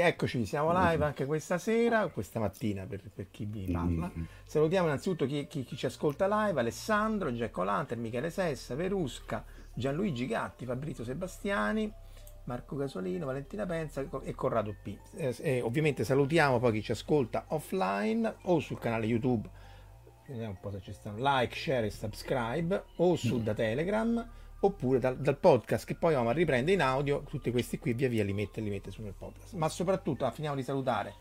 Eccoci, 0.00 0.46
siamo 0.46 0.72
live 0.72 1.04
anche 1.04 1.26
questa 1.26 1.58
sera, 1.58 2.08
questa 2.08 2.40
mattina 2.40 2.86
per, 2.86 3.02
per 3.14 3.30
chi 3.30 3.44
vi 3.44 3.70
parla. 3.70 4.10
Salutiamo 4.44 4.86
innanzitutto 4.86 5.26
chi, 5.26 5.46
chi, 5.46 5.62
chi, 5.62 5.76
ci 5.76 5.86
ascolta 5.86 6.26
live, 6.26 6.58
Alessandro, 6.58 7.32
Giacco 7.32 7.62
Lanter, 7.62 7.98
Michele 7.98 8.30
Sessa, 8.30 8.74
Verusca, 8.74 9.44
Gianluigi 9.74 10.26
Gatti, 10.26 10.64
Fabrizio 10.64 11.04
Sebastiani, 11.04 11.92
Marco 12.44 12.76
Gasolino, 12.76 13.26
Valentina 13.26 13.66
Penza 13.66 14.04
e 14.22 14.34
Corrado 14.34 14.74
P. 14.82 14.96
Eh, 15.16 15.36
e 15.38 15.60
ovviamente 15.60 16.04
salutiamo 16.04 16.58
poi 16.58 16.72
chi 16.72 16.82
ci 16.82 16.92
ascolta 16.92 17.44
offline 17.48 18.36
o 18.42 18.58
sul 18.58 18.78
canale 18.78 19.06
YouTube, 19.06 19.48
vediamo 20.26 20.50
un 20.50 20.60
po' 20.60 20.70
se 20.70 20.80
ci 20.80 20.92
stanno, 20.92 21.18
like, 21.18 21.54
share 21.54 21.86
e 21.86 21.90
subscribe, 21.90 22.84
o 22.96 23.16
su 23.16 23.42
da 23.42 23.54
Telegram 23.54 24.28
oppure 24.60 24.98
dal, 24.98 25.16
dal, 25.16 25.38
podcast 25.38 25.86
che 25.86 25.94
poi 25.94 26.14
Omar 26.14 26.34
riprende 26.34 26.72
in 26.72 26.82
audio, 26.82 27.22
tutti 27.22 27.50
questi 27.50 27.78
qui 27.78 27.92
via 27.94 28.08
via 28.08 28.24
li 28.24 28.32
mette, 28.32 28.60
li 28.60 28.70
mette 28.70 28.90
su 28.90 29.02
nel 29.02 29.14
podcast. 29.16 29.54
Ma 29.54 29.68
soprattutto 29.68 30.24
ah, 30.24 30.30
finiamo 30.30 30.56
di 30.56 30.62
salutare 30.62 31.14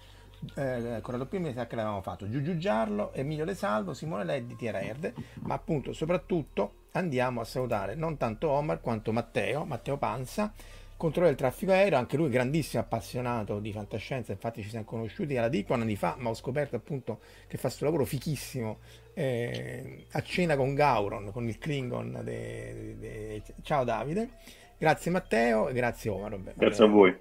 eh, 0.55 0.99
Corrado 1.01 1.25
P, 1.25 1.37
mi 1.37 1.53
sa 1.53 1.67
che 1.67 1.75
l'avevamo 1.75 2.01
fatto, 2.01 2.29
Giugiu 2.29 2.57
Giarlo, 2.57 3.11
Emilio 3.13 3.43
Le 3.43 3.55
Salvo, 3.55 3.93
Simone 3.93 4.23
Leddi, 4.23 4.55
Tiera 4.55 4.81
Erde, 4.81 5.13
ma 5.41 5.55
appunto 5.55 5.93
soprattutto 5.93 6.73
andiamo 6.91 7.41
a 7.41 7.45
salutare 7.45 7.95
non 7.95 8.17
tanto 8.17 8.49
Omar 8.49 8.81
quanto 8.81 9.11
Matteo, 9.11 9.65
Matteo 9.65 9.97
Panza, 9.97 10.53
controllore 10.99 11.33
del 11.33 11.39
traffico 11.39 11.71
aereo, 11.71 11.97
anche 11.97 12.17
lui 12.17 12.27
grandissimo 12.27 12.81
appassionato 12.81 13.59
di 13.61 13.71
fantascienza, 13.71 14.33
infatti 14.33 14.61
ci 14.61 14.67
siamo 14.67 14.83
conosciuti 14.83 15.37
alla 15.37 15.47
DICO 15.47 15.73
anni 15.73 15.95
fa, 15.95 16.15
ma 16.19 16.27
ho 16.27 16.33
scoperto 16.33 16.75
appunto 16.75 17.21
che 17.47 17.55
fa 17.55 17.69
questo 17.69 17.85
lavoro 17.85 18.03
fichissimo 18.03 18.79
eh, 19.13 20.05
a 20.11 20.21
cena 20.21 20.57
con 20.57 20.73
Gauron, 20.73 21.31
con 21.31 21.47
il 21.47 21.57
Klingon. 21.57 22.19
De, 22.21 22.97
de, 22.97 22.97
de... 22.97 23.43
Ciao 23.61 23.85
Davide, 23.85 24.31
grazie 24.77 25.09
Matteo, 25.09 25.71
grazie 25.71 26.09
Omar. 26.09 26.31
Vabbè, 26.31 26.53
grazie 26.57 26.85
vabbè. 26.85 26.91
a 26.91 26.99
voi. 26.99 27.17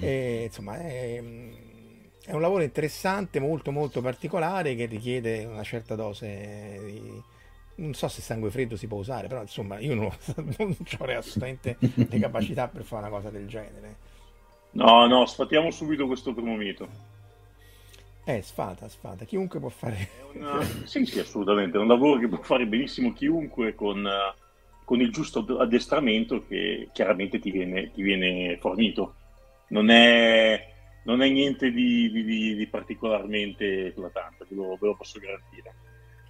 E, 0.00 0.42
insomma, 0.44 0.76
è, 0.76 1.22
è, 2.26 2.32
un 2.32 2.40
lavoro 2.42 2.62
interessante, 2.62 3.40
molto 3.40 3.70
molto 3.70 4.02
particolare 4.02 4.74
che 4.74 4.84
richiede 4.84 5.46
una 5.46 5.62
certa 5.62 5.94
dose 5.94 6.78
di... 6.84 7.22
Non 7.76 7.94
so 7.94 8.08
se 8.08 8.22
sangue 8.22 8.50
freddo 8.50 8.76
si 8.76 8.86
può 8.86 8.98
usare, 8.98 9.26
però 9.26 9.40
insomma 9.40 9.78
io 9.78 9.94
non, 9.94 10.10
non 10.58 10.76
avrei 10.98 11.16
assolutamente 11.16 11.76
le 11.94 12.18
capacità 12.18 12.68
per 12.68 12.84
fare 12.84 13.06
una 13.06 13.14
cosa 13.14 13.30
del 13.30 13.48
genere. 13.48 14.12
No, 14.72 15.06
no, 15.06 15.26
sfatiamo 15.26 15.70
subito 15.70 16.06
questo 16.06 16.32
primo 16.32 16.56
mito. 16.56 17.12
Eh, 18.26 18.40
sfata, 18.40 18.88
sfata, 18.88 19.24
chiunque 19.24 19.60
può 19.60 19.68
fare. 19.68 20.08
Una... 20.32 20.62
Sì, 20.84 21.04
sì, 21.04 21.20
assolutamente. 21.20 21.76
È 21.76 21.80
un 21.80 21.88
lavoro 21.88 22.18
che 22.18 22.28
può 22.28 22.38
fare 22.38 22.66
benissimo 22.66 23.12
chiunque 23.12 23.74
con, 23.74 24.08
con 24.84 25.00
il 25.00 25.12
giusto 25.12 25.44
addestramento 25.58 26.46
che 26.46 26.88
chiaramente 26.92 27.38
ti 27.38 27.50
viene, 27.50 27.92
ti 27.92 28.02
viene 28.02 28.56
fornito. 28.58 29.16
Non 29.68 29.90
è, 29.90 30.72
non 31.04 31.20
è 31.20 31.28
niente 31.28 31.70
di, 31.70 32.10
di, 32.10 32.54
di, 32.54 32.66
particolarmente 32.66 33.88
eclatante, 33.88 34.46
ve 34.48 34.56
lo, 34.56 34.76
ve 34.80 34.86
lo, 34.86 34.96
posso 34.96 35.18
garantire. 35.18 35.74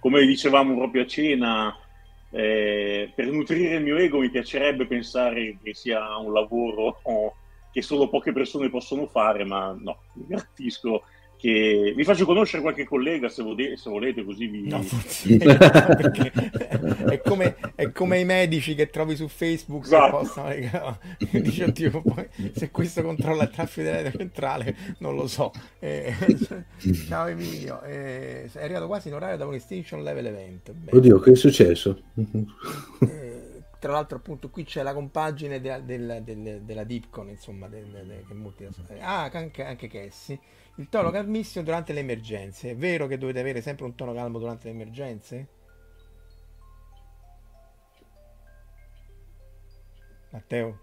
Come 0.05 0.23
dicevamo 0.27 0.75
proprio 0.75 1.01
a 1.01 1.07
cena, 1.07 1.75
eh, 2.29 3.11
per 3.15 3.25
nutrire 3.25 3.77
il 3.77 3.81
mio 3.81 3.97
ego 3.97 4.19
mi 4.19 4.29
piacerebbe 4.29 4.85
pensare 4.85 5.57
che 5.63 5.73
sia 5.73 6.15
un 6.17 6.31
lavoro 6.31 7.01
che 7.71 7.81
solo 7.81 8.07
poche 8.07 8.31
persone 8.31 8.69
possono 8.69 9.07
fare, 9.07 9.45
ma 9.45 9.75
no, 9.75 10.03
mi 10.13 10.27
garantisco 10.27 11.05
che 11.37 11.93
vi 11.95 12.03
faccio 12.03 12.25
conoscere 12.25 12.61
qualche 12.61 12.85
collega 12.85 13.29
se, 13.29 13.43
volete, 13.43 13.77
se 13.77 13.89
volete 13.89 14.23
così 14.23 14.47
vi... 14.47 14.67
No, 14.67 14.83
è, 17.09 17.21
come, 17.23 17.55
è, 17.75 17.91
come, 17.91 18.19
i 18.19 18.25
medici 18.25 18.75
che 18.75 18.89
trovi 18.89 19.15
su 19.15 19.27
Facebook 19.27 19.85
esatto. 19.85 20.17
possono, 20.17 20.53
dice, 21.31 21.71
tipo, 21.71 22.01
poi, 22.01 22.27
se 22.53 22.71
questo 22.71 23.01
controlla 23.01 23.43
il 23.43 23.49
traffico 23.49 23.89
della 23.89 24.11
centrale 24.11 24.75
non 24.99 25.15
lo 25.15 25.27
so 25.27 25.51
eh, 25.79 26.13
ciao 27.07 27.27
Emilio 27.27 27.81
eh, 27.83 28.49
è 28.51 28.63
arrivato 28.63 28.87
quasi 28.87 29.09
in 29.09 29.15
orario 29.15 29.37
da 29.37 29.45
un 29.45 29.53
extinction 29.53 30.03
level 30.03 30.25
event 30.25 30.71
Bene. 30.71 30.97
oddio 30.97 31.19
che 31.19 31.31
è 31.31 31.35
successo? 31.35 32.01
Eh, 32.99 33.34
tra 33.85 33.93
l'altro 33.93 34.17
appunto 34.17 34.49
qui 34.49 34.63
c'è 34.63 34.81
la 34.81 34.95
compagine 34.95 35.61
della, 35.61 35.79
della, 35.79 36.19
della, 36.19 36.57
della 36.57 36.83
Dipcon 36.83 37.29
insomma 37.29 37.67
del, 37.67 37.85
del, 37.85 38.23
del, 38.25 38.99
ah 38.99 39.29
anche, 39.31 39.63
anche 39.63 39.87
Cassie 39.87 40.39
il 40.77 40.89
tono 40.89 41.11
calmissimo 41.11 41.63
durante 41.63 41.93
le 41.93 41.99
emergenze. 41.99 42.71
È 42.71 42.75
vero 42.75 43.05
che 43.05 43.19
dovete 43.19 43.39
avere 43.39 43.61
sempre 43.61 43.85
un 43.85 43.93
tono 43.93 44.11
calmo 44.11 44.39
durante 44.39 44.67
le 44.67 44.73
emergenze? 44.73 45.47
Matteo, 50.31 50.79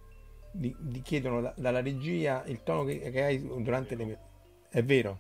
ti 0.53 1.03
chiedono 1.03 1.41
da, 1.41 1.53
dalla 1.57 1.83
regia 1.83 2.45
il 2.47 2.63
tono 2.63 2.85
che, 2.85 3.11
che, 3.11 3.23
hai 3.23 3.43
durante 3.63 3.97
le 3.97 4.03
emergenze. 4.05 4.31
È 4.71 4.83
vero? 4.85 5.19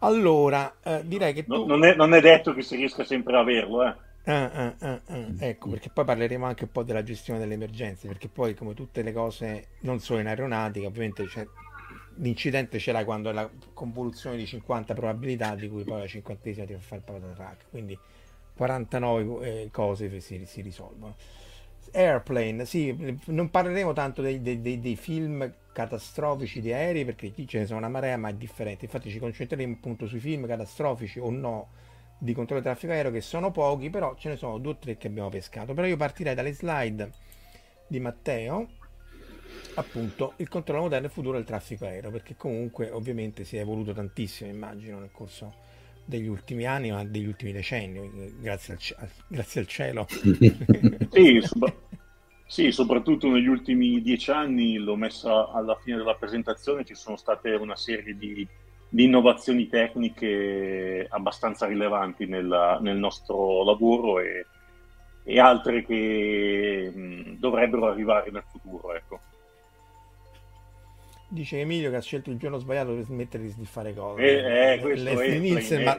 Allora, 0.00 0.78
eh, 0.82 1.02
direi 1.06 1.32
che 1.32 1.44
tu... 1.44 1.64
non, 1.64 1.84
è, 1.84 1.94
non, 1.94 2.12
è, 2.12 2.20
detto 2.20 2.52
che 2.52 2.62
si 2.62 2.74
riesca 2.74 3.04
sempre 3.04 3.36
a 3.36 3.40
averlo, 3.40 3.86
eh. 3.86 3.94
Ah, 4.24 4.50
ah, 4.52 4.74
ah, 4.78 5.00
ah, 5.06 5.26
ecco, 5.38 5.68
perché 5.68 5.90
poi 5.90 6.04
parleremo 6.04 6.46
anche 6.46 6.64
un 6.64 6.70
po' 6.70 6.84
della 6.84 7.02
gestione 7.02 7.40
delle 7.40 7.54
emergenze, 7.54 8.06
perché 8.06 8.28
poi 8.28 8.54
come 8.54 8.72
tutte 8.74 9.02
le 9.02 9.12
cose, 9.12 9.68
non 9.80 9.98
solo 9.98 10.20
in 10.20 10.28
aeronautica, 10.28 10.86
ovviamente 10.86 11.26
c'è 11.26 11.46
l'incidente 12.16 12.78
ce 12.78 12.92
l'hai 12.92 13.04
quando 13.04 13.30
è 13.30 13.32
la 13.32 13.48
convoluzione 13.72 14.36
di 14.36 14.46
50 14.46 14.94
probabilità 14.94 15.54
di 15.54 15.68
cui 15.68 15.84
poi 15.84 16.00
la 16.00 16.06
cinquantesima 16.06 16.66
ti 16.66 16.74
fa 16.74 16.80
fare 16.80 17.00
il 17.00 17.04
power 17.04 17.34
track. 17.34 17.64
Quindi 17.70 17.98
49 18.54 19.62
eh, 19.62 19.68
cose 19.70 20.20
si, 20.20 20.44
si, 20.44 20.60
risolvono. 20.60 21.16
Airplane, 21.94 22.64
sì, 22.64 23.18
non 23.26 23.50
parleremo 23.50 23.92
tanto 23.92 24.22
dei, 24.22 24.40
dei, 24.40 24.60
dei, 24.60 24.80
dei, 24.80 24.96
film 24.96 25.52
catastrofici 25.72 26.60
di 26.60 26.72
aerei 26.72 27.04
perché 27.04 27.32
ce 27.46 27.58
ne 27.58 27.66
sono 27.66 27.78
una 27.78 27.88
marea 27.88 28.16
ma 28.16 28.28
è 28.28 28.34
differente. 28.34 28.84
Infatti 28.84 29.10
ci 29.10 29.18
concentreremo 29.18 29.74
appunto 29.74 30.06
sui 30.06 30.20
film 30.20 30.46
catastrofici 30.46 31.18
o 31.18 31.30
no 31.30 31.68
di 32.22 32.34
controllo 32.34 32.62
del 32.62 32.70
traffico 32.70 32.92
aereo 32.92 33.10
che 33.10 33.20
sono 33.20 33.50
pochi 33.50 33.90
però 33.90 34.14
ce 34.16 34.28
ne 34.28 34.36
sono 34.36 34.58
due 34.58 34.72
o 34.72 34.76
tre 34.76 34.96
che 34.96 35.08
abbiamo 35.08 35.28
pescato 35.28 35.74
però 35.74 35.86
io 35.86 35.96
partirei 35.96 36.34
dalle 36.34 36.52
slide 36.52 37.10
di 37.88 37.98
Matteo 37.98 38.68
appunto 39.74 40.34
il 40.36 40.48
controllo 40.48 40.82
moderno 40.82 41.06
e 41.06 41.10
futuro 41.10 41.36
del 41.36 41.46
traffico 41.46 41.84
aereo, 41.84 42.10
perché 42.10 42.36
comunque 42.36 42.90
ovviamente 42.90 43.44
si 43.44 43.56
è 43.56 43.60
evoluto 43.60 43.92
tantissimo, 43.92 44.50
immagino, 44.50 44.98
nel 44.98 45.10
corso 45.12 45.54
degli 46.04 46.26
ultimi 46.26 46.66
anni, 46.66 46.90
ma 46.90 47.04
degli 47.04 47.26
ultimi 47.26 47.52
decenni, 47.52 48.34
grazie 48.40 48.76
al, 48.96 49.08
grazie 49.28 49.60
al 49.60 49.66
cielo. 49.66 50.06
sì, 51.10 51.40
so- 51.42 51.80
sì, 52.46 52.70
soprattutto 52.70 53.30
negli 53.30 53.46
ultimi 53.46 54.02
dieci 54.02 54.30
anni, 54.30 54.76
l'ho 54.76 54.96
messa 54.96 55.50
alla 55.50 55.78
fine 55.82 55.96
della 55.96 56.16
presentazione, 56.16 56.84
ci 56.84 56.94
sono 56.94 57.16
state 57.16 57.54
una 57.54 57.76
serie 57.76 58.14
di, 58.14 58.46
di 58.92 59.04
innovazioni 59.04 59.68
tecniche 59.68 61.06
abbastanza 61.08 61.64
rilevanti 61.64 62.26
nella, 62.26 62.78
nel 62.78 62.98
nostro 62.98 63.64
lavoro 63.64 64.20
e, 64.20 64.44
e 65.24 65.40
altre 65.40 65.82
che 65.82 66.92
mh, 66.94 67.38
dovrebbero 67.38 67.86
arrivare 67.86 68.30
nel 68.30 68.44
futuro. 68.46 68.94
Ecco. 68.94 69.20
Dice 71.26 71.60
Emilio 71.60 71.88
che 71.88 71.96
ha 71.96 72.02
scelto 72.02 72.28
il 72.28 72.36
giorno 72.36 72.58
sbagliato 72.58 72.94
per 72.94 73.04
smettere 73.04 73.44
di 73.44 73.64
fare 73.64 73.94
cose. 73.94 74.20
Eh, 74.20 74.74
eh, 74.74 74.78
questo 74.80 75.08
è 75.08 75.38
Nielsen, 75.38 75.82
ma, 75.84 75.98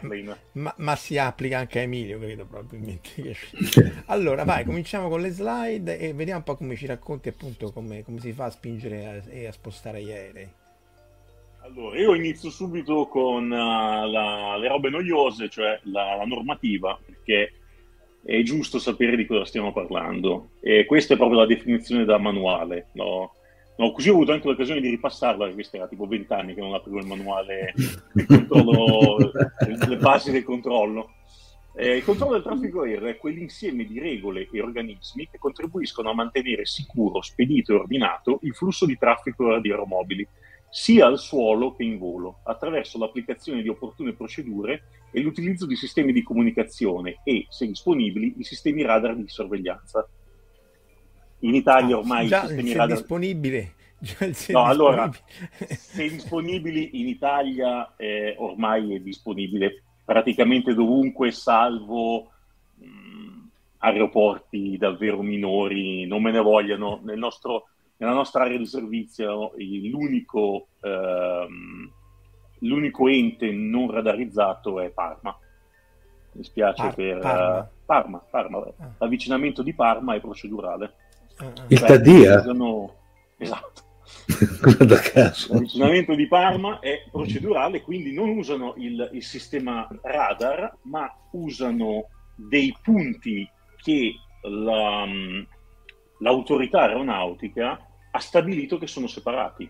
ma, 0.51 0.73
ma, 0.77 0.95
si 0.95 1.17
applica 1.17 1.57
anche 1.57 1.79
a 1.79 1.81
Emilio, 1.81 2.19
credo 2.19 2.45
probabilmente. 2.45 3.35
allora, 4.05 4.43
vai, 4.43 4.65
cominciamo 4.65 5.09
con 5.09 5.19
le 5.19 5.31
slide 5.31 5.97
e 5.97 6.13
vediamo 6.13 6.37
un 6.37 6.45
po' 6.45 6.55
come 6.55 6.75
ci 6.75 6.85
racconti 6.85 7.29
appunto 7.29 7.71
come, 7.71 8.03
come 8.03 8.19
si 8.19 8.33
fa 8.33 8.45
a 8.45 8.51
spingere 8.51 9.23
e 9.29 9.47
a, 9.47 9.51
spostare 9.51 10.03
gli 10.03 10.11
aerei. 10.11 10.61
Allora, 11.65 11.97
io 11.97 12.13
inizio 12.13 12.49
subito 12.49 13.07
con 13.07 13.45
uh, 13.45 14.09
la, 14.09 14.57
le 14.57 14.67
robe 14.67 14.89
noiose, 14.89 15.47
cioè 15.47 15.79
la, 15.83 16.15
la, 16.17 16.25
normativa, 16.25 16.99
perché 17.03 17.53
è 18.21 18.41
giusto 18.41 18.79
sapere 18.79 19.15
di 19.15 19.25
cosa 19.25 19.45
stiamo 19.45 19.71
parlando. 19.71 20.49
E 20.59 20.83
questa 20.85 21.13
è 21.13 21.17
proprio 21.17 21.39
la 21.39 21.45
definizione 21.45 22.03
da 22.03 22.17
manuale, 22.17 22.89
no? 22.93 23.35
No, 23.77 23.91
così 23.93 24.09
ho 24.09 24.13
avuto 24.13 24.33
anche 24.33 24.47
l'occasione 24.47 24.81
di 24.81 24.89
ripassarla, 24.89 25.53
questa 25.53 25.77
era 25.77 25.87
tipo 25.87 26.05
vent'anni 26.05 26.53
che 26.53 26.59
non 26.59 26.73
aprivo 26.73 26.99
il 26.99 27.07
manuale 27.07 27.73
del 28.11 28.25
controllo, 28.25 29.31
le 29.87 29.97
basi 29.97 30.31
del 30.31 30.43
controllo. 30.43 31.11
Eh, 31.75 31.95
il 31.95 32.03
controllo 32.03 32.33
del 32.33 32.43
traffico 32.43 32.81
aereo 32.81 33.07
è 33.07 33.17
quell'insieme 33.17 33.85
di 33.85 33.99
regole 33.99 34.47
e 34.51 34.61
organismi 34.61 35.29
che 35.31 35.39
contribuiscono 35.39 36.09
a 36.09 36.13
mantenere 36.13 36.65
sicuro, 36.65 37.21
spedito 37.21 37.71
e 37.71 37.77
ordinato 37.77 38.39
il 38.43 38.53
flusso 38.53 38.85
di 38.85 38.97
traffico 38.97 39.57
di 39.59 39.71
aeromobili, 39.71 40.27
sia 40.75 41.05
al 41.05 41.19
suolo 41.19 41.75
che 41.75 41.83
in 41.83 41.99
volo, 41.99 42.39
attraverso 42.45 42.97
l'applicazione 42.97 43.61
di 43.61 43.69
opportune 43.69 44.13
procedure 44.13 44.85
e 45.11 45.21
l'utilizzo 45.21 45.67
di 45.67 45.75
sistemi 45.75 46.11
di 46.11 46.23
comunicazione 46.23 47.19
e, 47.23 47.45
se 47.47 47.67
disponibili, 47.67 48.33
di 48.35 48.43
sistemi 48.43 48.81
radar 48.81 49.15
di 49.15 49.27
sorveglianza. 49.27 50.09
In 51.41 51.53
Italia 51.53 51.99
ormai 51.99 52.25
già, 52.27 52.47
se 52.47 52.73
radar... 52.73 52.97
disponibile. 52.97 53.75
no, 54.47 54.63
allora, 54.63 55.11
se 55.77 56.09
disponibili 56.09 56.99
in 56.99 57.07
Italia 57.07 57.93
eh, 57.95 58.33
ormai 58.39 58.95
è 58.95 58.99
disponibile 58.99 59.83
praticamente 60.03 60.73
dovunque, 60.73 61.29
salvo 61.29 62.31
mh, 62.77 63.47
aeroporti 63.77 64.75
davvero 64.77 65.21
minori, 65.21 66.07
non 66.07 66.23
me 66.23 66.31
ne 66.31 66.39
vogliano. 66.39 66.99
Nel 67.03 67.19
nostro, 67.19 67.67
nella 68.03 68.15
nostra 68.15 68.43
area 68.43 68.57
di 68.57 68.65
servizio 68.65 69.53
l'unico, 69.57 70.67
ehm, 70.81 71.91
l'unico 72.59 73.07
ente 73.07 73.49
non 73.51 73.89
radarizzato 73.89 74.81
è 74.81 74.89
Parma. 74.89 75.37
Mi 76.33 76.43
spiace 76.43 76.83
Par- 76.83 76.95
per 76.95 77.19
Parma. 77.19 77.59
Uh, 77.59 77.67
Parma, 77.85 78.17
Parma. 78.29 78.57
Ah. 78.57 78.91
L'avvicinamento 78.97 79.63
di 79.63 79.73
Parma 79.73 80.15
è 80.15 80.19
procedurale. 80.19 80.93
Il 81.67 81.77
cioè, 81.77 81.87
Tadia? 81.87 82.39
Usano... 82.41 82.93
Esatto. 83.37 83.81
da 84.85 84.99
caso. 84.99 85.53
L'avvicinamento 85.53 86.13
di 86.13 86.27
Parma 86.27 86.79
è 86.79 87.05
procedurale, 87.09 87.81
quindi 87.81 88.13
non 88.13 88.29
usano 88.29 88.73
il, 88.77 89.09
il, 89.13 89.23
sistema 89.23 89.87
radar, 90.01 90.75
ma 90.83 91.09
usano 91.31 92.07
dei 92.35 92.75
punti 92.81 93.49
che 93.77 94.13
la, 94.41 95.05
l'autorità 96.19 96.81
aeronautica 96.81 97.87
ha 98.15 98.19
stabilito 98.19 98.77
che 98.77 98.87
sono 98.87 99.07
separati. 99.07 99.69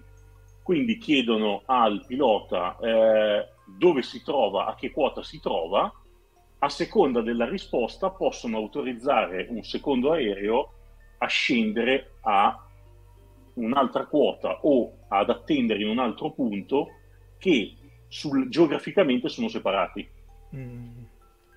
Quindi 0.62 0.98
chiedono 0.98 1.64
al 1.66 2.06
pilota 2.06 2.78
eh, 2.80 3.48
dove 3.66 4.02
si 4.02 4.22
trova, 4.24 4.66
a 4.66 4.76
che 4.76 4.92
quota 4.92 5.24
si 5.24 5.40
trova, 5.40 5.92
a 6.60 6.70
seconda 6.70 7.22
della 7.22 7.48
risposta 7.48 8.10
possono 8.10 8.58
autorizzare 8.58 9.48
un 9.50 9.64
secondo 9.64 10.12
aereo 10.12 10.72
a 11.18 11.28
scendere 11.28 12.16
a 12.22 12.66
un'altra 13.56 14.06
quota 14.06 14.60
o 14.62 15.00
ad 15.10 15.30
attendere 15.30 15.82
in 15.82 15.90
un 15.90 16.00
altro 16.00 16.32
punto 16.32 16.88
che 17.38 17.76
sul, 18.08 18.50
geograficamente 18.50 19.30
sono 19.30 19.48
separati. 19.48 20.10
Mm. 20.56 21.04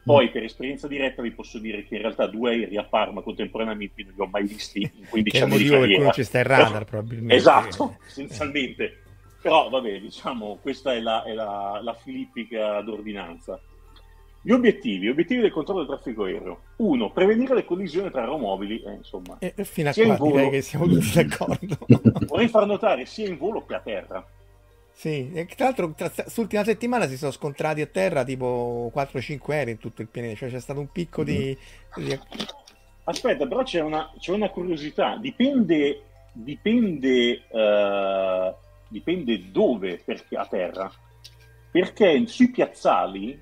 Poi 0.06 0.30
per 0.30 0.44
esperienza 0.44 0.86
diretta 0.86 1.20
vi 1.20 1.32
posso 1.32 1.58
dire 1.58 1.84
che 1.84 1.96
in 1.96 2.02
realtà 2.02 2.28
due 2.28 2.50
aerei 2.50 2.76
a 2.76 2.84
Parma 2.84 3.22
contemporaneamente 3.22 4.04
non 4.04 4.12
li 4.14 4.20
ho 4.20 4.28
mai 4.30 4.44
visti 4.44 4.80
in 4.80 5.06
15 5.10 5.42
anni 5.42 5.58
di 5.58 5.68
carriera. 5.68 6.10
cui 6.12 6.22
c'è 6.22 6.38
il 6.38 6.44
radar 6.44 6.84
probabilmente. 6.86 7.34
Esatto, 7.34 7.96
essenzialmente. 8.06 9.00
Però 9.42 9.68
vabbè, 9.68 9.98
diciamo, 9.98 10.58
questa 10.62 10.94
è 10.94 11.00
la, 11.00 11.24
è 11.24 11.32
la, 11.32 11.80
la 11.82 11.94
filippica 11.94 12.80
d'ordinanza. 12.82 13.60
Gli 14.42 14.52
obiettivi, 14.52 15.08
obiettivi 15.08 15.40
del 15.40 15.50
controllo 15.50 15.80
del 15.80 15.88
traffico 15.88 16.22
aereo. 16.22 16.60
Uno, 16.76 17.10
prevenire 17.10 17.56
le 17.56 17.64
collisioni 17.64 18.08
tra 18.12 18.20
aeromobili, 18.20 18.80
eh, 18.82 18.92
insomma. 18.92 19.38
E, 19.40 19.54
fino 19.64 19.88
a 19.88 19.92
qua 19.92 20.14
volo... 20.14 20.36
direi 20.36 20.50
che 20.50 20.62
siamo 20.62 20.86
tutti 20.86 21.10
d'accordo. 21.14 21.78
Vorrei 22.28 22.46
far 22.46 22.64
notare 22.64 23.06
sia 23.06 23.26
in 23.26 23.38
volo 23.38 23.66
che 23.66 23.74
a 23.74 23.80
terra. 23.80 24.24
Sì, 24.98 25.30
e 25.34 25.44
tra 25.44 25.66
l'altro 25.66 25.92
tra, 25.92 26.10
l'ultima 26.34 26.64
settimana 26.64 27.06
si 27.06 27.18
sono 27.18 27.30
scontrati 27.30 27.82
a 27.82 27.86
terra 27.86 28.24
tipo 28.24 28.90
4-5 28.94 29.52
aerei 29.52 29.74
in 29.74 29.78
tutto 29.78 30.00
il 30.00 30.08
pianeta, 30.08 30.36
cioè 30.36 30.50
c'è 30.50 30.58
stato 30.58 30.80
un 30.80 30.90
picco 30.90 31.22
di... 31.22 31.54
di... 31.96 32.18
Aspetta, 33.04 33.46
però 33.46 33.62
c'è 33.62 33.82
una, 33.82 34.10
c'è 34.18 34.32
una 34.32 34.48
curiosità, 34.48 35.18
dipende, 35.18 36.02
dipende, 36.32 37.42
uh, 37.50 38.54
dipende 38.88 39.50
dove 39.50 40.00
perché 40.02 40.34
a 40.34 40.46
terra, 40.46 40.90
perché 41.70 42.26
sui 42.26 42.50
piazzali 42.50 43.38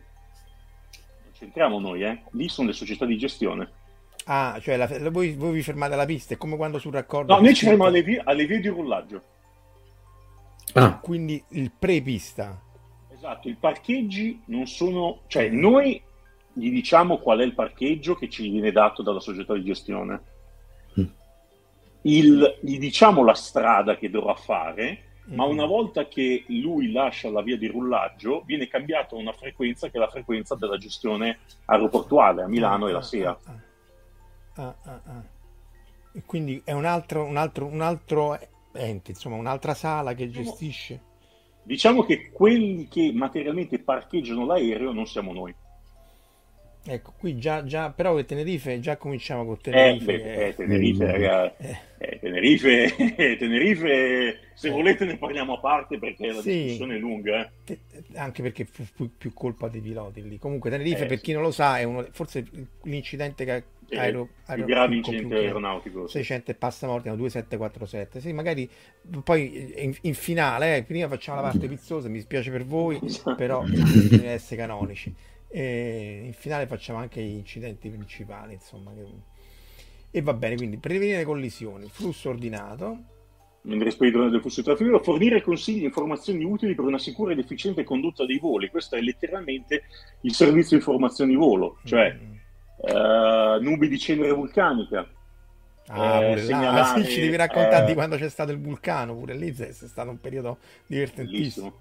c'entriamo 1.35 1.79
noi, 1.79 2.03
eh? 2.03 2.23
lì 2.33 2.49
sono 2.49 2.67
le 2.67 2.75
società 2.75 3.07
di 3.07 3.17
gestione. 3.17 3.71
Ah, 4.25 4.59
cioè 4.61 4.77
la, 4.77 4.89
voi, 5.09 5.35
voi, 5.35 5.53
vi 5.53 5.63
fermate 5.63 5.95
alla 5.95 6.05
pista, 6.05 6.35
è 6.35 6.37
come 6.37 6.57
quando 6.57 6.81
sul 6.81 6.93
raccordo... 6.93 7.33
No, 7.33 7.41
noi 7.41 7.55
ci 7.55 7.65
fermiamo 7.65 7.87
alle 7.87 8.03
vie, 8.03 8.21
alle 8.25 8.45
vie 8.45 8.59
di 8.59 8.67
rollaggio. 8.67 9.23
Ah. 10.75 10.99
Quindi 10.99 11.43
il 11.51 11.71
pre-pista. 11.77 12.61
Esatto, 13.13 13.49
i 13.49 13.55
parcheggi 13.55 14.43
non 14.47 14.67
sono, 14.67 15.21
cioè 15.29 15.49
noi 15.49 16.01
gli 16.53 16.71
diciamo 16.71 17.19
qual 17.19 17.41
è 17.41 17.45
il 17.45 17.55
parcheggio 17.55 18.15
che 18.15 18.29
ci 18.29 18.49
viene 18.51 18.71
dato 18.71 19.03
dalla 19.03 19.21
società 19.21 19.55
di 19.55 19.65
gestione, 19.65 20.23
Mm. 21.01 21.05
Il- 22.03 22.59
gli 22.61 22.79
diciamo 22.79 23.25
la 23.25 23.35
strada 23.35 23.97
che 23.97 24.11
dovrà 24.11 24.35
fare, 24.35 25.03
ma 25.29 25.47
Mm. 25.47 25.51
una 25.51 25.65
volta 25.67 26.07
che 26.07 26.45
lui 26.49 26.93
lascia 26.93 27.31
la 27.31 27.41
via 27.43 27.57
di 27.57 27.67
rullaggio 27.67 28.43
viene 28.45 28.69
cambiata 28.69 29.15
una 29.17 29.33
frequenza 29.33 29.89
che 29.89 29.97
è 29.97 30.01
la 30.01 30.11
frequenza 30.11 30.55
della 30.55 30.77
gestione 30.77 31.39
aeroportuale 31.65 32.43
a 32.43 32.47
Milano 32.47 32.87
e 32.89 32.93
la 32.93 32.99
Ah, 32.99 33.03
SEA. 33.03 33.31
ah, 33.31 33.39
ah. 33.45 34.63
Ah, 34.63 34.77
ah, 34.85 35.01
ah. 35.07 35.25
E 36.13 36.23
quindi 36.27 36.61
è 36.65 36.73
un 36.73 36.85
altro, 36.85 37.25
un 37.25 37.37
altro, 37.39 37.65
un 37.67 37.81
altro 37.81 38.39
ente, 38.75 39.13
insomma, 39.13 39.37
un'altra 39.37 39.75
sala 39.75 40.15
che 40.15 40.31
gestisce. 40.31 41.01
Diciamo 41.63 42.03
che 42.03 42.31
quelli 42.31 42.89
che 42.89 43.11
materialmente 43.15 43.79
parcheggiano 43.79 44.45
l'aereo 44.45 44.93
non 44.93 45.07
siamo 45.07 45.33
noi. 45.33 45.55
Ecco, 46.87 47.15
qui 47.19 47.39
già, 47.39 47.65
già 47.65 47.89
però 47.93 48.15
che 48.15 48.27
Tenerife, 48.27 48.79
già 48.79 48.99
cominciamo 48.99 49.47
con 49.47 49.55
Eh, 49.55 49.61
Tenerife. 49.63 50.05
beh, 50.05 50.21
che- 50.23 50.47
eh, 50.49 50.55
Tenerife, 50.55 51.05
Mm. 51.05 51.09
raga, 51.09 51.57
eh, 51.57 51.77
eh, 51.97 52.19
Tenerife, 52.21 52.95
Tenerife, 53.39 54.39
se 54.53 54.69
volete 54.69 55.07
ne 55.07 55.17
parliamo 55.17 55.55
a 55.55 55.61
parte 55.61 55.99
perché 55.99 56.27
la 56.27 56.43
Sì. 56.43 56.53
discussione 56.65 56.97
è 56.97 56.99
lunga. 56.99 57.41
eh. 57.47 57.51
te- 57.65 57.81
anche 58.17 58.43
perché 58.43 58.67
fu, 58.67 58.83
fu 58.85 59.09
più 59.17 59.33
colpa 59.33 59.69
dei 59.69 59.81
piloti 59.81 60.29
lì. 60.29 60.39
Comunque 60.39 60.69
Tenerife, 60.69 61.05
Eh, 61.05 61.07
per 61.07 61.17
sì. 61.17 61.25
chi 61.25 61.33
non 61.33 61.41
lo 61.41 61.51
sa, 61.53 61.79
è 61.79 61.85
uno, 61.85 62.07
forse 62.11 62.45
l'incidente 62.83 63.47
che 63.47 63.55
Eh, 63.57 63.65
aero, 63.91 64.23
il 64.23 64.29
aero- 64.47 64.65
grave 64.65 64.89
più- 64.89 64.97
incidente 64.97 65.35
più- 65.35 65.45
aeronautico. 65.45 66.07
sì. 66.07 66.13
600 66.19 66.51
e 66.51 66.55
passa 66.55 66.87
morti, 66.87 67.09
no, 67.09 67.17
2747. 67.17 68.21
Sì, 68.21 68.33
magari 68.33 68.69
poi 69.23 69.73
in, 69.77 69.95
in 70.03 70.15
finale, 70.15 70.77
eh, 70.79 70.83
prima 70.83 71.09
facciamo 71.09 71.41
la 71.41 71.49
parte 71.51 71.69
pizzosa, 71.69 72.09
mi 72.09 72.21
spiace 72.21 72.51
per 72.51 72.65
voi, 72.65 72.99
però 73.37 73.63
bisogna 73.63 74.31
essere 74.31 74.61
canonici. 74.61 75.15
E 75.49 76.23
in 76.25 76.33
finale 76.33 76.67
facciamo 76.67 76.99
anche 76.99 77.23
gli 77.23 77.37
incidenti 77.37 77.89
principali, 77.89 78.55
insomma. 78.55 78.93
che- 78.93 79.33
E 80.11 80.23
va 80.23 80.33
bene, 80.35 80.57
quindi 80.57 80.77
prevenire 80.79 81.25
collisioni, 81.25 81.89
flusso 81.89 82.29
ordinato. 82.29 82.99
Mentre 83.63 83.91
speditore 83.91 84.29
del 84.29 84.41
flusso 84.41 84.63
traffico, 84.63 84.99
fornire 84.99 85.41
consigli 85.41 85.83
e 85.83 85.87
informazioni 85.87 86.45
utili 86.45 86.75
per 86.75 86.85
una 86.85 86.99
sicura 86.99 87.33
ed 87.33 87.39
efficiente 87.39 87.83
condotta 87.83 88.27
dei 88.27 88.39
voli. 88.39 88.69
Questo 88.69 88.95
è 88.97 89.01
letteralmente 89.01 89.85
il 90.21 90.35
servizio 90.35 90.77
informazioni 90.77 91.35
volo, 91.35 91.79
cioè 91.85 92.13
Mm. 92.15 92.34
Eh, 92.87 93.59
nubi 93.61 93.89
di 93.89 93.99
cenere 93.99 94.33
vulcanica. 94.33 95.07
Ah, 95.89 96.23
eh, 96.23 96.37
là, 96.37 96.41
segnalare, 96.43 97.05
sì, 97.05 97.11
ci 97.11 97.21
devi 97.21 97.37
raccontare 97.37 97.85
eh, 97.85 97.87
di 97.87 97.95
quando 97.95 98.17
c'è 98.17 98.29
stato 98.29 98.53
il 98.53 98.61
vulcano, 98.61 99.15
pure 99.15 99.35
lì 99.35 99.55
è 99.55 99.73
stato 99.73 100.11
un 100.11 100.21
periodo 100.21 100.59
divertentissimo. 100.87 101.73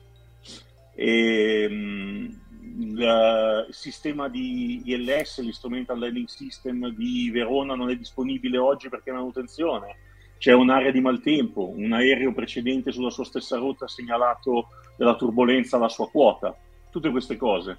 E, 0.96 1.68
mh, 1.70 2.42
il 2.76 3.68
sistema 3.70 4.30
di 4.30 4.82
ILS, 4.86 5.42
l'Instrumental 5.42 6.00
Landing 6.00 6.28
System 6.28 6.90
di 6.90 7.30
Verona 7.32 7.76
non 7.76 7.90
è 7.90 7.96
disponibile 7.96 8.58
oggi 8.58 8.90
perché 8.90 9.10
è 9.10 9.14
manutenzione. 9.14 9.98
C'è 10.38 10.54
un'area 10.54 10.92
di 10.92 11.00
maltempo, 11.00 11.70
un 11.70 11.94
aereo 11.94 12.34
precedente 12.34 12.92
sulla 12.92 13.10
sua 13.10 13.24
stessa 13.24 13.58
rotta 13.58 13.86
ha 13.86 13.88
segnalato 13.88 14.68
della 14.98 15.16
turbolenza 15.16 15.78
alla 15.78 15.88
sua 15.88 16.10
quota. 16.10 16.56
Tutte 16.90 17.10
queste 17.12 17.38
cose 17.38 17.78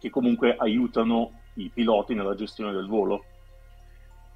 che 0.00 0.10
comunque 0.10 0.56
aiutano 0.56 1.42
i 1.54 1.70
piloti 1.72 2.14
nella 2.14 2.34
gestione 2.34 2.72
del 2.72 2.88
volo. 2.88 3.24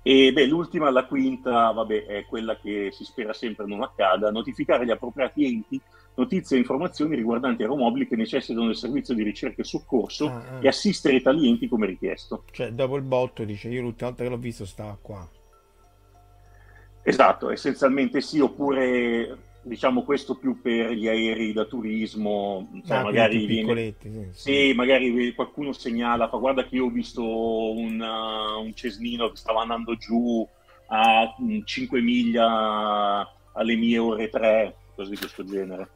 E 0.02 0.32
beh, 0.32 0.46
l'ultima, 0.46 0.90
la 0.90 1.06
quinta, 1.06 1.70
vabbè, 1.70 2.04
è 2.04 2.26
quella 2.26 2.56
che 2.58 2.90
si 2.92 3.04
spera 3.04 3.32
sempre 3.32 3.66
non 3.66 3.82
accada, 3.82 4.30
notificare 4.30 4.84
gli 4.84 4.90
appropriati 4.90 5.46
enti 5.46 5.80
notizie 6.16 6.56
e 6.56 6.60
informazioni 6.60 7.16
riguardanti 7.16 7.62
aeromobili 7.62 8.06
che 8.06 8.16
necessitano 8.16 8.66
del 8.66 8.76
servizio 8.76 9.14
di 9.14 9.22
ricerca 9.22 9.62
e 9.62 9.64
soccorso 9.64 10.28
Ah, 10.28 10.44
ah. 10.56 10.58
e 10.60 10.68
assistere 10.68 11.20
tali 11.20 11.48
enti 11.48 11.68
come 11.68 11.86
richiesto. 11.86 12.44
Cioè, 12.50 12.70
dopo 12.70 12.96
il 12.96 13.02
botto 13.02 13.44
dice, 13.44 13.68
io 13.68 13.82
l'ultima 13.82 14.10
volta 14.10 14.24
che 14.24 14.30
l'ho 14.30 14.36
visto 14.36 14.64
stava 14.64 14.96
qua. 15.00 15.28
Esatto, 17.02 17.50
essenzialmente 17.50 18.20
sì, 18.20 18.40
oppure 18.40 19.38
diciamo 19.64 20.02
questo 20.04 20.36
più 20.36 20.60
per 20.60 20.92
gli 20.92 21.08
aerei 21.08 21.52
da 21.52 21.64
turismo, 21.64 22.68
sai, 22.84 22.98
Ah, 22.98 23.02
magari 23.02 23.46
viene, 23.46 23.94
sì, 23.98 24.28
sì. 24.30 24.30
Sì, 24.32 24.72
magari 24.74 25.34
qualcuno 25.34 25.72
segnala, 25.72 26.28
fa 26.28 26.36
guarda 26.36 26.64
che 26.66 26.76
io 26.76 26.86
ho 26.86 26.90
visto 26.90 27.22
un, 27.22 28.00
uh, 28.00 28.60
un 28.60 28.74
cesnino 28.74 29.30
che 29.30 29.36
stava 29.36 29.62
andando 29.62 29.96
giù 29.96 30.46
a 30.86 31.34
mm, 31.40 31.60
5 31.64 32.00
miglia 32.00 33.26
alle 33.52 33.76
mie 33.76 33.98
ore 33.98 34.28
3, 34.28 34.76
cose 34.94 35.10
di 35.10 35.16
questo 35.16 35.44
genere. 35.44 35.88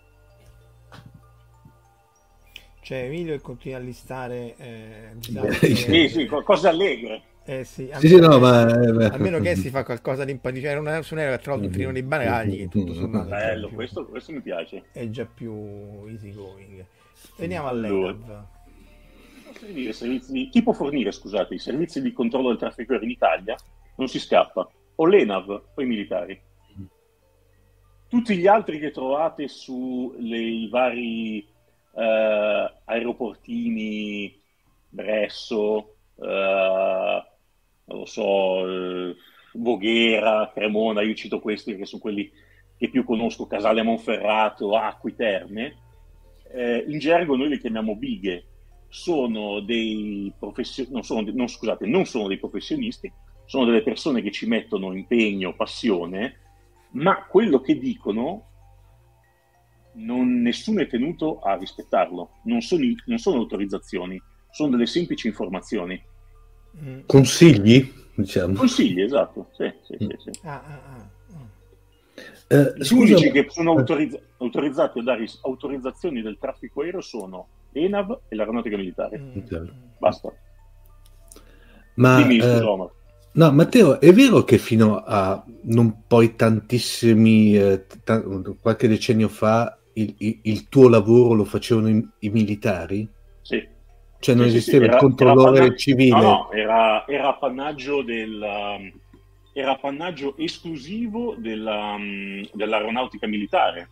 Cioè, 2.81 3.03
Emilio 3.03 3.39
continua 3.41 3.77
a 3.77 3.83
listare 3.83 4.57
eh, 4.57 5.11
Sì, 5.21 5.75
Sì, 5.75 6.09
sì, 6.09 6.27
co- 6.27 6.43
cose 6.43 6.69
allegre. 6.69 7.23
Eh 7.50 7.64
sì, 7.64 7.90
Sì, 7.95 8.09
sì, 8.09 8.21
no, 8.21 8.38
ma... 8.38 8.69
eh, 8.69 9.07
almeno 9.07 9.40
che 9.40 9.57
si 9.57 9.71
fa 9.71 9.83
qualcosa 9.83 10.25
di 10.26 10.33
impatto. 10.33 10.61
Cioè, 10.61 10.75
non 10.75 10.85
un 10.85 10.88
aereo 11.19 11.37
che 11.37 11.43
tra 11.43 11.52
l'altro 11.52 11.71
finivano 11.71 11.97
i 11.97 12.02
bagagli, 12.02 12.59
che 12.59 12.69
tutto 12.69 12.93
sommato 12.93 13.28
è 13.28 13.31
già 13.31 13.37
Bello, 13.37 13.67
più- 13.69 13.76
questo, 13.76 14.05
questo 14.07 14.33
mi 14.33 14.43
piace. 14.43 14.83
è 14.93 15.09
già 15.09 15.25
più 15.25 16.05
easy 16.09 16.31
going. 16.35 16.85
Veniamo 17.37 17.69
Allora. 17.69 18.11
all'ENAV. 18.11 18.47
Di- 20.28 20.49
Chi 20.50 20.62
può 20.62 20.75
fornire, 20.75 21.11
scusate, 21.11 21.55
i 21.55 21.59
servizi 21.59 22.02
di 22.02 22.12
controllo 22.12 22.49
del 22.49 22.59
traffico 22.59 22.93
aereo 22.93 23.07
in 23.07 23.12
Italia? 23.14 23.57
Non 23.97 24.09
si 24.09 24.19
scappa. 24.21 24.69
O 24.97 25.07
l'ENAV 25.07 25.49
o 25.75 25.81
i 25.83 25.87
militari. 25.87 26.38
Tutti 28.09 28.37
gli 28.37 28.47
altri 28.47 28.78
che 28.78 28.90
trovate 28.90 29.49
sui 29.49 30.69
vari 30.69 31.38
eh, 31.95 32.73
aeroportini, 32.85 34.38
Bresso, 34.90 35.95
eh, 36.21 37.23
non 37.88 37.99
lo 37.99 38.07
so, 38.07 38.68
eh, 38.68 39.16
Voghera, 39.54 40.50
Cremona, 40.54 41.02
io 41.02 41.14
cito 41.14 41.40
questi 41.40 41.76
che 41.76 41.87
sono 41.87 42.00
quelli 42.00 42.30
che 42.76 42.88
più 42.90 43.04
conosco, 43.04 43.47
Casale 43.47 43.83
Monferrato, 43.83 44.76
Acqui 44.76 45.14
Terme, 45.14 45.76
eh, 46.52 46.85
in 46.87 46.99
gergo 46.99 47.37
noi 47.37 47.49
li 47.49 47.59
chiamiamo 47.59 47.97
bighe, 47.97 48.45
sono 48.88 49.61
dei 49.61 50.33
professionisti, 50.38 50.95
non, 50.95 51.02
sono, 51.02 51.21
non, 51.33 51.47
non 51.80 52.04
sono 52.07 52.28
dei 52.28 52.38
professionisti, 52.38 53.12
sono 53.45 53.64
delle 53.64 53.83
persone 53.83 54.23
che 54.23 54.30
ci 54.30 54.47
mettono 54.47 54.95
impegno, 54.95 55.54
passione, 55.54 56.37
ma 56.90 57.25
quello 57.26 57.61
che 57.61 57.78
dicono 57.78 58.45
non, 59.95 60.40
nessuno 60.40 60.80
è 60.80 60.87
tenuto 60.87 61.40
a 61.40 61.57
rispettarlo, 61.57 62.40
non 62.45 62.61
sono, 62.61 62.85
non 63.07 63.18
sono 63.18 63.38
autorizzazioni, 63.38 64.21
sono 64.50 64.71
delle 64.71 64.87
semplici 64.87 65.26
informazioni. 65.26 66.00
Mm. 66.83 66.99
Consigli, 67.07 67.93
diciamo. 68.15 68.55
Consigli, 68.55 69.01
esatto. 69.03 69.49
Sì, 69.57 69.73
sì, 69.87 69.97
sì, 69.99 70.31
sì. 70.31 70.41
Ah, 70.47 70.63
ah, 70.65 70.81
ah. 70.97 71.17
Eh, 72.51 72.73
Gli 72.79 72.85
scusa, 72.85 73.15
unici 73.17 73.31
che 73.31 73.47
sono 73.51 73.73
autorizz- 73.73 74.19
autorizzati 74.39 74.99
a 75.01 75.03
dare 75.03 75.27
autorizzazioni 75.43 76.23
del 76.23 76.39
traffico 76.41 76.81
aereo 76.81 77.03
sono 77.03 77.47
l'ENAV 77.73 78.21
e 78.29 78.35
l'Aeronautica 78.37 78.77
Militare. 78.77 79.19
Mm. 79.19 79.37
Ok. 79.37 79.73
Basta. 79.99 80.33
ma 81.97 82.17
Dimmi, 82.23 82.39
eh, 82.39 82.41
scusa, 82.43 82.91
no, 83.33 83.53
Matteo, 83.53 84.01
è 84.01 84.13
vero 84.13 84.45
che 84.45 84.57
fino 84.59 84.97
a 85.05 85.45
non 85.63 86.05
poi 86.07 86.37
tantissimi, 86.37 87.57
eh, 87.57 87.85
ta- 88.05 88.23
qualche 88.61 88.89
decennio 88.89 89.29
fa, 89.29 89.77
il, 89.95 90.15
il- 90.19 90.39
il 90.45 90.69
tuo 90.69 90.89
lavoro 90.89 91.35
lo 91.35 91.45
facevano 91.45 91.89
i, 91.91 92.09
i 92.21 92.31
militari? 92.31 93.07
Sì. 93.43 93.77
Cioè 94.21 94.35
non 94.35 94.49
Sì, 94.49 94.57
esisteva 94.57 94.79
sì, 94.79 94.85
il 94.85 94.91
era- 94.91 94.99
controllore 95.01 95.65
era 95.65 95.75
civile? 95.77 96.11
No, 96.17 96.21
no, 96.21 96.51
era, 96.53 97.07
era 97.07 97.29
appannaggio 97.29 98.03
del, 98.03 98.41
um, 98.41 98.93
era 99.53 99.73
appannaggio 99.73 100.37
esclusivo 100.37 101.35
della, 101.39 101.95
um, 101.95 102.47
dell'aeronautica 102.53 103.27
militare. 103.27 103.89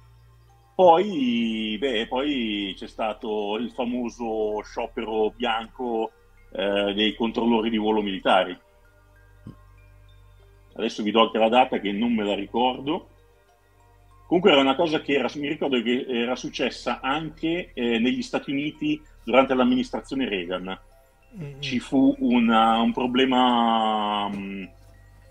Poi, 0.75 1.76
beh, 1.78 2.06
poi 2.09 2.75
c'è 2.76 2.87
stato 2.87 3.56
il 3.56 3.71
famoso 3.71 4.61
sciopero 4.62 5.33
bianco 5.35 6.11
eh, 6.52 6.92
dei 6.92 7.14
controllori 7.14 7.71
di 7.71 7.78
volo 7.78 8.02
militari. 8.02 8.59
Adesso 10.75 11.02
vi 11.02 11.11
do 11.11 11.23
anche 11.23 11.38
la 11.38 11.49
data 11.49 11.78
che 11.78 11.92
non 11.92 12.12
me 12.14 12.25
la 12.25 12.35
ricordo. 12.35 13.09
Comunque 14.26 14.50
era 14.50 14.61
una 14.61 14.75
cosa 14.75 15.00
che 15.00 15.14
era, 15.14 15.30
mi 15.37 15.49
ricordo 15.49 15.80
che 15.80 16.04
era 16.06 16.37
successa 16.37 17.00
anche 17.00 17.71
eh, 17.73 17.99
negli 17.99 18.21
Stati 18.23 18.50
Uniti 18.50 19.00
durante 19.26 19.54
l'amministrazione 19.54 20.28
Reagan 20.28 20.78
Mm. 21.37 21.61
ci 21.61 21.80
fu 21.80 22.14
una- 22.21 22.78
un 22.80 22.92
problema 22.92 24.28
mh, 24.28 24.71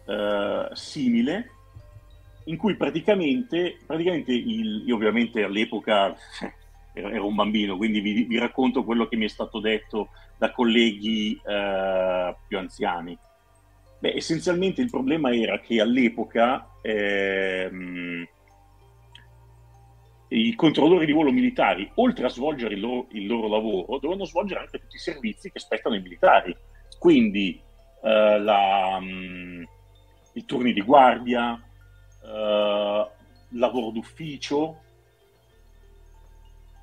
eh, 0.05 0.67
simile 0.73 1.49
in 2.43 2.57
cui 2.57 2.75
praticamente, 2.75 3.79
praticamente 3.87 4.31
il- 4.33 4.83
io 4.85 4.95
ovviamente 4.95 5.43
all'epoca 5.43 6.13
ero, 6.93 7.25
un 7.25 7.33
bambino, 7.33 7.77
quindi 7.77 8.01
vi, 8.01 8.23
vi 8.25 8.37
racconto 8.37 8.83
quello 8.83 9.07
che 9.07 9.15
mi 9.15 9.25
è 9.25 9.29
stato 9.29 9.59
detto 9.59 10.09
da 10.37 10.51
colleghi 10.51 11.39
eh, 11.43 12.35
più 12.47 12.57
anziani. 12.59 13.17
Beh, 13.97 14.13
essenzialmente 14.15 14.81
il 14.81 14.89
problema 14.91 15.33
era 15.33 15.59
che 15.59 15.79
all'epoca 15.81 16.67
ehm, 16.81 18.27
i 20.29 20.55
controllori 20.55 21.05
di 21.05 21.11
volo 21.11 21.31
militari, 21.31 21.89
oltre 21.95 22.25
a 22.25 22.29
svolgere 22.29 22.73
il 22.73 22.79
loro, 22.79 23.07
il 23.11 23.27
loro 23.27 23.47
lavoro, 23.47 23.99
devono 23.99 24.25
svolgere 24.25 24.61
anche 24.61 24.79
tutti 24.79 24.95
i 24.95 24.99
servizi 24.99 25.51
che 25.51 25.59
spettano 25.59 25.95
ai 25.95 26.01
militari. 26.01 26.55
Quindi 26.97 27.61
eh, 28.01 28.39
la, 28.39 28.99
mh, 28.99 29.05
mm, 29.05 29.63
i 30.33 30.45
turni 30.45 30.73
di 30.73 30.81
guardia, 30.81 31.61
eh, 32.23 33.09
lavoro 33.49 33.91
d'ufficio, 33.91 34.81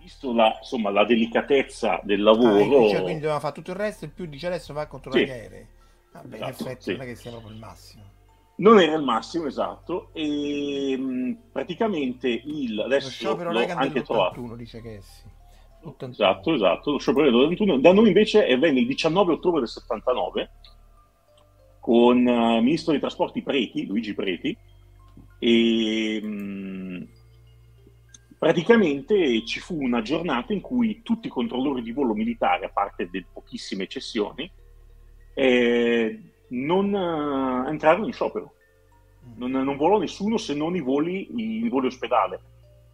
visto 0.00 0.32
la, 0.32 0.56
insomma, 0.58 0.90
la 0.90 1.04
delicatezza 1.04 2.00
del 2.02 2.22
lavoro. 2.22 2.86
Ah, 2.86 2.88
cioè, 2.88 3.02
quindi 3.02 3.20
doveva 3.20 3.40
fare 3.40 3.54
tutto 3.54 3.70
il 3.70 3.76
resto 3.76 4.04
e 4.04 4.08
più 4.08 4.26
dice 4.26 4.46
adesso 4.46 4.72
va 4.72 4.82
a 4.82 4.86
controllare 4.86 5.26
Sì. 5.26 5.30
gli 5.30 5.34
aerei. 5.34 5.66
Vabbè, 6.12 6.34
Esatto, 6.34 6.62
in 6.62 6.68
effetti 6.68 6.82
sì. 6.82 6.92
non 6.92 7.00
è 7.00 7.04
che 7.04 7.14
sia 7.14 7.30
proprio 7.30 7.52
il 7.52 7.58
massimo. 7.58 8.02
Non 8.62 8.78
era 8.78 8.94
il 8.94 9.02
massimo, 9.02 9.46
esatto, 9.46 10.10
e 10.12 10.96
mh, 10.96 11.50
praticamente 11.50 12.28
il 12.28 12.76
Lo 12.76 12.84
adesso 12.84 13.10
sciopero 13.10 13.50
l'ho 13.50 13.58
Reagan 13.58 13.78
anche 13.78 14.02
trovato. 14.02 14.40
dell'81 14.40 14.56
dice 14.56 14.80
che 14.80 15.00
sì. 15.02 15.22
81. 15.82 16.12
Esatto, 16.12 16.54
esatto, 16.54 16.90
lo 16.92 16.98
sciopero 16.98 17.24
del 17.26 17.34
81. 17.34 17.78
Da 17.80 17.92
noi 17.92 18.06
invece 18.06 18.46
avvenne 18.46 18.78
il 18.78 18.86
19 18.86 19.32
ottobre 19.32 19.58
del 19.58 19.68
79 19.68 20.50
con 21.80 22.24
eh, 22.24 22.56
il 22.58 22.62
ministro 22.62 22.92
dei 22.92 23.00
trasporti 23.00 23.42
Preti, 23.42 23.84
Luigi 23.84 24.14
Preti, 24.14 24.56
e 25.40 26.20
mh, 26.22 27.08
praticamente 28.38 29.44
ci 29.44 29.58
fu 29.58 29.82
una 29.82 30.02
giornata 30.02 30.52
in 30.52 30.60
cui 30.60 31.02
tutti 31.02 31.26
i 31.26 31.30
controllori 31.30 31.82
di 31.82 31.90
volo 31.90 32.14
militare, 32.14 32.66
a 32.66 32.70
parte 32.70 33.08
delle 33.10 33.26
pochissime 33.32 33.82
eccezioni, 33.82 34.48
eh, 35.34 36.31
non 36.52 36.94
eh, 36.94 37.70
entrarono 37.70 38.06
in 38.06 38.12
sciopero. 38.12 38.54
Non, 39.36 39.50
non 39.50 39.76
volò 39.76 39.98
nessuno 39.98 40.36
se 40.36 40.54
non 40.54 40.74
i 40.74 40.80
voli, 40.80 41.28
i, 41.64 41.68
voli 41.68 41.86
ospedale 41.86 42.40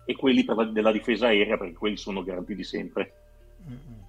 e 0.04 0.14
quelli 0.14 0.44
la- 0.44 0.64
della 0.64 0.92
difesa 0.92 1.28
aerea, 1.28 1.56
perché 1.56 1.74
quelli 1.74 1.96
sono 1.96 2.22
garantiti 2.22 2.64
sempre. 2.64 3.14
Mm-mm. 3.66 4.06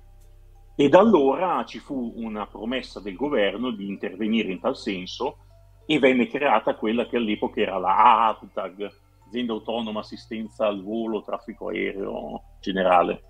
E 0.75 0.89
da 0.89 0.99
allora 0.99 1.63
ci 1.65 1.79
fu 1.79 2.13
una 2.15 2.45
promessa 2.45 2.99
del 2.99 3.15
governo 3.15 3.71
di 3.71 3.87
intervenire 3.87 4.51
in 4.51 4.59
tal 4.59 4.77
senso 4.77 5.37
e 5.85 5.99
venne 5.99 6.27
creata 6.27 6.75
quella 6.75 7.07
che 7.07 7.17
all'epoca 7.17 7.59
era 7.59 7.77
la 7.77 8.27
AATAG, 8.27 8.89
Azienda 9.27 9.53
Autonoma 9.53 9.99
Assistenza 9.99 10.67
al 10.67 10.83
Volo 10.83 11.21
Traffico 11.23 11.69
Aereo 11.69 12.43
Generale, 12.61 13.23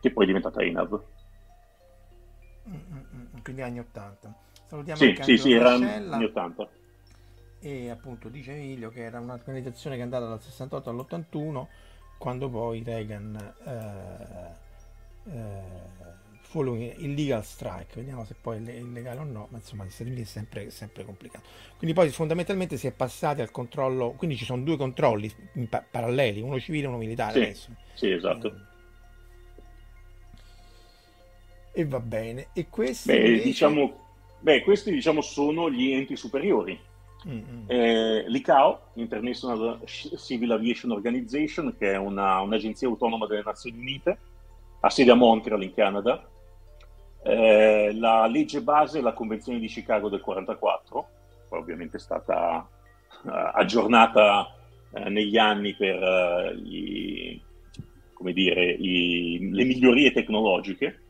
che 0.00 0.12
poi 0.12 0.24
è 0.24 0.26
diventata 0.26 0.62
ENAV. 0.62 1.04
Mm-mm. 2.68 3.42
Quindi 3.42 3.62
anni 3.62 3.78
80. 3.78 4.45
Salutiamo 4.68 4.98
Sì, 5.00 5.06
anche 5.06 5.22
sì, 5.22 5.38
sì, 5.38 5.52
era 5.52 5.72
anni 5.74 6.24
80. 6.24 6.68
e 7.60 7.88
appunto 7.90 8.28
dice 8.28 8.52
Emilio 8.52 8.90
che 8.90 9.02
era 9.02 9.18
un'organizzazione 9.20 9.96
che 9.96 10.02
è 10.02 10.04
andata 10.04 10.26
dal 10.26 10.40
68 10.42 10.90
all'81 10.90 11.66
quando 12.18 12.48
poi 12.48 12.82
Reagan 12.84 13.54
eh, 13.64 15.30
eh, 15.30 15.94
following 16.40 16.94
illegal 16.98 17.44
strike. 17.44 17.94
Vediamo 17.96 18.24
se 18.24 18.34
poi 18.40 18.64
è 18.64 18.72
illegale 18.72 19.20
o 19.20 19.24
no 19.24 19.46
ma 19.50 19.58
insomma 19.58 19.82
negli 19.82 19.92
Stati 19.92 20.10
Uniti 20.10 20.24
è 20.24 20.26
sempre, 20.26 20.70
sempre 20.70 21.04
complicato. 21.04 21.44
Quindi 21.76 21.94
poi 21.94 22.08
fondamentalmente 22.10 22.76
si 22.76 22.86
è 22.86 22.92
passati 22.92 23.40
al 23.40 23.50
controllo 23.50 24.12
quindi 24.12 24.36
ci 24.36 24.44
sono 24.44 24.62
due 24.62 24.76
controlli 24.76 25.32
pa- 25.68 25.84
paralleli 25.88 26.40
uno 26.40 26.58
civile 26.58 26.84
e 26.84 26.88
uno 26.88 26.96
militare 26.98 27.32
Sì, 27.32 27.38
adesso. 27.42 27.70
sì, 27.94 28.10
esatto. 28.10 28.60
e 31.72 31.84
va 31.84 32.00
bene. 32.00 32.48
E 32.54 32.68
questi 32.68 33.08
Beh, 33.10 33.16
invece- 33.26 33.42
diciamo, 33.44 34.05
beh, 34.46 34.62
questi 34.62 34.92
diciamo 34.92 35.22
sono 35.22 35.68
gli 35.68 35.90
enti 35.90 36.14
superiori. 36.14 36.78
Mm, 37.26 37.32
mm. 37.38 37.64
Eh, 37.66 38.24
L'ICAO, 38.28 38.90
International 38.94 39.80
Civil 39.84 40.52
Aviation 40.52 40.92
Organization, 40.92 41.74
che 41.76 41.94
è 41.94 41.96
una- 41.96 42.38
un'agenzia 42.42 42.86
autonoma 42.86 43.26
delle 43.26 43.42
Nazioni 43.44 43.78
Unite, 43.78 44.18
ha 44.82 44.88
sede 44.88 45.10
a 45.10 45.14
Montreal 45.14 45.64
in 45.64 45.74
Canada. 45.74 46.24
Eh, 47.24 47.92
la 47.94 48.26
legge 48.28 48.62
base 48.62 49.00
è 49.00 49.02
la 49.02 49.14
Convenzione 49.14 49.58
di 49.58 49.66
Chicago 49.66 50.08
del 50.08 50.20
44, 50.20 51.08
poi 51.48 51.58
ovviamente 51.58 51.96
è 51.96 52.00
stata 52.00 52.68
eh, 53.24 53.50
aggiornata 53.54 54.54
eh, 54.92 55.08
negli 55.08 55.36
anni 55.38 55.74
per 55.74 56.00
eh, 56.00 56.54
i- 56.62 57.42
come 58.12 58.32
dire, 58.32 58.64
i- 58.64 59.48
le 59.50 59.64
migliorie 59.64 60.12
tecnologiche. 60.12 61.00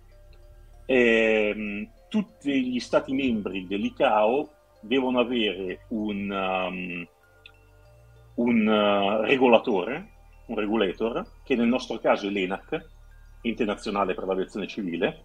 Ehm, 0.86 1.86
tutti 2.16 2.70
gli 2.70 2.80
stati 2.80 3.12
membri 3.12 3.66
dell'ICAO 3.66 4.48
devono 4.80 5.18
avere 5.18 5.80
un, 5.88 6.30
um, 6.30 7.06
un 8.36 8.66
uh, 8.66 9.20
regolatore, 9.22 10.12
un 10.46 10.56
regulator, 10.56 11.26
che 11.44 11.56
nel 11.56 11.66
nostro 11.66 11.98
caso 11.98 12.26
è 12.26 12.30
l'ENAC, 12.30 12.94
Internazionale 13.42 14.14
per 14.14 14.24
l'Aviazione 14.24 14.66
Civile, 14.66 15.24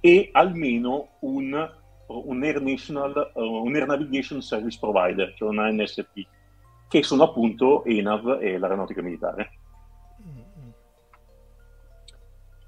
e 0.00 0.30
almeno 0.32 1.10
un, 1.20 1.70
un 2.06 2.42
Air, 2.42 2.60
National, 2.60 3.30
uh, 3.34 3.40
un 3.40 3.76
Air 3.76 3.86
Navigation 3.86 4.42
Service 4.42 4.78
Provider, 4.80 5.32
cioè 5.36 5.48
una 5.48 5.70
NSP, 5.70 6.26
che 6.88 7.04
sono 7.04 7.22
appunto 7.22 7.84
ENAV 7.84 8.38
e 8.40 8.58
l'Aeronautica 8.58 9.00
Militare. 9.00 9.59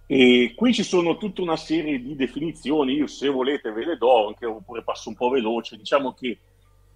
E 0.06 0.52
qui 0.54 0.74
ci 0.74 0.82
sono 0.82 1.16
tutta 1.16 1.42
una 1.42 1.56
serie 1.56 2.00
di 2.00 2.14
definizioni, 2.16 2.94
io 2.94 3.06
se 3.06 3.28
volete 3.28 3.70
ve 3.72 3.84
le 3.84 3.96
do, 3.96 4.26
anche 4.26 4.46
oppure 4.46 4.82
passo 4.82 5.08
un 5.08 5.14
po' 5.14 5.30
veloce. 5.30 5.76
Diciamo 5.76 6.12
che 6.12 6.38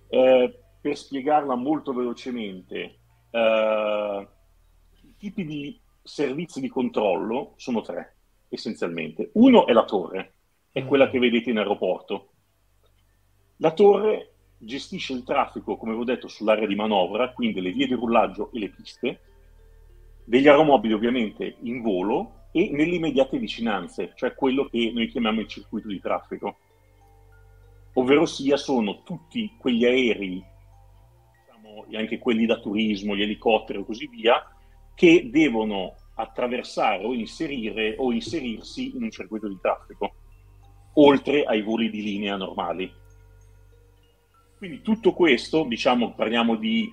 eh, 0.08 0.58
per 0.80 0.96
spiegarla 0.96 1.54
molto 1.54 1.92
velocemente, 1.92 2.98
eh, 3.30 4.28
i 5.02 5.14
tipi 5.16 5.44
di 5.44 5.80
servizi 6.02 6.60
di 6.60 6.68
controllo 6.68 7.54
sono 7.56 7.80
tre, 7.80 8.16
essenzialmente. 8.48 9.30
Uno 9.34 9.66
è 9.66 9.72
la 9.72 9.84
torre, 9.84 10.34
è 10.70 10.84
quella 10.84 11.08
che 11.08 11.18
vedete 11.18 11.50
in 11.50 11.58
aeroporto. 11.58 12.30
La 13.56 13.72
torre 13.72 14.34
gestisce 14.58 15.12
il 15.12 15.24
traffico, 15.24 15.76
come 15.76 15.94
vi 15.94 16.00
ho 16.00 16.04
detto, 16.04 16.28
sull'area 16.28 16.66
di 16.66 16.74
manovra, 16.74 17.32
quindi 17.32 17.60
le 17.60 17.72
vie 17.72 17.86
di 17.86 17.94
rullaggio 17.94 18.50
e 18.52 18.58
le 18.58 18.68
piste, 18.68 19.20
degli 20.24 20.48
aeromobili 20.48 20.92
ovviamente 20.92 21.56
in 21.62 21.82
volo 21.82 22.45
e 22.56 22.70
nelle 22.70 22.94
immediate 22.94 23.38
vicinanze, 23.38 24.12
cioè 24.14 24.34
quello 24.34 24.66
che 24.70 24.90
noi 24.90 25.08
chiamiamo 25.08 25.42
il 25.42 25.46
circuito 25.46 25.88
di 25.88 26.00
traffico. 26.00 26.56
Ovvero 27.92 28.24
sia 28.24 28.56
sono 28.56 29.02
tutti 29.02 29.52
quegli 29.58 29.84
aerei, 29.84 30.42
diciamo, 31.44 31.84
anche 31.92 32.16
quelli 32.16 32.46
da 32.46 32.58
turismo, 32.58 33.14
gli 33.14 33.20
elicotteri 33.20 33.80
e 33.80 33.84
così 33.84 34.06
via, 34.06 34.42
che 34.94 35.28
devono 35.30 35.96
attraversare 36.14 37.04
o 37.04 37.12
inserire 37.12 37.94
o 37.98 38.10
inserirsi 38.10 38.96
in 38.96 39.02
un 39.02 39.10
circuito 39.10 39.48
di 39.48 39.58
traffico, 39.60 40.14
oltre 40.94 41.44
ai 41.44 41.60
voli 41.60 41.90
di 41.90 42.02
linea 42.02 42.36
normali. 42.36 42.90
Quindi 44.56 44.80
tutto 44.80 45.12
questo, 45.12 45.64
diciamo, 45.64 46.14
parliamo 46.14 46.56
di 46.56 46.90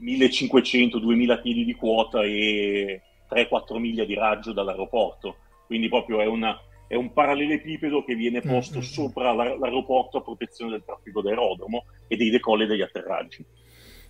1500-2000 0.00 1.42
kg 1.42 1.64
di 1.64 1.74
quota 1.74 2.22
e 2.22 3.02
3-4 3.34 3.78
miglia 3.78 4.04
di 4.04 4.14
raggio 4.14 4.52
dall'aeroporto. 4.52 5.36
Quindi 5.66 5.88
proprio 5.88 6.20
è, 6.20 6.26
una, 6.26 6.58
è 6.86 6.94
un 6.94 7.12
parallelepipedo 7.12 8.04
che 8.04 8.14
viene 8.14 8.40
posto 8.40 8.78
Mm, 8.78 8.80
mm, 8.80 8.84
sopra 8.84 9.32
la- 9.32 9.56
l'aeroporto 9.56 10.18
a 10.18 10.22
protezione 10.22 10.70
del 10.72 10.84
traffico 10.84 11.20
d'aerodromo 11.22 11.84
e 12.06 12.16
dei 12.16 12.30
decolli 12.30 12.64
e 12.64 12.66
degli 12.66 12.82
atterraggi. 12.82 13.44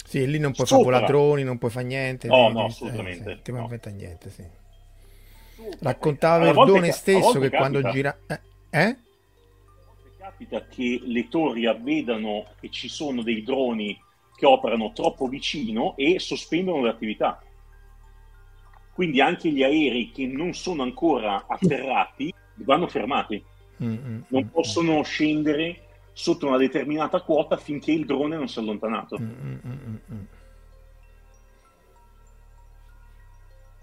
Sì, 0.05 0.27
lì 0.29 0.39
non 0.39 0.53
puoi 0.53 0.67
fare 0.67 0.83
Sopra. 0.83 0.97
voladroni, 0.99 1.43
non 1.45 1.59
puoi 1.59 1.71
fare 1.71 1.87
niente. 1.87 2.29
No, 2.29 2.49
no, 2.49 2.49
devi- 2.49 2.65
assolutamente, 2.67 3.31
eh, 3.31 3.41
sì, 3.43 3.53
no. 3.53 3.69
niente, 3.97 4.31
sì. 4.31 4.45
Raccontava 5.81 6.45
Verdone 6.53 6.91
stesso 6.93 7.39
che 7.39 7.51
quando 7.51 7.81
capita. 7.81 7.91
gira... 7.91 8.19
Eh? 8.27 8.41
eh? 8.71 8.97
capita 10.19 10.67
che 10.67 11.01
le 11.05 11.29
torri 11.29 11.67
avvedano 11.67 12.47
che 12.61 12.71
ci 12.71 12.89
sono 12.89 13.23
dei 13.23 13.43
droni 13.43 13.99
che 14.37 14.47
operano 14.47 14.93
troppo 14.93 15.29
vicino 15.29 15.95
e 15.97 16.19
sospendono 16.19 16.83
le 16.83 16.89
attività. 16.91 17.43
Quindi 18.95 19.21
anche 19.21 19.51
gli 19.51 19.63
aerei 19.63 20.13
che 20.13 20.27
non 20.27 20.55
sono 20.55 20.83
ancora 20.85 21.45
atterrati 21.49 22.33
vanno 22.55 22.87
fermati, 22.87 23.45
Mm, 23.83 23.93
mm, 23.93 24.21
non 24.29 24.45
mm, 24.45 24.49
possono 24.53 25.03
scendere 25.03 25.81
sotto 26.13 26.47
una 26.47 26.57
determinata 26.57 27.21
quota 27.23 27.57
finché 27.57 27.91
il 27.91 28.07
drone 28.07 28.37
non 28.37 28.47
si 28.47 28.61
è 28.61 28.63
allontanato. 28.63 29.19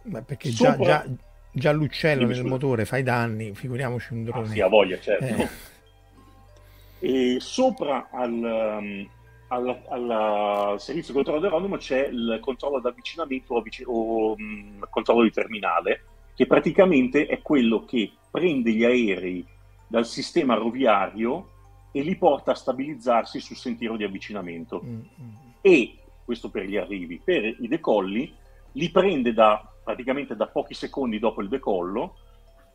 Ma 0.04 0.22
perché 0.22 0.50
già, 0.50 0.72
Sopra- 0.72 0.86
già, 0.86 1.06
già 1.52 1.72
l'uccello 1.74 2.26
nel 2.26 2.46
motore 2.46 2.86
fa 2.86 2.98
i 2.98 3.04
danni, 3.04 3.54
figuriamoci 3.54 4.14
un 4.14 4.22
Ah, 4.22 4.32
drone. 4.32 4.48
sì, 4.48 4.62
ha 4.62 4.68
voglia, 4.68 4.98
certo. 5.00 5.26
Eh. 5.26 5.50
E 7.34 7.38
sopra 7.40 8.08
al, 8.12 8.32
um, 8.32 9.10
al- 9.52 9.84
al 9.90 10.80
servizio 10.80 11.14
di 11.14 11.20
controllo 11.20 11.40
dell'aerodromo 11.40 11.78
c'è 11.78 12.08
il 12.08 12.40
controllo 12.42 12.78
ad 12.78 12.86
avvicinamento 12.86 13.54
o, 13.54 13.64
o, 13.86 14.36
mm, 14.40 14.84
controllo 14.90 15.24
di 15.24 15.32
terminale, 15.32 16.06
che 16.34 16.46
praticamente 16.46 17.26
è 17.26 17.42
quello 17.42 17.84
che 17.84 18.12
prende 18.32 18.72
gli 18.72 18.84
aerei 18.84 19.46
dal 19.88 20.06
sistema 20.06 20.56
roviario 20.56 21.50
e 21.92 22.02
li 22.02 22.16
porta 22.16 22.52
a 22.52 22.56
stabilizzarsi 22.56 23.42
sul 23.42 23.58
sentiero 23.58 23.98
di 23.98 24.06
avvicinamento. 24.06 24.82
Mm, 24.84 24.96
mm. 24.96 25.34
E 25.60 25.98
questo 26.24 26.50
per 26.50 26.64
gli 26.64 26.78
arrivi. 26.78 27.22
Per 27.22 27.44
i 27.44 27.68
decolli 27.68 28.34
li 28.74 28.90
prende 28.90 29.34
da, 29.34 29.70
praticamente 29.84 30.36
da 30.38 30.48
pochi 30.48 30.74
secondi 30.74 31.20
dopo 31.20 31.42
il 31.42 31.50
decollo, 31.50 32.16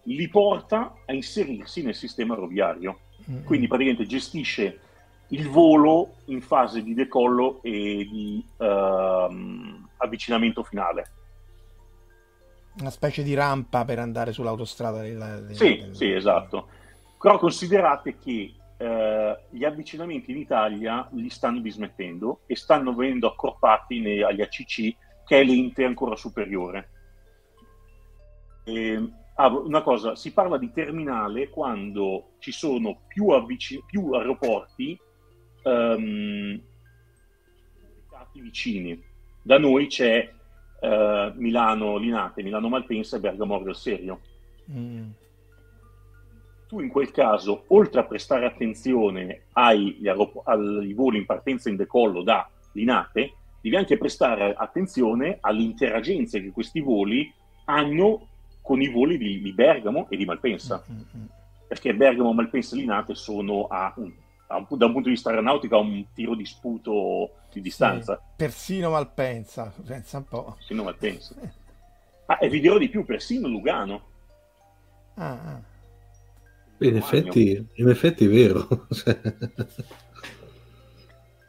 li 0.03 0.29
porta 0.29 0.95
a 1.07 1.12
inserirsi 1.15 1.83
nel 1.83 1.95
sistema 1.95 2.35
aeroviario. 2.35 2.99
Mm-hmm. 3.31 3.45
Quindi 3.45 3.67
praticamente 3.67 4.05
gestisce 4.05 4.81
il 5.29 5.49
volo 5.49 6.17
in 6.27 6.41
fase 6.41 6.83
di 6.83 6.95
decollo 6.95 7.61
e 7.62 8.09
di 8.11 8.45
uh, 8.57 8.65
avvicinamento 9.97 10.62
finale. 10.62 11.11
Una 12.79 12.91
specie 12.91 13.23
di 13.23 13.35
rampa 13.35 13.85
per 13.85 13.99
andare 13.99 14.33
sull'autostrada. 14.33 15.01
Della, 15.01 15.41
della, 15.41 15.55
sì, 15.55 15.79
della... 15.79 15.95
sì, 15.95 16.12
esatto. 16.12 16.69
Però 17.21 17.39
considerate 17.39 18.19
che 18.19 18.53
uh, 18.77 19.57
gli 19.57 19.65
avvicinamenti 19.65 20.31
in 20.31 20.39
Italia 20.39 21.09
li 21.12 21.31
stanno 21.31 21.61
dismettendo 21.61 22.41
e 22.47 22.55
stanno 22.55 22.95
venendo 22.95 23.27
accorpati 23.27 24.01
nei, 24.01 24.23
agli 24.23 24.43
ACC, 24.43 24.97
che 25.25 25.41
è 25.41 25.43
l'ente 25.43 25.85
ancora 25.85 26.15
superiore. 26.15 26.91
E, 28.65 29.11
Ah, 29.39 29.49
una 29.49 29.83
cosa, 29.83 30.17
si 30.17 30.33
parla 30.33 30.57
di 30.57 30.73
terminale 30.73 31.51
quando 31.51 32.37
ci 32.39 32.53
sono 32.53 33.03
più, 33.07 33.29
avvic- 33.29 33.85
più 33.85 34.12
aeroporti 34.12 34.99
um, 35.67 36.61
vicini. 38.41 39.03
Da 39.43 39.59
noi 39.59 39.87
c'è 39.87 40.29
uh, 40.81 41.33
Milano 41.35 41.97
Linate, 41.97 42.43
Milano 42.43 42.69
Malpensa 42.69 43.17
e 43.17 43.21
Bergamo 43.21 43.63
del 43.63 43.77
Serio. 43.77 44.21
Mm. 44.71 45.11
Tu 46.69 46.81
in 46.81 46.89
quel 46.89 47.11
caso, 47.13 47.65
oltre 47.69 48.01
a 48.01 48.05
prestare 48.05 48.45
attenzione 48.45 49.43
ai, 49.53 50.01
ai 50.03 50.93
voli 50.95 51.19
in 51.19 51.27
partenza 51.27 51.69
e 51.69 51.73
in 51.73 51.79
decollo 51.79 52.23
da 52.23 52.49
Linate, 52.73 53.35
devi 53.61 53.77
anche 53.77 53.97
prestare 53.97 54.53
attenzione 54.55 55.39
all'interagenza 55.41 56.39
che 56.41 56.51
questi 56.51 56.81
voli 56.81 57.33
hanno 57.67 58.29
con 58.63 58.83
i 58.83 58.89
voli 58.89 59.17
di, 59.17 59.41
di 59.41 59.53
Bergamo 59.53 60.09
e 60.11 60.17
di 60.17 60.25
Malpensa. 60.25 60.83
Mm-hmm. 60.91 61.27
Perché 61.69 61.95
Bergamo, 61.95 62.33
Malpensa 62.33 62.75
e 62.75 62.81
Linate 62.81 63.15
sono 63.15 63.67
a 63.69 63.93
un, 63.97 64.11
a 64.11 64.26
un, 64.49 64.67
da 64.71 64.87
un 64.87 64.93
punto 64.93 65.09
di 65.09 65.15
vista 65.15 65.31
aeronautico 65.31 65.77
a 65.77 65.81
un 65.81 66.05
tiro 66.15 66.35
di 66.35 66.47
sputo 66.47 67.31
di 67.53 67.61
distanza. 67.61 68.15
Sì, 68.17 68.33
persino 68.37 68.91
Malpensa, 68.91 69.73
pensa 69.85 70.19
un 70.19 70.25
po'. 70.25 70.55
Persino 70.57 70.85
Malpensa. 70.85 71.35
Ah, 72.27 72.39
e 72.41 72.49
vi 72.49 72.61
dirò 72.61 72.79
di 72.79 72.89
più, 72.89 73.05
persino 73.05 73.49
Lugano. 73.49 74.03
Ah, 75.15 75.31
ah. 75.31 75.61
In, 76.79 76.97
effetti, 76.97 77.67
in 77.75 77.89
effetti 77.89 78.25
è 78.25 78.29
vero. 78.29 78.69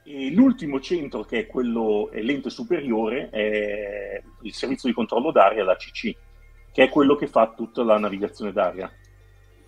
E 0.09 0.31
l'ultimo 0.31 0.79
centro, 0.79 1.25
che 1.25 1.39
è 1.39 1.47
quello, 1.47 2.09
è 2.11 2.21
l'ente 2.21 2.49
superiore, 2.49 3.29
è 3.29 4.23
il 4.43 4.53
servizio 4.53 4.87
di 4.87 4.95
controllo 4.95 5.31
d'aria, 5.31 5.65
l'ACC 5.65 6.15
che 6.77 6.83
è 6.83 6.89
quello 6.89 7.15
che 7.15 7.25
fa 7.25 7.55
tutta 7.55 7.83
la 7.83 7.97
navigazione 7.97 8.51
d'aria. 8.51 8.87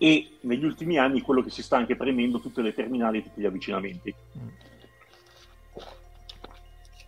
E 0.02 0.38
negli 0.40 0.64
ultimi 0.64 0.96
anni 0.96 1.20
quello 1.20 1.42
che 1.42 1.50
si 1.50 1.62
sta 1.62 1.76
anche 1.76 1.94
premendo 1.94 2.40
tutte 2.40 2.62
le 2.62 2.72
terminali 2.72 3.18
e 3.18 3.22
tutti 3.22 3.42
gli 3.42 3.44
avvicinamenti. 3.44 4.14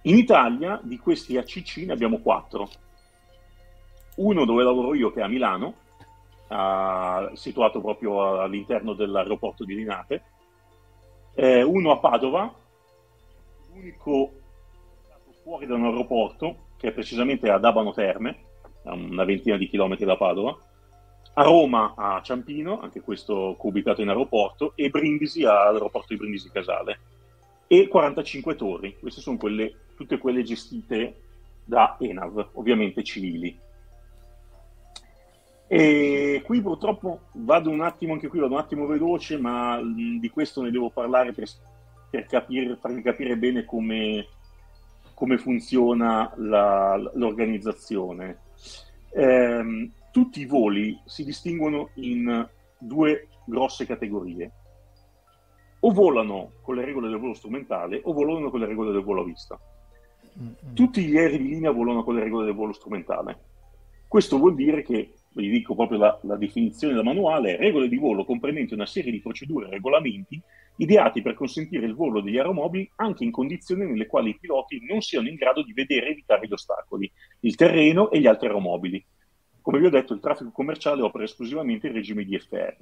In 0.03 0.19
Italia 0.19 0.79
di 0.83 0.99
questi 0.99 1.39
ACC 1.39 1.79
ne 1.87 1.95
abbiamo 1.95 2.19
quattro. 2.19 2.69
Uno 4.17 4.45
dove 4.45 4.63
lavoro 4.63 4.95
io 4.95 5.11
che 5.11 5.21
è 5.21 5.23
a 5.23 5.29
Milano, 5.29 5.75
uh, 6.49 7.35
situato 7.35 7.81
proprio 7.81 8.43
all'interno 8.43 8.93
dell'aeroporto 8.93 9.65
di 9.65 9.75
Linate, 9.75 10.25
eh, 11.35 11.63
uno 11.63 11.93
a 11.93 11.99
Padova, 11.99 12.55
l'unico 13.73 14.33
fuori 15.43 15.65
da 15.65 15.77
un 15.77 15.87
aeroporto, 15.87 16.67
che 16.77 16.89
è 16.89 16.93
precisamente 16.93 17.49
ad 17.49 17.65
Abano 17.65 17.95
Terme, 17.95 18.45
a 18.85 18.93
una 18.93 19.25
ventina 19.25 19.57
di 19.57 19.69
chilometri 19.69 20.05
da 20.05 20.19
Padova, 20.19 20.55
a 21.35 21.42
Roma 21.42 21.95
a 21.97 22.21
Ciampino, 22.23 22.81
anche 22.81 23.01
questo 23.01 23.57
ubicato 23.59 24.03
in 24.03 24.09
aeroporto, 24.09 24.73
e 24.75 24.90
Brindisi 24.90 25.45
all'aeroporto 25.45 26.09
di 26.11 26.16
Brindisi 26.16 26.51
Casale, 26.51 26.99
e 27.66 27.88
45 27.88 28.55
torri. 28.55 28.97
Queste 28.99 29.21
sono 29.21 29.38
quelle, 29.38 29.75
tutte 29.97 30.18
quelle 30.18 30.42
gestite 30.42 31.21
da 31.64 31.97
ENAV, 31.99 32.51
ovviamente 32.53 33.03
civili. 33.03 33.59
E 35.66 36.42
qui 36.45 36.61
purtroppo 36.61 37.21
vado 37.33 37.71
un 37.71 37.81
attimo, 37.81 38.12
anche 38.12 38.29
qui 38.29 38.40
vado 38.40 38.53
un 38.53 38.61
attimo 38.61 38.85
veloce, 38.87 39.38
ma 39.38 39.81
di 39.83 40.29
questo 40.31 40.61
ne 40.61 40.71
devo 40.71 40.90
parlare 40.90 41.33
per, 41.33 41.49
per 42.11 42.27
capire, 42.27 42.77
farvi 42.77 43.01
capire 43.01 43.38
bene 43.38 43.64
come, 43.64 44.27
come 45.14 45.38
funziona 45.38 46.31
la, 46.37 46.97
l'organizzazione. 47.14 48.40
Eh, 49.14 49.90
tutti 50.12 50.40
i 50.40 50.46
voli 50.46 50.96
si 51.07 51.25
distinguono 51.25 51.90
in 51.94 52.48
due 52.79 53.29
grosse 53.44 53.87
categorie. 53.87 54.53
O 55.81 55.90
volano 55.90 56.53
con 56.62 56.77
le 56.77 56.85
regole 56.85 57.09
del 57.09 57.18
volo 57.18 57.35
strumentale 57.35 58.01
o 58.05 58.12
volano 58.12 58.51
con 58.51 58.61
le 58.61 58.66
regole 58.66 58.92
del 58.92 59.03
volo 59.03 59.22
a 59.22 59.25
vista. 59.25 59.59
Mm-hmm. 60.38 60.75
Tutti 60.75 61.05
gli 61.05 61.16
aerei 61.16 61.38
di 61.38 61.48
linea 61.48 61.72
volano 61.72 62.05
con 62.05 62.14
le 62.14 62.22
regole 62.22 62.44
del 62.44 62.55
volo 62.55 62.72
strumentale. 62.72 63.51
Questo 64.07 64.38
vuol 64.38 64.55
dire 64.55 64.83
che, 64.83 65.14
vi 65.33 65.51
dico 65.51 65.75
proprio 65.75 65.98
la, 65.98 66.18
la 66.22 66.37
definizione 66.37 66.94
da 66.94 67.03
manuale, 67.03 67.57
regole 67.57 67.88
di 67.88 67.96
volo 67.96 68.25
comprendenti 68.25 68.75
una 68.75 68.87
serie 68.87 69.11
di 69.11 69.20
procedure 69.20 69.66
e 69.66 69.70
regolamenti 69.70 70.40
ideati 70.77 71.22
per 71.22 71.35
consentire 71.35 71.87
il 71.87 71.94
volo 71.94 72.20
degli 72.20 72.38
aeromobili 72.38 72.90
anche 72.96 73.25
in 73.25 73.31
condizioni 73.31 73.87
nelle 73.87 74.07
quali 74.07 74.31
i 74.31 74.38
piloti 74.38 74.85
non 74.87 75.01
siano 75.01 75.29
in 75.29 75.35
grado 75.35 75.62
di 75.62 75.72
vedere 75.72 76.09
e 76.09 76.11
evitare 76.12 76.46
gli 76.46 76.53
ostacoli, 76.53 77.11
il 77.40 77.55
terreno 77.57 78.11
e 78.11 78.20
gli 78.20 78.27
altri 78.27 78.46
aeromobili. 78.46 79.05
Come 79.62 79.79
vi 79.79 79.87
ho 79.87 79.90
detto, 79.90 80.12
il 80.12 80.20
traffico 80.20 80.51
commerciale 80.51 81.03
opera 81.03 81.25
esclusivamente 81.25 81.87
in 81.87 81.92
regime 81.92 82.25
di 82.25 82.35
IFR. 82.35 82.77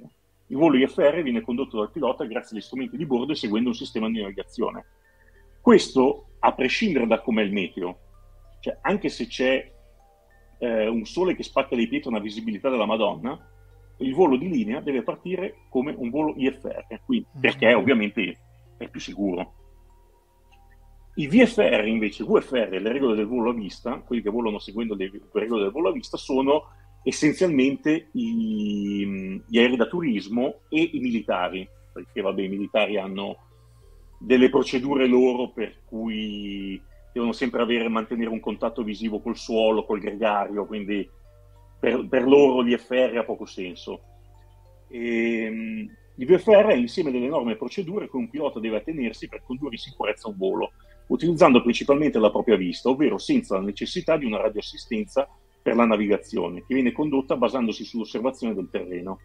Il 0.47 0.57
volo 0.57 0.77
IFR 0.77 1.21
viene 1.21 1.41
condotto 1.41 1.77
dal 1.77 1.91
pilota 1.91 2.25
grazie 2.25 2.57
agli 2.57 2.63
strumenti 2.63 2.97
di 2.97 3.05
bordo 3.05 3.31
e 3.31 3.35
seguendo 3.35 3.69
un 3.69 3.75
sistema 3.75 4.09
di 4.09 4.19
navigazione. 4.19 4.85
Questo 5.61 6.31
a 6.39 6.53
prescindere 6.53 7.05
da 7.05 7.21
com'è 7.21 7.43
il 7.43 7.53
meteo, 7.53 7.99
cioè 8.59 8.77
anche 8.81 9.09
se 9.09 9.27
c'è 9.27 9.71
eh, 10.57 10.87
un 10.87 11.05
sole 11.05 11.35
che 11.35 11.43
spacca 11.43 11.75
dei 11.75 11.87
piedi 11.87 12.07
una 12.07 12.19
visibilità 12.19 12.69
della 12.69 12.85
Madonna, 12.85 13.39
il 13.97 14.13
volo 14.13 14.35
di 14.35 14.49
linea 14.49 14.81
deve 14.81 15.03
partire 15.03 15.65
come 15.69 15.93
un 15.95 16.09
volo 16.09 16.33
IFR, 16.35 16.99
quindi, 17.05 17.27
mm. 17.37 17.39
perché 17.39 17.73
ovviamente 17.73 18.37
è 18.77 18.87
più 18.89 18.99
sicuro. 18.99 19.53
I 21.15 21.27
VFR 21.27 21.87
invece, 21.87 22.23
VFR, 22.23 22.69
le 22.79 22.91
regole 22.91 23.15
del 23.15 23.27
volo 23.27 23.49
a 23.49 23.53
vista, 23.53 23.97
quelli 23.99 24.21
che 24.21 24.29
volano 24.29 24.59
seguendo 24.59 24.95
le 24.95 25.11
regole 25.33 25.63
del 25.63 25.71
volo 25.71 25.89
a 25.89 25.93
vista, 25.93 26.15
sono 26.17 26.69
essenzialmente 27.03 28.09
i, 28.13 29.41
gli 29.45 29.57
aerei 29.57 29.75
da 29.75 29.87
turismo 29.87 30.61
e 30.69 30.89
i 30.93 30.99
militari, 30.99 31.67
perché 31.91 32.21
vabbè, 32.21 32.41
i 32.41 32.49
militari 32.49 32.97
hanno 32.97 33.37
delle 34.19 34.49
procedure 34.49 35.07
loro 35.07 35.49
per 35.49 35.79
cui 35.85 36.81
devono 37.11 37.33
sempre 37.33 37.61
avere, 37.61 37.89
mantenere 37.89 38.29
un 38.29 38.39
contatto 38.39 38.83
visivo 38.83 39.19
col 39.19 39.35
suolo, 39.35 39.83
col 39.83 39.99
gregario, 39.99 40.65
quindi 40.65 41.09
per, 41.79 42.07
per 42.07 42.23
loro 42.23 42.61
l'IFR 42.61 43.17
ha 43.17 43.23
poco 43.23 43.45
senso. 43.45 44.01
E, 44.87 45.47
um, 45.49 45.99
il 46.15 46.27
VFR 46.27 46.67
è 46.67 46.75
insieme 46.75 47.11
delle 47.11 47.27
norme 47.27 47.53
e 47.53 47.57
procedure 47.57 48.09
che 48.09 48.15
un 48.15 48.29
pilota 48.29 48.59
deve 48.59 48.77
attenersi 48.77 49.27
per 49.27 49.41
condurre 49.43 49.73
in 49.73 49.79
sicurezza 49.79 50.27
un 50.27 50.37
volo, 50.37 50.73
utilizzando 51.11 51.61
principalmente 51.61 52.19
la 52.19 52.31
propria 52.31 52.55
vista, 52.55 52.89
ovvero 52.89 53.17
senza 53.17 53.55
la 53.55 53.61
necessità 53.61 54.17
di 54.17 54.25
una 54.25 54.37
radioassistenza 54.37 55.27
per 55.61 55.75
la 55.75 55.85
navigazione, 55.85 56.63
che 56.65 56.73
viene 56.73 56.93
condotta 56.93 57.35
basandosi 57.35 57.83
sull'osservazione 57.83 58.55
del 58.55 58.69
terreno. 58.71 59.19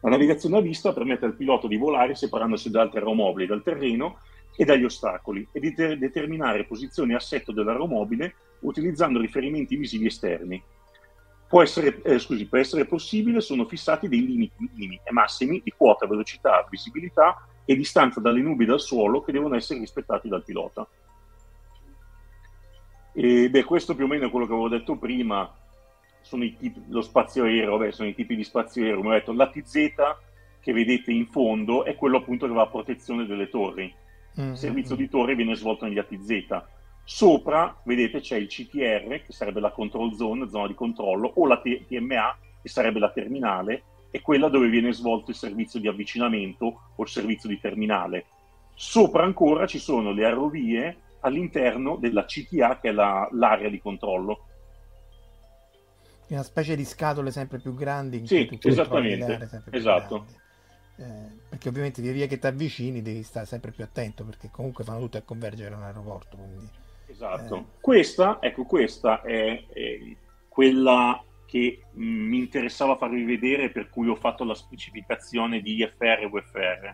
La 0.00 0.10
navigazione 0.10 0.58
a 0.58 0.60
vista 0.60 0.92
permette 0.92 1.24
al 1.24 1.36
pilota 1.36 1.66
di 1.66 1.76
volare 1.76 2.14
separandosi 2.14 2.70
da 2.70 2.82
altri 2.82 2.98
aeromobili, 2.98 3.46
dal 3.46 3.62
terreno 3.62 4.18
e 4.56 4.64
dagli 4.64 4.84
ostacoli 4.84 5.46
e 5.50 5.58
di 5.58 5.74
ter- 5.74 5.98
determinare 5.98 6.64
posizione 6.64 7.12
e 7.12 7.16
assetto 7.16 7.52
dell'aeromobile 7.52 8.34
utilizzando 8.60 9.20
riferimenti 9.20 9.76
visivi 9.76 10.06
esterni, 10.06 10.62
essere, 11.62 12.00
eh, 12.02 12.18
scusi, 12.18 12.46
per 12.46 12.60
essere 12.60 12.84
possibile 12.84 13.40
sono 13.40 13.64
fissati 13.64 14.08
dei 14.08 14.26
limiti 14.26 14.54
minimi 14.58 15.00
e 15.04 15.12
massimi 15.12 15.60
di 15.62 15.72
quota, 15.76 16.06
velocità, 16.06 16.66
visibilità 16.68 17.46
e 17.64 17.76
distanza 17.76 18.20
dalle 18.20 18.40
nubi 18.40 18.64
dal 18.64 18.80
suolo 18.80 19.22
che 19.22 19.32
devono 19.32 19.54
essere 19.54 19.78
rispettati 19.78 20.28
dal 20.28 20.42
pilota. 20.42 20.86
E 23.14 23.48
beh, 23.48 23.64
questo 23.64 23.94
più 23.94 24.04
o 24.04 24.08
meno 24.08 24.26
è 24.26 24.30
quello 24.30 24.46
che 24.46 24.52
avevo 24.52 24.68
detto 24.68 24.96
prima, 24.96 25.50
sono 26.20 26.44
i 26.44 26.56
tipi, 26.56 26.82
lo 26.88 27.00
spazio 27.00 27.44
aereo, 27.44 27.78
vabbè, 27.78 27.92
sono 27.92 28.08
i 28.08 28.14
tipi 28.14 28.36
di 28.36 28.44
spazio 28.44 28.82
aereo, 28.82 28.98
come 28.98 29.10
ho 29.10 29.18
detto, 29.18 29.32
l'ATZ 29.32 29.72
che 30.60 30.72
vedete 30.72 31.12
in 31.12 31.26
fondo 31.26 31.84
è 31.84 31.94
quello 31.94 32.18
appunto 32.18 32.46
che 32.46 32.52
va 32.52 32.62
a 32.62 32.68
protezione 32.68 33.26
delle 33.26 33.48
torri. 33.48 33.92
Mm-hmm. 34.38 34.50
Il 34.50 34.58
servizio 34.58 34.96
di 34.96 35.08
torre 35.08 35.34
viene 35.34 35.54
svolto 35.54 35.86
negli 35.86 35.98
ATZ 35.98 36.62
Sopra, 37.06 37.78
vedete, 37.84 38.20
c'è 38.20 38.36
il 38.36 38.46
CTR, 38.46 39.22
che 39.22 39.32
sarebbe 39.32 39.60
la 39.60 39.70
control 39.70 40.14
zone, 40.14 40.48
zona 40.48 40.66
di 40.66 40.74
controllo, 40.74 41.32
o 41.34 41.46
la 41.46 41.60
TMA, 41.60 42.36
che 42.62 42.68
sarebbe 42.68 42.98
la 42.98 43.10
terminale, 43.10 43.82
e 44.10 44.22
quella 44.22 44.48
dove 44.48 44.68
viene 44.68 44.92
svolto 44.92 45.30
il 45.30 45.36
servizio 45.36 45.78
di 45.78 45.86
avvicinamento 45.86 46.80
o 46.96 47.02
il 47.02 47.08
servizio 47.08 47.48
di 47.48 47.60
terminale. 47.60 48.24
Sopra 48.72 49.22
ancora 49.22 49.66
ci 49.66 49.78
sono 49.78 50.12
le 50.12 50.24
aerovie 50.24 50.96
all'interno 51.24 51.96
della 51.96 52.24
CTA, 52.24 52.78
che 52.80 52.90
è 52.90 52.92
la, 52.92 53.28
l'area 53.32 53.68
di 53.68 53.80
controllo. 53.80 54.46
Una 56.28 56.42
specie 56.42 56.76
di 56.76 56.84
scatole 56.84 57.30
sempre 57.30 57.58
più 57.58 57.74
grandi. 57.74 58.18
In 58.18 58.26
Sì, 58.26 58.48
esattamente, 58.62 59.62
esatto. 59.70 60.26
Eh, 60.96 61.38
perché 61.48 61.68
ovviamente 61.68 62.00
via 62.00 62.12
via 62.12 62.26
che 62.26 62.38
ti 62.38 62.46
avvicini 62.46 63.02
devi 63.02 63.22
stare 63.22 63.46
sempre 63.46 63.72
più 63.72 63.82
attento 63.82 64.24
perché 64.24 64.48
comunque 64.50 64.84
fanno 64.84 65.00
tutto 65.00 65.18
a 65.18 65.22
convergere 65.22 65.74
a 65.74 65.78
un 65.78 65.82
aeroporto. 65.84 66.36
Quindi, 66.36 66.68
Esatto. 67.06 67.56
Eh. 67.56 67.64
Questa, 67.80 68.38
ecco, 68.40 68.64
questa 68.64 69.20
è, 69.22 69.66
è 69.66 70.16
quella 70.48 71.22
che 71.46 71.82
mh, 71.92 72.02
mi 72.02 72.38
interessava 72.38 72.96
farvi 72.96 73.24
vedere 73.24 73.70
per 73.70 73.88
cui 73.88 74.08
ho 74.08 74.16
fatto 74.16 74.44
la 74.44 74.54
specificazione 74.54 75.60
di 75.60 75.76
IFR 75.76 76.22
e 76.22 76.28
VFR. 76.28 76.90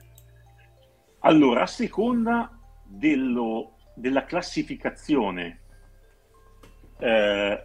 Allora, 1.20 1.62
a 1.62 1.66
seconda 1.66 2.50
dello- 2.84 3.76
della 4.00 4.24
classificazione 4.24 5.60
eh, 6.98 7.64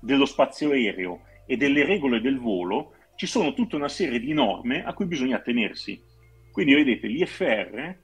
dello 0.00 0.26
spazio 0.26 0.70
aereo 0.70 1.20
e 1.46 1.56
delle 1.56 1.84
regole 1.84 2.20
del 2.20 2.38
volo, 2.38 2.94
ci 3.16 3.26
sono 3.26 3.52
tutta 3.52 3.76
una 3.76 3.88
serie 3.88 4.18
di 4.18 4.32
norme 4.32 4.84
a 4.84 4.92
cui 4.94 5.06
bisogna 5.06 5.36
attenersi. 5.36 6.00
Quindi 6.50 6.74
vedete, 6.74 7.06
l'IFR, 7.06 7.96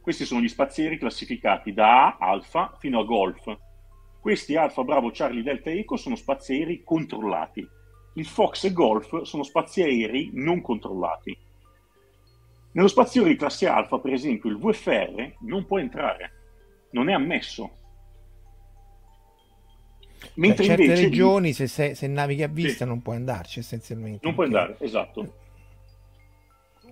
questi 0.00 0.24
sono 0.24 0.40
gli 0.40 0.48
spazi 0.48 0.82
aerei 0.82 0.98
classificati 0.98 1.72
da 1.72 2.06
A, 2.06 2.16
Alfa, 2.18 2.76
fino 2.78 3.00
a 3.00 3.04
Golf. 3.04 3.56
Questi 4.20 4.56
Alfa, 4.56 4.84
Bravo, 4.84 5.10
Charlie, 5.12 5.42
Delta, 5.42 5.70
Eco 5.70 5.96
sono 5.96 6.16
spazi 6.16 6.52
aerei 6.52 6.82
controllati. 6.82 7.66
Il 8.14 8.26
Fox 8.26 8.64
e 8.64 8.72
Golf 8.72 9.22
sono 9.22 9.42
spazi 9.42 9.82
aerei 9.82 10.30
non 10.34 10.60
controllati. 10.60 11.36
Nello 12.72 12.88
spazio 12.88 13.22
di 13.24 13.36
classe 13.36 13.68
Alfa, 13.68 13.98
per 13.98 14.12
esempio, 14.12 14.50
il 14.50 14.58
VFR 14.58 15.36
non 15.40 15.64
può 15.64 15.78
entrare, 15.78 16.33
non 16.94 17.08
è 17.08 17.12
ammesso. 17.12 17.70
Mentre 20.36 20.64
certe 20.64 20.82
invece 20.84 21.02
regioni, 21.04 21.52
se, 21.52 21.66
se- 21.66 21.94
se 21.94 22.06
navighi 22.06 22.42
a 22.42 22.48
vista, 22.48 22.84
Sì. 22.84 22.90
non 22.90 23.02
puoi 23.02 23.16
andarci 23.16 23.58
essenzialmente. 23.58 24.20
non 24.26 24.34
perché 24.34 24.54
andare, 24.56 24.76
esatto. 24.80 25.34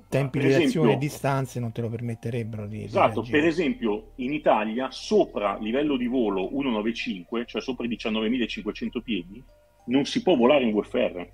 Tempi 0.09 0.39
Per 0.39 0.47
di 0.49 0.55
reazione 0.55 0.89
e 0.89 0.91
esempio- 0.91 1.09
distanze 1.09 1.59
non 1.61 1.73
te 1.73 1.81
lo 1.81 1.89
permetterebbero 1.89 2.67
di. 2.67 2.79
di 2.79 2.85
Esatto, 2.85 3.15
reagire. 3.23 3.39
per 3.39 3.49
esempio 3.49 4.11
in 4.17 4.35
Italia 4.35 4.91
sopra 4.91 5.57
livello 5.59 5.97
di 5.97 6.07
volo 6.07 6.49
195, 6.51 7.47
cioè 7.47 7.63
sopra 7.63 7.87
i 7.87 7.89
19.500 7.89 9.01
piedi, 9.01 9.43
non 9.87 10.05
si 10.05 10.23
può 10.23 10.37
volare 10.37 10.65
in 10.65 10.75
VFR, 10.75 11.27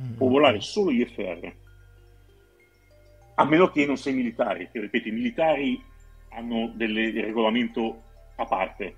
Mm, 0.00 0.12
può 0.14 0.28
volare 0.28 0.60
solo 0.60 0.90
IFR. 0.92 1.52
A 3.36 3.44
meno 3.44 3.68
che 3.70 3.84
non 3.86 3.96
sei 3.96 4.12
militare, 4.14 4.68
che 4.70 4.80
ripeto, 4.80 5.08
i 5.08 5.12
militari 5.12 5.82
hanno 6.30 6.70
delle- 6.74 7.10
del 7.12 7.24
regolamento 7.24 8.02
a 8.38 8.46
parte. 8.46 8.96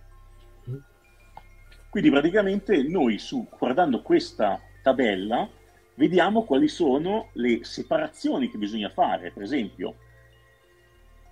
Quindi 1.90 2.11
praticamente 2.11 2.83
noi 2.85 3.18
su, 3.18 3.48
guardando 3.59 4.00
questa 4.00 4.61
tabella 4.83 5.48
vediamo 5.94 6.44
quali 6.44 6.68
sono 6.68 7.31
le 7.33 7.64
separazioni 7.64 8.48
che 8.48 8.59
bisogna 8.59 8.90
fare. 8.90 9.33
Per 9.33 9.42
esempio, 9.42 9.96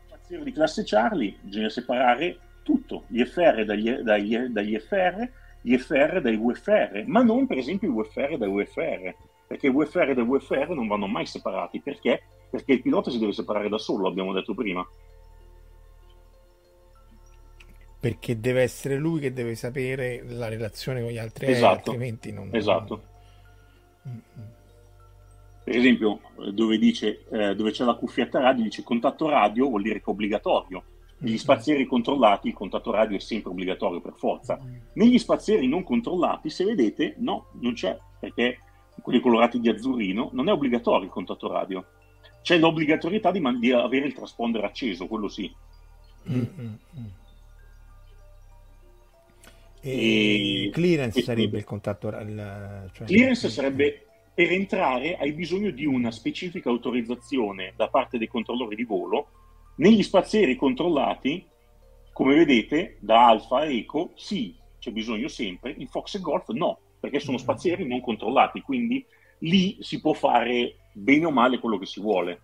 spazio 0.07 0.43
di 0.43 0.53
classe 0.53 0.83
Charlie 0.85 1.37
bisogna 1.41 1.69
separare 1.69 2.39
tutto, 2.63 3.05
gli 3.07 3.25
FR 3.25 3.65
dagli, 3.65 3.91
dagli, 3.91 4.37
dagli 4.37 4.79
FR, 4.79 5.31
gli 5.61 5.77
FR 5.77 6.21
dai 6.21 6.37
VFR, 6.37 7.05
ma 7.07 7.23
non 7.23 7.47
per 7.47 7.59
esempio 7.59 7.89
i 7.89 7.95
VFR 7.95 8.37
dai 8.37 8.51
VFR, 8.51 9.15
perché 9.47 9.69
i 9.69 9.73
VFR 9.73 10.13
dai 10.13 10.25
VFR 10.25 10.71
non 10.71 10.87
vanno 10.87 11.07
mai 11.07 11.25
separati. 11.25 11.81
Perché? 11.81 12.23
Perché 12.51 12.73
il 12.73 12.83
pilota 12.83 13.11
si 13.11 13.19
deve 13.19 13.33
separare 13.33 13.69
da 13.69 13.79
solo, 13.79 14.09
abbiamo 14.09 14.33
detto 14.33 14.55
prima. 14.55 14.87
Perché 18.01 18.39
deve 18.39 18.63
essere 18.63 18.97
lui 18.97 19.21
che 19.21 19.33
deve 19.33 19.55
sapere 19.55 20.23
la 20.29 20.49
relazione 20.49 21.03
con 21.03 21.11
gli 21.11 21.19
altri 21.19 21.47
aerei, 21.47 21.61
Esatto, 21.61 21.91
altrimenti 21.91 22.33
non. 22.33 22.51
Esatto. 22.53 23.03
Per 25.65 25.77
esempio, 25.77 26.21
eh, 26.39 26.53
dove, 26.53 26.79
dice, 26.79 27.25
eh, 27.31 27.55
dove 27.55 27.73
c'è 27.73 27.85
la 27.85 27.95
cuffietta 27.95 28.41
radio, 28.41 28.63
dice 28.63 28.83
contatto 28.83 29.29
radio 29.29 29.69
vuol 29.69 29.83
dire 29.83 29.99
che 29.99 30.07
è 30.07 30.09
obbligatorio. 30.09 30.83
Negli 31.19 31.37
spazi 31.37 31.73
aerei 31.73 31.87
controllati 31.87 32.49
il 32.49 32.55
contatto 32.55 32.93
radio 32.93 33.17
è 33.17 33.21
sempre 33.21 33.51
obbligatorio 33.51 34.01
per 34.01 34.15
forza. 34.17 34.59
Negli 34.93 35.19
spazi 35.19 35.53
aerei 35.53 35.67
non 35.67 35.83
controllati, 35.83 36.49
se 36.49 36.65
vedete, 36.65 37.17
no, 37.19 37.49
non 37.61 37.75
c'è, 37.75 37.99
perché 38.21 38.61
quelli 39.03 39.21
colorati 39.21 39.59
di 39.59 39.69
azzurrino 39.69 40.31
non 40.33 40.49
è 40.49 40.53
obbligatorio 40.53 41.05
il 41.05 41.11
contatto 41.11 41.49
radio. 41.49 41.85
C'è 42.41 42.57
l'obbligatorietà 42.57 43.31
di, 43.31 43.41
man- 43.41 43.59
di 43.59 43.73
avere 43.73 44.07
il 44.07 44.15
trasponder 44.15 44.65
acceso, 44.65 45.07
quello 45.07 45.29
sì. 45.29 45.53
Mm, 46.31 46.35
mm, 46.35 46.75
mm. 46.99 47.05
E 49.81 50.67
E- 50.67 50.71
clearance 50.71 51.21
e- 51.21 51.23
sarebbe 51.23 51.59
il 51.59 51.65
contatto. 51.65 52.09
il- 52.09 52.91
cioè- 52.93 53.07
Clearance 53.07 53.49
sarebbe 53.49 54.07
per 54.35 54.53
entrare 54.53 55.17
hai 55.17 55.33
bisogno 55.33 55.71
di 55.71 55.85
una 55.85 56.11
specifica 56.11 56.69
autorizzazione 56.71 57.73
da 57.77 57.89
parte 57.89 58.19
dei 58.19 58.29
controllori 58.29 58.77
di 58.77 58.85
volo. 58.85 59.29
Negli 59.77 60.03
spazi 60.03 60.39
aerei 60.39 60.57
controllati, 60.57 61.45
come 62.13 62.35
vedete, 62.37 62.97
da 63.01 63.27
Alfa 63.27 63.65
e 63.65 63.79
Eco, 63.79 64.13
sì, 64.17 64.55
c'è 64.79 64.91
bisogno 64.91 65.29
sempre, 65.29 65.75
in 65.77 65.87
Fox 65.89 66.15
e 66.17 66.21
Golf 66.21 66.49
no, 66.51 66.79
perché 67.01 67.21
sono 67.21 67.39
spazi 67.39 67.71
aerei 67.71 67.87
non 67.87 68.01
controllati, 68.01 68.61
quindi 68.61 69.05
lì 69.41 69.77
si 69.81 70.01
può 70.01 70.13
fare 70.13 70.77
bene 70.93 71.27
o 71.27 71.31
male 71.31 71.59
quello 71.59 71.79
che 71.79 71.87
si 71.87 72.01
vuole. 72.01 72.41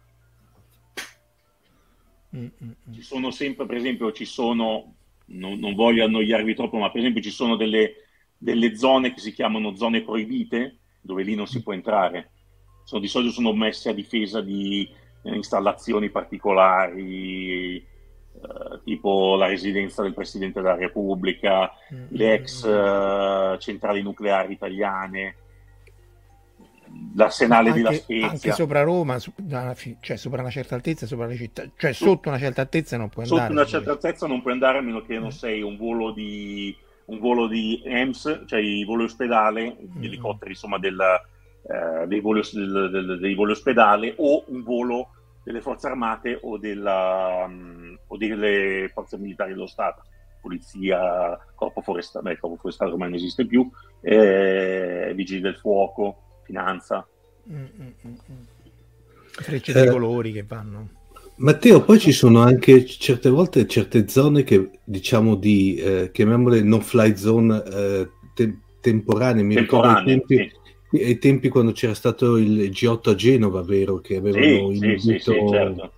Mm, 2.36 2.46
mm, 2.46 2.70
mm. 2.88 2.92
Ci 2.92 3.02
sono 3.02 3.30
sempre, 3.30 3.66
per 3.66 3.76
esempio, 3.76 4.10
ci 4.12 4.24
sono, 4.24 4.94
non, 5.26 5.58
non 5.58 5.74
voglio 5.74 6.04
annoiarvi 6.04 6.54
troppo, 6.54 6.78
ma 6.78 6.90
per 6.90 7.00
esempio 7.00 7.22
ci 7.22 7.30
sono 7.30 7.56
delle, 7.56 7.94
delle 8.36 8.76
zone 8.76 9.12
che 9.14 9.20
si 9.20 9.32
chiamano 9.32 9.74
zone 9.74 10.02
proibite, 10.02 10.78
dove 11.00 11.22
lì 11.22 11.34
non 11.34 11.46
si 11.46 11.62
può 11.62 11.72
entrare. 11.72 12.30
Sono, 12.84 13.00
di 13.00 13.08
solito 13.08 13.32
sono 13.32 13.52
messe 13.52 13.90
a 13.90 13.94
difesa 13.94 14.40
di 14.40 14.88
eh, 15.22 15.34
installazioni 15.34 16.10
particolari, 16.10 17.76
eh, 17.76 18.80
tipo 18.84 19.36
la 19.36 19.46
residenza 19.46 20.02
del 20.02 20.14
Presidente 20.14 20.60
della 20.60 20.76
Repubblica, 20.76 21.70
Mm, 21.92 22.06
le 22.10 22.32
ex 22.34 22.64
eh, 22.64 23.56
centrali 23.58 24.02
nucleari 24.02 24.52
italiane, 24.52 25.36
l'arsenale 27.14 27.72
di 27.72 27.80
La 27.82 27.88
anche, 27.90 28.02
anche 28.14 28.26
Spezia. 28.28 28.52
sopra 28.54 28.82
Roma, 28.82 29.18
una 29.50 29.74
cioè 30.00 30.16
sopra 30.16 30.40
una 30.40 30.50
certa 30.50 30.74
altezza, 30.74 31.06
sopra 31.06 31.26
le 31.26 31.36
città, 31.36 31.64
cioè 31.76 31.92
sotto 31.92 32.28
una 32.28 32.38
certa 32.38 32.60
altezza 32.62 32.96
non 32.96 33.08
puoi 33.08 33.26
Sotto 33.26 33.40
andare. 33.40 33.54
una 33.58 33.64
su 33.64 33.70
certa 33.76 33.90
altezza 33.92 34.26
non 34.26 34.40
puoi 34.40 34.52
andare 34.54 34.78
a 34.78 34.80
meno 34.80 35.02
che 35.02 35.14
non 35.18 35.26
Mm. 35.26 35.30
sei 35.30 35.62
un 35.62 35.76
volo 35.76 36.12
di, 36.12 36.76
un 37.06 37.18
volo 37.18 37.46
di 37.46 37.82
EMS, 37.84 38.42
cioè 38.46 38.60
i 38.60 38.84
voli 38.84 39.04
ospedale, 39.04 39.76
Mm. 39.80 40.00
gli 40.00 40.06
elicotteri 40.06 40.50
insomma 40.52 40.78
del, 40.78 40.98
eh, 41.00 42.06
dei, 42.06 42.20
voli, 42.20 42.40
del- 42.52 42.90
del- 42.90 43.18
dei 43.20 43.34
voli 43.34 43.52
ospedale 43.52 44.14
o 44.18 44.44
un 44.48 44.62
volo 44.62 45.08
delle 45.44 45.60
forze 45.60 45.86
armate 45.88 46.38
o, 46.42 46.56
della, 46.58 47.46
mm, 47.48 47.94
o 48.08 48.16
delle 48.16 48.90
forze 48.92 49.18
militari 49.18 49.52
dello 49.52 49.66
Stato, 49.66 50.02
polizia, 50.40 51.38
corpo 51.54 51.80
forestale, 51.80 52.24
beh, 52.24 52.32
il 52.32 52.38
corpo 52.38 52.56
forestale 52.56 52.90
ormai 52.92 53.08
non 53.08 53.16
esiste 53.18 53.46
più, 53.46 53.68
eh, 54.02 55.12
vigili 55.14 55.40
del 55.40 55.56
fuoco, 55.56 56.23
finanza. 56.44 57.06
Mm, 57.50 57.64
mm, 57.64 57.88
mm. 58.08 58.14
Frecce 59.32 59.72
Eh, 59.72 59.82
di 59.82 59.88
colori 59.90 60.32
che 60.32 60.44
vanno. 60.44 60.88
Matteo, 61.36 61.82
poi 61.82 61.98
ci 61.98 62.12
sono 62.12 62.40
anche 62.42 62.86
certe 62.86 63.28
volte 63.28 63.66
certe 63.66 64.06
zone 64.08 64.44
che 64.44 64.70
diciamo 64.84 65.34
di, 65.34 65.74
eh, 65.74 66.10
chiamiamole 66.12 66.62
no-fly 66.62 67.16
zone 67.16 67.62
eh, 67.64 68.08
te- 68.34 68.58
temporanee. 68.80 69.42
Mi 69.42 69.56
ricordo 69.56 69.88
ai 69.88 70.04
Temporanee, 70.04 70.24
tempi, 70.26 70.52
sì. 70.90 70.96
ai 71.02 71.18
tempi 71.18 71.48
quando 71.48 71.72
c'era 71.72 71.94
stato 71.94 72.36
il 72.36 72.70
G8 72.70 73.10
a 73.10 73.14
Genova, 73.16 73.62
vero? 73.62 73.98
Che 74.00 74.14
avevano 74.16 74.70
Sì, 74.70 74.76
sì, 74.76 74.98
sì, 74.98 75.08
inibito... 75.08 75.32
sì, 75.32 75.48
certo. 75.48 75.92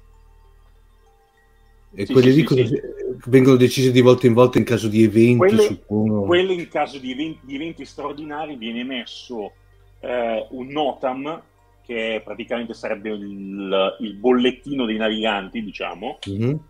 E 1.99 2.07
Sì, 2.07 2.13
quelli 2.13 2.31
sì, 2.31 2.35
lì 2.35 2.41
sì, 2.41 2.45
cosa- 2.47 2.67
sì. 2.67 2.81
vengono 3.27 3.57
decisi 3.57 3.91
di 3.93 4.01
volta 4.01 4.27
in 4.27 4.33
volta 4.35 4.59
in 4.59 4.65
caso 4.65 4.89
di 4.89 5.03
eventi, 5.03 5.39
Quelle, 5.39 5.63
suppongo. 5.63 6.23
quelle 6.25 6.53
in 6.55 6.69
caso 6.69 6.99
di 6.99 7.13
eventi, 7.13 7.41
di 7.47 7.55
eventi 7.55 7.85
straordinari 7.85 8.57
viene 8.57 8.85
messo 8.85 9.53
eh, 10.01 10.47
un 10.51 10.67
NOTAM, 10.69 11.43
che 11.83 12.21
praticamente 12.25 12.75
sarebbe 12.75 13.11
il, 13.11 13.97
il 14.01 14.15
bollettino 14.15 14.87
dei 14.87 14.97
naviganti, 14.97 15.63
diciamo, 15.63 16.19
Mhm. 16.27 16.61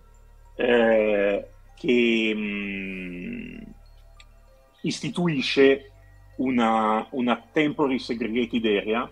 eh, 0.56 1.48
che 1.74 2.34
mh, 2.34 3.62
istituisce 4.82 5.90
una, 6.36 7.06
una 7.10 7.42
temporary 7.52 7.98
segregated 7.98 8.64
area, 8.64 9.10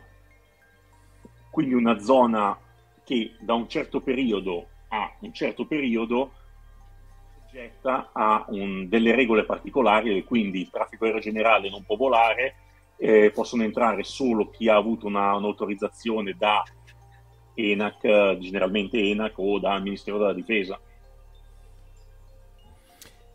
quindi 1.50 1.74
una 1.74 1.98
zona 1.98 2.58
che 3.04 3.34
da 3.40 3.54
un 3.54 3.68
certo 3.68 4.00
periodo 4.00 4.68
a 4.88 5.10
un 5.20 5.32
certo 5.32 5.66
periodo 5.66 6.32
è 6.32 7.46
soggetta 7.46 8.10
a 8.12 8.44
un- 8.48 8.88
delle 8.88 9.14
regole 9.14 9.44
particolari 9.44 10.16
e 10.16 10.24
quindi 10.24 10.60
il 10.60 10.70
traffico 10.70 11.04
aereo 11.04 11.20
generale 11.20 11.70
non 11.70 11.84
può 11.84 11.96
volare, 11.96 12.54
eh, 12.96 13.30
possono 13.34 13.62
entrare 13.64 14.02
solo 14.04 14.50
chi 14.50 14.68
ha 14.68 14.76
avuto 14.76 15.06
una- 15.06 15.34
un'autorizzazione 15.34 16.34
da 16.38 16.62
ENAC, 17.54 18.04
eh, 18.04 18.38
generalmente 18.40 18.98
ENAC 18.98 19.38
o 19.38 19.58
dal 19.58 19.82
Ministero 19.82 20.18
della 20.18 20.32
Difesa. 20.34 20.78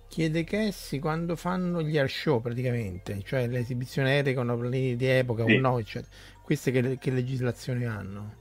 Chiede 0.08 0.44
Cassi 0.44 1.00
quando 1.00 1.36
fanno 1.36 1.82
gli 1.84 1.98
air 1.98 2.10
show 2.10 2.42
praticamente, 2.42 3.22
cioè 3.24 3.48
le 3.48 3.60
esibizioni 3.60 4.10
aeree 4.10 4.34
con 4.34 4.50
aeroplani 4.50 4.96
di 4.96 5.06
epoca 5.06 5.46
Sì. 5.46 5.56
o 5.56 5.60
no, 5.60 5.78
eccetera. 5.78 6.12
Queste 6.44 6.72
che, 6.72 6.98
che 6.98 7.12
legislazioni 7.12 7.86
hanno? 7.86 8.34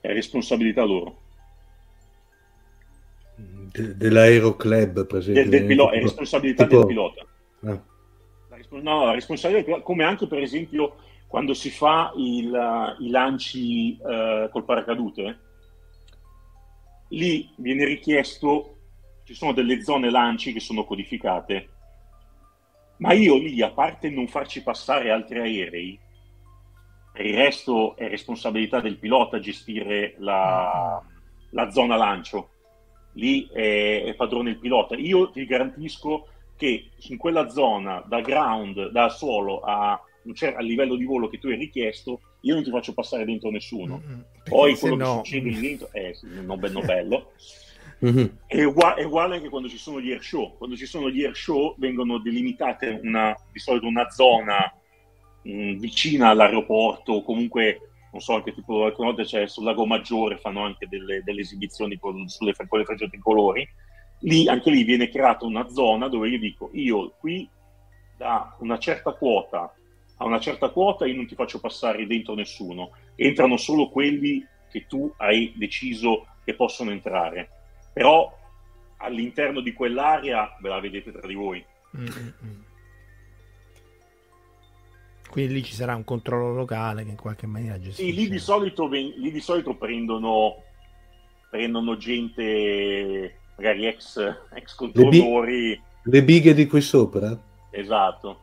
È 0.00 0.08
responsabilità 0.12 0.82
loro. 0.84 1.18
De- 3.36 3.96
dell'Aeroclub, 3.96 5.06
per 5.06 5.18
esempio. 5.18 5.42
Del, 5.42 5.50
del 5.50 5.66
pilo- 5.66 5.90
è 5.90 6.00
responsabilità 6.00 6.64
tipo- 6.64 6.78
del 6.78 6.86
pilota. 6.86 7.26
ah, 7.66 7.82
no, 8.70 9.04
la 9.04 9.12
responsabilità, 9.12 9.80
come 9.80 10.04
anche 10.04 10.26
per 10.26 10.40
esempio 10.40 10.96
quando 11.26 11.54
si 11.54 11.70
fa 11.70 12.12
il, 12.16 12.96
i 12.98 13.08
lanci 13.10 13.98
uh, 14.00 14.48
col 14.50 14.64
paracadute, 14.64 15.38
lì 17.10 17.48
viene 17.56 17.84
richiesto, 17.84 18.76
ci 19.24 19.34
sono 19.34 19.52
delle 19.52 19.82
zone 19.82 20.10
lanci 20.10 20.52
che 20.52 20.60
sono 20.60 20.84
codificate, 20.84 21.68
ma 22.96 23.12
io 23.12 23.36
lì, 23.36 23.62
a 23.62 23.70
parte 23.70 24.10
non 24.10 24.28
farci 24.28 24.62
passare 24.62 25.10
altri 25.10 25.38
aerei, 25.38 25.98
il 27.16 27.34
resto 27.34 27.96
è 27.96 28.08
responsabilità 28.08 28.80
del 28.80 28.98
pilota 28.98 29.40
gestire 29.40 30.14
la, 30.18 31.02
la 31.50 31.70
zona 31.70 31.96
lancio. 31.96 32.50
Lì 33.14 33.48
è, 33.52 34.04
è 34.04 34.14
padrone 34.14 34.50
il 34.50 34.58
pilota. 34.58 34.94
Io 34.96 35.30
ti 35.30 35.44
garantisco 35.44 36.28
che 36.60 36.90
in 37.08 37.16
quella 37.16 37.48
zona, 37.48 38.04
da 38.06 38.20
ground, 38.20 38.90
da 38.90 39.08
suolo 39.08 39.60
a, 39.60 39.98
cer- 40.34 40.58
a 40.58 40.60
livello 40.60 40.94
di 40.94 41.06
volo 41.06 41.30
che 41.30 41.38
tu 41.38 41.46
hai 41.46 41.56
richiesto, 41.56 42.20
io 42.42 42.52
non 42.52 42.62
ti 42.62 42.68
faccio 42.70 42.92
passare 42.92 43.24
dentro 43.24 43.50
nessuno. 43.50 43.96
Mm, 44.04 44.12
mm, 44.12 44.20
perché 44.34 44.50
Poi 44.50 44.76
quello 44.76 44.96
che 44.96 45.02
no- 45.02 45.14
succede 45.24 45.48
lì 45.48 45.60
dentro 45.60 45.88
è 45.92 46.12
sì, 46.12 46.26
non 46.28 46.58
bello 46.58 46.80
bello. 46.82 47.32
mhm. 48.00 48.38
È 48.46 48.62
uguale, 48.62 49.00
è 49.00 49.04
uguale 49.04 49.36
anche 49.36 49.48
quando 49.48 49.70
ci 49.70 49.78
sono 49.78 50.02
gli 50.02 50.10
air 50.12 50.22
show. 50.22 50.54
Quando 50.58 50.76
ci 50.76 50.84
sono 50.84 51.08
gli 51.08 51.24
air 51.24 51.34
show 51.34 51.74
vengono 51.78 52.18
delimitate 52.18 53.00
una, 53.02 53.34
di 53.50 53.58
solito 53.58 53.86
una 53.86 54.10
zona 54.10 54.70
mh, 55.42 55.76
vicina 55.78 56.28
all'aeroporto, 56.28 57.12
o 57.14 57.22
comunque, 57.22 57.80
non 58.12 58.20
so, 58.20 58.34
anche 58.34 58.52
tipo 58.52 58.84
alcune 58.84 59.06
volte 59.08 59.24
c'è 59.24 59.48
sul 59.48 59.64
Lago 59.64 59.86
Maggiore, 59.86 60.36
fanno 60.36 60.62
anche 60.62 60.86
delle, 60.90 61.22
delle 61.24 61.40
esibizioni 61.40 61.98
con, 61.98 62.28
sulle 62.28 62.54
con 62.68 62.78
le 62.78 62.84
frecce 62.84 63.08
tricolori. 63.08 63.66
Lì, 64.20 64.48
anche 64.48 64.70
lì 64.70 64.84
viene 64.84 65.08
creata 65.08 65.44
una 65.44 65.68
zona 65.68 66.08
dove 66.08 66.28
io 66.28 66.38
dico, 66.38 66.70
io 66.72 67.14
qui 67.18 67.48
da 68.16 68.54
una 68.60 68.78
certa 68.78 69.12
quota 69.12 69.74
a 70.16 70.24
una 70.26 70.38
certa 70.38 70.68
quota 70.68 71.06
io 71.06 71.16
non 71.16 71.26
ti 71.26 71.34
faccio 71.34 71.58
passare 71.58 72.06
dentro 72.06 72.34
nessuno, 72.34 72.90
entrano 73.14 73.56
solo 73.56 73.88
quelli 73.88 74.46
che 74.70 74.84
tu 74.86 75.10
hai 75.16 75.54
deciso 75.56 76.26
che 76.44 76.54
possono 76.54 76.90
entrare 76.90 77.48
però 77.92 78.36
all'interno 78.98 79.60
di 79.60 79.72
quell'area 79.72 80.56
ve 80.60 80.68
la 80.68 80.80
vedete 80.80 81.12
tra 81.12 81.26
di 81.26 81.34
voi. 81.34 81.64
Mm, 81.96 82.02
mm, 82.02 82.32
mm. 82.44 82.60
Quindi 85.28 85.54
lì 85.54 85.62
ci 85.62 85.74
sarà 85.74 85.94
un 85.94 86.04
controllo 86.04 86.52
locale 86.52 87.04
che 87.04 87.10
in 87.10 87.16
qualche 87.16 87.46
maniera 87.46 87.78
gestisce. 87.78 88.10
Sì, 88.10 88.14
lì 88.14 88.28
di 88.28 88.38
solito, 88.38 88.88
lì 88.88 89.30
di 89.30 89.40
solito 89.40 89.76
prendono, 89.76 90.62
prendono 91.48 91.96
gente, 91.96 93.39
magari 93.60 93.86
ex, 93.86 94.18
ex 94.54 94.74
controllori, 94.74 95.78
Le 96.04 96.24
bighe 96.24 96.54
di 96.54 96.66
qui 96.66 96.80
sopra? 96.80 97.38
esatto. 97.70 98.40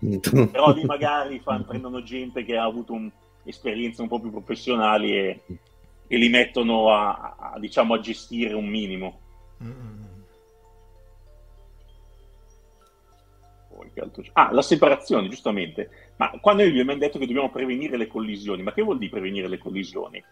Però 0.52 0.72
lì 0.74 0.86
magari 0.86 1.40
fan- 1.40 1.66
prendono 1.68 2.04
gente 2.04 2.46
che 2.46 2.56
ha 2.56 2.64
avuto 2.64 2.94
un- 2.94 3.12
esperienze 3.44 4.02
un 4.02 4.08
po' 4.08 4.20
più 4.20 4.30
professionali 4.30 5.18
e, 5.18 5.42
e 6.08 6.18
li 6.18 6.30
mettono 6.30 6.92
a, 6.92 7.36
a, 7.38 7.60
diciamo, 7.60 7.96
a 7.96 8.00
gestire 8.00 8.54
un 8.54 8.68
minimo. 8.68 9.20
Mm, 9.64 9.70
mm? 9.70 10.06
Ah, 14.34 14.52
la 14.52 14.62
separazione, 14.62 15.30
giustamente. 15.30 15.90
Ma 16.18 16.30
quando 16.42 16.62
noi 16.64 16.72
vi 16.72 16.80
abbiamo 16.80 17.00
detto 17.00 17.18
che 17.18 17.26
dobbiamo 17.26 17.50
prevenire 17.50 17.98
le 17.98 18.08
collisioni, 18.08 18.62
ma 18.62 18.74
che 18.74 18.82
vuol 18.84 18.98
dire 18.98 19.12
prevenire 19.12 19.48
le 19.48 19.58
collisioni? 19.58 20.24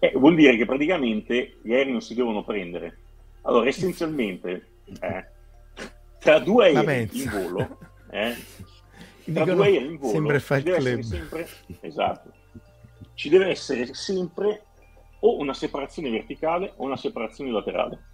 Eh, 0.00 0.12
vuol 0.14 0.34
dire 0.34 0.56
che 0.56 0.64
praticamente 0.64 1.58
gli 1.62 1.72
aerei 1.72 1.92
non 1.92 2.02
si 2.02 2.14
devono 2.14 2.44
prendere. 2.44 2.98
Allora, 3.42 3.68
essenzialmente, 3.68 4.66
eh, 5.00 5.26
tra 6.18 6.38
due 6.40 6.66
aerei 6.66 7.08
in 7.12 7.30
volo, 7.30 7.78
eh, 8.10 8.36
tra 9.32 9.44
due 9.44 9.66
aerei 9.66 9.86
in 9.86 9.96
volo, 9.96 10.12
ci 10.38 10.62
deve 10.62 11.02
sempre, 11.02 11.48
esatto, 11.80 12.32
ci 13.14 13.28
deve 13.28 13.48
essere 13.48 13.94
sempre 13.94 14.62
o 15.20 15.38
una 15.38 15.54
separazione 15.54 16.10
verticale 16.10 16.72
o 16.76 16.84
una 16.84 16.96
separazione 16.96 17.50
laterale. 17.50 18.04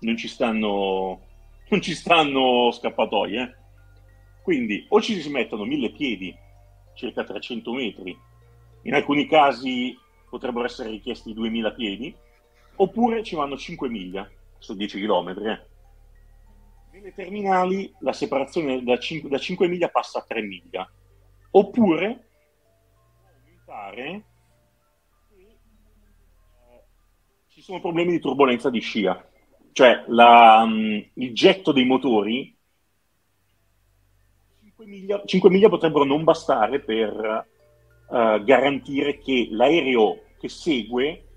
Non 0.00 0.16
ci 0.16 0.28
stanno, 0.28 1.20
non 1.68 1.80
ci 1.80 1.94
stanno 1.94 2.70
scappatoie. 2.72 3.42
eh. 3.42 3.54
Quindi 4.42 4.86
o 4.88 5.00
ci 5.00 5.20
si 5.20 5.28
mettono 5.28 5.64
mille 5.64 5.90
piedi, 5.92 6.34
circa 6.94 7.22
300 7.22 7.72
metri, 7.72 8.18
in 8.82 8.94
alcuni 8.94 9.26
casi 9.26 9.96
potrebbero 10.28 10.64
essere 10.64 10.90
richiesti 10.90 11.34
2000 11.34 11.72
piedi, 11.72 12.14
oppure 12.78 13.22
ci 13.22 13.34
vanno 13.34 13.56
5 13.56 13.88
miglia, 13.88 14.28
sono 14.58 14.78
10 14.78 15.00
km. 15.00 15.28
Eh. 15.28 15.66
Nelle 16.92 17.14
terminali 17.14 17.92
la 18.00 18.12
separazione 18.12 18.82
da 18.82 18.98
5, 18.98 19.28
da 19.28 19.38
5 19.38 19.68
miglia 19.68 19.88
passa 19.88 20.20
a 20.20 20.24
3 20.26 20.42
miglia, 20.42 20.90
oppure 21.50 22.28
aumentare 23.68 24.24
eh, 25.30 26.84
ci 27.48 27.62
sono 27.62 27.80
problemi 27.80 28.12
di 28.12 28.20
turbolenza 28.20 28.70
di 28.70 28.80
scia, 28.80 29.28
cioè 29.72 30.04
la, 30.08 30.64
mm, 30.66 30.98
il 31.14 31.34
getto 31.34 31.72
dei 31.72 31.84
motori 31.84 32.56
5 34.60 34.86
miglia, 34.86 35.22
5 35.24 35.50
miglia 35.50 35.68
potrebbero 35.68 36.04
non 36.04 36.22
bastare 36.24 36.80
per 36.80 37.46
eh, 38.10 38.42
garantire 38.44 39.18
che 39.18 39.48
l'aereo 39.50 40.22
che 40.38 40.48
segue 40.48 41.27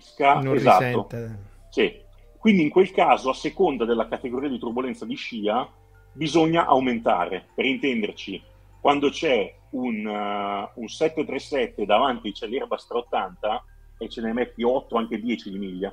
subisca 0.00 0.34
non 0.40 0.54
esatto, 0.56 1.06
risente. 1.10 1.38
sì. 1.70 2.08
Quindi 2.38 2.62
in 2.62 2.70
quel 2.70 2.90
caso, 2.90 3.28
a 3.30 3.34
seconda 3.34 3.84
della 3.84 4.08
categoria 4.08 4.48
di 4.48 4.58
turbolenza 4.58 5.04
di 5.04 5.14
scia, 5.14 5.68
bisogna 6.12 6.64
aumentare. 6.66 7.48
Per 7.54 7.66
intenderci, 7.66 8.42
quando 8.80 9.10
c'è 9.10 9.54
un, 9.70 10.06
uh, 10.06 10.80
un 10.80 10.88
737 10.88 11.84
davanti 11.84 12.32
c'è 12.32 12.46
l'Airbus 12.46 12.86
380 12.86 13.64
e 13.98 14.08
ce 14.08 14.22
ne 14.22 14.32
metti 14.32 14.62
8, 14.62 14.96
anche 14.96 15.20
10 15.20 15.50
di 15.50 15.58
miglia. 15.58 15.92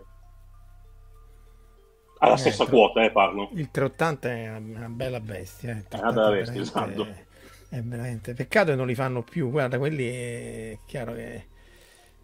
Alla 2.20 2.34
Eh, 2.34 2.38
stessa 2.38 2.64
tre- 2.64 2.74
quota, 2.74 3.04
eh, 3.04 3.12
parlo. 3.12 3.50
Il 3.54 3.70
380 3.70 4.30
è 4.30 4.56
una, 4.58 4.88
bella 4.90 5.20
bestia. 5.20 5.72
eh. 5.72 5.84
È 5.90 6.00
una 6.00 6.12
bella 6.14 6.30
380 6.44 6.52
bestia, 6.54 6.62
esatto. 6.62 7.26
È 7.70 7.82
veramente 7.82 8.34
peccato 8.34 8.70
che 8.72 8.76
non 8.78 8.88
li 8.88 8.96
fanno 8.96 9.22
più. 9.22 9.50
Guarda, 9.52 9.78
quelli 9.78 10.08
è 10.08 10.80
chiaro 10.88 11.14
che. 11.14 11.48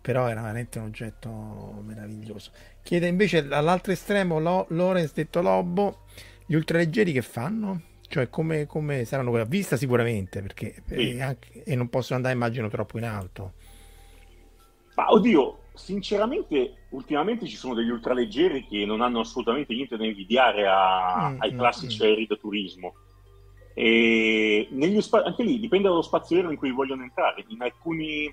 Però 0.03 0.27
era 0.27 0.41
veramente 0.41 0.79
un 0.79 0.85
oggetto 0.87 1.81
meraviglioso. 1.81 2.51
Chiede 2.83 3.07
invece 3.07 3.37
all'altro 3.49 3.93
estremo 3.93 4.37
Lo- 4.37 4.65
Lorenz 4.71 5.13
detto 5.13 5.41
Lobo, 5.41 6.01
gli 6.45 6.55
ultraleggeri 6.55 7.13
che 7.13 7.21
fanno? 7.21 7.81
Cioè 8.09 8.27
come, 8.29 8.65
come 8.65 9.05
saranno 9.05 9.33
a 9.33 9.45
vista 9.45 9.77
sicuramente 9.77 10.41
perché 10.41 10.83
Sì. 10.85 11.11
e, 11.15 11.21
anche- 11.21 11.63
e 11.63 11.75
non 11.77 11.87
possono 11.87 12.17
andare 12.17 12.35
immagino 12.35 12.67
troppo 12.67 12.97
in 12.97 13.05
alto. 13.05 13.53
Ma 14.95 15.09
oddio, 15.09 15.59
sinceramente, 15.73 16.87
ultimamente 16.89 17.47
ci 17.47 17.55
sono 17.55 17.73
degli 17.73 17.89
ultraleggeri 17.89 18.67
che 18.67 18.85
non 18.85 18.99
hanno 18.99 19.21
assolutamente 19.21 19.73
niente 19.73 19.95
da 19.95 20.05
invidiare 20.05 20.67
a- 20.67 21.29
Mm, 21.29 21.35
ai 21.39 21.53
mm, 21.53 21.57
classici 21.57 22.03
mm. 22.03 22.05
aerei 22.05 22.27
da 22.27 22.35
turismo. 22.35 22.93
E 23.73 24.67
negli 24.71 24.99
anche 25.23 25.43
lì 25.43 25.61
dipende 25.61 25.87
dallo 25.87 26.01
spazio 26.01 26.35
aereo 26.35 26.51
in 26.51 26.57
cui 26.57 26.71
vogliono 26.71 27.03
entrare. 27.03 27.45
In 27.47 27.61
alcuni, 27.61 28.31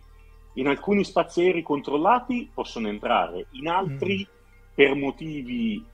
in 0.54 0.66
alcuni 0.66 1.04
spazi 1.04 1.42
aerei 1.42 1.62
controllati 1.62 2.50
possono 2.52 2.88
entrare, 2.88 3.46
in 3.52 3.68
altri 3.68 4.26
per 4.74 4.94
motivi 4.94 5.84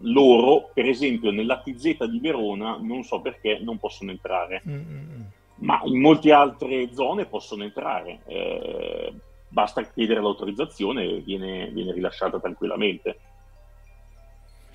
loro, 0.00 0.70
per 0.74 0.86
esempio 0.86 1.30
nell'ATZ 1.30 2.04
di 2.04 2.20
Verona, 2.20 2.76
non 2.80 3.02
so 3.02 3.20
perché 3.20 3.58
non 3.62 3.78
possono 3.78 4.10
entrare 4.10 4.62
Mm, 4.68 4.74
mm, 4.74 5.16
mm. 5.16 5.22
ma 5.56 5.80
in 5.84 6.00
molte 6.00 6.32
altre 6.32 6.92
zone 6.92 7.26
possono 7.26 7.64
entrare. 7.64 8.20
Eh, 8.26 9.14
basta 9.48 9.82
chiedere 9.82 10.20
l'autorizzazione 10.20 11.04
e 11.04 11.20
viene, 11.20 11.70
viene 11.70 11.92
rilasciata 11.92 12.38
tranquillamente. 12.38 13.18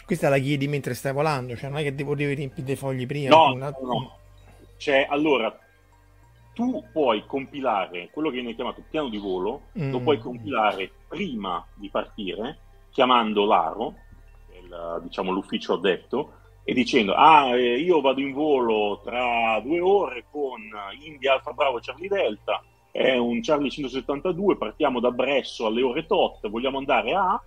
Questa 0.06 0.30
la 0.30 0.40
chiedi 0.40 0.68
mentre 0.68 0.94
stai 0.94 1.14
volando, 1.14 1.56
cioè 1.56 1.70
non 1.70 1.80
è 1.80 1.84
che 1.84 1.96
devo 1.96 2.14
riempire 2.14 2.64
dei 2.64 2.76
fogli 2.76 3.06
prima. 3.06 3.30
No, 3.30 3.54
no, 3.54 3.78
no. 3.82 4.18
Cioè, 4.78 5.06
allora, 5.08 5.56
tu 6.54 6.84
puoi 6.92 7.26
compilare 7.26 8.10
quello 8.12 8.30
che 8.30 8.36
viene 8.36 8.56
chiamato 8.56 8.84
piano 8.90 9.10
di 9.10 9.18
volo, 9.18 9.62
lo 9.74 10.00
Mm. 10.00 10.04
puoi 10.04 10.18
compilare 10.20 10.92
prima 11.08 11.66
di 11.76 11.90
partire, 11.90 12.60
chiamando 12.92 13.46
l'ARO, 13.46 13.96
il, 14.62 15.02
diciamo 15.04 15.32
l'ufficio 15.32 15.74
addetto, 15.74 16.34
e 16.64 16.74
dicendo, 16.74 17.14
ah, 17.14 17.56
eh, 17.56 17.80
io 17.80 18.02
vado 18.02 18.20
in 18.22 18.34
volo 18.34 19.02
tra 19.04 19.60
due 19.62 19.80
ore 19.80 20.26
con 20.30 20.62
India 21.04 21.34
Alfa 21.34 21.54
Bravo 21.54 21.80
Charlie 21.82 22.08
Delta, 22.08 22.62
è 22.92 23.16
un 23.16 23.42
Charlie 23.42 23.70
172, 23.70 24.58
partiamo 24.58 25.00
da 25.00 25.12
Bresso 25.12 25.66
alle 25.66 25.82
ore 25.82 26.06
tot, 26.06 26.48
vogliamo 26.50 26.78
andare 26.78 27.14
a, 27.14 27.42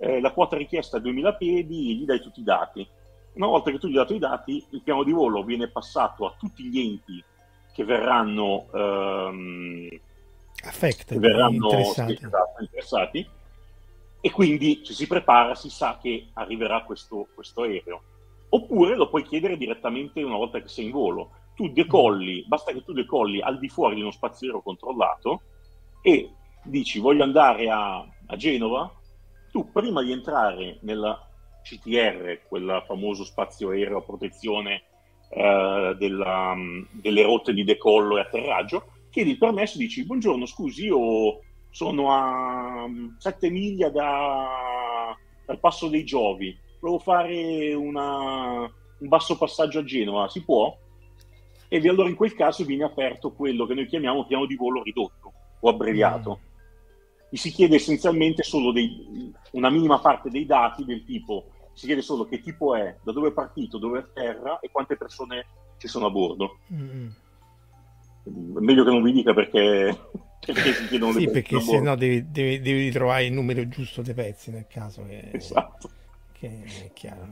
eh, 0.00 0.20
la 0.20 0.32
quota 0.32 0.56
richiesta 0.56 0.98
è 0.98 1.00
2000 1.00 1.34
piedi, 1.34 1.96
gli 1.96 2.04
dai 2.04 2.20
tutti 2.20 2.40
i 2.40 2.44
dati. 2.44 2.86
una 3.34 3.46
volta 3.46 3.70
che 3.70 3.78
tu 3.78 3.86
gli 3.86 3.92
hai 3.92 3.98
dato 3.98 4.14
i 4.14 4.18
dati, 4.18 4.66
il 4.70 4.82
piano 4.82 5.04
di 5.04 5.12
volo 5.12 5.44
viene 5.44 5.68
passato 5.68 6.26
a 6.26 6.34
tutti 6.36 6.64
gli 6.64 6.80
enti 6.80 7.24
che 7.78 7.84
verranno, 7.84 8.66
ehm, 8.74 9.88
Affect, 10.64 11.12
che 11.12 11.18
verranno 11.20 11.70
interessati. 11.70 12.18
interessati 12.58 13.28
e 14.20 14.30
quindi 14.32 14.82
ci 14.82 14.92
si 14.92 15.06
prepara, 15.06 15.54
si 15.54 15.70
sa 15.70 15.96
che 16.02 16.30
arriverà 16.32 16.82
questo, 16.82 17.28
questo 17.32 17.62
aereo. 17.62 18.02
Oppure 18.48 18.96
lo 18.96 19.08
puoi 19.08 19.22
chiedere 19.22 19.56
direttamente 19.56 20.24
una 20.24 20.34
volta 20.34 20.60
che 20.60 20.66
sei 20.66 20.86
in 20.86 20.90
volo. 20.90 21.30
Tu 21.54 21.68
decolli, 21.68 22.44
basta 22.48 22.72
che 22.72 22.82
tu 22.82 22.92
decolli 22.92 23.40
al 23.40 23.60
di 23.60 23.68
fuori 23.68 23.94
di 23.94 24.00
uno 24.00 24.10
spazio 24.10 24.48
aereo 24.48 24.62
controllato 24.62 25.42
e 26.02 26.32
dici 26.64 26.98
voglio 26.98 27.22
andare 27.22 27.70
a, 27.70 27.98
a 27.98 28.36
Genova, 28.36 28.92
tu 29.52 29.70
prima 29.70 30.02
di 30.02 30.10
entrare 30.10 30.78
nella 30.80 31.24
CTR, 31.62 32.40
quel 32.48 32.82
famoso 32.88 33.22
spazio 33.22 33.70
aereo 33.70 33.98
a 33.98 34.02
protezione 34.02 34.82
eh, 35.28 35.96
della, 35.98 36.54
delle 36.90 37.22
rotte 37.22 37.52
di 37.52 37.64
decollo 37.64 38.16
e 38.16 38.20
atterraggio, 38.20 38.84
chiedi 39.10 39.30
il 39.30 39.38
permesso 39.38 39.76
e 39.76 39.80
dici 39.80 40.04
buongiorno, 40.04 40.46
scusi, 40.46 40.86
io 40.86 41.40
sono 41.70 42.12
a 42.12 42.88
7 43.18 43.50
miglia 43.50 43.90
da, 43.90 45.16
dal 45.44 45.58
Passo 45.60 45.88
dei 45.88 46.04
Giovi, 46.04 46.56
volevo 46.80 46.98
fare 46.98 47.74
una, 47.74 48.60
un 48.62 49.08
basso 49.08 49.36
passaggio 49.36 49.80
a 49.80 49.84
Genova, 49.84 50.28
si 50.28 50.42
può? 50.42 50.76
E 51.68 51.88
allora 51.88 52.08
in 52.08 52.14
quel 52.14 52.34
caso 52.34 52.64
viene 52.64 52.84
aperto 52.84 53.32
quello 53.32 53.66
che 53.66 53.74
noi 53.74 53.86
chiamiamo 53.86 54.26
piano 54.26 54.46
di 54.46 54.56
volo 54.56 54.82
ridotto 54.82 55.32
o 55.60 55.68
abbreviato. 55.68 56.40
Gli 57.30 57.36
si 57.36 57.50
chiede 57.50 57.76
essenzialmente 57.76 58.42
solo 58.42 58.72
dei, 58.72 59.32
una 59.52 59.68
minima 59.68 59.98
parte 59.98 60.30
dei 60.30 60.46
dati 60.46 60.84
del 60.84 61.04
tipo, 61.04 61.44
si 61.78 61.86
chiede 61.86 62.02
solo 62.02 62.26
che 62.26 62.40
tipo 62.40 62.74
è, 62.74 62.98
da 63.02 63.12
dove 63.12 63.28
è 63.28 63.32
partito, 63.32 63.78
dove 63.78 64.00
è 64.00 64.12
terra 64.12 64.58
e 64.58 64.68
quante 64.70 64.96
persone 64.96 65.46
ci 65.76 65.86
sono 65.86 66.06
a 66.06 66.10
bordo. 66.10 66.58
Mm. 66.72 67.08
Meglio 68.24 68.84
che 68.84 68.90
non 68.90 69.02
vi 69.02 69.12
dica 69.12 69.32
perché, 69.32 69.96
perché 70.44 70.72
si 70.74 70.86
chiedono 70.88 71.12
Sì, 71.12 71.24
le 71.24 71.30
perché 71.30 71.60
se 71.60 71.80
no 71.80 71.96
devi, 71.96 72.30
devi, 72.30 72.60
devi 72.60 72.80
ritrovare 72.84 73.24
il 73.26 73.32
numero 73.32 73.66
giusto 73.68 74.02
dei 74.02 74.14
pezzi 74.14 74.50
nel 74.50 74.66
caso 74.68 75.04
che, 75.04 75.30
Esatto. 75.30 75.90
che 76.32 76.64
è 76.86 76.92
chiaro. 76.92 77.28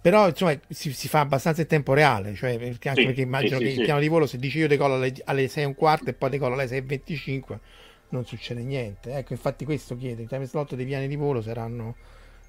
Però 0.00 0.28
insomma 0.28 0.58
si, 0.68 0.92
si 0.92 1.08
fa 1.08 1.20
abbastanza 1.20 1.60
in 1.62 1.66
tempo 1.66 1.92
reale, 1.92 2.34
cioè 2.34 2.56
perché 2.58 2.88
anche 2.88 3.02
Sì, 3.02 3.06
perché 3.06 3.20
immagino 3.22 3.58
sì, 3.58 3.64
che 3.64 3.70
il 3.70 3.80
piano 3.80 4.00
di 4.00 4.08
volo 4.08 4.26
se 4.26 4.38
dici 4.38 4.58
io 4.58 4.68
decollo 4.68 4.94
alle, 4.94 5.12
alle 5.24 5.48
6 5.48 5.64
e 5.64 5.66
un 5.66 5.74
quarto 5.74 6.10
e 6.10 6.14
poi 6.14 6.30
decollo 6.30 6.54
alle 6.54 6.68
6 6.68 6.78
e 6.78 6.82
25 6.82 7.60
non 8.10 8.24
succede 8.24 8.62
niente. 8.62 9.12
Ecco, 9.14 9.32
infatti 9.34 9.64
questo 9.64 9.96
chiede, 9.96 10.22
i 10.22 10.26
time 10.26 10.46
slot 10.46 10.74
dei 10.76 10.86
piani 10.86 11.08
di 11.08 11.16
volo 11.16 11.42
saranno 11.42 11.96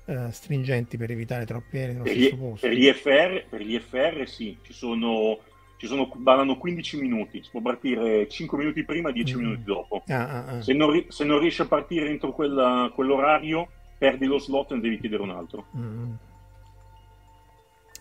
eh, 0.10 0.32
stringenti 0.32 0.98
per 0.98 1.12
evitare 1.12 1.46
troppi 1.46 1.78
aerei 1.78 1.94
nello 1.94 2.04
Per 2.06 2.14
stesso 2.14 2.36
gli, 2.36 2.38
posto. 2.40 2.68
per 2.68 2.76
gli 2.76 2.92
FR, 2.92 3.46
per 3.50 3.62
gli 3.62 3.80
FR 3.80 4.24
sì, 4.28 4.58
ci 4.64 4.74
sono, 4.74 5.38
ci 5.78 5.88
sono, 5.88 6.12
ballano 6.16 6.58
15 6.58 7.00
minuti, 7.00 7.44
si 7.44 7.50
può 7.52 7.62
partire 7.62 8.28
5 8.28 8.58
minuti 8.58 8.84
prima 8.84 9.10
e 9.10 9.14
10 9.14 9.36
Mm. 9.36 9.40
minuti 9.40 9.64
dopo. 9.64 10.04
Ah, 10.08 10.28
ah, 10.28 10.46
ah. 10.48 10.62
Se 10.62 10.74
non, 10.74 11.06
se 11.10 11.24
non 11.24 11.40
riesci 11.40 11.62
a 11.62 11.66
partire 11.68 12.10
entro 12.10 12.32
quella- 12.34 12.92
quell'orario, 12.94 13.70
perdi 13.98 14.26
lo 14.26 14.40
slot 14.40 14.72
e 14.72 14.76
ne 14.76 14.82
devi 14.82 15.00
chiedere 15.00 15.22
un 15.22 15.30
altro. 15.32 15.66
Mm. 15.78 16.14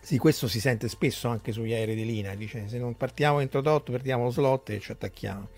Sì, 0.01 0.17
questo 0.17 0.47
si 0.47 0.59
sente 0.59 0.87
spesso 0.87 1.27
anche 1.27 1.51
sugli 1.51 1.73
aerei 1.73 1.93
di 1.95 2.05
linea, 2.05 2.33
dice 2.33 2.67
se 2.67 2.79
non 2.79 2.95
partiamo 2.95 3.41
entro 3.41 3.61
tot 3.61 3.91
perdiamo 3.91 4.23
lo 4.23 4.29
slot 4.31 4.69
e 4.71 4.79
ci 4.79 4.91
attacchiamo. 4.91 5.49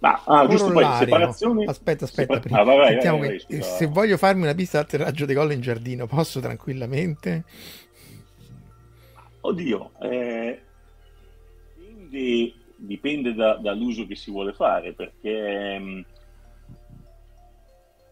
Ah, 0.00 0.22
ah, 0.26 0.46
giusto 0.46 0.72
poi, 0.72 0.84
separazione... 0.94 1.64
Aspetta, 1.64 2.04
aspetta, 2.04 2.34
separa- 2.34 2.40
prima. 2.40 2.60
ah, 2.60 2.64
vai, 2.64 2.76
vai, 2.96 3.18
vai, 3.18 3.44
che- 3.46 3.62
se 3.62 3.86
voglio 3.86 4.16
farmi 4.16 4.42
una 4.42 4.54
pista 4.54 4.78
d'atterraggio 4.78 5.26
di 5.26 5.34
collo 5.34 5.52
in 5.52 5.60
giardino, 5.60 6.06
posso 6.06 6.40
tranquillamente? 6.40 7.44
Oddio, 9.40 9.92
eh, 10.00 10.60
dipende, 11.76 12.52
dipende 12.76 13.34
da- 13.34 13.54
dall'uso 13.56 14.06
che 14.06 14.16
si 14.16 14.30
vuole 14.30 14.52
fare, 14.52 14.92
perché 14.92 15.78
mh, 15.78 16.04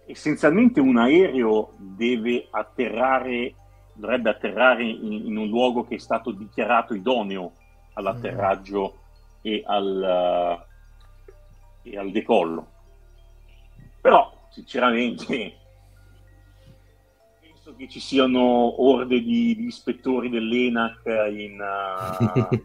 essenzialmente 0.07 0.81
un 0.81 0.97
aereo 0.99 1.73
deve 1.77 2.47
atterrare, 2.51 3.55
dovrebbe 3.95 4.31
atterrare 4.31 4.85
in, 4.85 5.27
in 5.27 5.37
un 5.37 5.49
luogo 5.49 5.85
che 5.85 5.97
è 5.97 5.99
stato 5.99 6.31
dichiarato 6.31 6.95
idoneo 6.95 7.53
all'atterraggio 7.95 8.99
e 9.43 9.63
al, 9.67 10.67
e 11.85 11.99
al 11.99 12.11
decollo. 12.11 12.67
Però, 14.01 14.49
sinceramente, 14.51 15.57
penso 17.41 17.75
che 17.77 17.89
ci 17.89 18.01
siano 18.01 18.83
orde 18.83 19.21
di, 19.21 19.55
di 19.55 19.67
ispettori 19.67 20.29
dell'ENAC 20.29 21.03
in, 21.31 21.61
uh, 21.61 22.55
in 22.55 22.63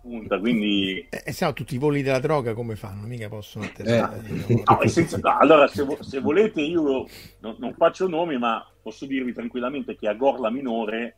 punta, 0.00 0.38
quindi... 0.38 1.06
E 1.10 1.32
se 1.32 1.44
no 1.44 1.52
tutti 1.52 1.74
i 1.74 1.78
voli 1.78 2.02
della 2.02 2.20
droga 2.20 2.54
come 2.54 2.76
fanno? 2.76 3.06
Mica 3.06 3.28
possono 3.28 3.64
atterrare. 3.64 4.22
Eh. 4.46 4.62
No, 4.64 4.88
senza- 4.88 5.18
no, 5.18 5.36
allora, 5.38 5.66
se, 5.66 5.82
vo- 5.82 6.02
se 6.02 6.20
volete, 6.20 6.60
io 6.60 7.06
non, 7.40 7.56
non 7.58 7.74
faccio 7.74 8.08
nomi, 8.08 8.38
ma 8.38 8.66
posso 8.82 9.06
dirvi 9.06 9.32
tranquillamente 9.32 9.96
che 9.96 10.08
a 10.08 10.14
Gorla 10.14 10.50
Minore, 10.50 11.04
eh, 11.06 11.14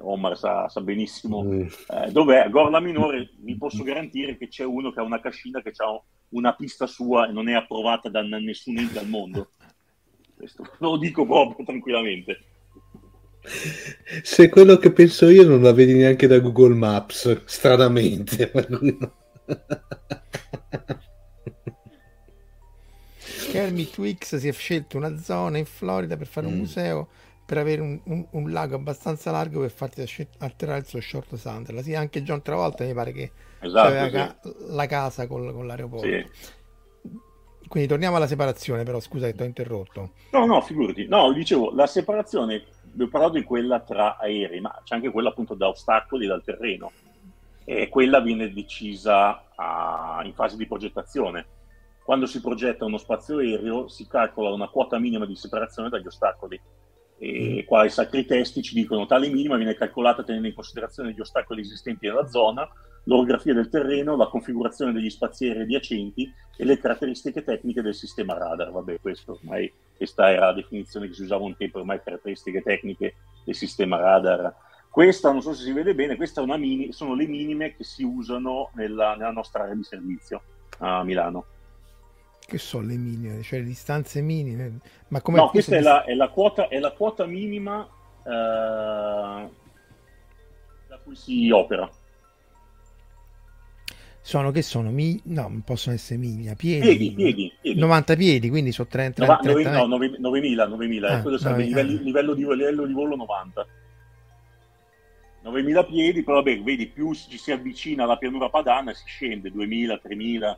Omar 0.00 0.36
sa, 0.38 0.68
sa 0.68 0.80
benissimo 0.80 1.42
Mm. 1.42 1.66
eh, 1.88 2.10
dov'è, 2.12 2.38
a 2.38 2.48
Gorla 2.48 2.80
Minore, 2.80 3.30
vi 3.38 3.56
posso 3.56 3.82
garantire 3.82 4.36
che 4.38 4.48
c'è 4.48 4.64
uno 4.64 4.92
che 4.92 5.00
ha 5.00 5.02
una 5.02 5.20
cascina 5.20 5.60
che 5.60 5.72
ha 5.76 6.00
una 6.30 6.54
pista 6.54 6.86
sua 6.86 7.28
e 7.28 7.32
non 7.32 7.48
è 7.48 7.54
approvata 7.54 8.08
da 8.08 8.22
n- 8.22 8.42
nessun 8.44 8.78
ente 8.78 8.98
al 8.98 9.08
mondo. 9.08 9.50
Questo 10.36 10.64
lo 10.78 10.96
dico 10.96 11.26
proprio 11.26 11.64
tranquillamente. 11.64 12.38
Se 14.22 14.48
quello 14.48 14.76
che 14.76 14.92
penso 14.92 15.28
io 15.28 15.44
non 15.46 15.62
la 15.62 15.72
vedi 15.72 15.94
neanche 15.94 16.26
da 16.28 16.38
Google 16.38 16.74
Maps, 16.74 17.42
stranamente. 17.44 18.50
Kermit 23.50 23.90
Twix 23.92 24.36
si 24.36 24.48
è 24.48 24.52
scelto 24.52 24.96
una 24.96 25.16
zona 25.18 25.58
in 25.58 25.64
Florida 25.66 26.16
per 26.16 26.26
fare 26.26 26.46
un 26.46 26.54
Mm. 26.54 26.58
museo 26.58 27.08
per 27.52 27.60
avere 27.60 27.82
un, 27.82 28.00
un- 28.04 28.26
un 28.30 28.50
lago 28.50 28.76
abbastanza 28.76 29.30
largo 29.30 29.60
per 29.60 29.70
farti 29.70 30.00
atterrare 30.38 30.78
il 30.78 30.86
suo 30.86 31.02
short 31.02 31.34
Sunderland. 31.34 31.84
Sì, 31.84 31.94
anche 31.94 32.22
John 32.22 32.40
Travolta 32.40 32.82
mi 32.82 32.94
pare 32.94 33.12
che 33.12 33.30
Esatto, 33.60 33.88
aveva 33.88 34.06
sì. 34.06 34.10
ca- 34.12 34.36
la 34.70 34.86
casa 34.86 35.26
col- 35.26 35.52
con 35.52 35.66
l'aeroporto. 35.66 36.06
Sì. 36.06 36.26
Quindi 37.68 37.88
torniamo 37.90 38.16
alla 38.16 38.26
separazione, 38.26 38.84
però 38.84 39.00
scusa 39.00 39.26
che 39.26 39.34
ti 39.34 39.42
ho 39.42 39.44
interrotto. 39.46 40.12
No, 40.30 40.46
no, 40.46 40.62
figurati. 40.62 41.06
No, 41.08 41.30
dicevo, 41.34 41.72
la 41.74 41.86
separazione, 41.86 42.64
vi 42.92 43.02
ho 43.04 43.08
parlato 43.08 43.34
di 43.34 43.42
quella 43.42 43.80
tra 43.80 44.16
aerei, 44.16 44.60
ma 44.60 44.80
c'è 44.82 44.94
anche 44.94 45.10
quella 45.10 45.28
appunto 45.28 45.52
da 45.52 45.68
ostacoli 45.68 46.26
dal 46.26 46.42
terreno. 46.42 46.90
E 47.64 47.90
quella 47.90 48.20
viene 48.20 48.50
decisa 48.50 49.44
a- 49.54 50.22
in 50.24 50.32
fase 50.32 50.56
di 50.56 50.66
progettazione. 50.66 51.44
Quando 52.02 52.24
si 52.24 52.40
progetta 52.40 52.86
uno 52.86 52.96
spazio 52.98 53.38
aereo 53.38 53.88
si 53.88 54.06
calcola 54.06 54.50
una 54.52 54.68
quota 54.68 54.98
minima 54.98 55.26
di 55.26 55.36
separazione 55.36 55.90
dagli 55.90 56.06
ostacoli. 56.06 56.58
E 57.24 57.64
qua 57.68 57.84
i 57.84 57.90
sacri 57.90 58.26
testi 58.26 58.62
ci 58.62 58.74
dicono 58.74 59.06
tale 59.06 59.28
minima 59.28 59.54
viene 59.54 59.76
calcolata 59.76 60.24
tenendo 60.24 60.48
in 60.48 60.54
considerazione 60.54 61.12
gli 61.12 61.20
ostacoli 61.20 61.60
esistenti 61.60 62.08
nella 62.08 62.26
zona, 62.26 62.68
l'orografia 63.04 63.54
del 63.54 63.68
terreno, 63.68 64.16
la 64.16 64.26
configurazione 64.26 64.90
degli 64.90 65.08
spazi 65.08 65.46
aerei 65.46 65.62
adiacenti 65.62 66.28
e 66.56 66.64
le 66.64 66.80
caratteristiche 66.80 67.44
tecniche 67.44 67.80
del 67.80 67.94
sistema 67.94 68.36
radar. 68.36 68.72
Vabbè, 68.72 68.98
questo 69.00 69.38
ormai 69.40 69.72
questa 69.96 70.32
era 70.32 70.46
la 70.46 70.52
definizione 70.52 71.06
che 71.06 71.14
si 71.14 71.22
usava 71.22 71.44
un 71.44 71.56
tempo, 71.56 71.78
ormai 71.78 72.02
caratteristiche 72.02 72.60
tecniche 72.60 73.14
del 73.44 73.54
sistema 73.54 73.98
radar. 73.98 74.52
Questa, 74.90 75.30
non 75.30 75.42
so 75.42 75.54
se 75.54 75.62
si 75.62 75.70
vede 75.70 75.94
bene, 75.94 76.16
mini, 76.58 76.92
sono 76.92 77.14
le 77.14 77.28
minime 77.28 77.76
che 77.76 77.84
si 77.84 78.02
usano 78.02 78.70
nella, 78.74 79.14
nella 79.14 79.30
nostra 79.30 79.62
area 79.62 79.76
di 79.76 79.84
servizio 79.84 80.42
a 80.78 81.04
Milano. 81.04 81.44
Che 82.46 82.58
sono 82.58 82.86
le 82.86 82.96
minime, 82.96 83.42
cioè 83.42 83.60
le 83.60 83.64
distanze 83.66 84.20
minime. 84.20 84.78
Ma 85.08 85.20
come 85.22 85.38
No, 85.38 85.48
questa 85.48 85.76
è 85.76 85.80
la, 85.80 86.04
è 86.04 86.14
la 86.14 86.28
quota, 86.28 86.68
è 86.68 86.78
la 86.78 86.90
quota 86.92 87.24
minima 87.24 87.88
eh, 88.24 88.30
da 90.88 90.98
cui 91.02 91.16
si 91.16 91.50
opera. 91.50 91.90
Sono 94.24 94.50
che 94.52 94.62
sono? 94.62 94.90
Mi... 94.90 95.18
No, 95.24 95.42
non 95.42 95.62
possono 95.62 95.94
essere 95.96 96.18
miglia, 96.18 96.54
piedi. 96.54 96.86
Piedi, 96.86 97.12
piedi, 97.12 97.52
piedi. 97.60 97.80
90 97.80 98.14
piedi, 98.16 98.48
quindi 98.50 98.70
sono 98.70 98.86
30, 98.88 99.24
Nova- 99.26 99.38
30 99.42 99.70
nove- 99.86 100.08
no, 100.18 100.18
nove- 100.20 100.40
9.000, 100.40 100.68
9.000, 100.68 101.08
eh, 101.08 101.12
Ah, 101.14 101.22
quello 101.22 101.38
sarebbe 101.38 101.64
nove- 101.68 101.82
livelli- 101.82 101.98
ah. 101.98 102.02
livello, 102.02 102.34
di, 102.34 102.44
livello 102.46 102.86
di 102.86 102.92
volo 102.92 103.16
90. 103.16 103.66
9.000 105.42 105.84
piedi, 105.86 106.22
però 106.22 106.36
vabbè, 106.36 106.62
vedi, 106.62 106.86
più 106.86 107.12
ci 107.14 107.36
si 107.36 107.50
avvicina 107.50 108.04
alla 108.04 108.16
pianura 108.16 108.48
padana 108.48 108.92
si 108.92 109.02
scende, 109.06 109.50
2.000, 109.50 109.98
3.000. 110.00 110.56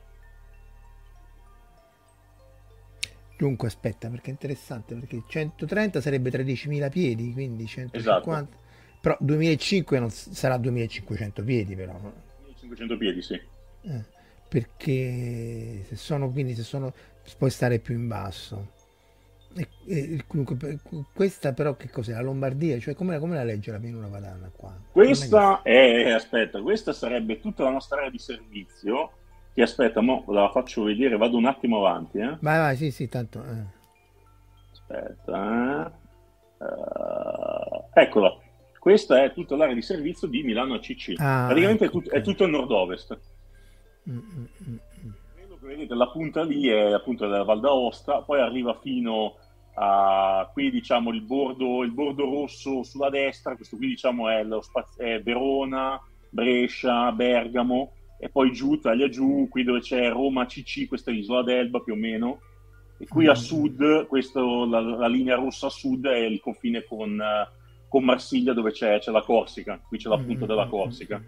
Dunque, 3.37 3.69
aspetta, 3.69 4.09
perché 4.09 4.29
è 4.29 4.31
interessante, 4.31 4.95
perché 4.95 5.23
130 5.27 6.01
sarebbe 6.01 6.31
13.000 6.31 6.91
piedi, 6.91 7.33
quindi 7.33 7.67
150. 7.67 7.99
Esatto. 7.99 8.63
Però 9.01 9.17
2005 9.21 9.99
non 9.99 10.11
sarà 10.11 10.57
2500 10.57 11.43
piedi, 11.43 11.75
però. 11.75 11.99
500 12.59 12.97
piedi, 12.97 13.23
sì. 13.23 13.35
Eh, 13.35 14.05
perché 14.49 15.85
se 15.87 15.97
sono, 15.97 16.31
quindi 16.31 16.55
se 16.55 16.63
sono, 16.63 16.93
puoi 17.37 17.51
stare 17.51 17.81
più 17.81 17.95
in 17.95 18.07
basso. 18.07 18.73
E, 19.57 19.69
e, 19.87 20.25
questa 21.13 21.53
però 21.53 21.77
che 21.77 21.89
cos'è? 21.89 22.13
La 22.13 22.23
Lombardia? 22.23 22.79
Cioè 22.79 22.95
come, 22.95 23.19
come 23.19 23.37
la 23.37 23.45
legge 23.45 23.71
la 23.71 23.79
pianura 23.79 24.09
padana 24.09 24.51
qua? 24.55 24.77
Questa 24.91 25.63
è, 25.63 26.11
aspetta, 26.11 26.61
questa 26.61 26.93
sarebbe 26.93 27.39
tutta 27.39 27.63
la 27.63 27.71
nostra 27.71 27.99
area 27.99 28.11
di 28.11 28.19
servizio 28.19 29.13
che 29.55 29.63
aspetta, 29.63 30.01
mo 30.01 30.25
la 30.29 30.51
faccio 30.51 30.83
vedere, 30.83 31.17
vado 31.17 31.37
un 31.37 31.47
attimo 31.47 31.79
avanti. 31.79 32.19
Eh. 32.19 32.37
Vai, 32.41 32.59
vai, 32.59 32.77
sì, 32.77 32.91
sì, 32.91 33.09
tanto. 33.09 33.43
Eh. 33.45 33.65
Aspetta, 34.73 35.87
eh. 35.87 36.65
uh, 36.65 37.85
eccola. 37.93 38.37
Questa 38.79 39.23
è 39.23 39.33
tutta 39.33 39.57
l'area 39.57 39.75
di 39.75 39.81
servizio 39.81 40.27
di 40.27 40.43
Milano 40.43 40.75
ACC. 40.75 41.15
Ah, 41.19 41.47
Praticamente 41.47 41.85
ecco, 41.85 41.99
è, 41.99 42.01
tut- 42.01 42.07
okay. 42.09 42.21
è, 42.21 42.23
tutto 42.23 42.45
il 42.45 42.51
nord-ovest. 42.51 43.19
Mm, 44.11 44.17
mm, 44.19 44.45
mm, 44.69 44.77
mm. 45.07 45.11
vedete, 45.61 45.95
la 45.95 46.09
punta 46.09 46.43
lì 46.43 46.69
è 46.69 46.93
appunto 46.93 47.27
della 47.27 47.45
Val 47.45 47.61
d'Aosta, 47.61 48.23
poi 48.23 48.41
arriva 48.41 48.79
fino 48.83 49.37
a 49.77 50.49
qui 50.53 50.71
diciamo 50.71 51.11
il 51.11 51.23
bordo, 51.23 51.83
il 51.83 51.93
bordo 51.93 52.25
rosso 52.25 52.83
sulla 52.83 53.09
destra, 53.09 53.57
questo 53.57 53.77
qui 53.77 53.89
diciamo 53.89 54.29
è, 54.29 54.45
spazio, 54.61 55.03
è 55.03 55.23
Verona, 55.23 56.01
Brescia, 56.29 57.11
Bergamo, 57.13 57.93
e 58.19 58.29
poi 58.29 58.53
giù, 58.53 58.79
taglia 58.79 59.09
giù, 59.09 59.49
qui 59.49 59.65
dove 59.65 59.81
c'è 59.81 60.11
Roma 60.11 60.47
CC, 60.47 60.87
questa 60.87 61.11
è 61.11 61.15
l'isola 61.15 61.43
d'Elba 61.43 61.81
più 61.81 61.95
o 61.95 61.97
meno, 61.97 62.41
e 62.97 63.07
qui 63.07 63.27
a 63.27 63.33
mm. 63.33 63.35
sud, 63.35 64.07
questo, 64.07 64.67
la, 64.67 64.81
la, 64.81 65.09
linea 65.09 65.37
rossa 65.37 65.67
a 65.67 65.71
sud 65.71 66.07
è 66.07 66.19
il 66.19 66.41
confine 66.41 66.85
con, 66.85 67.19
uh, 67.19 67.87
con 67.89 68.05
Marsiglia 68.05 68.53
dove 68.53 68.71
c'è, 68.71 68.99
c'è, 68.99 69.11
la 69.11 69.23
Corsica, 69.23 69.81
qui 69.87 69.99
c'è 69.99 70.09
la 70.09 70.19
punta 70.19 70.47
della 70.47 70.67
mm. 70.67 70.71
Corsica. 70.71 71.23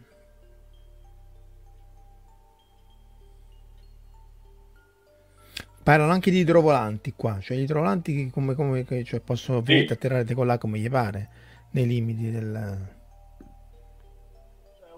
Parlano 5.83 6.11
anche 6.11 6.33
di 6.33 6.39
idrovolanti 6.39 7.13
qua, 7.15 7.39
cioè 7.41 7.57
gli 7.57 7.63
idrovolanti 7.63 8.31
come, 8.31 8.55
come 8.55 8.85
cioè 9.05 9.21
possono 9.21 9.63
sì. 9.65 9.87
atterrare 9.89 10.35
con 10.35 10.47
là 10.47 10.59
come 10.59 10.79
gli 10.79 10.91
pare, 10.91 11.29
nei 11.71 11.87
limiti 11.87 12.31
del... 12.31 12.95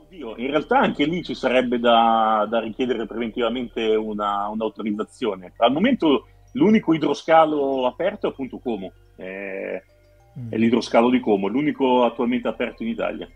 Oddio, 0.09 0.37
in 0.39 0.47
realtà 0.47 0.79
anche 0.79 1.05
lì 1.05 1.23
ci 1.23 1.35
sarebbe 1.35 1.79
da, 1.79 2.47
da 2.49 2.61
richiedere 2.61 3.07
preventivamente 3.07 3.95
una, 3.95 4.49
un'autorizzazione. 4.49 5.53
Al 5.59 5.71
momento 5.71 6.27
l'unico 6.53 6.95
idroscalo 6.95 7.87
aperto 7.87 8.27
è 8.27 8.31
appunto 8.31 8.59
Como, 8.59 8.91
è, 9.17 9.83
mm. 10.39 10.51
è 10.51 10.57
l'idroscalo 10.57 11.11
di 11.11 11.21
Como, 11.21 11.49
l'unico 11.49 12.05
attualmente 12.05 12.49
aperto 12.49 12.83
in 12.83 12.89
Italia. 12.89 13.29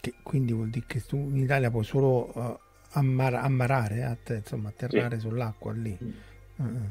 Che 0.00 0.14
quindi 0.22 0.54
vuol 0.54 0.70
dire 0.70 0.86
che 0.86 1.02
tu 1.02 1.16
in 1.16 1.36
Italia 1.36 1.70
puoi 1.70 1.84
solo 1.84 2.30
uh, 2.32 2.58
ammar- 2.92 3.34
ammarare, 3.34 4.02
att- 4.02 4.30
insomma, 4.30 4.70
atterrare 4.70 5.20
sì. 5.20 5.28
sull'acqua 5.28 5.72
lì. 5.72 5.98
Mm. 6.02 6.10
Uh-uh. 6.56 6.90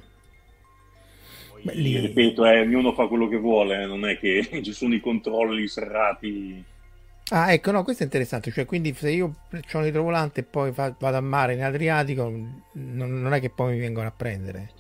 Beh, 1.62 1.74
lì... 1.74 2.00
Ripeto, 2.00 2.46
eh, 2.46 2.62
ognuno 2.62 2.94
fa 2.94 3.08
quello 3.08 3.28
che 3.28 3.38
vuole, 3.38 3.86
non 3.86 4.08
è 4.08 4.18
che 4.18 4.48
ci 4.64 4.74
sono 4.74 4.94
i 4.94 5.00
controlli 5.00 5.68
serrati. 5.68 6.64
Ah, 7.32 7.54
ecco, 7.54 7.72
no, 7.72 7.84
questo 7.84 8.04
è 8.04 8.06
interessante. 8.06 8.52
Cioè, 8.52 8.66
quindi 8.66 8.94
se 8.94 9.12
io 9.12 9.26
ho 9.52 9.78
un 9.78 9.86
idrovolante 9.86 10.42
e 10.42 10.44
poi 10.44 10.72
vado 10.72 10.98
a 11.00 11.22
mare 11.22 11.54
in 11.54 11.64
Adriatico, 11.64 12.30
non, 12.74 13.22
non, 13.22 13.34
è 13.34 13.40
che 13.40 13.50
poi 13.50 13.74
mi 13.74 13.80
vengono 13.80 14.08
a 14.08 14.14
prendere. 14.16 14.72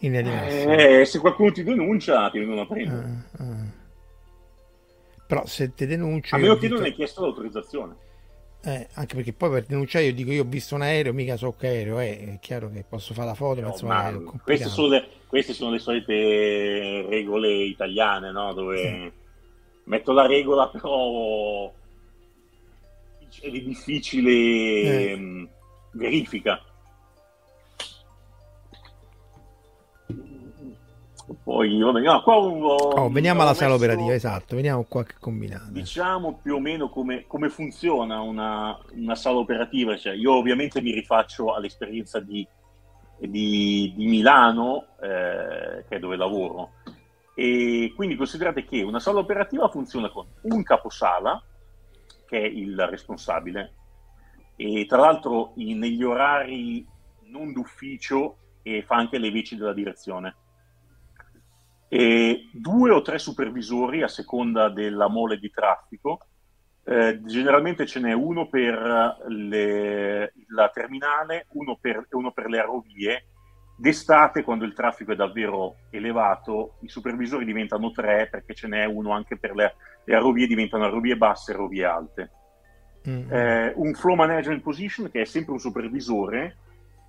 In 0.00 0.14
eh, 0.16 1.04
se 1.06 1.18
qualcuno 1.18 1.50
ti 1.50 1.62
denuncia, 1.62 2.28
ti 2.28 2.38
vengono 2.38 2.60
a 2.62 2.66
prendere. 2.66 3.08
Ah, 3.38 3.44
ah. 3.44 3.82
Però 5.26 5.46
se 5.46 5.72
ti 5.74 5.86
denuncio... 5.86 6.34
A 6.36 6.38
meno 6.38 6.56
che 6.56 6.68
non 6.68 6.82
hai 6.82 6.92
chiesto 6.92 7.22
l'autorizzazione. 7.22 7.94
Eh, 8.66 8.88
anche 8.94 9.14
perché 9.14 9.34
poi 9.34 9.50
per 9.50 9.64
denunciare 9.66 10.06
io 10.06 10.14
dico 10.14 10.32
io 10.32 10.42
ho 10.42 10.46
visto 10.46 10.74
un 10.74 10.80
aereo, 10.80 11.12
mica 11.12 11.36
so 11.36 11.54
che 11.54 11.66
aereo 11.66 11.98
è, 11.98 12.18
è 12.18 12.38
chiaro 12.40 12.70
che 12.70 12.82
posso 12.88 13.12
fare 13.12 13.28
la 13.28 13.34
foto, 13.34 13.60
no, 13.60 13.66
ma 13.66 13.72
insomma 13.72 14.10
ma 14.10 14.40
queste, 14.42 14.68
sono 14.68 14.88
le, 14.88 15.06
queste, 15.26 15.52
sono 15.52 15.70
le, 15.70 15.78
solite 15.78 17.06
regole 17.10 17.52
italiane, 17.52 18.32
no? 18.32 18.54
dove 18.54 18.78
sì. 18.78 19.12
metto 19.84 20.12
la 20.12 20.26
regola 20.26 20.68
però 20.68 21.70
è 23.40 23.50
di 23.50 23.64
difficile 23.64 24.30
eh. 24.30 25.16
Mm, 25.16 25.44
verifica. 25.92 26.62
Poi, 31.42 31.78
vabbè, 31.80 32.00
no, 32.00 32.22
qua 32.22 32.36
un, 32.36 32.62
oh, 32.62 33.08
veniamo 33.08 33.40
alla 33.40 33.54
sala 33.54 33.72
messo, 33.72 33.84
operativa, 33.84 34.12
esatto, 34.12 34.56
veniamo 34.56 34.84
qua 34.84 35.04
che 35.04 35.14
combinate. 35.18 35.72
Diciamo 35.72 36.38
più 36.42 36.56
o 36.56 36.60
meno 36.60 36.90
come, 36.90 37.24
come 37.26 37.48
funziona 37.48 38.20
una, 38.20 38.78
una, 38.92 39.14
sala 39.14 39.38
operativa. 39.38 39.96
Cioè, 39.96 40.12
io 40.12 40.34
ovviamente 40.34 40.82
mi 40.82 40.92
rifaccio 40.92 41.54
all'esperienza 41.54 42.20
di, 42.20 42.46
di, 43.18 43.94
di 43.96 44.06
Milano, 44.06 44.88
eh, 45.00 45.84
che 45.88 45.96
è 45.96 45.98
dove 45.98 46.16
lavoro. 46.16 46.72
E 47.34 47.92
quindi 47.96 48.16
considerate 48.16 48.66
che 48.66 48.82
una 48.82 49.00
sala 49.00 49.20
operativa 49.20 49.68
funziona 49.68 50.10
con 50.10 50.26
un 50.42 50.62
caposala, 50.62 51.42
che 52.26 52.38
è 52.38 52.44
il 52.44 52.78
responsabile, 52.86 53.72
e 54.56 54.84
tra 54.86 54.98
l'altro 54.98 55.52
negli 55.56 56.02
orari 56.02 56.86
non 57.28 57.52
d'ufficio 57.52 58.36
e 58.62 58.82
fa 58.82 58.96
anche 58.96 59.18
le 59.18 59.30
veci 59.30 59.56
della 59.56 59.72
direzione 59.72 60.36
e 61.88 62.48
due 62.52 62.90
o 62.90 63.02
tre 63.02 63.18
supervisori 63.18 64.02
a 64.02 64.08
seconda 64.08 64.68
della 64.68 65.08
mole 65.08 65.38
di 65.38 65.50
traffico. 65.50 66.26
Eh, 66.86 67.20
generalmente 67.24 67.86
ce 67.86 68.00
n'è 68.00 68.12
uno 68.12 68.48
per 68.48 69.24
le, 69.28 70.32
la 70.48 70.68
terminale, 70.68 71.46
uno 71.52 71.78
per, 71.80 72.06
uno 72.10 72.32
per 72.32 72.48
le 72.48 72.58
aerovie. 72.58 73.26
D'estate, 73.76 74.44
quando 74.44 74.64
il 74.64 74.72
traffico 74.72 75.12
è 75.12 75.16
davvero 75.16 75.76
elevato, 75.90 76.76
i 76.82 76.88
supervisori 76.88 77.44
diventano 77.44 77.90
tre 77.90 78.28
perché 78.30 78.54
ce 78.54 78.68
n'è 78.68 78.84
uno 78.84 79.12
anche 79.12 79.36
per 79.36 79.54
le, 79.54 79.74
le 80.04 80.14
aerovie, 80.14 80.46
diventano 80.46 80.84
aerovie 80.84 81.16
basse 81.16 81.50
e 81.50 81.54
aerovie 81.54 81.84
alte. 81.84 82.30
Mm-hmm. 83.08 83.32
Eh, 83.32 83.72
un 83.76 83.94
flow 83.94 84.14
management 84.14 84.62
position 84.62 85.10
che 85.10 85.22
è 85.22 85.24
sempre 85.24 85.52
un 85.52 85.58
supervisore 85.58 86.56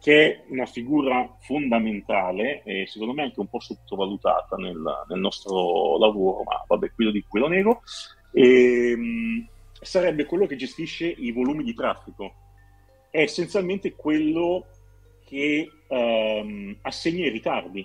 che 0.05 0.21
è 0.21 0.43
una 0.49 0.67
figura 0.67 1.35
fondamentale 1.39 2.61
e 2.61 2.85
secondo 2.85 3.15
me 3.15 3.23
anche 3.23 3.39
un 3.39 3.47
po' 3.47 3.59
sottovalutata 3.59 4.55
nel, 4.55 4.79
nel 5.09 5.19
nostro 5.19 5.97
lavoro, 5.97 6.43
ma 6.43 6.63
vabbè, 6.67 6.91
qui 6.93 7.05
lo 7.05 7.11
dico, 7.11 7.27
qui 7.27 7.39
lo 7.39 7.47
nego, 7.47 7.81
e, 8.31 8.91
ehm, 8.91 9.47
sarebbe 9.81 10.25
quello 10.25 10.45
che 10.45 10.57
gestisce 10.57 11.07
i 11.07 11.31
volumi 11.31 11.63
di 11.63 11.73
traffico. 11.73 12.35
È 13.09 13.19
essenzialmente 13.19 13.95
quello 13.95 14.67
che 15.25 15.67
um, 15.87 16.77
assegna 16.83 17.25
i 17.25 17.31
ritardi, 17.31 17.83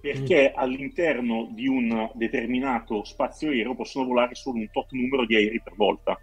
perché 0.00 0.54
mm. 0.54 0.58
all'interno 0.58 1.50
di 1.52 1.68
un 1.68 2.10
determinato 2.14 3.04
spazio 3.04 3.50
aereo 3.50 3.74
possono 3.74 4.06
volare 4.06 4.34
solo 4.34 4.60
un 4.60 4.70
tot 4.70 4.90
numero 4.92 5.26
di 5.26 5.36
aerei 5.36 5.60
per 5.60 5.74
volta 5.76 6.18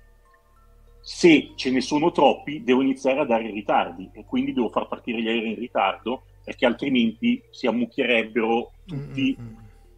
se 1.06 1.52
ce 1.56 1.70
ne 1.70 1.82
sono 1.82 2.14
troppi, 2.14 2.64
devo 2.64 2.82
iniziare 2.82 3.20
a 3.20 3.26
dare 3.26 3.52
ritardi 3.52 4.10
e 4.14 4.24
quindi 4.24 4.54
devo 4.54 4.70
far 4.70 4.88
partire 4.88 5.22
gli 5.22 5.28
aerei 5.28 5.50
in 5.50 5.60
ritardo 5.60 6.24
perché 6.46 6.66
altrimenti 6.66 7.44
si 7.52 7.68
ammucchierebbero 7.68 8.72
tutti 8.86 9.38
mm-hmm. 9.38 9.54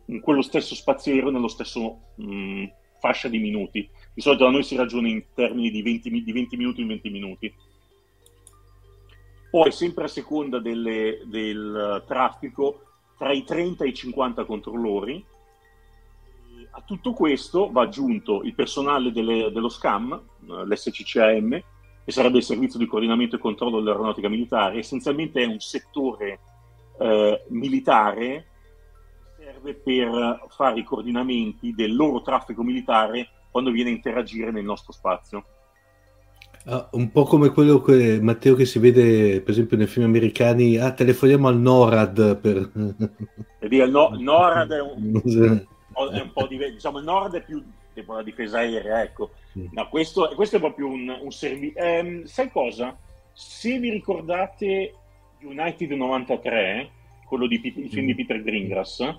in 0.05 0.19
quello 0.19 0.41
stesso 0.41 0.73
spazio 0.73 1.13
aereo, 1.13 1.29
nello 1.29 1.47
stesso 1.47 1.99
mh, 2.15 2.65
fascia 2.99 3.27
di 3.27 3.37
minuti. 3.37 3.87
Di 4.13 4.21
solito 4.21 4.45
da 4.45 4.49
noi 4.49 4.63
si 4.63 4.75
ragiona 4.75 5.07
in 5.07 5.23
termini 5.35 5.69
di 5.69 5.83
20, 5.83 6.23
di 6.23 6.31
20 6.31 6.57
minuti 6.57 6.81
in 6.81 6.87
20 6.87 7.09
minuti. 7.11 7.53
Poi, 9.51 9.71
sempre 9.71 10.05
a 10.05 10.07
seconda 10.07 10.59
delle, 10.59 11.21
del 11.25 12.03
traffico, 12.07 12.81
tra 13.17 13.31
i 13.31 13.43
30 13.43 13.85
e 13.85 13.89
i 13.89 13.93
50 13.93 14.45
controllori, 14.45 15.23
a 16.77 16.81
tutto 16.85 17.13
questo 17.13 17.71
va 17.71 17.83
aggiunto 17.83 18.43
il 18.43 18.53
personale 18.53 19.11
delle, 19.13 19.49
dello 19.51 19.69
SCAM, 19.69 20.11
eh, 20.11 20.65
l'SCCAM, 20.65 21.49
che 22.03 22.11
sarebbe 22.11 22.37
il 22.37 22.43
servizio 22.43 22.77
di 22.77 22.85
coordinamento 22.85 23.37
e 23.37 23.39
controllo 23.39 23.79
dell'aeronautica 23.79 24.27
militare. 24.27 24.79
Essenzialmente 24.79 25.41
è 25.41 25.45
un 25.45 25.59
settore 25.59 26.39
eh, 26.99 27.45
militare 27.47 28.45
che 29.37 29.43
serve 29.43 29.73
per 29.73 30.45
fare 30.49 30.79
i 30.79 30.83
coordinamenti 30.83 31.73
del 31.73 31.95
loro 31.95 32.21
traffico 32.21 32.61
militare 32.61 33.29
quando 33.49 33.71
viene 33.71 33.89
a 33.89 33.93
interagire 33.93 34.51
nel 34.51 34.65
nostro 34.65 34.91
spazio. 34.91 35.45
Ah, 36.65 36.89
un 36.93 37.09
po' 37.11 37.23
come 37.23 37.49
quello 37.49 37.79
che 37.79 38.19
Matteo 38.21 38.55
che 38.55 38.65
si 38.65 38.79
vede 38.79 39.39
per 39.41 39.51
esempio 39.51 39.77
nei 39.77 39.87
film 39.87 40.05
americani, 40.05 40.77
ah 40.77 40.91
telefoniamo 40.91 41.47
al 41.47 41.59
NORAD 41.59 42.37
per... 42.37 42.71
il, 43.61 43.89
no, 43.91 44.09
il 44.13 44.19
NORAD 44.23 44.71
è 44.71 44.81
un, 44.81 45.65
è 46.11 46.21
un 46.21 46.31
po' 46.33 46.47
diverso. 46.47 46.73
Diciamo, 46.73 46.99
il 46.99 47.05
nord 47.05 47.35
è 47.35 47.43
più 47.43 47.63
tipo 47.93 48.13
la 48.13 48.23
difesa 48.23 48.59
aerea, 48.59 49.01
ecco. 49.01 49.31
No, 49.53 49.87
questo, 49.87 50.31
questo, 50.35 50.57
è 50.57 50.59
proprio 50.59 50.87
un, 50.87 51.17
un 51.21 51.31
servizio. 51.31 51.81
Um, 51.81 52.25
sai 52.25 52.51
cosa? 52.51 52.95
Se 53.33 53.79
vi 53.79 53.89
ricordate 53.89 54.93
United 55.41 55.91
93, 55.91 56.89
quello 57.25 57.47
di 57.47 57.59
il 57.63 57.89
film 57.89 58.05
di 58.05 58.13
mm. 58.13 58.15
Peter 58.15 58.43
Greengrass, 58.43 59.15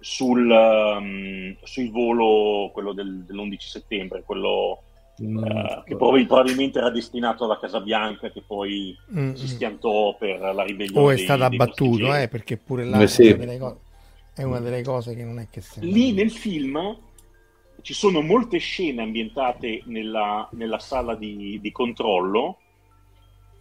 sul, 0.00 0.50
um, 0.50 1.56
sul 1.62 1.90
volo, 1.90 2.70
quello 2.72 2.92
del, 2.92 3.24
dell'11 3.24 3.56
settembre, 3.58 4.22
quello 4.24 4.82
mm. 5.22 5.36
uh, 5.36 5.82
che 5.84 5.96
poi 5.96 6.24
probabilmente 6.26 6.78
era 6.78 6.90
destinato 6.90 7.44
alla 7.44 7.58
Casa 7.58 7.80
Bianca, 7.80 8.30
che 8.30 8.42
poi 8.46 8.96
mm. 9.14 9.34
si 9.34 9.48
schiantò 9.48 10.16
per 10.16 10.40
la 10.40 10.62
ribellione. 10.62 11.06
O 11.06 11.10
è 11.10 11.18
stato 11.18 11.44
abbattuto, 11.44 12.14
eh, 12.14 12.28
perché 12.28 12.56
pure 12.56 12.84
là 12.84 13.00
eh, 13.00 13.06
sì. 13.06 13.36
È 14.36 14.42
una 14.42 14.60
delle 14.60 14.82
cose 14.82 15.14
che 15.14 15.24
non 15.24 15.38
è 15.38 15.48
che 15.50 15.62
sembra. 15.62 15.90
Lì 15.90 16.12
nel 16.12 16.30
film 16.30 16.98
ci 17.80 17.94
sono 17.94 18.20
molte 18.20 18.58
scene 18.58 19.00
ambientate 19.00 19.82
nella, 19.86 20.46
nella 20.52 20.78
sala 20.78 21.14
di, 21.14 21.58
di 21.58 21.72
controllo 21.72 22.58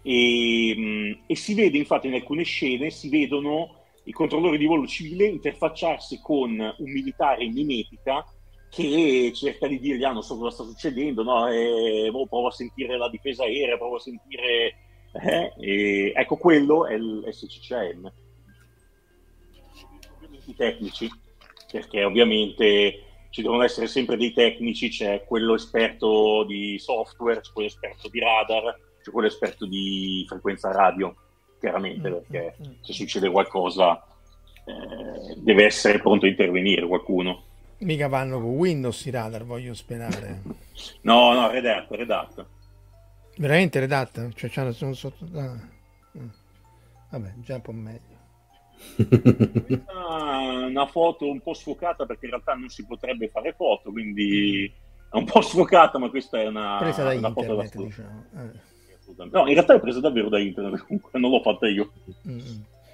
e, 0.02 0.74
mm, 0.76 1.12
e, 1.28 1.36
si 1.36 1.54
vede 1.54 1.78
infatti 1.78 2.08
in 2.08 2.14
alcune 2.16 2.44
scene 2.44 2.90
si 2.90 3.08
vedono 3.08 3.84
i 4.04 4.12
controllori 4.12 4.58
di 4.58 4.66
volo 4.66 4.86
civile 4.86 5.28
interfacciarsi 5.28 6.20
con 6.22 6.52
un 6.52 6.92
militare 6.92 7.46
in 7.46 7.54
mimetica 7.54 8.26
che 8.70 9.32
cerca 9.34 9.68
di 9.68 9.80
dirgli 9.80 10.04
ah 10.04 10.12
non 10.12 10.24
so 10.24 10.38
cosa 10.38 10.52
sta 10.52 10.64
succedendo 10.64 11.24
no? 11.24 11.48
e, 11.48 12.10
boh, 12.12 12.28
provo 12.28 12.48
a 12.48 12.52
sentire 12.52 12.98
la 12.98 13.10
difesa 13.10 13.44
aerea 13.44 13.78
provo 13.78 13.96
a 13.96 14.00
sentire 14.00 14.76
eh? 15.14 15.54
e, 15.58 16.14
ecco 16.14 16.36
quello 16.36 16.86
è 16.86 16.96
il 16.96 17.26
SCCM 17.32 18.12
i 20.46 20.56
tecnici 20.56 21.10
perché 21.72 22.04
ovviamente 22.04 23.04
ci 23.30 23.42
devono 23.42 23.64
essere 23.64 23.88
sempre 23.88 24.18
dei 24.18 24.32
tecnici 24.32 24.90
c'è 24.90 25.24
quello 25.26 25.56
esperto 25.56 26.44
di 26.46 26.78
software 26.80 27.42
c'è 27.42 27.52
quello 27.52 27.68
esperto 27.68 28.08
di 28.08 28.20
radar 28.20 28.80
c'è 29.02 29.12
quello 29.12 29.28
esperto 29.28 29.66
di 29.66 30.26
frequenza 30.28 30.72
radio 30.72 31.14
chiaramente, 31.66 32.10
mm, 32.10 32.14
perché 32.14 32.56
mm, 32.60 32.68
mm. 32.68 32.74
se 32.82 32.94
succede 32.94 33.30
qualcosa 33.30 34.04
eh, 34.66 35.36
deve 35.38 35.66
essere 35.66 36.00
pronto 36.00 36.26
a 36.26 36.30
intervenire 36.30 36.86
qualcuno. 36.88 37.44
Mica 37.80 38.08
vanno 38.08 38.40
con 38.40 38.52
Windows 38.52 39.06
i 39.06 39.12
radar, 39.12 39.44
voglio 39.44 39.74
sperare. 39.74 40.42
no, 41.02 41.34
no, 41.34 41.50
redatto, 41.50 41.96
redatto. 41.96 42.48
Veramente 43.38 43.80
redatta? 43.80 44.30
Cioè, 44.34 44.72
sono 44.72 44.94
sotto... 44.94 45.26
Ah. 45.36 45.74
Vabbè, 47.10 47.34
già 47.42 47.56
un 47.56 47.62
po' 47.62 47.72
meglio. 47.74 48.15
Una 50.68 50.86
foto 50.88 51.30
un 51.30 51.42
po' 51.42 51.54
sfocata 51.54 52.06
perché 52.06 52.26
in 52.26 52.32
realtà 52.32 52.54
non 52.54 52.70
si 52.70 52.86
potrebbe 52.86 53.30
fare 53.30 53.54
foto, 53.54 53.92
quindi 53.92 54.72
è 55.12 55.18
un 55.18 55.26
po' 55.26 55.42
sfocata, 55.42 55.98
ma 55.98 56.10
questa 56.10 56.40
è 56.40 56.48
una, 56.48 56.78
presa 56.80 57.04
da 57.04 57.16
una 57.16 57.28
internet, 57.28 57.72
foto 57.72 57.84
diciamo. 57.84 58.26
Eh. 58.36 58.74
No, 59.32 59.48
in 59.48 59.54
realtà 59.54 59.76
è 59.76 59.80
presa 59.80 60.00
davvero 60.00 60.30
da 60.30 60.40
internet, 60.40 60.86
comunque 60.86 61.20
non 61.20 61.32
l'ho 61.32 61.42
fatta 61.42 61.68
io. 61.68 61.92
Mm. 62.28 62.40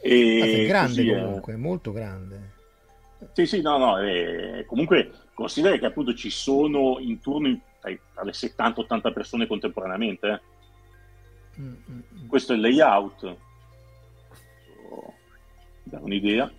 E 0.03 0.63
è 0.63 0.67
grande 0.67 1.05
comunque, 1.05 1.53
è... 1.53 1.57
molto 1.57 1.91
grande. 1.91 2.59
Sì, 3.33 3.45
sì, 3.45 3.61
no, 3.61 3.77
no, 3.77 3.99
eh, 3.99 4.65
comunque 4.67 5.11
considera 5.33 5.77
che 5.77 5.85
appunto 5.85 6.13
ci 6.13 6.29
sono 6.29 6.97
intorno 6.99 7.59
tra 7.79 8.23
le 8.23 8.31
70-80 8.31 9.13
persone 9.13 9.47
contemporaneamente. 9.47 10.27
Eh. 10.27 11.61
Mm, 11.61 11.67
mm, 11.67 11.99
mm, 12.23 12.27
Questo 12.27 12.53
è 12.53 12.55
il 12.55 12.61
layout. 12.61 13.19
So, 13.19 15.13
da 15.83 15.99
un'idea. 16.01 16.51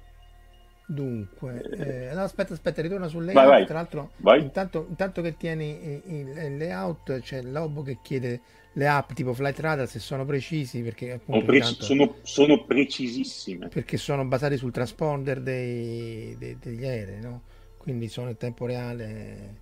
Dunque, 0.84 1.62
eh, 1.78 2.08
eh, 2.08 2.14
no, 2.14 2.22
aspetta, 2.22 2.52
aspetta, 2.52 2.82
ritorna 2.82 3.08
sul 3.08 3.24
layout. 3.24 3.46
Vai, 3.46 3.58
vai. 3.58 3.66
Tra 3.66 3.74
l'altro. 3.74 4.10
Intanto, 4.36 4.86
intanto, 4.88 5.22
che 5.22 5.36
tieni 5.36 6.02
il, 6.06 6.28
il 6.28 6.56
layout, 6.56 7.20
c'è 7.20 7.42
l'Obo 7.42 7.82
che 7.82 7.98
chiede 8.02 8.40
le 8.74 8.88
app 8.88 9.12
tipo 9.12 9.34
Flight 9.34 9.58
Radar 9.60 9.86
se 9.86 9.98
sono 9.98 10.24
precisi 10.24 10.80
perché 10.80 11.12
appunto, 11.12 11.44
preci- 11.44 11.72
intanto, 11.72 11.84
sono, 11.84 12.14
sono, 12.22 12.64
precisissime 12.64 13.68
perché 13.68 13.98
sono 13.98 14.24
basati 14.24 14.56
sul 14.56 14.72
transponder 14.72 15.42
dei, 15.42 16.34
dei, 16.38 16.56
degli 16.58 16.84
aerei, 16.84 17.20
no? 17.20 17.42
quindi 17.76 18.08
sono 18.08 18.30
in 18.30 18.36
tempo 18.36 18.66
reale. 18.66 19.60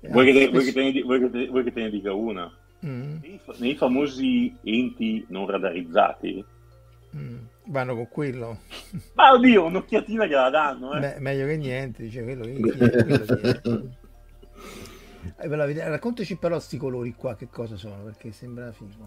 Vuoi, 0.00 0.26
che, 0.26 0.32
te, 0.32 0.46
spesso... 0.46 0.50
vuoi, 0.50 0.72
che, 0.72 0.92
ne, 0.92 1.02
vuoi, 1.02 1.20
che, 1.20 1.30
te, 1.30 1.46
vuoi 1.48 1.64
che 1.64 1.72
te 1.72 1.80
ne 1.82 1.90
dica 1.90 2.12
una? 2.12 2.54
Mm. 2.84 3.16
Nei, 3.20 3.40
nei, 3.58 3.74
famosi 3.76 4.54
enti 4.62 5.24
non 5.28 5.46
radarizzati 5.46 6.44
mm 7.14 7.36
vanno 7.70 7.94
con 7.94 8.08
quello. 8.08 8.58
Ma 9.14 9.32
oddio, 9.32 9.64
un'occhiatina 9.66 10.26
gliela 10.26 10.50
danno. 10.50 10.92
Eh. 10.94 11.00
Beh, 11.00 11.20
meglio 11.20 11.46
che 11.46 11.56
niente, 11.56 12.02
dice 12.02 12.22
quello. 12.22 12.44
quello 15.36 15.64
eh, 15.64 15.88
raccontaci 15.88 16.36
però 16.36 16.56
questi 16.56 16.76
colori 16.76 17.14
qua, 17.14 17.36
che 17.36 17.48
cosa 17.48 17.76
sono, 17.76 18.02
perché 18.04 18.32
sembra 18.32 18.72
figo. 18.72 19.06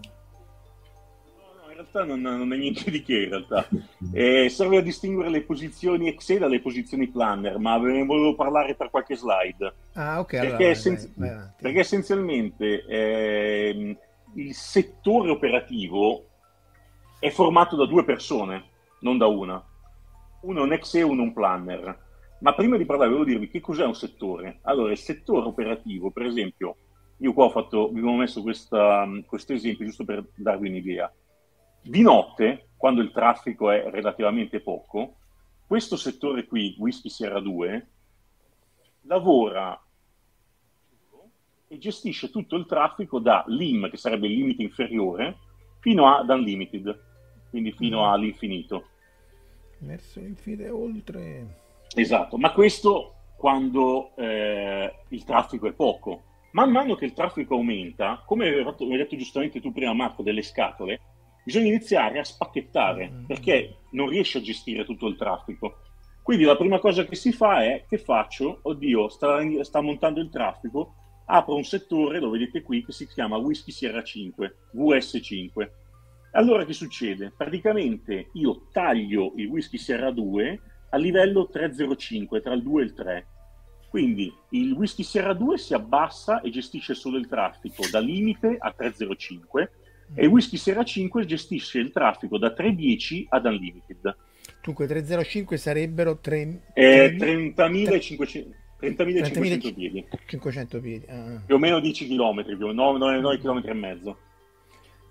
no, 1.62 1.68
in 1.68 1.74
realtà 1.74 2.04
non, 2.04 2.20
non, 2.20 2.52
è 2.52 2.56
niente 2.56 2.90
di 2.90 3.02
che, 3.02 3.22
in 3.24 3.28
realtà. 3.28 3.68
Eh, 4.12 4.48
serve 4.48 4.78
a 4.78 4.82
distinguere 4.82 5.28
le 5.30 5.42
posizioni 5.42 6.08
Excel 6.08 6.40
dalle 6.40 6.60
posizioni 6.60 7.08
planner, 7.08 7.58
ma 7.58 7.78
ve 7.78 7.92
ne 7.92 8.04
volevo 8.04 8.34
parlare 8.34 8.74
per 8.74 8.90
qualche 8.90 9.16
slide. 9.16 9.72
Ah, 9.92 10.20
ok. 10.20 10.30
Perché, 10.30 10.46
allora, 10.46 10.68
essenzi- 10.68 11.12
vai, 11.14 11.28
vai 11.28 11.48
perché 11.60 11.80
essenzialmente 11.80 12.84
eh, 12.86 13.96
il 14.34 14.54
settore 14.54 15.30
operativo 15.30 16.28
è 17.24 17.30
formato 17.30 17.74
da 17.74 17.86
due 17.86 18.04
persone, 18.04 18.64
non 19.00 19.16
da 19.16 19.26
una. 19.26 19.64
Uno 20.42 20.60
è 20.60 20.62
un 20.62 20.74
ex 20.74 20.92
e 20.96 21.02
uno 21.02 21.22
un 21.22 21.32
planner. 21.32 22.02
Ma 22.40 22.52
prima 22.52 22.76
di 22.76 22.84
parlare 22.84 23.08
volevo 23.08 23.24
dirvi 23.24 23.48
che 23.48 23.62
cos'è 23.62 23.82
un 23.86 23.94
settore. 23.94 24.58
Allora, 24.64 24.92
il 24.92 24.98
settore 24.98 25.46
operativo, 25.46 26.10
per 26.10 26.26
esempio, 26.26 26.76
io 27.16 27.32
qua 27.32 27.46
ho 27.46 27.50
fatto, 27.50 27.88
vi 27.88 28.02
ho 28.02 28.14
messo 28.14 28.42
questa, 28.42 29.08
questo 29.24 29.54
esempio 29.54 29.86
giusto 29.86 30.04
per 30.04 30.22
darvi 30.34 30.68
un'idea. 30.68 31.10
Di 31.80 32.02
notte, 32.02 32.68
quando 32.76 33.00
il 33.00 33.10
traffico 33.10 33.70
è 33.70 33.88
relativamente 33.88 34.60
poco, 34.60 35.14
questo 35.66 35.96
settore 35.96 36.44
qui, 36.44 36.76
Whisky 36.78 37.08
Sierra 37.08 37.40
2, 37.40 37.88
lavora 39.04 39.82
e 41.68 41.78
gestisce 41.78 42.28
tutto 42.28 42.56
il 42.56 42.66
traffico 42.66 43.18
da 43.18 43.44
LIM, 43.46 43.88
che 43.88 43.96
sarebbe 43.96 44.26
il 44.26 44.34
limite 44.34 44.62
inferiore, 44.62 45.38
fino 45.80 46.14
ad 46.14 46.28
Unlimited 46.28 47.03
quindi 47.54 47.70
fino 47.70 48.00
mm. 48.00 48.12
all'infinito. 48.12 48.88
Verso 49.78 50.18
l'infinito 50.18 50.64
e 50.64 50.70
oltre. 50.70 51.46
Esatto, 51.94 52.36
ma 52.36 52.50
questo 52.50 53.14
quando 53.36 54.10
eh, 54.16 54.92
il 55.10 55.22
traffico 55.22 55.68
è 55.68 55.72
poco. 55.72 56.24
Man 56.50 56.72
mano 56.72 56.96
che 56.96 57.04
il 57.04 57.12
traffico 57.12 57.54
aumenta, 57.54 58.24
come 58.26 58.48
hai 58.48 58.96
detto 58.96 59.16
giustamente 59.16 59.60
tu 59.60 59.72
prima 59.72 59.92
Marco, 59.92 60.24
delle 60.24 60.42
scatole, 60.42 61.00
bisogna 61.44 61.68
iniziare 61.68 62.18
a 62.18 62.24
spacchettare 62.24 63.08
mm. 63.08 63.24
perché 63.26 63.76
non 63.92 64.08
riesci 64.08 64.38
a 64.38 64.42
gestire 64.42 64.84
tutto 64.84 65.06
il 65.06 65.16
traffico. 65.16 65.76
Quindi 66.24 66.42
la 66.42 66.56
prima 66.56 66.80
cosa 66.80 67.04
che 67.04 67.14
si 67.14 67.30
fa 67.30 67.62
è 67.62 67.84
che 67.88 67.98
faccio, 67.98 68.58
oddio, 68.62 69.08
sta, 69.08 69.38
sta 69.62 69.80
montando 69.80 70.20
il 70.20 70.30
traffico, 70.30 70.94
apro 71.26 71.54
un 71.54 71.64
settore, 71.64 72.18
lo 72.18 72.30
vedete 72.30 72.62
qui, 72.62 72.84
che 72.84 72.90
si 72.90 73.06
chiama 73.06 73.36
Whisky 73.36 73.70
Sierra 73.70 74.02
5, 74.02 74.56
VS5 74.74 75.82
allora 76.34 76.64
che 76.64 76.72
succede? 76.72 77.32
Praticamente 77.36 78.28
io 78.32 78.66
taglio 78.72 79.32
il 79.36 79.46
whisky 79.46 79.78
Sierra 79.78 80.10
2 80.10 80.60
a 80.90 80.96
livello 80.96 81.48
305, 81.48 82.40
tra 82.40 82.54
il 82.54 82.62
2 82.62 82.80
e 82.80 82.84
il 82.84 82.94
3. 82.94 83.26
Quindi 83.88 84.32
il 84.50 84.72
whisky 84.72 85.02
Sierra 85.02 85.32
2 85.32 85.56
si 85.58 85.74
abbassa 85.74 86.40
e 86.40 86.50
gestisce 86.50 86.94
solo 86.94 87.16
il 87.16 87.28
traffico 87.28 87.84
da 87.90 88.00
limite 88.00 88.56
a 88.58 88.72
305 88.72 89.70
e 90.14 90.24
il 90.24 90.30
whisky 90.30 90.56
Sierra 90.56 90.84
5 90.84 91.24
gestisce 91.24 91.78
il 91.78 91.92
traffico 91.92 92.36
da 92.36 92.52
310 92.52 93.26
ad 93.30 93.46
unlimited. 93.46 94.16
Dunque 94.62 94.86
305 94.86 95.56
sarebbero 95.56 96.18
3... 96.18 96.62
eh, 96.74 97.16
30.500 97.16 98.62
30.500 98.80 99.74
piedi. 99.74 100.06
500 100.26 100.80
piedi. 100.80 101.06
Ah. 101.08 101.40
Più 101.46 101.54
o 101.54 101.58
meno 101.58 101.80
10 101.80 102.08
km, 102.08 102.44
più 102.44 102.66
o 102.66 102.68
meno 102.68 102.96
9, 102.96 103.20
9 103.20 103.38
km 103.38 103.62
e 103.64 103.74
mezzo. 103.74 104.18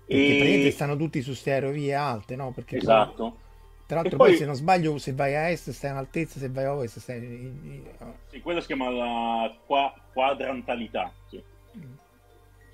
Perché 0.06 0.66
e... 0.66 0.70
stanno 0.70 0.96
tutti 0.96 1.22
su 1.22 1.32
stereovie 1.32 1.94
alte, 1.94 2.36
no? 2.36 2.52
Perché 2.52 2.76
esatto. 2.76 3.30
Poi, 3.30 3.42
tra 3.86 3.96
l'altro, 4.00 4.16
poi, 4.16 4.28
poi, 4.30 4.38
se 4.38 4.46
non 4.46 4.54
sbaglio, 4.54 4.96
se 4.98 5.12
vai 5.12 5.34
a 5.34 5.50
est 5.50 5.70
stai 5.70 5.90
in 5.90 5.96
altezza, 5.96 6.38
se 6.38 6.48
vai 6.48 6.64
a 6.64 6.74
ovest 6.74 6.98
stai 6.98 7.18
in... 7.18 7.82
Sì, 8.30 8.40
quella 8.40 8.60
si 8.60 8.66
chiama 8.66 8.90
la 8.90 9.54
qua- 9.66 9.94
quadrantalità. 10.12 11.12
Sì. 11.28 11.42
Mm. 11.76 11.92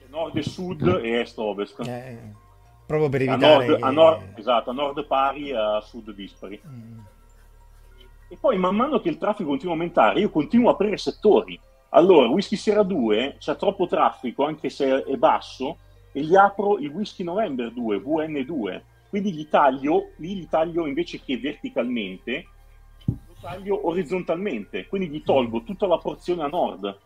Nord 0.08 0.36
e 0.36 0.42
sud 0.42 0.82
mm. 0.82 1.04
e 1.04 1.20
est-ovest. 1.20 1.80
Eh, 1.86 2.18
proprio 2.86 3.08
per 3.08 3.22
evitare... 3.22 3.44
A 3.44 3.56
nord, 3.56 3.76
che... 3.76 3.82
a 3.82 3.90
nord, 3.90 4.38
esatto, 4.38 4.70
a 4.70 4.72
nord 4.72 5.04
pari 5.06 5.50
e 5.50 5.56
a 5.56 5.80
sud 5.80 6.12
dispari. 6.12 6.60
Mm. 6.66 6.98
E 8.28 8.36
poi 8.36 8.56
man 8.58 8.76
mano 8.76 9.00
che 9.00 9.08
il 9.08 9.18
traffico 9.18 9.48
continua 9.48 9.74
a 9.74 9.76
aumentare, 9.76 10.20
io 10.20 10.30
continuo 10.30 10.68
a 10.68 10.72
aprire 10.72 10.96
settori. 10.96 11.58
Allora, 11.88 12.28
Whisky 12.28 12.54
Sierra 12.54 12.84
2 12.84 13.36
c'è 13.38 13.56
troppo 13.56 13.88
traffico, 13.88 14.44
anche 14.44 14.70
se 14.70 15.02
è 15.02 15.16
basso, 15.16 15.78
e 16.12 16.22
gli 16.22 16.34
apro 16.34 16.78
il 16.78 16.88
Whisky 16.88 17.22
November 17.22 17.72
2, 17.72 17.98
VN2. 17.98 18.82
Quindi 19.08 19.32
gli 19.32 19.48
taglio, 19.48 20.10
lì 20.16 20.36
li 20.36 20.48
taglio 20.48 20.86
invece 20.86 21.20
che 21.20 21.38
verticalmente, 21.38 22.46
lo 23.06 23.34
taglio 23.40 23.88
orizzontalmente, 23.88 24.86
quindi 24.86 25.08
gli 25.08 25.22
tolgo 25.22 25.62
tutta 25.62 25.86
la 25.86 25.98
porzione 25.98 26.42
a 26.42 26.48
nord. 26.48 26.98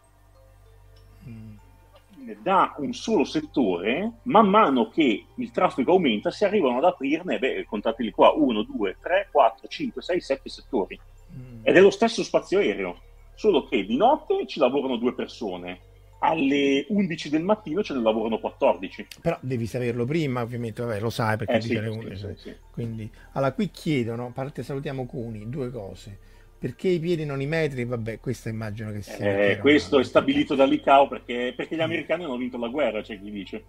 Da 2.40 2.74
un 2.78 2.92
solo 2.94 3.24
settore, 3.24 4.20
man 4.22 4.48
mano 4.48 4.88
che 4.88 5.26
il 5.34 5.50
traffico 5.50 5.92
aumenta, 5.92 6.30
si 6.30 6.44
arrivano 6.44 6.78
ad 6.78 6.84
aprirne, 6.84 7.38
beh, 7.38 7.64
contateli 7.66 8.10
qua, 8.10 8.32
1, 8.32 8.62
2, 8.62 8.96
3, 9.00 9.28
4, 9.30 9.68
5, 9.68 10.02
6, 10.02 10.20
7 10.20 10.48
settori. 10.48 10.98
Mm. 11.34 11.60
Ed 11.62 11.76
è 11.76 11.80
lo 11.80 11.90
stesso 11.90 12.22
spazio 12.22 12.60
aereo, 12.60 12.98
solo 13.34 13.66
che 13.66 13.84
di 13.84 13.96
notte 13.96 14.46
ci 14.46 14.58
lavorano 14.58 14.96
due 14.96 15.14
persone, 15.14 15.80
alle 16.24 16.86
11 16.88 17.28
del 17.28 17.42
mattino 17.42 17.82
ce 17.82 17.92
ne 17.94 18.00
lavorano 18.00 18.38
14. 18.38 19.06
Però 19.20 19.36
devi 19.40 19.66
saperlo 19.66 20.04
prima, 20.06 20.40
ovviamente, 20.40 20.82
vabbè, 20.82 21.00
lo 21.00 21.10
sai 21.10 21.36
perché 21.36 21.54
Eh, 21.56 21.60
sì, 21.60 21.76
alle 21.76 21.90
sì, 21.90 21.96
11. 21.98 22.16
sì, 22.16 22.34
sì. 22.36 22.56
Quindi, 22.70 23.10
allora, 23.32 23.52
qui 23.52 23.70
chiedono, 23.70 24.26
a 24.26 24.30
parte 24.30 24.62
salutiamo 24.62 25.04
Cuni, 25.04 25.48
due 25.50 25.70
cose. 25.70 26.18
Perché 26.58 26.88
i 26.88 26.98
piedi 26.98 27.26
non 27.26 27.42
i 27.42 27.46
metri? 27.46 27.84
Vabbè, 27.84 28.20
questo 28.20 28.48
immagino 28.48 28.90
che 28.90 29.02
sia... 29.02 29.50
Eh, 29.50 29.58
questo 29.58 29.98
è 29.98 30.04
stabilito 30.04 30.54
dall'ICAO 30.54 31.08
perché, 31.08 31.52
perché 31.54 31.76
gli 31.76 31.80
americani 31.82 32.24
hanno 32.24 32.38
vinto 32.38 32.56
la 32.56 32.68
guerra, 32.68 33.02
c'è 33.02 33.20
chi 33.20 33.30
dice. 33.30 33.64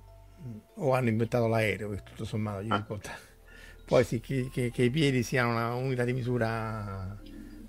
O 0.75 0.93
hanno 0.93 1.09
inventato 1.09 1.47
l'aereo, 1.47 1.89
che 1.89 2.03
tutto 2.03 2.23
sommato 2.23 2.61
gli 2.63 2.71
Ah. 2.71 2.85
Poi 3.85 4.03
sì, 4.05 4.19
che, 4.21 4.49
che- 4.51 4.71
che 4.71 4.83
i 4.83 4.89
piedi 4.89 5.23
siano 5.23 5.51
una 5.51 5.73
unità 5.75 6.05
di 6.05 6.13
misura... 6.13 7.17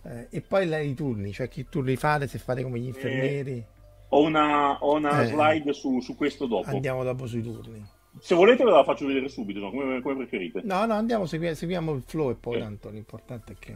eh, 0.05 0.29
e 0.31 0.41
poi 0.43 0.67
la- 0.67 0.79
i 0.79 0.95
turni, 0.95 1.33
cioè 1.33 1.49
che 1.49 1.67
turni 1.69 1.97
fate, 1.97 2.29
se 2.29 2.39
fate 2.39 2.63
come 2.63 2.79
gli 2.79 2.87
infermieri. 2.87 3.65
Ho 4.11 4.23
una, 4.23 4.79
ho 4.83 4.95
una 4.95 5.23
Eh. 5.23 5.27
slide 5.27 5.73
su, 5.73 6.01
su 6.01 6.15
questo 6.17 6.47
dopo. 6.47 6.69
Andiamo 6.71 7.03
dopo 7.05 7.27
sui 7.27 7.43
turni. 7.43 7.85
Se 8.19 8.35
volete 8.35 8.65
ve 8.65 8.71
la 8.71 8.85
faccio 8.85 9.07
vedere 9.07 9.29
subito, 9.29 9.59
no? 9.61 9.71
come, 9.71 10.01
come 10.01 10.17
preferite. 10.17 10.63
No, 10.65 10.87
no, 10.87 10.95
andiamo, 10.95 11.27
segui- 11.27 11.55
seguiamo 11.55 11.93
il 11.93 12.03
flow 12.07 12.31
e 12.31 12.35
poi 12.35 12.57
Eh. 12.57 12.61
tanto 12.61 12.89
l'importante 12.91 13.53
è 13.53 13.57
che... 13.59 13.73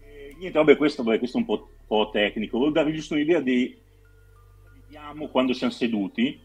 Eh, 0.00 0.34
niente, 0.38 0.56
vabbè, 0.58 0.76
questo, 0.76 1.02
vabbè, 1.02 1.18
questo 1.18 1.36
è 1.36 1.40
un 1.40 1.46
po', 1.46 1.68
po' 1.86 2.08
tecnico. 2.10 2.56
Volevo 2.58 2.74
darvi 2.76 2.94
giusto 2.94 3.14
un'idea 3.14 3.40
di 3.40 3.76
vediamo 4.80 5.28
quando 5.28 5.52
siamo 5.52 5.72
seduti. 5.72 6.40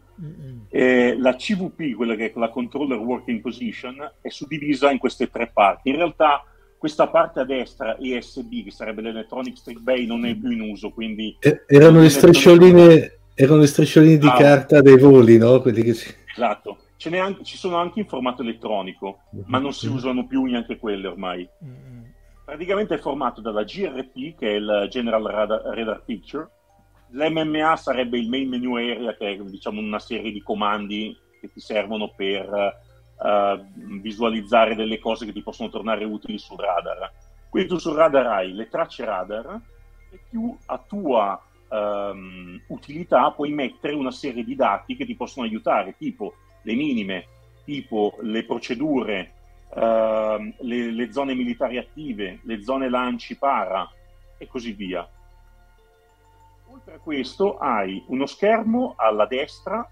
Eh, 0.70 1.16
la 1.16 1.36
CVP, 1.36 1.94
quella 1.94 2.16
che 2.16 2.32
è 2.32 2.38
la 2.38 2.48
Controller 2.50 2.98
Working 2.98 3.40
Position, 3.40 4.14
è 4.20 4.28
suddivisa 4.28 4.90
in 4.90 4.98
queste 4.98 5.30
tre 5.30 5.46
parti. 5.46 5.90
In 5.90 5.96
realtà 5.96 6.44
questa 6.78 7.08
parte 7.08 7.40
a 7.40 7.44
destra, 7.44 7.96
ESB, 7.98 8.64
che 8.64 8.70
sarebbe 8.70 9.02
l'Electronic 9.02 9.56
Stick 9.58 9.80
Bay, 9.80 10.06
non 10.06 10.24
è 10.24 10.34
più 10.36 10.50
in 10.50 10.60
uso, 10.60 10.90
quindi 10.90 11.36
Eh, 11.40 11.64
Erano 11.66 12.00
le 12.00 12.08
striscioline, 12.08 13.18
erano 13.34 13.58
le 13.60 13.66
striscioline 13.66 14.16
di 14.18 14.28
Ah. 14.28 14.36
carta 14.36 14.80
dei 14.80 14.96
voli, 14.98 15.38
no? 15.38 15.60
Quelli 15.60 15.82
che 15.82 15.94
si... 15.94 16.08
esatto. 16.34 16.78
Ce 16.96 17.10
n'è 17.10 17.18
anche- 17.18 17.44
ci 17.44 17.56
sono 17.56 17.76
anche 17.76 18.00
in 18.00 18.06
formato 18.06 18.42
elettronico, 18.42 19.20
ma 19.46 19.58
non 19.58 19.72
si 19.72 19.86
usano 19.86 20.26
più 20.26 20.44
neanche 20.44 20.78
quelle 20.78 21.06
ormai. 21.06 21.48
Mm-mm. 21.64 22.04
Praticamente 22.44 22.94
è 22.94 22.98
formato 22.98 23.40
dalla 23.40 23.62
GRP, 23.62 24.36
che 24.38 24.48
è 24.52 24.54
il 24.54 24.86
General 24.90 25.22
Radar, 25.22 25.60
Radar 25.76 26.02
Picture, 26.04 26.48
l'MMA 27.10 27.76
sarebbe 27.76 28.18
il 28.18 28.28
Main 28.28 28.48
Menu 28.48 28.74
Area, 28.76 29.14
che 29.16 29.30
è 29.32 29.36
diciamo 29.36 29.80
una 29.80 29.98
serie 30.00 30.32
di 30.32 30.42
comandi 30.42 31.16
che 31.40 31.50
ti 31.52 31.60
servono 31.60 32.12
per 32.16 32.76
eh, 33.22 33.64
visualizzare 34.00 34.74
delle 34.74 34.98
cose 34.98 35.26
che 35.26 35.32
ti 35.32 35.42
possono 35.42 35.68
tornare 35.68 36.04
utili 36.04 36.38
sul 36.38 36.58
radar. 36.58 37.10
Quindi 37.48 37.68
tu 37.68 37.78
sul 37.78 37.96
radar 37.96 38.26
hai 38.26 38.52
le 38.52 38.68
tracce 38.68 39.04
radar 39.04 39.60
e 40.10 40.20
più 40.28 40.56
a 40.66 40.78
tua 40.78 41.42
ehm, 41.68 42.62
utilità 42.68 43.30
puoi 43.30 43.52
mettere 43.52 43.94
una 43.94 44.10
serie 44.10 44.44
di 44.44 44.54
dati 44.54 44.96
che 44.96 45.04
ti 45.04 45.14
possono 45.14 45.46
aiutare, 45.46 45.96
tipo 45.96 46.34
le 46.62 46.74
minime, 46.74 47.26
tipo 47.64 48.16
le 48.20 48.44
procedure, 48.44 49.32
ehm, 49.74 50.54
le, 50.60 50.90
le 50.90 51.12
zone 51.12 51.34
militari 51.34 51.78
attive, 51.78 52.40
le 52.42 52.62
zone 52.62 52.88
lanci 52.88 53.36
para 53.36 53.90
e 54.36 54.46
così 54.46 54.72
via. 54.72 55.08
Oltre 56.70 56.94
a 56.94 56.98
questo 56.98 57.58
hai 57.58 58.02
uno 58.08 58.26
schermo 58.26 58.94
alla 58.96 59.26
destra 59.26 59.88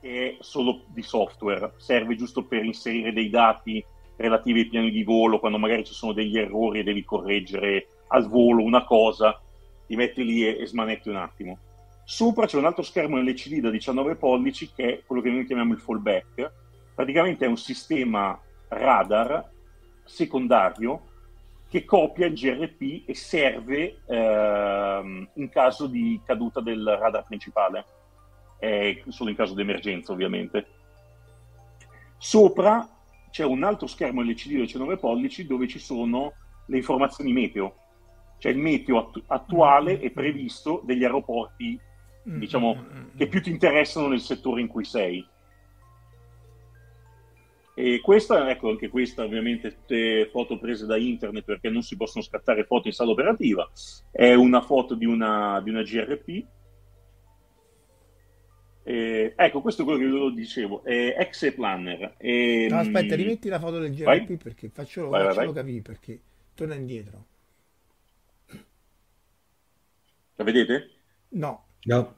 è 0.00 0.36
solo 0.40 0.82
di 0.88 1.02
software, 1.02 1.72
serve 1.76 2.16
giusto 2.16 2.44
per 2.44 2.64
inserire 2.64 3.12
dei 3.12 3.30
dati 3.30 3.84
relativi 4.16 4.60
ai 4.60 4.68
piani 4.68 4.90
di 4.90 5.04
volo, 5.04 5.38
quando 5.38 5.58
magari 5.58 5.84
ci 5.84 5.94
sono 5.94 6.12
degli 6.12 6.38
errori 6.38 6.80
e 6.80 6.84
devi 6.84 7.04
correggere 7.04 7.86
al 8.08 8.28
volo 8.28 8.62
una 8.62 8.84
cosa, 8.84 9.40
ti 9.86 9.96
metti 9.96 10.24
lì 10.24 10.46
e, 10.46 10.60
e 10.60 10.66
smanetti 10.66 11.08
un 11.08 11.16
attimo. 11.16 11.58
Sopra 12.04 12.46
c'è 12.46 12.56
un 12.56 12.64
altro 12.64 12.82
schermo 12.82 13.20
LCD 13.20 13.60
da 13.60 13.70
19 13.70 14.16
pollici 14.16 14.70
che 14.74 14.84
è 14.86 15.02
quello 15.04 15.20
che 15.20 15.30
noi 15.30 15.44
chiamiamo 15.44 15.74
il 15.74 15.78
fallback. 15.78 16.52
Praticamente 16.94 17.44
è 17.44 17.48
un 17.48 17.58
sistema 17.58 18.40
radar 18.68 19.46
secondario 20.04 21.02
che 21.68 21.84
copia 21.84 22.26
il 22.26 22.32
GRP 22.32 23.08
e 23.08 23.14
serve 23.14 23.98
ehm, 24.06 25.28
in 25.34 25.48
caso 25.50 25.86
di 25.86 26.18
caduta 26.24 26.60
del 26.60 26.96
radar 26.98 27.24
principale, 27.24 27.84
eh, 28.58 29.02
solo 29.08 29.30
in 29.30 29.36
caso 29.36 29.54
di 29.54 29.62
emergenza 29.62 30.12
ovviamente. 30.12 30.66
Sopra 32.16 32.88
c'è 33.30 33.44
un 33.44 33.62
altro 33.62 33.86
schermo 33.86 34.22
LCD 34.22 34.54
da 34.54 34.60
19 34.60 34.96
pollici 34.96 35.46
dove 35.46 35.68
ci 35.68 35.78
sono 35.78 36.32
le 36.66 36.76
informazioni 36.76 37.32
meteo, 37.32 37.76
cioè 38.38 38.52
il 38.52 38.58
meteo 38.58 38.98
attu- 38.98 39.24
attuale 39.26 40.00
e 40.00 40.10
previsto 40.10 40.82
degli 40.84 41.04
aeroporti 41.04 41.80
diciamo, 42.36 42.74
Mm-mm. 42.74 43.10
che 43.16 43.26
più 43.26 43.40
ti 43.40 43.50
interessano 43.50 44.08
nel 44.08 44.20
settore 44.20 44.60
in 44.60 44.66
cui 44.66 44.84
sei. 44.84 45.26
E 47.74 48.00
questa, 48.00 48.50
ecco, 48.50 48.70
anche 48.70 48.88
questa 48.88 49.22
ovviamente 49.22 49.72
tutte 49.72 50.28
foto 50.32 50.58
prese 50.58 50.84
da 50.84 50.96
internet 50.96 51.44
perché 51.44 51.70
non 51.70 51.82
si 51.82 51.96
possono 51.96 52.24
scattare 52.24 52.64
foto 52.64 52.88
in 52.88 52.92
sala 52.92 53.12
operativa. 53.12 53.68
È 54.10 54.34
una 54.34 54.60
foto 54.60 54.94
di 54.94 55.06
una, 55.06 55.60
di 55.62 55.70
una 55.70 55.82
GRP. 55.82 56.44
Eh, 58.90 59.34
ecco, 59.36 59.60
questo 59.60 59.82
è 59.82 59.84
quello 59.84 59.98
che 60.00 60.06
ve 60.06 60.10
lo 60.18 60.30
dicevo, 60.30 60.82
è 60.82 61.14
Exe 61.18 61.52
Planner. 61.52 62.14
E, 62.16 62.68
No, 62.70 62.78
aspetta, 62.78 63.14
mm, 63.14 63.18
rimetti 63.18 63.48
la 63.50 63.58
foto 63.58 63.78
del 63.80 63.92
GRP 63.94 64.04
vai. 64.04 64.36
perché 64.38 64.70
faccelo, 64.70 65.08
Vai, 65.10 65.24
vai, 65.24 65.34
faccelo 65.34 65.52
vai. 65.52 65.62
capire 65.62 65.82
perché 65.82 66.20
torna 66.54 66.74
indietro. 66.74 67.26
La 70.36 70.44
vedete? 70.44 70.88
No, 71.30 71.64
No. 71.84 72.14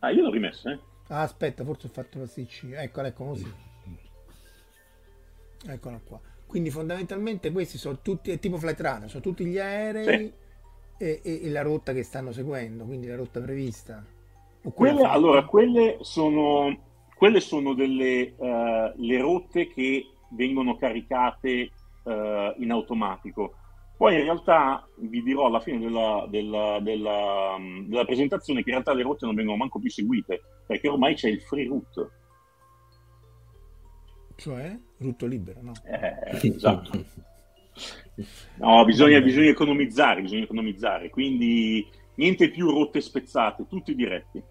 Ah, 0.00 0.10
io 0.10 0.22
l'ho 0.22 0.30
rimessa, 0.30 0.72
eh. 0.72 0.78
Ah, 1.08 1.22
aspetta, 1.22 1.64
forse 1.64 1.86
ho 1.86 1.90
fatto 1.90 2.18
pasticci. 2.18 2.72
Eccola, 2.72 3.06
ecco 3.08 3.24
così. 3.26 3.52
Eccola 5.68 6.00
qua. 6.04 6.20
Quindi 6.46 6.70
fondamentalmente 6.70 7.52
questi 7.52 7.78
sono 7.78 8.00
tutti, 8.02 8.30
è 8.32 8.38
tipo 8.40 8.56
flight 8.58 9.06
sono 9.06 9.22
tutti 9.22 9.44
gli 9.44 9.58
aerei 9.58 10.32
e, 10.98 11.20
e- 11.22 11.40
e 11.44 11.50
la 11.50 11.62
rotta 11.62 11.92
che 11.92 12.02
stanno 12.02 12.32
seguendo, 12.32 12.84
quindi 12.84 13.06
la 13.06 13.16
rotta 13.16 13.40
prevista. 13.40 14.04
Quelle, 14.74 15.02
allora, 15.02 15.44
quelle 15.44 15.98
sono, 16.00 16.76
quelle 17.14 17.40
sono 17.40 17.74
delle 17.74 18.34
eh, 18.36 18.92
le 18.96 19.20
rotte 19.20 19.68
che 19.68 20.06
vengono 20.30 20.76
caricate 20.76 21.70
eh, 22.04 22.54
in 22.58 22.70
automatico. 22.70 23.54
Poi 23.96 24.14
in 24.14 24.24
realtà 24.24 24.86
vi 24.98 25.22
dirò 25.22 25.46
alla 25.46 25.60
fine 25.60 25.78
della, 25.78 26.26
della- 26.28 26.78
della, 26.80 27.56
della 27.86 28.04
presentazione 28.04 28.62
che 28.62 28.68
in 28.68 28.74
realtà 28.74 28.92
le 28.92 29.02
rotte 29.02 29.24
non 29.24 29.34
vengono 29.34 29.56
manco 29.56 29.78
più 29.78 29.88
seguite, 29.90 30.42
perché 30.66 30.88
ormai 30.88 31.14
c'è 31.14 31.28
il 31.28 31.40
free 31.40 31.66
route. 31.66 32.10
Cioè, 34.36 34.78
rutto 34.98 35.26
libero, 35.26 35.62
no? 35.62 35.72
Eh, 35.86 36.48
esatto. 36.48 37.04
No, 38.56 38.84
bisogna, 38.84 39.20
bisogna 39.20 39.48
economizzare, 39.48 40.20
bisogna 40.20 40.42
economizzare. 40.42 41.08
Quindi 41.08 41.86
niente 42.16 42.50
più 42.50 42.70
rotte 42.70 43.00
spezzate, 43.00 43.66
tutti 43.66 43.94
diretti. 43.94 44.42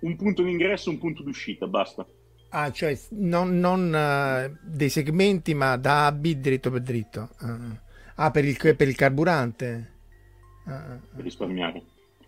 Un 0.00 0.16
punto 0.16 0.42
d'ingresso, 0.42 0.90
un 0.90 0.98
punto 0.98 1.22
d'uscita, 1.22 1.66
basta. 1.66 2.06
Ah, 2.50 2.70
cioè 2.72 2.98
non, 3.10 3.58
non, 3.58 3.94
eh, 3.94 4.56
dei 4.62 4.88
segmenti, 4.88 5.52
ma 5.54 5.76
da 5.76 6.04
A 6.04 6.06
a 6.06 6.12
B 6.12 6.34
dritto 6.36 6.70
per 6.70 6.80
dritto. 6.80 7.30
Ah, 7.38 7.84
Ah, 8.18 8.30
per 8.30 8.46
il, 8.46 8.56
per 8.56 8.88
il 8.88 8.94
carburante? 8.96 9.92
Ah, 10.66 10.98
per 11.14 11.24
risparmiare. 11.24 11.82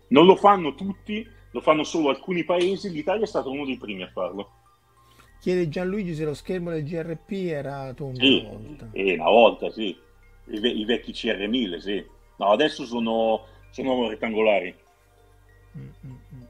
Non 0.07 0.25
lo 0.25 0.35
fanno 0.35 0.75
tutti, 0.75 1.25
lo 1.51 1.61
fanno 1.61 1.83
solo 1.83 2.09
alcuni 2.09 2.43
paesi. 2.43 2.89
L'Italia 2.89 3.23
è 3.23 3.27
stato 3.27 3.51
uno 3.51 3.65
dei 3.65 3.77
primi 3.77 4.03
a 4.03 4.09
farlo. 4.11 4.51
Chiede 5.39 5.69
Gianluigi 5.69 6.13
se 6.13 6.23
lo 6.23 6.33
schermo 6.35 6.69
del 6.69 6.83
GRP 6.83 7.31
era 7.31 7.91
tondo 7.93 8.25
Sì, 8.25 8.39
una 8.39 8.49
volta. 8.49 8.87
e 8.91 9.13
una 9.13 9.29
volta, 9.29 9.71
sì. 9.71 9.97
I, 10.45 10.59
ve- 10.59 10.69
i 10.69 10.85
vecchi 10.85 11.13
CR1000, 11.13 11.79
sì. 11.79 12.05
No, 12.37 12.51
adesso 12.51 12.85
sono, 12.85 13.45
sono 13.71 14.07
rettangolari. 14.09 14.75
Mm, 15.75 15.93
mm, 16.05 16.17
mm. 16.33 16.48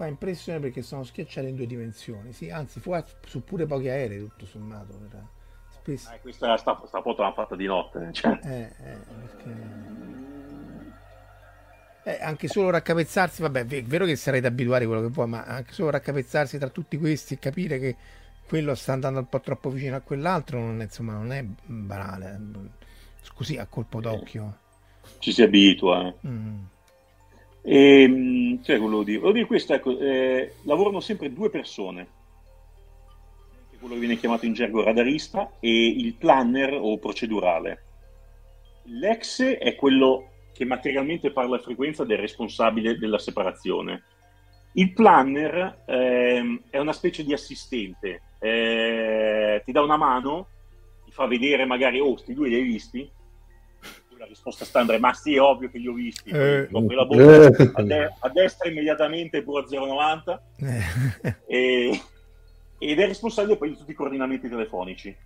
Fa 0.00 0.06
impressione 0.06 0.60
perché 0.60 0.80
sono 0.80 1.04
schiacciati 1.04 1.48
in 1.48 1.56
due 1.56 1.66
dimensioni. 1.66 2.32
Sì, 2.32 2.48
anzi, 2.48 2.80
fu 2.80 2.96
su 3.26 3.44
pure 3.44 3.66
pochi 3.66 3.90
aerei, 3.90 4.18
tutto 4.20 4.46
sommato. 4.46 4.98
Era 5.06 5.28
spesso. 5.68 6.10
Eh, 6.10 6.20
questa 6.22 6.56
sta, 6.56 6.82
sta 6.86 7.02
foto 7.02 7.20
l'hanno 7.20 7.34
fatta 7.34 7.54
di 7.54 7.66
notte. 7.66 8.08
eh, 8.08 8.12
cioè. 8.14 8.38
Eh, 8.42 8.60
eh, 8.60 8.96
perché... 9.20 9.56
Eh, 12.04 12.18
anche 12.22 12.48
solo 12.48 12.70
raccapezzarsi, 12.70 13.42
vabbè, 13.42 13.66
è 13.66 13.82
vero 13.82 14.06
che 14.06 14.16
sarei 14.16 14.40
da 14.40 14.48
abituare 14.48 14.86
quello 14.86 15.02
che 15.02 15.08
vuoi, 15.08 15.28
ma 15.28 15.44
anche 15.44 15.74
solo 15.74 15.90
raccapezzarsi 15.90 16.56
tra 16.56 16.70
tutti 16.70 16.96
questi 16.96 17.34
e 17.34 17.38
capire 17.38 17.78
che 17.78 17.94
quello 18.48 18.74
sta 18.74 18.94
andando 18.94 19.18
un 19.18 19.28
po' 19.28 19.40
troppo 19.40 19.68
vicino 19.68 19.96
a 19.96 20.00
quell'altro, 20.00 20.60
non 20.60 20.80
è, 20.80 20.84
insomma, 20.84 21.12
non 21.12 21.30
è 21.30 21.44
banale. 21.44 22.40
Così 23.34 23.58
a 23.58 23.66
colpo 23.66 24.00
d'occhio. 24.00 24.56
Ci 25.18 25.30
si 25.30 25.42
abitua. 25.42 26.06
eh. 26.06 26.14
Mm. 26.26 26.62
E, 27.62 28.08
mh, 28.08 28.62
cioè, 28.62 28.78
volevo 28.78 29.02
dire, 29.02 29.18
volevo 29.18 29.36
dire 29.36 29.46
questo, 29.46 29.74
ecco, 29.74 29.98
eh, 29.98 30.54
lavorano 30.62 31.00
sempre 31.00 31.32
due 31.32 31.50
persone, 31.50 32.18
quello 33.78 33.94
che 33.94 34.00
viene 34.00 34.18
chiamato 34.18 34.44
in 34.44 34.52
gergo 34.52 34.82
radarista 34.82 35.52
e 35.58 35.88
il 35.88 36.14
planner 36.14 36.78
o 36.78 36.98
procedurale. 36.98 37.84
L'ex 38.84 39.42
è 39.42 39.74
quello 39.74 40.28
che 40.52 40.64
materialmente 40.64 41.32
parla 41.32 41.56
a 41.56 41.60
frequenza 41.60 42.04
del 42.04 42.18
responsabile 42.18 42.98
della 42.98 43.18
separazione. 43.18 44.02
Il 44.72 44.92
planner 44.92 45.82
eh, 45.86 46.60
è 46.68 46.78
una 46.78 46.92
specie 46.92 47.24
di 47.24 47.32
assistente, 47.32 48.22
eh, 48.38 49.62
ti 49.64 49.72
dà 49.72 49.80
una 49.82 49.96
mano, 49.96 50.48
ti 51.04 51.10
fa 51.10 51.26
vedere 51.26 51.64
magari, 51.64 51.98
oh, 51.98 52.16
sti 52.16 52.34
due 52.34 52.48
li 52.48 52.56
hai 52.56 52.62
visti? 52.62 53.10
La 54.20 54.26
risposta 54.26 54.66
standard 54.66 55.00
ma 55.00 55.14
sì, 55.14 55.36
è 55.36 55.40
ovvio 55.40 55.70
che 55.70 55.78
li 55.78 55.88
ho 55.88 55.94
visti. 55.94 56.28
Eh. 56.28 56.68
la 56.70 57.06
bocca, 57.06 57.70
a, 57.72 57.82
de- 57.82 58.14
a, 58.18 58.28
destra 58.28 58.68
immediatamente 58.68 59.42
pure 59.42 59.62
a 59.62 59.66
0,90 59.66 60.38
Eh. 60.58 61.36
e, 61.46 62.02
ed 62.78 63.00
è 63.00 63.06
responsabile 63.06 63.56
poi 63.56 63.70
di 63.70 63.78
tutti 63.78 63.92
i 63.92 63.94
coordinamenti 63.94 64.46
telefonici. 64.46 65.16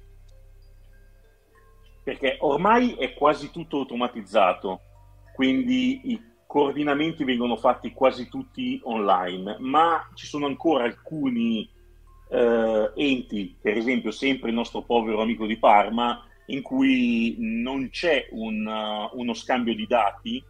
Perché 2.05 2.37
ormai 2.39 2.93
è 2.93 3.15
quasi 3.15 3.51
tutto 3.51 3.79
automatizzato, 3.79 4.81
quindi 5.35 6.13
i 6.13 6.23
coordinamenti 6.47 7.25
vengono 7.25 7.57
fatti 7.57 7.91
quasi 7.93 8.29
tutti 8.29 8.79
online, 8.85 9.57
ma 9.59 10.09
ci 10.15 10.27
sono 10.27 10.47
ancora 10.47 10.85
alcuni 10.85 11.69
eh, 12.29 12.93
enti, 12.95 13.57
per 13.61 13.77
esempio 13.77 14.13
sempre 14.13 14.51
il 14.51 14.55
nostro 14.55 14.83
povero 14.83 15.21
amico 15.21 15.47
di 15.47 15.57
Parma, 15.57 16.29
in 16.47 16.63
cui 16.63 17.37
non 17.39 17.89
c'è 17.91 18.29
un, 18.31 18.67
uh, 18.67 19.19
uno 19.19 19.35
scambio 19.35 19.75
di 19.75 19.87
dati 19.87 20.43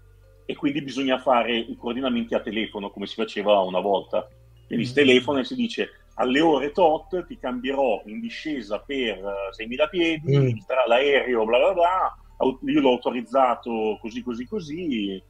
e 0.47 0.55
quindi 0.57 0.83
bisogna 0.83 1.19
fare 1.19 1.57
i 1.57 1.77
coordinamenti 1.77 2.35
a 2.35 2.41
telefono 2.41 2.91
come 2.91 3.07
si 3.07 3.15
faceva 3.15 3.61
una 3.61 3.81
volta. 3.81 4.29
Quindi 4.67 4.87
si 4.87 4.95
telefona 4.95 5.41
e 5.41 5.45
si 5.45 5.55
dice 5.55 5.91
alle 6.17 6.41
ore 6.41 6.71
tot 6.73 7.27
ti 7.27 7.39
cambierò 7.39 8.03
in 8.07 8.21
discesa 8.21 8.79
per 8.79 9.19
uh, 9.19 9.55
6.000 9.57 9.89
piedi, 9.89 10.39
Mm. 10.39 10.59
tra 10.67 10.85
l'aereo, 10.87 11.45
bla 11.45 11.59
bla 11.59 11.73
bla, 11.73 12.19
io 12.67 12.81
l'ho 12.81 12.91
autorizzato 12.91 13.99
così 14.01 14.23
così 14.23 14.47
così 14.47 15.23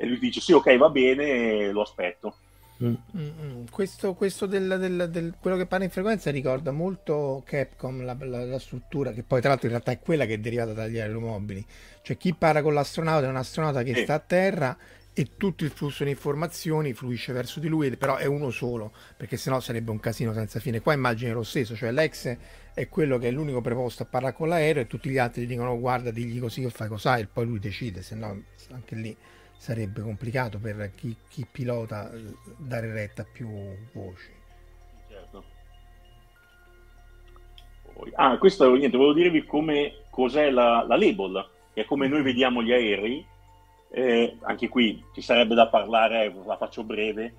e 0.00 0.06
lui 0.06 0.18
dice 0.18 0.40
sì 0.40 0.52
ok 0.52 0.76
va 0.76 0.88
bene, 0.90 1.70
lo 1.72 1.82
aspetto. 1.82 2.36
Mm. 2.82 2.94
Mm, 3.16 3.28
mm. 3.42 3.64
Questo, 3.72 4.14
questo 4.14 4.46
del, 4.46 4.76
del- 4.78 5.08
del- 5.10 5.34
quello 5.40 5.56
che 5.56 5.66
parla 5.66 5.84
in 5.84 5.90
frequenza 5.90 6.30
ricorda 6.30 6.70
molto 6.70 7.42
Capcom, 7.44 8.04
la, 8.04 8.16
la- 8.20 8.44
la 8.44 8.58
struttura, 8.60 9.12
che 9.12 9.24
poi 9.24 9.40
tra 9.40 9.48
l'altro 9.50 9.66
in 9.66 9.72
realtà 9.72 9.90
è 9.92 9.98
quella 9.98 10.26
che 10.26 10.34
è 10.34 10.38
derivata 10.38 10.72
dagli 10.72 10.98
aeromobili. 10.98 11.64
Cioè 12.02 12.16
chi 12.16 12.34
parla 12.34 12.62
con 12.62 12.74
l'astronauta 12.74 13.26
è 13.26 13.28
un 13.28 13.36
astronauta 13.36 13.82
che 13.82 13.94
Sì. 13.94 14.02
sta 14.02 14.14
a 14.14 14.18
terra 14.20 14.76
e 15.12 15.30
tutto 15.36 15.64
il 15.64 15.70
flusso 15.72 16.04
di 16.04 16.10
informazioni 16.10 16.92
fluisce 16.92 17.32
verso 17.32 17.58
di 17.58 17.66
lui, 17.66 17.96
però 17.96 18.14
è 18.16 18.26
uno 18.26 18.50
solo, 18.50 18.92
perché 19.16 19.36
sennò 19.36 19.58
sarebbe 19.58 19.90
un 19.90 19.98
casino 19.98 20.32
senza 20.32 20.60
fine. 20.60 20.80
Qua 20.80 20.92
immagine 20.92 21.32
lo 21.32 21.42
stesso, 21.42 21.74
cioè 21.74 21.90
l'ex 21.90 22.36
è 22.72 22.88
quello 22.88 23.18
che 23.18 23.26
è 23.26 23.30
l'unico 23.32 23.60
preposto 23.60 24.04
a 24.04 24.06
parlare 24.06 24.34
con 24.34 24.46
l'aereo 24.46 24.82
e 24.82 24.86
tutti 24.86 25.10
gli 25.10 25.18
altri 25.18 25.42
gli 25.42 25.48
dicono 25.48 25.76
guarda, 25.80 26.12
digli 26.12 26.38
così 26.38 26.60
che 26.60 26.70
fai 26.70 26.86
cos'hai, 26.86 27.22
e 27.22 27.26
poi 27.26 27.44
lui 27.46 27.58
decide, 27.58 28.02
se 28.02 28.14
no 28.14 28.40
anche 28.70 28.94
lì 28.94 29.16
sarebbe 29.58 30.00
complicato 30.00 30.58
per 30.58 30.92
chi, 30.94 31.14
chi 31.28 31.46
pilota 31.50 32.10
eh, 32.12 32.34
dare 32.56 32.92
retta 32.92 33.22
a 33.22 33.26
più 33.30 33.48
voci. 33.92 34.30
Certo. 35.08 35.44
Ah, 38.14 38.38
questo 38.38 38.72
niente, 38.76 38.96
volevo 38.96 39.14
dirvi 39.14 39.44
come 39.44 40.04
cos'è 40.10 40.50
la, 40.50 40.84
la 40.86 40.96
label, 40.96 41.44
che 41.74 41.82
è 41.82 41.84
come 41.84 42.06
noi 42.06 42.22
vediamo 42.22 42.62
gli 42.62 42.72
aerei. 42.72 43.26
Eh, 43.90 44.36
anche 44.42 44.68
qui 44.68 45.02
ci 45.14 45.20
sarebbe 45.20 45.54
da 45.54 45.68
parlare, 45.68 46.32
la 46.46 46.56
faccio 46.56 46.84
breve. 46.84 47.34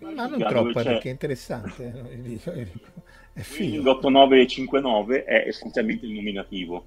Ma 0.00 0.26
non 0.26 0.44
troppo, 0.48 0.80
c'è- 0.80 0.82
perché 0.82 1.08
è 1.08 1.12
interessante. 1.12 2.10
eh, 2.10 2.68
È 3.34 3.40
Wing 3.48 3.80
figo. 3.80 3.90
8959 3.92 5.24
è 5.24 5.46
essenzialmente 5.46 6.04
il 6.04 6.12
nominativo. 6.12 6.84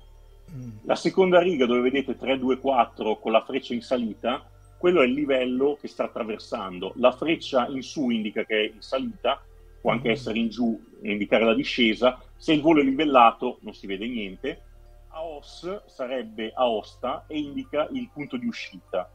La 0.84 0.96
seconda 0.96 1.40
riga 1.42 1.66
dove 1.66 1.82
vedete 1.82 2.16
324 2.16 3.18
con 3.18 3.32
la 3.32 3.44
freccia 3.44 3.74
in 3.74 3.82
salita, 3.82 4.46
quello 4.78 5.02
è 5.02 5.06
il 5.06 5.14
livello 5.14 5.78
che 5.80 5.88
sta 5.88 6.06
attraversando. 6.06 6.94
La 6.98 7.12
freccia 7.12 7.68
in 7.68 7.82
su 7.82 8.10
indica 8.10 8.44
che 8.44 8.56
è 8.56 8.72
in 8.74 8.82
salita, 8.82 9.42
può 9.82 9.92
anche 9.92 10.10
Mm. 10.10 10.12
essere 10.12 10.40
in 10.40 10.50
giù 10.50 10.80
e 11.02 11.12
indicare 11.12 11.46
la 11.46 11.54
discesa. 11.54 12.20
Se 12.36 12.54
il 12.54 12.62
volo 12.62 12.82
è 12.82 12.84
livellato 12.84 13.58
non 13.62 13.74
si 13.74 13.88
vede 13.88 14.08
niente. 14.08 14.62
AOS 15.10 15.86
sarebbe 15.86 16.52
aosta 16.54 17.26
e 17.28 17.38
indica 17.40 17.88
il 17.92 18.10
punto 18.12 18.36
di 18.36 18.48
uscita 18.48 19.10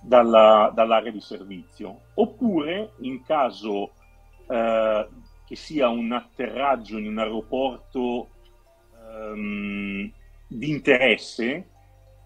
dalla- 0.00 0.70
dall'area 0.74 1.10
di 1.10 1.20
servizio. 1.20 2.02
Oppure 2.14 2.92
in 2.98 3.22
caso 3.24 3.92
eh, 4.46 5.08
che 5.46 5.56
sia 5.56 5.88
un 5.88 6.12
atterraggio 6.12 6.98
in 6.98 7.06
un 7.06 7.18
aeroporto 7.18 8.28
ehm, 8.96 10.12
di 10.46 10.70
interesse, 10.70 11.68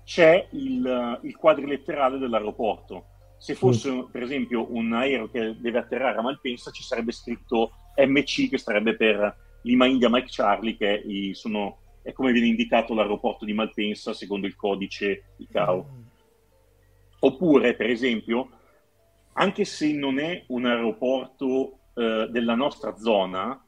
c'è 0.04 0.46
il, 0.52 1.20
il 1.22 1.36
quadriletterale 1.36 2.18
dell'aeroporto. 2.18 3.06
Se 3.38 3.54
fosse 3.54 4.06
per 4.10 4.22
esempio 4.22 4.72
un 4.74 4.92
aereo 4.92 5.30
che 5.30 5.56
deve 5.60 5.78
atterrare 5.78 6.18
a 6.18 6.22
Malpensa, 6.22 6.70
ci 6.70 6.82
sarebbe 6.82 7.12
scritto 7.12 7.72
MC, 7.96 8.48
che 8.48 8.58
sarebbe 8.58 8.96
per 8.96 9.36
Lima 9.62 9.86
India 9.86 10.08
Mike 10.08 10.28
Charlie, 10.30 10.76
che 10.76 10.94
è, 11.00 11.02
i- 11.06 11.34
sono- 11.34 11.78
è 12.02 12.12
come 12.12 12.32
viene 12.32 12.46
indicato 12.48 12.94
l'aeroporto 12.94 13.44
di 13.44 13.52
Malpensa 13.52 14.12
secondo 14.14 14.46
il 14.46 14.56
codice 14.56 15.34
ICAO. 15.36 15.86
Oppure, 17.20 17.74
per 17.74 17.90
esempio, 17.90 18.48
anche 19.34 19.64
se 19.64 19.92
non 19.92 20.18
è 20.18 20.44
un 20.48 20.66
aeroporto 20.66 21.78
eh, 21.94 22.28
della 22.30 22.54
nostra 22.54 22.96
zona, 22.96 23.60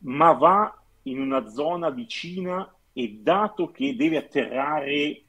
ma 0.00 0.32
va 0.32 0.82
in 1.02 1.20
una 1.20 1.48
zona 1.48 1.90
vicina 1.90 2.70
e 2.98 3.20
dato 3.22 3.70
che 3.70 3.94
deve 3.94 4.16
atterrare 4.16 5.22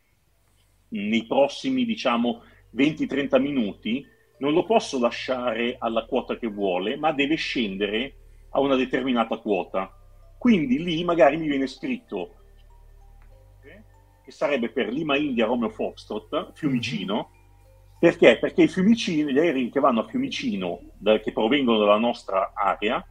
nei 0.87 1.27
prossimi, 1.27 1.85
diciamo, 1.85 2.41
20-30 2.75 3.39
minuti, 3.39 4.03
non 4.39 4.53
lo 4.53 4.65
posso 4.65 4.99
lasciare 4.99 5.75
alla 5.77 6.05
quota 6.05 6.35
che 6.39 6.47
vuole, 6.47 6.97
ma 6.97 7.11
deve 7.11 7.35
scendere 7.35 8.15
a 8.49 8.59
una 8.59 8.75
determinata 8.75 9.37
quota. 9.37 9.95
Quindi 10.39 10.81
lì 10.81 11.03
magari 11.03 11.37
mi 11.37 11.45
viene 11.47 11.67
scritto 11.67 12.37
eh, 13.61 13.83
che 14.23 14.31
sarebbe 14.31 14.69
per 14.69 14.91
Lima 14.91 15.15
India 15.15 15.45
Romeo 15.45 15.69
Foxtrot, 15.69 16.53
Fiumicino, 16.53 17.29
perché? 17.99 18.39
Perché 18.39 18.63
i 18.63 18.67
Fiumicino, 18.67 19.29
gli 19.29 19.37
aerei 19.37 19.69
che 19.69 19.79
vanno 19.79 19.99
a 19.99 20.07
Fiumicino, 20.07 20.79
da- 20.97 21.19
che 21.19 21.31
provengono 21.31 21.77
dalla 21.77 21.99
nostra 21.99 22.51
area, 22.55 23.05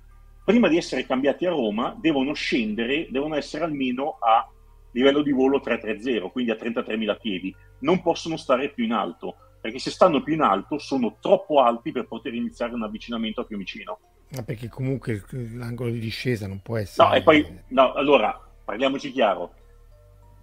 prima 0.48 0.68
di 0.68 0.78
essere 0.78 1.04
cambiati 1.04 1.44
a 1.44 1.50
Roma, 1.50 1.94
devono 2.00 2.32
scendere, 2.32 3.06
devono 3.10 3.36
essere 3.36 3.64
almeno 3.64 4.16
a 4.18 4.48
livello 4.92 5.20
di 5.20 5.30
volo 5.30 5.60
330, 5.60 6.30
quindi 6.30 6.50
a 6.50 6.54
33.000 6.54 7.18
piedi. 7.20 7.54
Non 7.80 8.00
possono 8.00 8.38
stare 8.38 8.70
più 8.70 8.84
in 8.84 8.92
alto, 8.92 9.36
perché 9.60 9.78
se 9.78 9.90
stanno 9.90 10.22
più 10.22 10.32
in 10.32 10.40
alto 10.40 10.78
sono 10.78 11.18
troppo 11.20 11.60
alti 11.60 11.92
per 11.92 12.06
poter 12.06 12.32
iniziare 12.32 12.72
un 12.72 12.82
avvicinamento 12.82 13.42
a 13.42 13.44
Fiumicino. 13.44 13.98
Ma 14.30 14.42
perché 14.42 14.70
comunque 14.70 15.22
l'angolo 15.30 15.90
di 15.90 15.98
discesa 15.98 16.46
non 16.46 16.62
può 16.62 16.78
essere... 16.78 17.06
No, 17.06 17.14
e 17.14 17.22
poi, 17.22 17.46
no, 17.68 17.92
allora, 17.92 18.40
parliamoci 18.64 19.12
chiaro. 19.12 19.52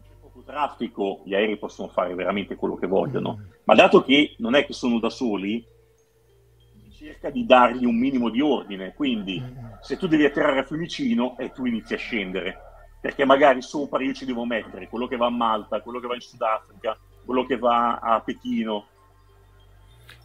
C'è 0.03 0.14
poco 0.22 0.43
traffico, 0.43 1.24
gli 1.26 1.34
aerei 1.34 1.58
possono 1.58 1.88
fare 1.88 2.14
veramente 2.14 2.56
quello 2.56 2.76
che 2.76 2.86
vogliono, 2.86 3.39
Mm. 3.39 3.51
ma 3.64 3.74
dato 3.74 4.03
che 4.03 4.36
non 4.38 4.53
è 4.53 4.68
che 4.68 4.74
sono 4.74 4.99
da 4.99 5.10
soli, 5.10 5.66
cerca 7.06 7.30
di 7.30 7.45
dargli 7.45 7.86
un 7.86 7.97
minimo 7.97 8.30
di 8.30 8.41
ordine, 8.41 8.93
quindi 8.95 9.39
Mm. 9.39 9.74
se 9.82 9.95
tu 9.97 10.08
devi 10.08 10.26
atterrare 10.26 10.60
a 10.60 10.64
Fiumicino 10.64 11.38
e 11.38 11.51
tu 11.51 11.66
inizi 11.66 11.93
a 11.93 11.97
scendere, 11.97 12.58
perché 12.99 13.26
magari 13.26 13.62
sopra 13.62 14.03
io 14.03 14.12
ci 14.14 14.26
devo 14.26 14.43
mettere 14.45 14.88
quello 14.88 15.08
che 15.08 15.16
va 15.16 15.28
a 15.28 15.30
Malta, 15.30 15.82
quello 15.82 15.99
che 15.99 16.08
va 16.08 16.16
in 16.16 16.22
Sudafrica, 16.22 16.97
quello 17.24 17.45
che 17.45 17.58
va 17.58 17.97
a 17.99 18.20
Pechino. 18.22 18.88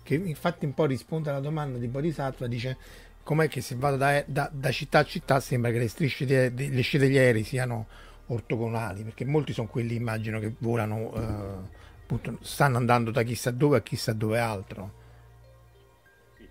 Che 0.03 0.14
infatti 0.14 0.64
un 0.64 0.72
po' 0.72 0.87
risponde 0.87 1.28
alla 1.28 1.41
domanda 1.41 1.76
di 1.78 1.87
Bodhisattva, 1.87 2.47
dice 2.47 2.78
com'è 3.22 3.47
che 3.49 3.61
se 3.61 3.74
vado 3.76 3.97
da, 3.99 4.24
da- 4.26 4.51
da 4.51 4.70
città 4.70 5.01
a 5.01 5.05
città 5.05 5.39
sembra 5.39 5.70
che 5.70 5.78
le 5.78 5.89
strisce 5.89 6.24
de- 6.24 6.51
le 6.51 6.81
scie 6.81 6.99
degli 6.99 7.18
aerei 7.18 7.45
siano 7.45 7.87
ortogonali, 8.28 9.03
perché 9.03 9.26
molti 9.26 9.53
sono 9.53 9.68
quelli 9.68 9.97
immagino 9.97 10.39
che 10.39 10.55
volano, 10.59 11.12
eh, 11.14 12.01
appunto, 12.03 12.39
stanno 12.41 12.78
andando 12.78 13.11
da 13.11 13.22
chissà 13.22 13.51
dove 13.51 13.76
a 13.76 13.83
chissà 13.83 14.14
dove 14.14 14.39
altro. 14.39 14.99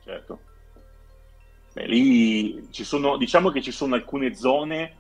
Certo. 0.10 0.40
Beh, 1.74 1.86
lì 1.86 2.68
ci 2.72 2.84
sono, 2.84 3.16
diciamo 3.16 3.52
che 3.52 3.62
ci 3.62 3.72
sono 3.72 3.94
alcune 3.94 4.34
zone 4.34 4.96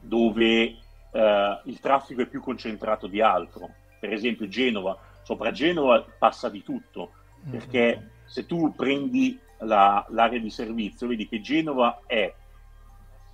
dove 0.00 0.76
eh, 1.12 1.60
il 1.64 1.78
traffico 1.78 2.22
è 2.22 2.26
più 2.26 2.40
concentrato 2.40 3.06
di 3.06 3.20
altro. 3.20 3.68
Per 4.00 4.10
esempio 4.10 4.48
Genova, 4.48 4.98
sopra 5.22 5.50
Genova 5.50 6.02
passa 6.18 6.48
di 6.48 6.62
tutto, 6.62 7.12
perché 7.50 8.12
se 8.24 8.46
tu 8.46 8.74
prendi 8.74 9.38
la- 9.58 10.06
l'area 10.08 10.38
di 10.38 10.50
servizio, 10.50 11.06
vedi 11.06 11.28
che 11.28 11.42
Genova 11.42 12.00
è 12.06 12.34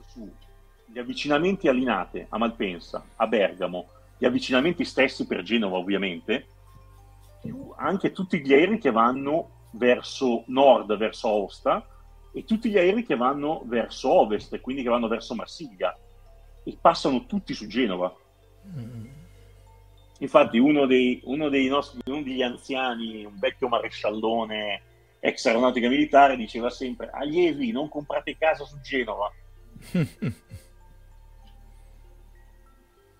su 0.08 0.28
gli 0.84 0.98
avvicinamenti 0.98 1.68
a 1.68 1.72
Linate, 1.72 2.26
a 2.30 2.36
Malpensa, 2.36 3.04
a 3.14 3.26
Bergamo, 3.28 3.88
gli 4.18 4.24
avvicinamenti 4.24 4.84
stessi 4.84 5.24
per 5.26 5.42
Genova 5.42 5.78
ovviamente, 5.78 6.46
più 7.40 7.72
anche 7.76 8.10
tutti 8.10 8.40
gli 8.40 8.52
aerei 8.52 8.78
che 8.78 8.90
vanno 8.90 9.61
verso 9.72 10.44
nord, 10.46 10.96
verso 10.96 11.28
Aosta, 11.28 11.86
e 12.32 12.44
tutti 12.44 12.70
gli 12.70 12.78
aerei 12.78 13.04
che 13.04 13.16
vanno 13.16 13.62
verso 13.66 14.10
ovest, 14.10 14.58
quindi 14.60 14.82
che 14.82 14.88
vanno 14.88 15.08
verso 15.08 15.34
Marsiglia, 15.34 15.96
e 16.64 16.78
passano 16.80 17.26
tutti 17.26 17.52
su 17.54 17.66
Genova. 17.66 18.14
Mm. 18.66 19.06
Infatti 20.18 20.58
uno 20.58 20.86
dei, 20.86 21.20
uno 21.24 21.48
dei 21.48 21.68
nostri, 21.68 22.00
uno 22.06 22.22
degli 22.22 22.42
anziani, 22.42 23.24
un 23.24 23.38
vecchio 23.38 23.68
maresciallone 23.68 24.82
ex 25.18 25.46
aeronautica 25.46 25.88
militare, 25.88 26.36
diceva 26.36 26.68
sempre 26.70 27.10
allievi 27.12 27.70
non 27.70 27.88
comprate 27.88 28.36
casa 28.36 28.64
su 28.64 28.80
Genova. 28.80 29.32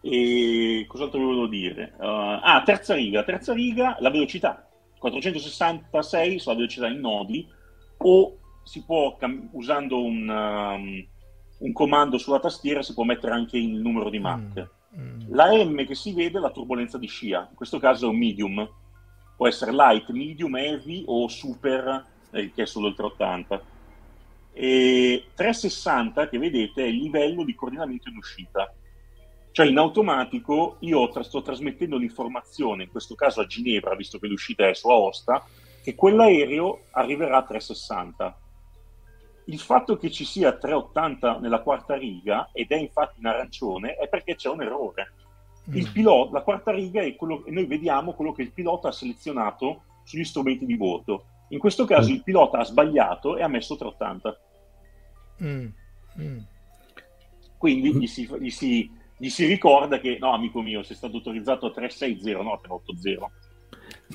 e 0.03 0.85
cos'altro 0.89 1.21
volevo 1.21 1.47
dire? 1.47 1.95
Uh, 1.99 2.39
ah, 2.43 2.63
terza 2.65 2.95
riga, 2.95 3.23
terza 3.25 3.53
riga, 3.53 3.97
la 4.01 4.11
velocità. 4.11 4.69
466 5.03 6.39
sulla 6.39 6.55
velocità 6.55 6.87
in 6.87 7.01
nodi 7.01 7.49
o 7.99 8.39
si 8.63 8.85
può, 8.85 9.19
usando 9.53 10.03
un, 10.03 10.29
um, 10.29 11.07
un, 11.59 11.73
comando 11.73 12.19
sulla 12.19 12.39
tastiera, 12.39 12.83
si 12.83 12.95
può 12.95 13.03
mettere 13.03 13.33
anche 13.33 13.59
il 13.59 13.81
numero 13.81 14.11
di 14.11 14.21
Mach. 14.21 14.69
Mm, 14.97 15.03
mm. 15.03 15.21
La 15.31 15.53
M 15.65 15.85
che 15.85 15.97
si 15.97 16.13
vede 16.13 16.39
è 16.39 16.41
la 16.41 16.51
turbolenza 16.51 16.99
di 16.99 17.09
scia, 17.09 17.49
in 17.51 17.57
questo 17.57 17.81
caso 17.81 18.07
è 18.07 18.09
un 18.09 18.17
medium, 18.17 18.69
può 19.37 19.49
essere 19.49 19.73
light, 19.73 20.09
medium, 20.11 20.57
heavy 20.57 21.03
o 21.07 21.27
super, 21.27 22.07
eh, 22.31 22.53
che 22.53 22.63
è 22.63 22.67
solo 22.67 22.87
il 22.87 22.95
380. 22.95 23.71
E 24.55 25.25
360 25.35 26.29
che 26.29 26.39
vedete 26.39 26.85
è 26.85 26.87
il 26.87 26.99
livello 26.99 27.43
di 27.43 27.55
coordinamento 27.55 28.09
in 28.09 28.17
uscita. 28.19 28.73
Cioè 29.53 29.67
in 29.67 29.79
automatico 29.79 30.77
io 30.81 31.09
tra- 31.11 31.23
sto 31.23 31.43
trasmettendo 31.43 31.97
l'informazione, 31.99 32.85
in 32.85 32.91
questo 32.91 33.15
caso 33.15 33.41
a 33.41 33.47
Ginevra, 33.47 33.95
visto 33.95 34.19
che 34.19 34.27
l'uscita 34.27 34.67
è 34.67 34.75
su 34.75 34.89
Aosta, 34.89 35.45
che 35.83 35.95
quell'aereo 35.95 36.85
arriverà 36.93 37.39
a 37.39 37.45
360 37.45 38.37
il 39.47 39.59
fatto 39.59 39.97
che 39.97 40.11
ci 40.11 40.25
sia 40.25 40.57
380 40.57 41.39
nella 41.39 41.63
quarta 41.63 41.97
riga, 41.97 42.51
ed 42.53 42.71
è 42.71 42.77
infatti 42.77 43.19
in 43.19 43.27
arancione, 43.27 43.95
è 43.95 44.09
perché 44.09 44.37
c'è 44.37 44.49
un 44.49 44.63
errore. 44.63 45.13
Il 45.73 45.89
mm. 45.89 45.93
pilota, 45.93 46.33
la 46.33 46.43
quarta 46.43 46.73
riga 46.73 47.03
è 47.03 47.17
quello, 47.17 47.45
e 47.45 47.51
noi 47.51 47.67
vediamo 47.67 48.13
quello 48.13 48.33
che 48.33 48.43
il 48.43 48.53
pilota 48.53 48.89
ha 48.89 48.93
selezionato 48.93 49.85
sugli 50.05 50.25
strumenti 50.25 50.65
di 50.67 50.77
voto. 50.77 51.27
In 51.49 51.59
questo 51.59 51.85
caso 51.85 52.11
mm. 52.11 52.15
il 52.15 52.23
pilota 52.23 52.59
ha 52.59 52.65
sbagliato 52.65 53.37
e 53.37 53.43
ha 53.43 53.49
messo 53.49 53.77
380. 53.77 54.41
Mm. 55.43 55.67
Mm. 56.21 56.39
Quindi 57.59 57.95
gli 57.97 58.07
si, 58.07 58.29
gli, 58.39 58.51
si, 58.51 58.91
gli 59.23 59.29
si, 59.29 59.47
ricorda 59.47 60.01
che, 60.01 60.17
no 60.19 60.33
amico 60.33 60.61
mio, 60.63 60.83
sei 60.83 60.97
stato 60.97 61.19
autorizzato 61.19 61.67
a 61.67 61.71
360, 61.71 62.43
no 62.43 62.59
380. 62.61 63.31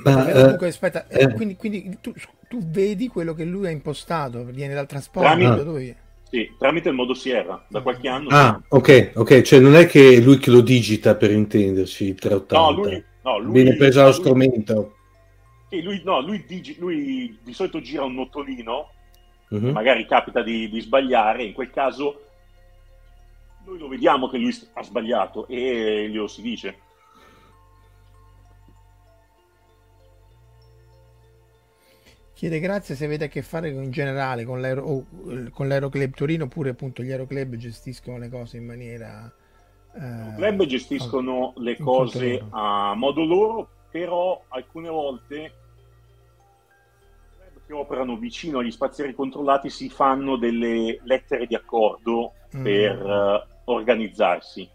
Ma, 0.03 0.28
eh, 0.28 0.34
comunque, 0.34 0.68
aspetta, 0.68 1.08
eh, 1.08 1.34
quindi, 1.34 1.55
quindi 1.55 1.97
tu, 2.01 2.14
tu, 2.49 2.60
vedi 2.68 3.08
quello 3.08 3.34
che 3.34 3.45
lui 3.45 3.68
ha 3.68 3.70
impostato, 3.70 4.43
viene 4.43 4.74
dal 4.74 4.86
trasporto? 4.86 5.30
Tramite, 5.30 5.64
dove... 5.64 5.95
sì, 6.30 6.51
tramite 6.60 6.89
il 6.89 6.95
modo 6.95 7.14
Sierra, 7.14 7.66
da 7.70 7.80
qualche 7.80 8.10
anno. 8.10 8.28
Ah, 8.32 8.62
ok, 8.68 9.14
ok, 9.16 9.41
cioè 9.43 9.62
non 9.62 9.78
è 9.78 9.86
che 9.86 10.20
lui 10.20 10.39
che 10.39 10.51
lo 10.51 10.60
digita 10.60 11.16
per 11.16 11.32
intenderci, 11.32 12.14
380. 12.14 12.58
No, 12.58 12.72
lui, 12.72 13.03
no, 13.24 13.39
lui 13.39 13.53
viene 13.53 13.78
preso 13.78 14.03
lo 14.03 14.12
strumento. 14.12 14.95
Sì, 15.70 15.82
lui, 15.84 16.01
no, 16.03 16.20
lui, 16.20 16.43
digi, 16.45 16.76
lui, 16.80 17.39
di 17.41 17.53
solito 17.53 17.80
gira 17.80 18.03
un 18.03 18.16
notolino, 18.16 18.89
uh-huh. 19.47 19.72
magari 19.72 20.05
capita 20.05 20.43
di, 20.43 20.68
di 20.68 20.82
sbagliare, 20.82 21.43
in 21.43 21.53
quel 21.53 21.72
caso 21.72 22.24
noi 23.68 23.78
lo 23.78 23.88
vediamo 23.89 24.30
che 24.30 24.38
lui 24.38 24.55
ha 24.74 24.84
sbagliato 24.84 25.45
e 25.47 26.07
glielo 26.09 26.28
si 26.28 26.41
dice. 26.41 26.80
Chiede 32.34 32.59
grazie 32.59 32.95
se 32.95 33.05
avete 33.05 33.26
a 33.26 33.28
che 33.28 33.41
fare 33.41 33.70
in 33.70 33.91
generale 33.91 34.45
con, 34.45 34.61
l'aero, 34.61 34.84
oh, 34.84 35.05
con 35.51 35.68
l'aeroclub 35.68 36.13
Torino 36.13 36.43
oppure 36.45 36.70
appunto 36.70 37.01
gli 37.01 37.11
aeroclub 37.11 37.55
gestiscono 37.55 38.18
le 38.18 38.30
cose 38.30 38.57
in 38.57 38.65
maniera... 38.65 39.32
Eh, 39.95 40.30
I 40.30 40.36
club 40.36 40.63
gestiscono 40.65 41.53
le 41.57 41.76
cose 41.78 42.45
a 42.51 42.93
modo 42.93 43.26
loro, 43.26 43.70
però 43.89 44.43
alcune 44.49 44.89
volte 44.89 45.51
che 47.65 47.74
operano 47.74 48.15
vicino 48.18 48.59
agli 48.59 48.72
spazi 48.72 49.01
aerei 49.01 49.15
controllati 49.15 49.70
si 49.70 49.89
fanno 49.89 50.38
delle 50.38 51.01
lettere 51.03 51.47
di 51.47 51.55
accordo 51.55 52.34
mm. 52.55 52.63
per 52.63 53.03
uh, 53.03 53.55
organizzarsi. 53.68 54.70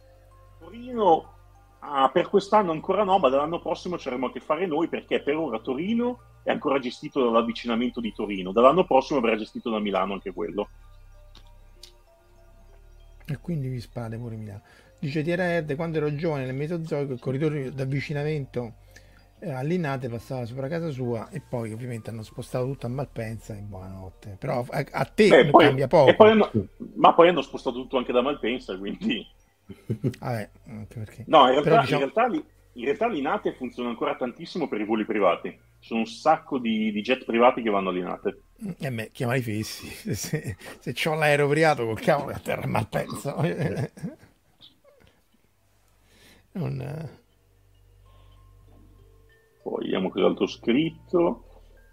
Torino 0.59 1.33
ah, 1.81 2.11
per 2.11 2.29
quest'anno 2.29 2.73
ancora 2.73 3.05
no, 3.05 3.19
ma 3.19 3.29
dall'anno 3.29 3.61
prossimo 3.61 3.99
ci 3.99 4.09
avremo 4.09 4.27
a 4.27 4.33
che 4.33 4.41
fare 4.41 4.67
noi 4.67 4.89
perché 4.89 5.21
per 5.21 5.37
ora 5.37 5.59
Torino 5.59 6.21
è 6.43 6.51
ancora 6.51 6.79
gestito 6.79 7.23
dall'avvicinamento 7.23 8.01
di 8.01 8.13
Torino. 8.13 8.53
Dall'anno 8.53 8.85
prossimo 8.85 9.21
verrà 9.21 9.37
gestito 9.37 9.71
da 9.71 9.79
Milano 9.79 10.15
anche 10.15 10.33
quello. 10.33 10.69
E 13.25 13.39
quindi 13.39 13.69
vi 13.69 13.81
spade 13.81 14.17
pure 14.17 14.37
Milano. 14.37 14.63
Dice 14.99 15.23
Tiera 15.23 15.45
Erde, 15.45 15.75
quando 15.75 15.97
ero 15.99 16.15
giovane 16.15 16.45
nel 16.45 16.55
Mesozoico 16.55 17.13
il 17.13 17.21
corridoio 17.21 17.73
d'avvicinamento 17.73 18.75
all'Inate 19.51 20.09
passava 20.09 20.45
sopra 20.45 20.69
casa 20.69 20.91
sua 20.91 21.29
e 21.31 21.41
poi 21.41 21.73
ovviamente 21.73 22.11
hanno 22.11 22.23
spostato 22.23 22.67
tutto 22.67 22.87
a 22.87 22.91
Malpensa 22.91 23.57
e 23.57 23.61
buonanotte. 23.61 24.37
Però 24.39 24.65
a, 24.69 24.87
a 24.91 25.05
te 25.05 25.29
Beh, 25.29 25.51
poi, 25.51 25.65
cambia 25.65 25.89
poco. 25.89 26.15
Poi 26.15 26.31
hanno, 26.31 26.51
ma 26.95 27.15
poi 27.15 27.29
hanno 27.29 27.43
spostato 27.43 27.77
tutto 27.77 27.97
anche 27.97 28.13
da 28.13 28.23
Malpensa, 28.23 28.77
quindi... 28.77 29.27
Vabbè, 30.19 30.51
anche 30.69 30.99
perché... 30.99 31.25
No, 31.27 31.47
in 31.47 31.51
realtà, 31.53 31.71
Però, 31.71 31.81
diciamo... 31.81 32.05
in 32.05 32.13
realtà 32.13 32.43
in 32.75 32.85
realtà 32.85 33.07
l'Inate 33.07 33.53
funziona 33.53 33.91
ancora 33.91 34.17
tantissimo 34.17 34.67
per 34.67 34.81
i 34.81 34.85
voli 34.85 35.05
privati. 35.05 35.55
Sono 35.79 36.01
un 36.01 36.07
sacco 36.07 36.59
di, 36.59 36.91
di 36.91 37.03
jet 37.03 37.25
privati 37.25 37.61
che 37.61 37.69
vanno 37.69 37.91
all'Inate. 37.91 38.43
E 38.57 38.75
eh 38.79 38.91
me, 38.91 39.11
chiama 39.11 39.35
i 39.35 39.43
fessi. 39.43 39.89
Se, 40.15 40.57
se 40.79 41.09
ho 41.09 41.15
l'aereo 41.15 41.49
privato, 41.49 41.85
col 41.85 42.01
cavolo 42.01 42.33
a 42.33 42.39
terra 42.39 42.67
malpensa. 42.67 43.35
non... 46.53 47.21
Poi 49.63 49.85
vediamo 49.85 50.11
cos'altro 50.11 50.47
scritto. 50.47 51.45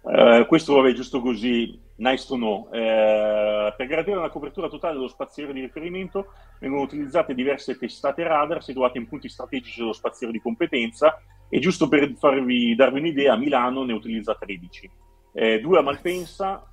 Uh, 0.02 0.46
questo 0.46 0.74
vabbè, 0.74 0.92
giusto 0.92 1.20
così, 1.20 1.78
nice 1.96 2.26
to 2.26 2.34
know. 2.34 2.66
Uh, 2.66 3.72
per 3.76 3.86
garantire 3.86 4.16
una 4.16 4.30
copertura 4.30 4.68
totale 4.68 4.94
dello 4.94 5.08
spazio 5.08 5.52
di 5.52 5.60
riferimento 5.60 6.32
vengono 6.58 6.82
utilizzate 6.82 7.34
diverse 7.34 7.76
testate 7.76 8.22
radar 8.22 8.62
situate 8.62 8.98
in 8.98 9.08
punti 9.08 9.28
strategici 9.28 9.80
dello 9.80 9.92
spazio 9.92 10.30
di 10.30 10.40
competenza 10.40 11.20
e 11.48 11.58
giusto 11.58 11.88
per 11.88 12.12
farvi, 12.16 12.74
darvi 12.74 12.98
un'idea, 12.98 13.36
Milano 13.36 13.84
ne 13.84 13.92
utilizza 13.92 14.34
13. 14.34 14.90
Eh, 15.32 15.60
due 15.60 15.78
a 15.78 15.82
Malpensa, 15.82 16.66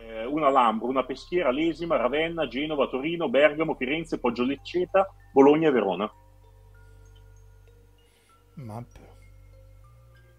eh, 0.00 0.24
una 0.26 0.46
a 0.46 0.50
Lambro, 0.50 0.88
una 0.88 1.04
Peschiera, 1.04 1.50
Lesima, 1.50 1.96
Ravenna, 1.96 2.46
Genova, 2.46 2.88
Torino, 2.88 3.28
Bergamo, 3.28 3.74
Firenze, 3.74 4.18
Poggio 4.18 4.44
Lecceta, 4.44 5.08
Bologna 5.32 5.68
e 5.68 5.72
Verona. 5.72 6.12
Map 8.54 9.05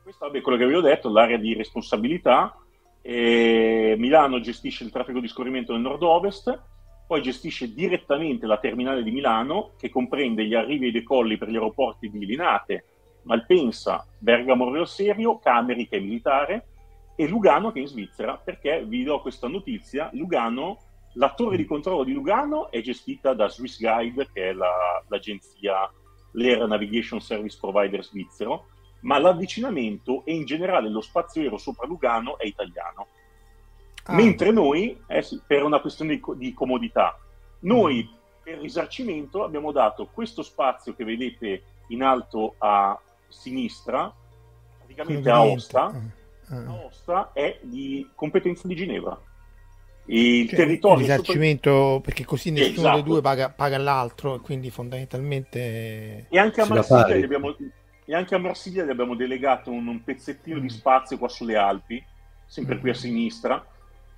questo 0.08 0.32
è 0.32 0.41
quello 0.41 0.58
che 0.58 0.66
vi 0.66 0.74
ho 0.74 0.80
detto, 0.80 1.12
l'area 1.12 1.36
di 1.36 1.53
responsabilità. 1.53 2.55
Eh, 3.01 3.95
Milano 3.97 4.39
gestisce 4.39 4.86
il 4.86 4.89
traffico 4.89 5.20
di 5.20 5.28
scorrimento 5.28 5.74
nel 5.74 5.82
nord-ovest, 5.82 6.62
poi 7.05 7.22
gestisce 7.22 7.74
direttamente 7.74 8.45
la 8.45 8.58
terminale 8.58 9.03
di 9.03 9.12
Milano, 9.12 9.72
che 9.78 9.89
comprende 9.89 10.45
gli 10.45 10.53
arrivi 10.53 10.86
e 10.86 10.88
i 10.89 10.91
decolli 10.93 11.38
per 11.38 11.49
gli 11.49 11.55
aeroporti 11.55 12.10
di 12.10 12.26
Linate, 12.26 12.86
Malpensa, 13.24 14.08
Bergamo 14.18 14.72
Rio 14.72 14.86
Serio, 14.86 15.39
Cameri 15.39 15.89
che 15.89 15.97
è 15.97 15.99
militare, 15.99 16.68
e 17.18 17.28
Lugano 17.28 17.74
che 17.74 17.80
è 17.80 17.82
in 17.82 17.88
Svizzera, 17.89 18.38
perché 18.41 18.86
vi 18.86 19.03
do 19.03 19.20
questa 19.20 19.49
notizia, 19.49 20.10
Lugano, 20.14 20.78
la 21.16 21.34
torre 21.34 21.58
di 21.58 21.66
controllo 21.66 22.05
di 22.05 22.14
Lugano 22.14 22.72
è 22.72 22.80
gestita 22.80 23.34
da 23.34 23.49
Swiss 23.49 23.78
Guide, 23.78 24.30
che 24.32 24.51
è 24.51 24.53
la, 24.53 25.03
l'agenzia, 25.10 25.91
l'Air 26.32 26.66
Navigation 26.66 27.20
Service 27.20 27.58
Provider 27.60 28.01
svizzero, 28.05 28.68
ma 29.08 29.18
l'avvicinamento 29.18 30.24
e 30.26 30.34
in 30.34 30.45
generale 30.45 30.89
lo 30.89 31.01
spazio 31.01 31.41
aereo 31.41 31.58
sopra 31.58 31.88
Lugano 31.88 32.38
è 32.38 32.45
italiano. 32.45 33.08
Ah. 34.03 34.14
Mentre 34.14 34.51
noi, 34.51 35.01
eh 35.08 35.22
sì, 35.22 35.41
per 35.45 35.64
una 35.64 35.80
questione 35.80 36.16
di, 36.16 36.24
di 36.36 36.53
comodità, 36.53 37.18
noi 37.60 38.03
mm. 38.03 38.16
per 38.43 38.60
risarcimento 38.60 39.43
abbiamo 39.43 39.72
dato 39.72 40.08
questo 40.08 40.43
spazio 40.43 40.93
che 40.93 41.05
vedete 41.05 41.64
in 41.88 42.03
alto 42.03 42.55
a 42.58 42.99
sinistra, 43.30 44.14
praticamente 44.78 45.30
a 45.30 45.41
Osta, 45.41 45.84
ah. 45.86 46.01
Ah. 46.49 46.66
Aosta 46.66 47.32
è 47.32 47.60
di 47.62 48.10
competenza 48.14 48.68
di 48.68 48.76
Ginevra. 48.76 49.18
Il 50.10 50.47
cioè, 50.47 50.58
territorio 50.58 51.03
il 51.03 51.10
risarcimento 51.10 51.70
sopra... 51.70 51.99
perché 52.01 52.26
così 52.26 52.51
nessuno 52.51 52.78
esatto. 52.78 52.95
dei 52.95 53.03
due 53.03 53.22
paga, 53.22 53.49
paga 53.49 53.78
l'altro 53.78 54.36
e 54.36 54.39
quindi 54.39 54.70
fondamentalmente 54.70 56.28
e 56.30 56.39
anche 56.39 56.62
a 56.62 56.66
Marsiglia 56.66 57.26
abbiamo, 57.26 57.53
e 58.10 58.16
anche 58.16 58.36
a 58.36 58.38
Marsiglia 58.38 58.86
gli 58.86 58.89
abbiamo 58.89 59.16
delegato 59.16 59.70
un, 59.70 59.86
un 59.86 60.01
pezzettino 60.01 60.60
mm. 60.60 60.62
di 60.62 60.70
spazio 60.70 61.18
qua 61.18 61.28
sulle 61.28 61.58
Alpi, 61.58 62.01
sempre 62.45 62.76
mm. 62.76 62.80
qui 62.80 62.89
a 62.89 62.93
sinistra, 62.93 63.68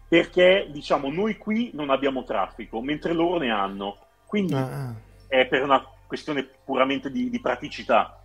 perché 0.08 0.68
diciamo 0.70 1.10
noi 1.10 1.38
qui 1.38 1.72
non 1.74 1.90
abbiamo 1.90 2.24
traffico, 2.24 2.82
mentre 2.82 3.14
loro 3.14 3.40
ne 3.40 3.50
hanno. 3.50 3.98
Quindi 4.28 4.54
ah. 4.54 4.90
ah. 4.90 4.96
è 5.28 5.48
per 5.48 5.64
una 5.64 5.84
questione 6.06 6.48
puramente 6.64 7.10
di, 7.10 7.32
di 7.32 7.42
praticità. 7.42 8.16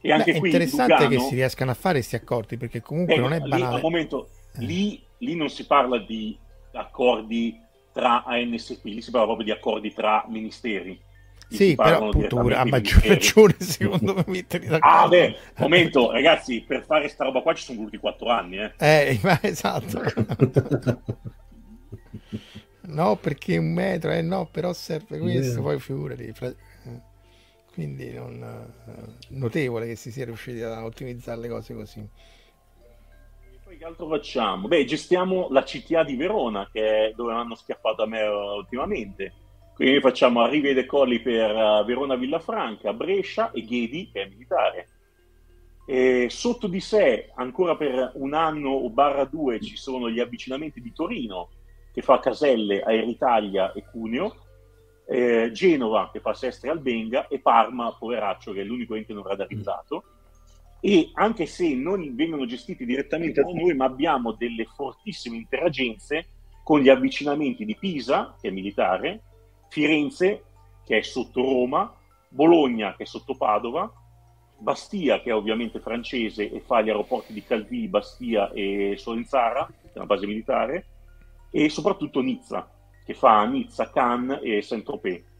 E 0.00 0.10
anche 0.10 0.32
Beh, 0.32 0.38
qui, 0.40 0.50
è 0.50 0.52
interessante 0.52 1.04
Lugano, 1.04 1.10
che 1.10 1.18
si 1.20 1.34
riescano 1.36 1.70
a 1.70 1.74
fare 1.74 1.94
questi 1.98 2.16
accordi, 2.16 2.56
perché 2.56 2.82
comunque 2.82 3.14
eh, 3.14 3.20
non 3.20 3.32
è 3.32 3.38
banale. 3.38 3.76
Lì, 3.76 3.80
momento, 3.80 4.28
eh. 4.56 4.64
lì, 4.64 5.06
lì 5.18 5.36
non 5.36 5.48
si 5.48 5.66
parla 5.66 5.98
di 5.98 6.36
accordi 6.72 7.60
tra 7.92 8.24
ANSP, 8.24 8.84
lì 8.86 9.00
si 9.00 9.12
parla 9.12 9.26
proprio 9.26 9.46
di 9.46 9.52
accordi 9.52 9.92
tra 9.92 10.24
ministeri 10.26 11.10
sì, 11.52 11.74
però 11.74 12.08
appunto 12.08 12.36
pure 12.36 12.56
a 12.56 12.64
maggior 12.64 13.04
ragione 13.04 13.54
secondo 13.58 14.14
me 14.14 14.24
metterli 14.26 14.66
d'accordo. 14.66 14.96
Ah 14.96 15.08
beh, 15.08 15.36
momento 15.58 16.10
ragazzi, 16.10 16.64
per 16.66 16.84
fare 16.84 17.08
sta 17.08 17.24
roba 17.24 17.40
qua 17.42 17.54
ci 17.54 17.64
sono 17.64 17.78
voluti 17.78 17.98
quattro 17.98 18.28
anni. 18.28 18.58
Eh, 18.58 18.72
eh 18.78 19.20
esatto. 19.42 20.02
no, 22.82 23.16
perché 23.16 23.56
un 23.58 23.72
metro, 23.72 24.10
eh 24.10 24.22
no, 24.22 24.48
però 24.50 24.72
serve 24.72 25.18
questo, 25.18 25.54
yeah. 25.54 25.62
poi 25.62 25.78
figurati. 25.78 26.32
Quindi 27.72 28.12
non, 28.12 28.42
eh, 28.42 29.12
notevole 29.28 29.86
che 29.86 29.96
si 29.96 30.12
sia 30.12 30.26
riusciti 30.26 30.60
a 30.60 30.84
ottimizzare 30.84 31.40
le 31.40 31.48
cose 31.48 31.74
così. 31.74 32.06
Poi 33.64 33.78
che 33.78 33.84
altro 33.84 34.06
facciamo? 34.08 34.68
Beh, 34.68 34.84
gestiamo 34.84 35.48
la 35.50 35.62
CTA 35.62 36.04
di 36.04 36.16
Verona, 36.16 36.68
che 36.70 37.06
è 37.06 37.12
dove 37.14 37.32
hanno 37.32 37.54
schiaffato 37.54 38.02
a 38.02 38.06
me 38.06 38.22
ultimamente. 38.22 39.32
Quindi 39.74 40.00
facciamo 40.00 40.42
arrivi 40.42 40.68
e 40.68 40.74
decolli 40.74 41.20
per 41.20 41.50
eh, 41.50 41.84
Verona 41.84 42.16
Villafranca, 42.16 42.92
Brescia 42.92 43.50
e 43.50 43.62
Ghedi, 43.64 44.10
che 44.12 44.22
è 44.22 44.28
militare. 44.28 44.88
E 45.86 46.28
sotto 46.30 46.68
di 46.68 46.80
sé, 46.80 47.30
ancora 47.34 47.76
per 47.76 48.12
un 48.14 48.34
anno 48.34 48.70
o 48.70 48.90
barra 48.90 49.24
due, 49.24 49.60
ci 49.60 49.76
sono 49.76 50.08
gli 50.08 50.20
avvicinamenti 50.20 50.80
di 50.80 50.92
Torino, 50.92 51.48
che 51.92 52.02
fa 52.02 52.20
Caselle, 52.20 52.82
Aeritalia 52.82 53.72
e 53.72 53.84
Cuneo, 53.90 54.36
eh, 55.06 55.50
Genova 55.52 56.10
che 56.12 56.20
fa 56.20 56.32
Sestri 56.34 56.68
Albenga 56.68 57.26
e 57.28 57.40
Parma, 57.40 57.94
poveraccio, 57.98 58.52
che 58.52 58.60
è 58.60 58.64
l'unico 58.64 58.94
ente 58.94 59.12
non 59.12 59.24
radarizzato. 59.24 60.04
E 60.80 61.10
anche 61.14 61.46
se 61.46 61.74
non 61.74 62.14
vengono 62.14 62.44
gestiti 62.46 62.84
direttamente 62.84 63.42
da 63.42 63.50
noi, 63.52 63.74
ma 63.74 63.84
abbiamo 63.84 64.32
delle 64.32 64.64
fortissime 64.64 65.36
interagenze 65.36 66.26
con 66.64 66.80
gli 66.80 66.88
avvicinamenti 66.88 67.64
di 67.64 67.76
Pisa, 67.76 68.36
che 68.40 68.48
è 68.48 68.50
militare, 68.50 69.22
Firenze, 69.72 70.42
che 70.84 70.98
è 70.98 71.00
sotto 71.00 71.40
Roma, 71.40 71.90
Bologna, 72.28 72.94
che 72.94 73.04
è 73.04 73.06
sotto 73.06 73.34
Padova, 73.38 73.90
Bastia, 74.58 75.22
che 75.22 75.30
è 75.30 75.34
ovviamente 75.34 75.80
francese 75.80 76.52
e 76.52 76.60
fa 76.60 76.82
gli 76.82 76.90
aeroporti 76.90 77.32
di 77.32 77.42
Calvi, 77.42 77.88
Bastia 77.88 78.50
e 78.52 78.96
Solenzara, 78.98 79.66
che 79.80 79.88
è 79.94 79.96
una 79.96 80.04
base 80.04 80.26
militare, 80.26 80.86
e 81.50 81.70
soprattutto 81.70 82.20
Nizza, 82.20 82.70
che 83.02 83.14
fa 83.14 83.46
Nizza, 83.46 83.90
Cannes 83.90 84.40
e 84.42 84.60
Saint-Tropez 84.60 85.30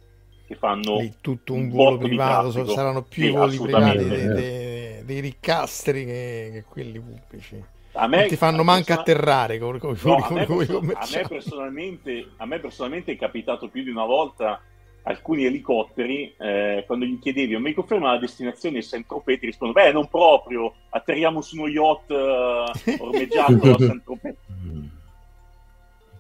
che 0.47 0.55
fanno 0.57 0.97
Lì 0.99 1.15
tutto 1.21 1.53
un, 1.53 1.69
volo 1.69 1.99
privato 1.99 2.51
saranno 2.67 3.03
più 3.03 3.27
i 3.27 3.31
voli 3.31 3.59
privati 3.59 3.99
dei, 3.99 4.27
dei, 4.29 5.05
dei 5.05 5.21
riccastri 5.21 6.07
che, 6.07 6.51
che, 6.53 6.65
quelli 6.69 6.99
pubblici 6.99 7.63
a 7.93 8.07
me, 8.07 8.17
non 8.19 8.29
ti 8.29 8.37
fanno 8.37 8.65
manca 8.65 8.95
atterrare 8.95 9.59
con, 9.59 9.79
con, 9.79 9.97
no, 10.03 10.15
con, 10.17 10.23
a, 10.23 10.31
me 10.31 10.47
perso- 10.47 10.79
a, 10.79 11.09
me 11.11 11.29
personalmente, 11.29 12.29
a 12.37 12.47
me 12.47 12.59
personalmente 12.59 13.13
è 13.13 13.17
capitato 13.17 13.69
più 13.69 13.83
di 13.83 13.91
una 13.91 14.05
volta 14.05 14.61
alcuni 15.05 15.45
elicotteri 15.45 16.33
eh, 16.39 16.85
quando 16.87 17.05
gli 17.05 17.19
chiedevi 17.19 17.59
mi 17.59 17.75
conferma 17.75 18.13
la 18.13 18.19
destinazione? 18.19 18.83
Saint-Tropez 18.83 19.41
ti 19.41 19.47
rispondono 19.47 19.85
beh 19.85 19.93
non 19.93 20.09
proprio 20.09 20.73
atterriamo 20.91 21.41
su 21.41 21.57
uno 21.57 21.69
yacht 21.69 22.11
uh, 22.11 23.03
ormeggiato 23.03 23.73
a 23.73 23.79
Saint-Tropez 23.79 24.37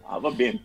ah 0.06 0.18
va 0.18 0.30
bene 0.30 0.64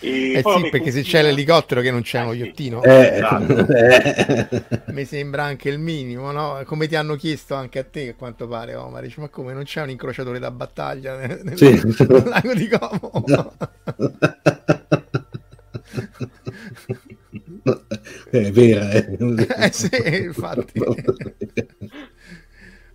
eh 0.00 0.42
sì, 0.44 0.68
perché 0.70 0.90
se 0.90 1.02
c'è 1.02 1.22
l'elicottero 1.22 1.80
che 1.80 1.90
non 1.90 2.02
c'è 2.02 2.22
uno 2.22 2.32
iottino, 2.32 2.82
eh, 2.82 3.16
esatto. 3.16 3.66
Eh. 3.68 4.62
mi 4.92 5.04
sembra 5.04 5.44
anche 5.44 5.68
il 5.68 5.78
minimo, 5.78 6.30
no? 6.30 6.62
Come 6.64 6.86
ti 6.86 6.96
hanno 6.96 7.16
chiesto 7.16 7.54
anche 7.54 7.78
a 7.78 7.84
te, 7.84 8.08
a 8.08 8.14
quanto 8.14 8.46
pare, 8.46 8.74
Omar. 8.74 9.02
Dici, 9.02 9.20
ma 9.20 9.28
come 9.28 9.52
non 9.52 9.64
c'è 9.64 9.82
un 9.82 9.90
incrociatore 9.90 10.38
da 10.38 10.50
battaglia 10.50 11.16
nel, 11.16 11.40
nel, 11.42 11.56
sì. 11.56 11.70
nel 12.06 12.22
lago 12.24 12.54
di 12.54 12.68
Como? 12.68 13.24
No. 13.26 13.54
È 18.30 18.50
vera, 18.50 18.90
eh. 18.92 19.18
eh 19.58 19.72
sì, 19.72 19.88
infatti 20.24 20.80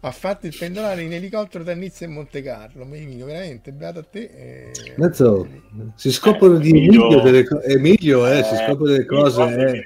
ha 0.05 0.11
fatto 0.11 0.47
il 0.47 0.55
pendolare 0.57 1.01
in 1.01 1.13
elicottero 1.13 1.63
da 1.63 1.73
Nizza 1.73 2.03
e 2.03 2.09
Monte 2.09 2.41
Carlo. 2.41 2.83
Emilio, 2.83 3.25
veramente, 3.25 3.71
beato 3.71 3.99
a 3.99 4.03
te. 4.03 4.71
Eh... 4.73 4.93
Mazzo, 4.97 5.47
si 5.95 6.11
scoprono 6.11 6.57
eh, 6.57 6.59
di 6.59 6.69
Emilio, 6.69 7.05
Emilio 7.05 7.21
delle 7.21 7.45
cose. 7.45 7.67
Emilio, 7.67 8.27
eh, 8.27 8.43
si 8.43 8.55
scoprono 8.55 8.91
delle 8.91 9.05
cose. 9.05 9.85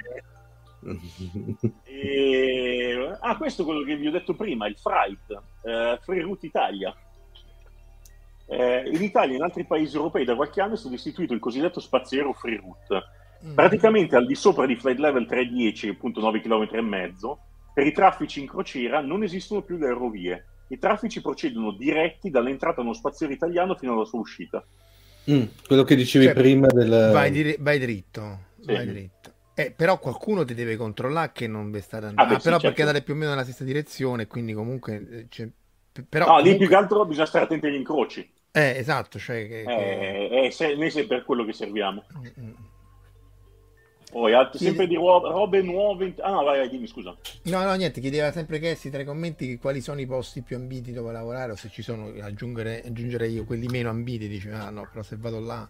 E... 1.84 3.18
Ah, 3.20 3.38
questo 3.38 3.62
è 3.62 3.66
quello 3.66 3.84
che 3.84 3.96
vi 3.96 4.08
ho 4.08 4.12
detto 4.12 4.34
prima, 4.34 4.68
il 4.68 4.78
Fright, 4.78 5.40
eh, 5.64 6.00
Free 6.02 6.22
Route 6.22 6.46
Italia. 6.46 6.96
Eh, 8.48 8.90
in 8.92 9.04
Italia 9.04 9.34
e 9.34 9.36
in 9.36 9.44
altri 9.44 9.66
paesi 9.66 9.96
europei 9.96 10.26
da 10.26 10.36
qualche 10.36 10.62
anno 10.62 10.74
è 10.74 10.78
stato 10.78 10.96
istituito 10.96 11.34
il 11.34 11.40
cosiddetto 11.40 11.80
spaziero 11.80 12.34
Free 12.34 12.58
Route. 12.58 13.04
Mm. 13.46 13.54
Praticamente 13.54 14.16
al 14.16 14.26
di 14.26 14.34
sopra 14.34 14.66
di 14.66 14.76
flight 14.76 14.98
level 14.98 15.28
310, 15.28 15.90
appunto 15.90 16.22
9 16.22 16.42
km 16.42 16.68
e 16.72 16.82
mezzo, 16.82 17.40
per 17.78 17.86
i 17.86 17.92
traffici 17.92 18.40
in 18.40 18.48
crociera 18.48 19.02
non 19.02 19.22
esistono 19.22 19.62
più 19.62 19.78
le 19.78 19.86
aerovie. 19.86 20.46
I 20.70 20.80
traffici 20.80 21.22
procedono 21.22 21.74
diretti 21.74 22.32
dall'entrata 22.32 22.82
nello 22.82 22.96
spazio 22.96 23.30
italiano 23.30 23.76
fino 23.76 23.94
alla 23.94 24.04
sua 24.04 24.18
uscita. 24.18 24.66
Mm, 25.30 25.44
quello 25.68 25.84
che 25.84 25.96
dicevi 25.96 26.26
cioè, 26.26 26.34
prima 26.34 26.66
del... 26.66 27.12
Vai, 27.14 27.30
di... 27.30 27.56
vai 27.60 27.78
dritto. 27.78 28.40
Sì. 28.62 28.74
Vai 28.74 28.88
dritto. 28.88 29.32
Eh, 29.54 29.70
però 29.70 30.00
qualcuno 30.00 30.44
ti 30.44 30.56
deve 30.56 30.76
controllare 30.76 31.30
che 31.36 31.46
non 31.46 31.70
vi 31.70 31.80
state 31.80 32.08
andando. 32.08 32.34
Ah, 32.34 32.36
ah, 32.36 32.40
sì, 32.40 32.46
però 32.46 32.56
certo. 32.56 32.68
perché 32.68 32.82
andare 32.82 33.04
più 33.04 33.14
o 33.14 33.16
meno 33.16 33.30
nella 33.30 33.44
stessa 33.44 33.64
direzione, 33.64 34.26
quindi 34.26 34.54
comunque... 34.54 35.08
Eh, 35.12 35.26
cioè, 35.30 35.48
però, 36.10 36.26
no, 36.26 36.32
comunque... 36.32 36.52
lì 36.52 36.58
più 36.58 36.68
che 36.68 36.76
altro 36.76 37.06
bisogna 37.06 37.28
stare 37.28 37.46
attenti 37.46 37.68
agli 37.68 37.76
incroci. 37.76 38.28
Eh, 38.54 38.74
esatto, 38.76 39.20
cioè 39.20 39.48
che, 39.48 39.60
eh, 39.62 39.66
che... 39.66 40.46
Eh, 40.46 40.50
se, 40.50 40.74
noi 40.74 40.90
sei 40.90 41.06
per 41.06 41.24
quello 41.24 41.46
che 41.46 41.54
serviamo. 41.54 42.06
Mm-hmm. 42.18 42.54
Poi 44.18 44.34
altri, 44.34 44.58
sempre 44.58 44.88
di 44.88 44.96
ro- 44.96 45.30
robe 45.30 45.62
nuove. 45.62 46.16
Ah 46.22 46.32
no, 46.32 46.44
vai, 46.44 46.58
vai, 46.58 46.70
dimmi 46.70 46.88
scusa. 46.88 47.16
No, 47.44 47.64
no, 47.64 47.76
niente, 47.76 48.02
chiedeva 48.02 48.32
sempre 48.32 48.58
Chessi 48.58 48.90
tra 48.90 49.02
i 49.02 49.06
commenti 49.06 49.60
quali 49.60 49.80
sono 49.80 50.00
i 50.00 50.08
posti 50.08 50.42
più 50.42 50.56
ambiti 50.56 50.92
dove 50.92 51.12
lavorare 51.12 51.52
o 51.52 51.56
se 51.56 51.70
ci 51.70 51.84
sono, 51.84 52.12
aggiungere, 52.20 52.82
aggiungere 52.84 53.28
io 53.28 53.46
quelli 53.46 53.68
meno 53.68 53.90
ambiti. 53.90 54.28
Dice, 54.28 54.52
ah 54.52 54.72
no, 54.72 54.88
però 54.90 55.04
se 55.04 55.18
vado 55.20 55.40
là. 55.40 55.70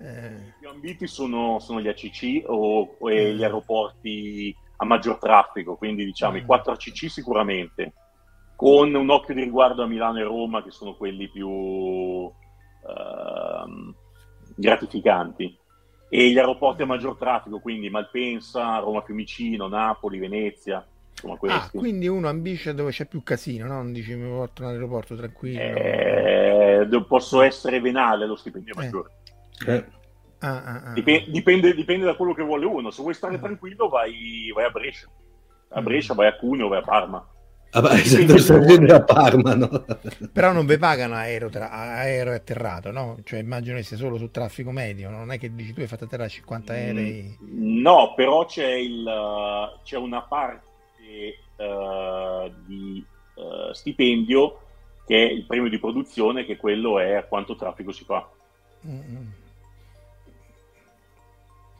Eh... 0.00 0.26
I 0.26 0.52
più 0.58 0.68
ambiti 0.70 1.06
sono, 1.06 1.60
sono 1.60 1.80
gli 1.80 1.86
ACC 1.86 2.42
o, 2.48 2.96
o 2.98 3.08
mm. 3.08 3.12
gli 3.12 3.44
aeroporti 3.44 4.56
a 4.78 4.84
maggior 4.84 5.18
traffico, 5.18 5.76
quindi 5.76 6.04
diciamo 6.04 6.32
mm. 6.32 6.38
i 6.38 6.44
4 6.44 6.72
ACC 6.72 7.08
sicuramente, 7.08 7.92
con 8.56 8.92
un 8.92 9.08
occhio 9.08 9.34
di 9.34 9.42
riguardo 9.42 9.84
a 9.84 9.86
Milano 9.86 10.18
e 10.18 10.24
Roma 10.24 10.64
che 10.64 10.72
sono 10.72 10.96
quelli 10.96 11.28
più 11.28 11.48
uh, 11.48 12.32
gratificanti 14.56 15.62
e 16.16 16.30
gli 16.30 16.38
aeroporti 16.38 16.82
a 16.82 16.86
maggior 16.86 17.16
traffico, 17.16 17.58
quindi 17.58 17.90
Malpensa, 17.90 18.78
Roma 18.78 19.02
Fiumicino, 19.02 19.66
Napoli, 19.66 20.20
Venezia. 20.20 20.86
Insomma, 21.10 21.36
ah, 21.52 21.68
quindi 21.72 22.06
uno 22.06 22.28
ambisce 22.28 22.72
dove 22.72 22.92
c'è 22.92 23.06
più 23.06 23.24
casino, 23.24 23.66
no? 23.66 23.74
Non 23.74 23.92
dici 23.92 24.14
mi 24.14 24.28
porto 24.28 24.62
all'aeroporto 24.62 25.16
tranquillo. 25.16 25.58
Eh, 25.58 26.86
posso 27.08 27.42
essere 27.42 27.80
venale 27.80 28.26
lo 28.26 28.36
stipendio 28.36 28.74
eh. 28.74 28.76
maggiore. 28.76 29.10
Eh. 29.66 29.84
Ah, 30.38 30.62
ah, 30.62 30.82
ah, 30.84 30.92
dipende, 30.92 31.32
dipende, 31.32 31.74
dipende, 31.74 32.04
da 32.04 32.14
quello 32.14 32.32
che 32.32 32.44
vuole 32.44 32.64
uno. 32.64 32.92
Se 32.92 33.02
vuoi 33.02 33.14
stare 33.14 33.34
eh. 33.34 33.40
tranquillo, 33.40 33.88
vai, 33.88 34.52
vai 34.54 34.66
a 34.66 34.70
Brescia. 34.70 35.08
A 35.70 35.80
mm. 35.80 35.84
Brescia, 35.84 36.14
vai 36.14 36.28
a 36.28 36.36
Cuneo, 36.36 36.68
vai 36.68 36.78
a 36.78 36.82
Parma. 36.82 37.28
Ah, 37.76 37.98
esatto, 37.98 38.94
a 38.94 39.02
Parma, 39.02 39.54
no? 39.54 39.84
Però 40.32 40.52
non 40.52 40.64
vi 40.64 40.78
pagano 40.78 41.14
aereo, 41.14 41.48
tra, 41.48 41.70
aereo 41.70 42.32
e 42.32 42.36
atterrato, 42.36 42.92
no? 42.92 43.18
Cioè 43.24 43.40
immagino 43.40 43.76
che 43.76 43.82
sia 43.82 43.96
solo 43.96 44.16
su 44.16 44.30
traffico 44.30 44.70
medio, 44.70 45.10
non 45.10 45.32
è 45.32 45.38
che 45.38 45.52
dici 45.52 45.72
tu 45.72 45.80
hai 45.80 45.88
fatto 45.88 46.04
atterrare 46.04 46.28
50 46.28 46.72
mm, 46.72 46.76
aerei. 46.76 47.38
No, 47.50 48.14
però 48.14 48.44
c'è, 48.44 48.74
il, 48.74 49.04
c'è 49.82 49.96
una 49.96 50.22
parte 50.22 51.38
uh, 51.56 52.52
di 52.64 53.04
uh, 53.34 53.72
stipendio 53.72 54.60
che 55.04 55.28
è 55.28 55.32
il 55.32 55.44
premio 55.44 55.68
di 55.68 55.78
produzione, 55.80 56.44
che 56.44 56.56
quello 56.56 57.00
è 57.00 57.14
a 57.14 57.24
quanto 57.24 57.56
traffico 57.56 57.90
si 57.90 58.04
fa. 58.04 58.28
Mm-hmm 58.86 59.42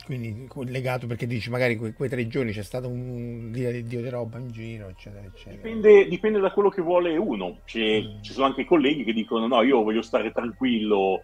quindi 0.04 0.48
legato 0.66 1.06
perché 1.06 1.26
dici 1.26 1.50
magari 1.50 1.76
que- 1.76 1.94
quei 1.94 2.08
tre 2.08 2.26
giorni 2.26 2.52
c'è 2.52 2.62
stato 2.62 2.88
un 2.88 3.50
dia 3.50 3.70
di 3.70 3.84
dio 3.84 4.02
di 4.02 4.08
roba 4.08 4.38
in 4.38 4.50
giro 4.50 4.88
eccetera 4.88 5.24
eccetera. 5.24 5.56
Dipende, 5.56 6.06
dipende 6.08 6.40
da 6.40 6.52
quello 6.52 6.68
che 6.68 6.82
vuole 6.82 7.16
uno. 7.16 7.48
Mm. 7.50 8.20
ci 8.20 8.32
sono 8.32 8.46
anche 8.46 8.64
colleghi 8.64 9.04
che 9.04 9.12
dicono 9.12 9.46
no 9.46 9.62
io 9.62 9.82
voglio 9.82 10.02
stare 10.02 10.30
tranquillo 10.32 11.22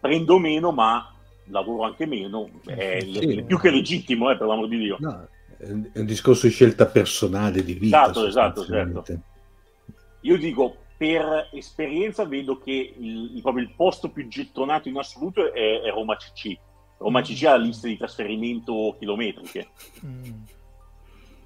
prendo 0.00 0.38
meno 0.38 0.70
ma 0.72 1.10
lavoro 1.46 1.84
anche 1.84 2.06
meno. 2.06 2.48
È 2.64 3.00
sì. 3.00 3.42
più 3.46 3.58
che 3.58 3.70
legittimo 3.70 4.30
eh, 4.30 4.36
per 4.36 4.46
l'amor 4.46 4.68
di 4.68 4.78
Dio. 4.78 4.96
No, 5.00 5.28
è 5.58 5.98
un 5.98 6.06
discorso 6.06 6.46
di 6.46 6.52
scelta 6.52 6.86
personale 6.86 7.62
di 7.64 7.74
vita 7.74 8.02
esatto 8.04 8.26
esatto 8.26 8.64
certo. 8.64 9.04
io 10.22 10.36
dico 10.36 10.76
per 10.96 11.48
esperienza 11.52 12.24
vedo 12.24 12.58
che 12.58 12.94
il, 12.98 13.40
proprio 13.42 13.64
il 13.64 13.72
posto 13.74 14.10
più 14.10 14.26
gettonato 14.28 14.88
in 14.88 14.96
assoluto 14.96 15.52
è, 15.52 15.80
è 15.80 15.90
Roma 15.90 16.16
CC 16.16 16.56
Roma 17.04 17.20
CC 17.22 17.44
ha 17.44 17.56
liste 17.56 17.88
di 17.88 17.96
trasferimento 17.98 18.96
chilometriche. 18.98 19.68
Mm. 20.04 20.32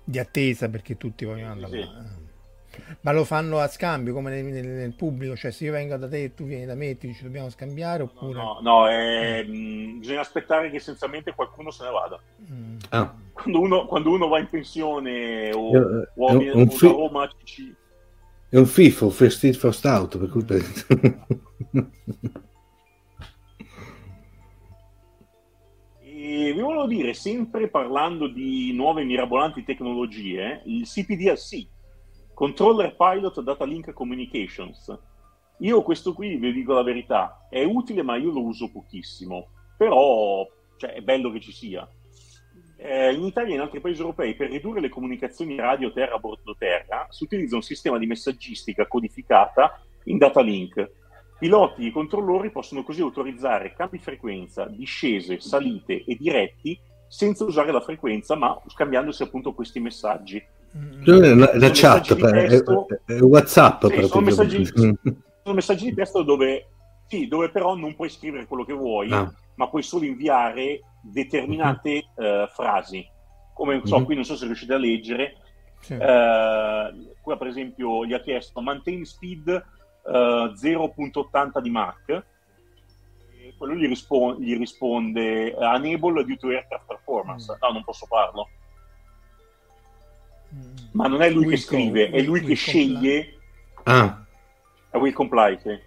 Di 0.04 0.18
attesa 0.18 0.68
perché 0.68 0.96
tutti 0.96 1.24
vogliono 1.24 1.52
andare 1.52 1.72
sì. 1.72 1.78
là. 1.80 2.26
Ma 3.00 3.10
lo 3.12 3.24
fanno 3.24 3.58
a 3.58 3.66
scambio 3.66 4.12
come 4.14 4.30
nel, 4.30 4.44
nel- 4.44 4.64
nel 4.66 4.94
pubblico? 4.94 5.34
Cioè 5.36 5.50
se 5.50 5.64
io 5.64 5.72
vengo 5.72 5.96
da 5.96 6.08
te 6.08 6.22
e 6.22 6.34
tu 6.34 6.44
vieni 6.44 6.64
da 6.64 6.76
me 6.76 6.90
e 6.90 6.96
ti 6.96 7.08
dici 7.08 7.24
dobbiamo 7.24 7.50
scambiare 7.50 8.04
oppure... 8.04 8.34
No, 8.38 8.60
no, 8.62 8.88
è- 8.88 9.42
mh, 9.42 9.98
bisogna 9.98 10.20
aspettare 10.20 10.70
che 10.70 10.76
essenzialmente 10.76 11.34
qualcuno 11.34 11.72
se 11.72 11.82
ne 11.84 11.90
vada. 11.90 12.20
Mm. 12.50 12.76
Ah, 12.90 13.12
Quando 13.32 13.60
uno, 13.60 13.86
quando 13.86 14.10
uno 14.12 14.28
va 14.28 14.38
in 14.38 14.48
pensione 14.48 15.50
o, 15.52 15.74
Eh, 15.76 16.08
o 16.14 16.28
è 16.28 16.32
un- 16.32 16.38
viene 16.38 16.52
un 16.62 16.68
o 16.68 16.70
fi- 16.70 16.86
da 16.86 16.92
Roma 16.92 17.28
ci- 17.42 17.74
è 18.50 18.56
un 18.56 18.66
FIFO, 18.66 19.10
first 19.10 19.42
in, 19.42 19.54
first 19.54 19.84
out, 19.84 20.16
per 20.16 20.28
cui 20.30 20.44
E 26.30 26.52
vi 26.52 26.60
volevo 26.60 26.86
dire, 26.86 27.14
sempre 27.14 27.68
parlando 27.68 28.26
di 28.28 28.70
nuove 28.74 29.02
mirabolanti 29.02 29.64
tecnologie, 29.64 30.60
il 30.66 30.86
CPDLC, 30.86 31.66
Controller 32.34 32.94
Pilot 32.96 33.40
Data 33.40 33.64
Link 33.64 33.94
Communications. 33.94 34.94
Io 35.60 35.82
questo 35.82 36.12
qui, 36.12 36.36
vi 36.36 36.52
dico 36.52 36.74
la 36.74 36.82
verità, 36.82 37.46
è 37.48 37.64
utile 37.64 38.02
ma 38.02 38.16
io 38.16 38.30
lo 38.30 38.42
uso 38.42 38.70
pochissimo, 38.70 39.46
però 39.78 40.46
cioè, 40.76 40.92
è 40.92 41.00
bello 41.00 41.32
che 41.32 41.40
ci 41.40 41.50
sia. 41.50 41.88
Eh, 42.76 43.14
in 43.14 43.24
Italia 43.24 43.52
e 43.52 43.54
in 43.54 43.62
altri 43.62 43.80
paesi 43.80 44.00
europei, 44.00 44.34
per 44.34 44.50
ridurre 44.50 44.80
le 44.80 44.90
comunicazioni 44.90 45.56
radio 45.56 45.94
terra 45.94 46.16
a 46.16 46.18
bordo 46.18 46.54
terra, 46.58 47.06
si 47.08 47.24
utilizza 47.24 47.56
un 47.56 47.62
sistema 47.62 47.96
di 47.96 48.04
messaggistica 48.04 48.86
codificata 48.86 49.80
in 50.04 50.18
data 50.18 50.42
link. 50.42 50.90
Piloti 51.38 51.86
e 51.86 51.92
controllori 51.92 52.50
possono 52.50 52.82
così 52.82 53.00
autorizzare 53.00 53.72
cambi 53.72 53.98
frequenza, 53.98 54.66
discese, 54.66 55.38
salite 55.38 56.02
e 56.04 56.16
diretti 56.18 56.78
senza 57.06 57.44
usare 57.44 57.70
la 57.70 57.80
frequenza, 57.80 58.34
ma 58.34 58.60
scambiandosi 58.66 59.22
appunto 59.22 59.54
questi 59.54 59.78
messaggi. 59.80 60.44
Mm. 60.76 61.02
la, 61.04 61.34
la 61.54 61.72
Sono 61.72 61.72
chat, 61.72 62.14
è, 62.14 62.48
testo. 62.48 62.86
è- 63.06 63.12
è 63.14 63.20
WhatsApp 63.22 63.86
Sì, 63.86 64.02
sono 64.06 64.20
messaggi- 64.22 64.64
Sono 64.66 65.54
messaggi 65.54 65.84
di 65.86 65.94
testo 65.94 66.22
dove, 66.22 66.66
sì, 67.06 67.26
dove 67.26 67.48
però 67.50 67.74
non 67.74 67.94
puoi 67.94 68.10
scrivere 68.10 68.46
quello 68.46 68.64
che 68.64 68.74
vuoi, 68.74 69.10
Ah. 69.10 69.32
ma 69.54 69.68
puoi 69.68 69.82
solo 69.82 70.04
inviare 70.04 70.80
determinate 71.02 72.04
eh, 72.16 72.48
frasi. 72.52 73.06
Come 73.54 73.76
non 73.76 73.86
so, 73.86 73.98
Mhm. 74.00 74.04
qui 74.04 74.14
non 74.16 74.24
so 74.24 74.36
se 74.36 74.44
riuscite 74.44 74.74
a 74.74 74.78
leggere, 74.78 75.36
Sì. 75.80 75.94
eh, 75.94 75.98
qua 77.22 77.36
per 77.38 77.46
esempio 77.46 78.04
gli 78.04 78.12
ha 78.12 78.20
chiesto 78.20 78.60
maintain 78.60 79.04
speed 79.04 79.64
eh, 80.08 80.52
0.80 80.54 81.60
di 81.60 81.70
Mach 81.70 82.08
e 82.08 83.54
quello 83.56 83.74
gli, 83.74 83.86
rispon- 83.86 84.36
gli 84.40 84.56
risponde 84.56 85.54
enable 85.54 86.24
due 86.24 86.36
to 86.36 86.48
aircraft 86.48 86.86
performance 86.86 87.52
Mm. 87.52 87.56
no 87.60 87.72
non 87.72 87.84
posso 87.84 88.06
farlo 88.06 88.48
Mm. 90.54 90.76
ma 90.92 91.06
non 91.08 91.20
è 91.20 91.28
lui 91.30 91.44
Will 91.44 91.50
che 91.50 91.56
scrive 91.60 92.08
com- 92.10 92.18
è 92.18 92.22
lui 92.22 92.40
will 92.40 92.46
che 92.48 92.54
comply. 92.54 92.56
sceglie 92.56 93.38
Ah, 93.84 94.24
è 94.90 94.96
Will 94.96 95.12
Comply 95.12 95.58
sì. 95.62 95.78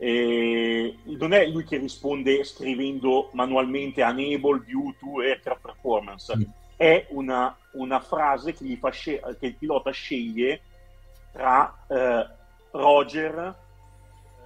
E 0.00 0.96
non 1.04 1.32
è 1.32 1.46
lui 1.46 1.64
che 1.64 1.76
risponde 1.78 2.44
scrivendo 2.44 3.30
manualmente 3.32 4.00
enable 4.02 4.62
due 4.66 4.94
to 5.00 5.20
aircraft 5.20 5.60
performance 5.62 6.36
Mm. 6.36 6.42
è 6.76 7.06
una, 7.10 7.56
una 7.72 7.98
frase 8.00 8.52
che, 8.52 8.64
gli 8.64 8.76
fa 8.76 8.90
sce- 8.90 9.20
che 9.40 9.46
il 9.46 9.56
pilota 9.56 9.90
sceglie 9.90 10.60
tra 11.32 11.74
eh, 11.88 12.28
Roger 12.82 13.66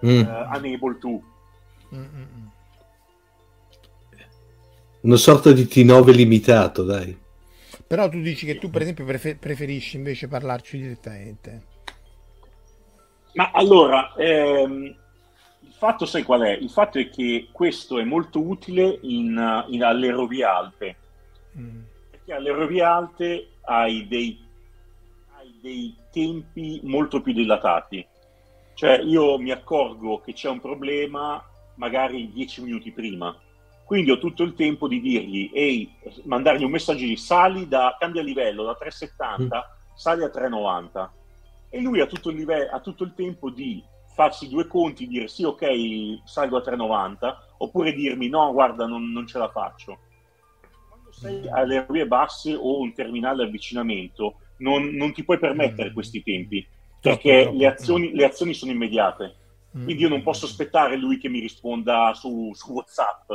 Mm. 0.05 0.09
eh, 0.09 0.49
enable 0.57 0.99
to 0.99 1.23
Mm, 1.95 1.99
mm, 2.01 2.23
mm. 2.23 2.47
una 5.03 5.17
sorta 5.17 5.53
di 5.53 5.65
T9 5.65 6.13
limitato, 6.15 6.83
dai. 6.85 7.17
Però 7.87 8.09
tu 8.09 8.21
dici 8.21 8.47
che 8.47 8.57
tu 8.59 8.71
per 8.71 8.83
esempio 8.83 9.05
prefe- 9.05 9.37
preferisci 9.37 9.97
invece 9.97 10.27
parlarci 10.29 10.79
direttamente. 10.79 11.63
Ma 13.35 13.51
allora, 13.53 14.15
ehm, 14.17 14.85
il 15.61 15.73
fatto 15.77 16.07
sai 16.07 16.23
qual 16.23 16.41
è? 16.43 16.53
Il 16.53 16.71
fatto 16.71 16.99
è 16.99 17.09
che 17.11 17.49
questo 17.53 17.99
è 17.99 18.05
molto 18.05 18.41
utile 18.41 18.99
in, 19.03 19.65
in- 19.69 19.83
alle 19.85 20.11
rovie 20.11 20.45
alte, 20.45 20.97
Mm. 21.59 21.81
perché 22.11 22.33
alle 22.33 22.51
rovie 22.53 22.83
alte 22.83 23.49
hai 23.63 24.07
dei, 24.09 24.41
hai 25.37 25.59
dei 25.61 25.95
tempi 26.11 26.81
molto 26.85 27.21
più 27.21 27.33
dilatati. 27.33 28.07
Cioè 28.83 28.99
io 28.99 29.39
mi 29.39 29.53
accorgo 29.53 30.19
che 30.23 30.33
c'è 30.33 30.49
un 30.49 30.59
problema 30.59 31.41
magari 31.77 32.33
dieci 32.33 32.61
minuti 32.63 32.91
prima, 32.91 33.33
quindi 33.85 34.11
ho 34.11 34.19
tutto 34.19 34.43
il 34.43 34.55
tempo 34.55 34.89
di 34.89 35.01
dirgli, 35.01 35.49
ehi, 35.55 35.89
mandargli 36.25 36.65
un 36.65 36.73
messaggio 36.73 37.05
di 37.07 37.17
sali 37.17 37.69
da, 37.69 37.95
cambia 37.97 38.23
livello 38.23 38.65
da 38.65 38.75
370, 38.75 39.77
sali 39.95 40.25
a 40.25 40.31
390 40.31 41.13
e 41.69 41.81
lui 41.81 42.01
ha 42.01 42.07
tutto, 42.07 42.31
il 42.31 42.39
live- 42.39 42.71
ha 42.71 42.81
tutto 42.81 43.05
il 43.05 43.15
tempo 43.15 43.51
di 43.51 43.81
farsi 44.17 44.49
due 44.49 44.67
conti, 44.67 45.07
dire 45.07 45.29
sì, 45.29 45.45
ok, 45.45 46.23
salgo 46.25 46.57
a 46.57 46.63
390, 46.63 47.55
oppure 47.59 47.93
dirmi 47.93 48.29
no, 48.29 48.51
guarda, 48.53 48.85
non, 48.87 49.13
non 49.13 49.29
ce 49.29 49.39
la 49.39 49.49
faccio. 49.49 50.01
Quando 50.89 51.13
sei 51.13 51.49
alle 51.49 51.87
vie 51.89 52.09
basse 52.09 52.53
o 52.53 52.81
un 52.81 52.93
terminale 52.95 53.45
avvicinamento, 53.45 54.39
non, 54.57 54.87
non 54.89 55.13
ti 55.13 55.23
puoi 55.23 55.39
permettere 55.39 55.91
Mm. 55.91 55.95
questi 55.95 56.21
tempi, 56.25 56.67
perché 57.03 57.43
troppo. 57.43 57.59
le, 57.59 57.67
azioni, 57.67 58.13
le 58.15 58.25
azioni 58.25 58.55
sono 58.55 58.71
immediate. 58.71 59.35
Mm. 59.77 59.85
Quindi 59.85 60.03
io 60.03 60.09
non 60.09 60.23
posso 60.23 60.47
aspettare 60.47 60.97
lui 60.97 61.19
che 61.19 61.29
mi 61.29 61.41
risponda 61.41 62.13
su, 62.15 62.53
su 62.55 62.73
WhatsApp. 62.73 63.31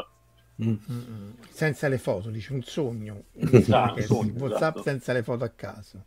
Mm. 0.64 0.68
Mm, 0.69 0.76
mm. 0.91 1.31
Senza 1.49 1.88
le 1.88 1.98
foto, 1.98 2.30
dici 2.30 2.53
un 2.53 2.64
sogno. 2.64 3.23
Esatto, 3.52 3.95
un 3.95 4.02
sogno, 4.02 4.34
sì, 4.34 4.41
WhatsApp 4.41 4.76
esatto. 4.76 4.81
senza 4.84 5.14
le 5.14 5.23
foto 5.23 5.44
a 5.44 5.49
caso. 5.49 6.06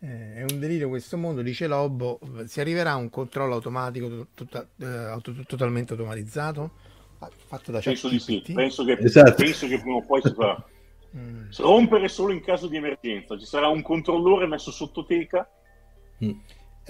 Eh, 0.00 0.34
è 0.34 0.44
un 0.48 0.58
delirio 0.60 0.88
questo 0.88 1.16
mondo, 1.16 1.42
dice 1.42 1.66
Lobo. 1.66 2.20
Si 2.46 2.60
arriverà 2.60 2.92
a 2.92 2.96
un 2.96 3.10
controllo 3.10 3.54
automatico 3.54 4.08
to- 4.08 4.26
tota- 4.34 4.66
eh, 4.80 4.86
auto- 4.86 5.34
totalmente 5.46 5.92
automatizzato? 5.92 6.70
Ah, 7.18 7.30
Fatto 7.48 7.72
da 7.72 7.80
Penso 7.80 8.08
di 8.08 8.20
sì, 8.20 8.42
penso 8.54 8.84
che, 8.84 8.96
Esatto. 9.00 9.34
penso 9.34 9.66
che 9.66 9.80
prima 9.80 9.96
o 9.96 10.04
poi 10.04 10.20
si 10.22 10.32
farà. 10.32 10.64
Mm. 11.16 11.48
Rompere 11.56 12.06
solo 12.08 12.34
in 12.34 12.42
caso 12.42 12.66
di 12.68 12.76
emergenza. 12.76 13.38
Ci 13.38 13.46
sarà 13.46 13.68
un 13.68 13.80
controllore 13.80 14.46
messo 14.46 14.70
sotto 14.70 15.06
teca. 15.06 15.48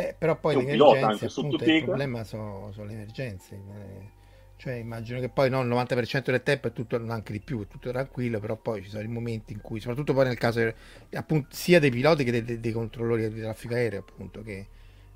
Eh, 0.01 0.15
però 0.17 0.39
poi 0.39 0.55
le 0.55 0.63
emergenze, 0.63 1.05
anche 1.07 1.27
appunto, 1.27 1.65
il 1.65 1.75
problema 1.75 2.23
sono, 2.23 2.71
sono 2.73 2.87
le 2.87 2.93
emergenze. 2.93 3.55
eh. 3.57 4.17
Cioè, 4.57 4.75
immagino 4.75 5.19
che 5.21 5.29
poi 5.29 5.51
no, 5.51 5.61
il 5.61 5.67
90% 5.69 6.31
del 6.31 6.43
tempo 6.43 6.69
è 6.69 6.73
tutto, 6.73 6.97
anche 7.09 7.33
di 7.33 7.41
più, 7.41 7.63
è 7.63 7.67
tutto 7.67 7.91
tranquillo, 7.91 8.39
però 8.41 8.57
poi 8.57 8.83
ci 8.83 8.89
sono 8.91 9.03
i 9.03 9.09
momenti 9.09 9.53
in 9.53 9.61
cui, 9.61 9.81
soprattutto 9.81 10.13
poi 10.15 10.27
nel 10.27 10.39
caso 10.39 10.73
appunto, 11.15 11.49
sia 11.51 11.81
dei 11.81 11.91
piloti 11.91 12.23
che 12.25 12.31
dei, 12.31 12.45
dei- 12.45 12.61
dei 12.61 12.73
controllori 12.73 13.29
di 13.33 13.41
traffico 13.41 13.75
aereo, 13.75 14.01
appunto, 14.01 14.43
che 14.43 14.67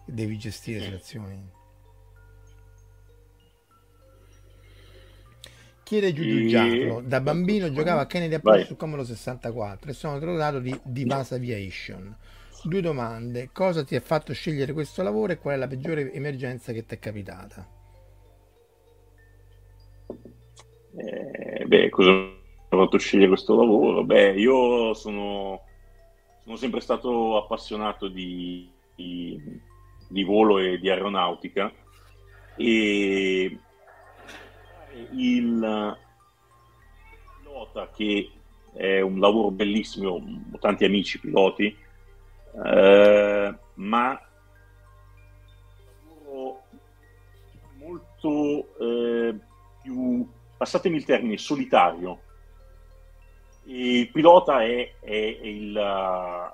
devi 0.05 0.37
gestire 0.39 0.81
situazioni. 0.81 1.61
Chiede 5.83 6.13
Giugiu 6.13 6.39
E- 6.39 6.47
Giacomo, 6.49 7.01
da 7.03 7.21
bambino 7.21 7.71
giocavo 7.71 8.01
a 8.01 8.07
Kennedy. 8.07 8.35
Apollo 8.35 8.65
su 8.65 8.77
Commodore 8.77 9.09
64 9.09 9.91
e 9.91 9.95
sono 9.95 10.19
dotato 10.19 10.61
di 10.61 10.79
Divasa 10.85 11.35
Aviation. 11.35 12.17
Due 12.65 12.81
domande, 12.81 13.51
cosa 13.53 13.83
ti 13.83 13.97
ha 13.97 14.01
fatto 14.01 14.33
scegliere 14.33 14.73
questo 14.73 15.03
lavoro 15.03 15.33
e 15.33 15.39
qual 15.39 15.57
è 15.57 15.59
la 15.59 15.67
peggiore 15.67 16.13
emergenza 16.13 16.73
che 16.73 16.87
ti 16.87 16.95
è 16.95 16.99
capitata? 17.01 17.69
Eh, 20.95 21.65
beh, 21.67 21.89
cosa 21.91 22.11
mi 22.13 22.37
ha 22.69 22.77
fatto 22.77 22.99
scegliere 22.99 23.29
questo 23.29 23.57
lavoro? 23.57 24.05
Beh, 24.05 24.35
io 24.39 24.95
sono, 24.95 25.61
sono 26.45 26.55
sempre 26.55 26.81
stato 26.81 27.37
appassionato 27.37 28.07
di, 28.07 28.71
di- 28.95 29.41
di 30.09 30.23
volo 30.23 30.59
e 30.59 30.79
di 30.79 30.89
aeronautica 30.89 31.73
e 32.57 33.59
il 35.11 35.99
pilota 37.39 37.91
che 37.91 38.31
è 38.73 39.01
un 39.01 39.19
lavoro 39.19 39.51
bellissimo, 39.51 40.11
ho 40.11 40.59
tanti 40.61 40.85
amici 40.85 41.19
piloti, 41.19 41.77
eh, 42.65 43.55
ma 43.75 44.21
molto 47.79 48.67
eh, 48.79 49.35
più, 49.83 50.27
passatemi 50.57 50.97
il 50.97 51.05
termine, 51.05 51.39
solitario. 51.39 52.21
Il 53.65 54.11
pilota 54.11 54.63
è, 54.63 54.95
è- 55.01 55.39
è 55.41 55.47
il 55.47 55.77
uh, 55.77 56.53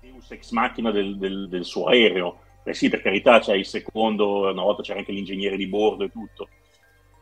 deus 0.00 0.30
ex 0.30 0.50
machina 0.52 0.90
del, 0.90 1.18
del- 1.18 1.48
del 1.48 1.64
suo 1.64 1.86
aereo. 1.86 2.38
Eh 2.64 2.74
sì, 2.74 2.88
per 2.88 3.02
carità, 3.02 3.38
c'è 3.40 3.54
il 3.54 3.66
secondo, 3.66 4.50
una 4.50 4.62
volta 4.62 4.82
c'era 4.82 4.98
anche 4.98 5.12
l'ingegnere 5.12 5.56
di 5.56 5.66
bordo 5.66 6.04
e 6.04 6.10
tutto. 6.10 6.48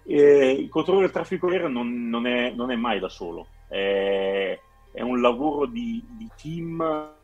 E 0.05 0.51
il 0.52 0.68
controllo 0.68 1.01
del 1.01 1.10
traffico 1.10 1.48
aereo 1.48 1.68
non, 1.68 2.09
non 2.09 2.26
è, 2.26 2.51
non 2.51 2.70
è 2.70 2.76
mai 2.76 2.98
da 2.98 3.09
solo, 3.09 3.47
è, 3.68 4.59
è 4.93 5.01
un 5.02 5.20
lavoro 5.20 5.66
di, 5.66 6.02
di 6.16 6.28
team 6.40 7.16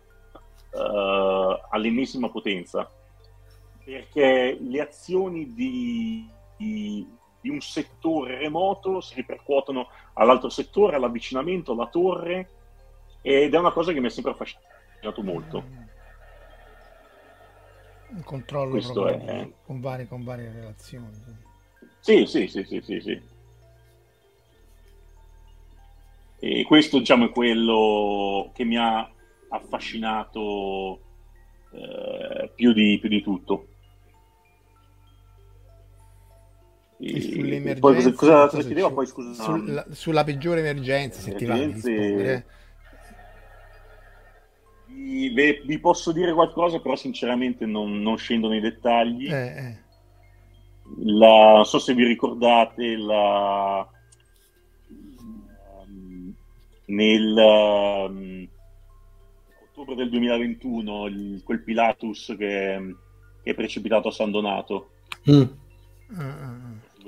eh, 0.75 1.61
all'ennesima 1.71 2.29
potenza, 2.31 2.91
perché 3.85 4.57
le 4.61 4.81
azioni 4.81 5.53
di, 5.53 6.29
di- 6.57 7.07
di 7.41 7.49
un 7.51 7.61
settore 7.61 8.39
remoto 8.39 9.01
si 9.01 9.15
ripercuotono 9.15 9.89
all'altro 10.15 10.49
settore, 10.49 10.97
all'avvicinamento, 10.97 11.73
alla 11.73 11.89
torre, 11.89 12.49
ed 13.21 13.55
è 13.55 13.59
una 13.59 13.73
cosa 13.73 13.93
che 13.93 14.01
mi 14.01 14.07
ha 14.07 14.11
sempre 14.11 14.33
affascinato 14.33 15.23
molto. 15.23 15.67
Un 18.09 18.23
controllo 18.23 18.71
Questo 18.71 19.09
è- 19.09 19.49
con, 19.65 19.81
varie, 19.81 20.07
con 20.07 20.25
varie 20.25 20.53
relazioni. 20.53 21.11
Sì, 22.01 22.27
sì, 22.27 22.47
sì, 22.49 22.65
sì, 22.65 22.81
sì, 22.83 23.01
sì. 23.01 23.21
E 26.39 26.65
questo, 26.65 26.99
diciamo, 26.99 27.27
è 27.27 27.31
quello 27.31 28.51
che 28.55 28.65
mi 28.65 28.77
ha 28.77 29.11
affascinato 29.55 31.01
eh, 31.71 32.51
più, 32.55 32.73
di, 32.73 32.99
più 33.01 33.09
di 33.09 33.23
tutto. 33.23 33.69
E 36.99 37.21
sulle 37.21 37.57
emergenze, 37.57 37.81
poi 37.81 37.95
cosa, 37.95 38.13
cosa 38.13 38.47
cosa 38.49 38.63
chiedeva? 38.63 38.89
c'è? 38.89 38.95
Poi 38.95 39.07
scusa. 39.07 39.43
Sulla, 39.43 39.87
sulla 39.91 40.25
peggiore 40.25 40.61
emergenza, 40.61 41.21
se 41.21 41.35
ti 41.35 41.45
va 41.45 41.59
di 41.59 41.73
vi 45.65 45.79
posso 45.81 46.13
dire 46.13 46.33
qualcosa, 46.33 46.81
però 46.81 46.97
sinceramente 46.97 47.67
non, 47.67 48.01
non 48.01 48.17
scendo 48.17 48.49
nei 48.49 48.61
dettagli. 48.61 49.31
Eh, 49.31 49.57
eh. 49.57 49.83
La- 51.05 51.55
non 51.55 51.65
so 51.65 51.79
se 51.79 51.95
vi 51.95 52.05
ricordate 52.05 52.97
la, 52.97 53.89
ehm, 54.89 56.35
nel 56.87 57.39
ehm, 57.39 58.49
ottobre 59.77 59.97
del 59.97 60.09
2021 60.11 61.07
il- 61.07 61.43
quel 61.45 61.63
Pilatus 61.65 62.35
che, 62.39 62.95
che 63.43 63.51
è 63.51 63.55
precipitato 63.55 64.07
a 64.09 64.13
San 64.13 64.31
Donato. 64.31 64.91
Mm, 65.31 65.43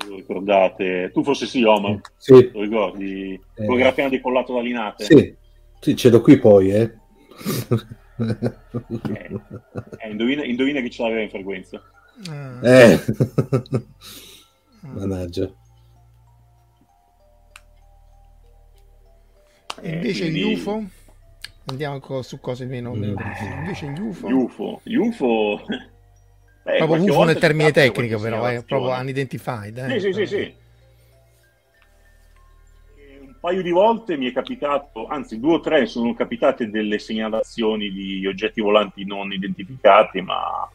lo 0.07 0.15
ricordate? 0.15 1.11
Tu 1.13 1.23
forse 1.23 1.45
sì, 1.45 1.63
Omar, 1.63 2.01
Sì, 2.17 2.49
lo 2.53 2.61
ricordi? 2.61 3.33
Eh. 3.33 3.41
Quello 3.55 3.75
che 3.75 3.79
era 3.79 3.89
appena 3.89 4.09
decollato 4.09 4.53
da 4.53 4.61
Linate. 4.61 5.05
sì, 5.05 5.35
sì, 5.79 5.95
ce 5.95 6.09
l'ho 6.09 6.19
qui 6.21 6.37
poi, 6.37 6.71
eh. 6.71 6.93
Eh, 9.99 10.09
indovina, 10.09 10.43
indovina 10.43 10.81
chi 10.81 10.89
ce 10.89 11.03
l'aveva 11.03 11.21
in 11.21 11.29
frequenza. 11.29 11.81
Ah, 12.29 12.59
Eh. 12.63 12.99
Mannaggia. 14.81 15.49
E 19.81 19.89
invece 19.93 20.25
Eh, 20.25 20.31
quindi- 20.31 20.53
UFO? 20.53 20.83
Andiamo 21.69 21.99
co- 21.99 22.21
su 22.21 22.39
cose 22.39 22.65
meno, 22.65 22.93
meno. 22.93 23.21
Invece 23.59 23.87
gli 23.87 23.99
UFO? 23.99 24.27
Gli 24.29 24.33
UFO. 24.33 24.79
Gli 24.83 24.95
UFO... 24.95 25.65
Eh, 26.63 26.77
proprio 26.77 27.03
UFO 27.03 27.23
nel 27.23 27.37
termine 27.37 27.71
tecnico, 27.71 28.19
però, 28.19 28.43
è 28.43 28.63
proprio 28.63 28.89
segnalazione. 28.89 29.01
unidentified. 29.01 29.77
Eh? 29.77 29.99
Sì, 29.99 29.99
sì, 29.99 30.13
sì, 30.13 30.25
sì. 30.25 30.55
Un 33.21 33.35
paio 33.39 33.61
di 33.61 33.71
volte 33.71 34.17
mi 34.17 34.29
è 34.29 34.33
capitato, 34.33 35.07
anzi 35.07 35.39
due 35.39 35.55
o 35.55 35.59
tre 35.59 35.85
sono 35.85 36.13
capitate 36.13 36.69
delle 36.69 36.99
segnalazioni 36.99 37.91
di 37.91 38.25
oggetti 38.25 38.61
volanti 38.61 39.05
non 39.05 39.31
identificati, 39.31 40.21
ma 40.21 40.69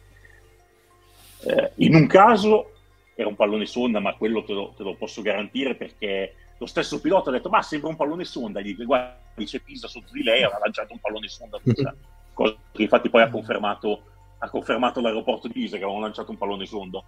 eh, 1.45 1.71
in 1.75 1.95
un 1.95 2.07
caso 2.07 2.71
era 3.15 3.27
un 3.27 3.35
pallone 3.35 3.65
sonda, 3.65 3.99
ma 3.99 4.15
quello 4.15 4.43
te 4.43 4.53
lo, 4.53 4.73
te 4.75 4.83
lo 4.83 4.95
posso 4.95 5.21
garantire 5.21 5.75
perché 5.75 6.33
lo 6.63 6.69
stesso 6.69 7.01
pilota 7.01 7.29
ha 7.29 7.33
detto 7.33 7.49
ma 7.49 7.61
sembra 7.61 7.89
un 7.89 7.97
pallone 7.97 8.23
sonda, 8.23 8.61
gli 8.61 8.73
guarda 8.85 9.17
c'è 9.35 9.59
Pisa 9.59 9.87
sotto 9.87 10.13
di 10.13 10.23
lei, 10.23 10.43
aveva 10.43 10.59
lanciato 10.59 10.93
un 10.93 10.99
pallone 10.99 11.27
sonda, 11.27 11.59
cosa 12.33 12.55
che 12.71 12.81
infatti 12.81 13.09
poi 13.09 13.21
ha 13.21 13.29
confermato, 13.29 14.01
ha 14.39 14.49
confermato 14.49 15.01
l'aeroporto 15.01 15.47
di 15.47 15.53
Pisa 15.53 15.75
che 15.75 15.83
avevano 15.83 16.03
lanciato 16.03 16.31
un 16.31 16.37
pallone 16.37 16.65
sonda. 16.65 17.03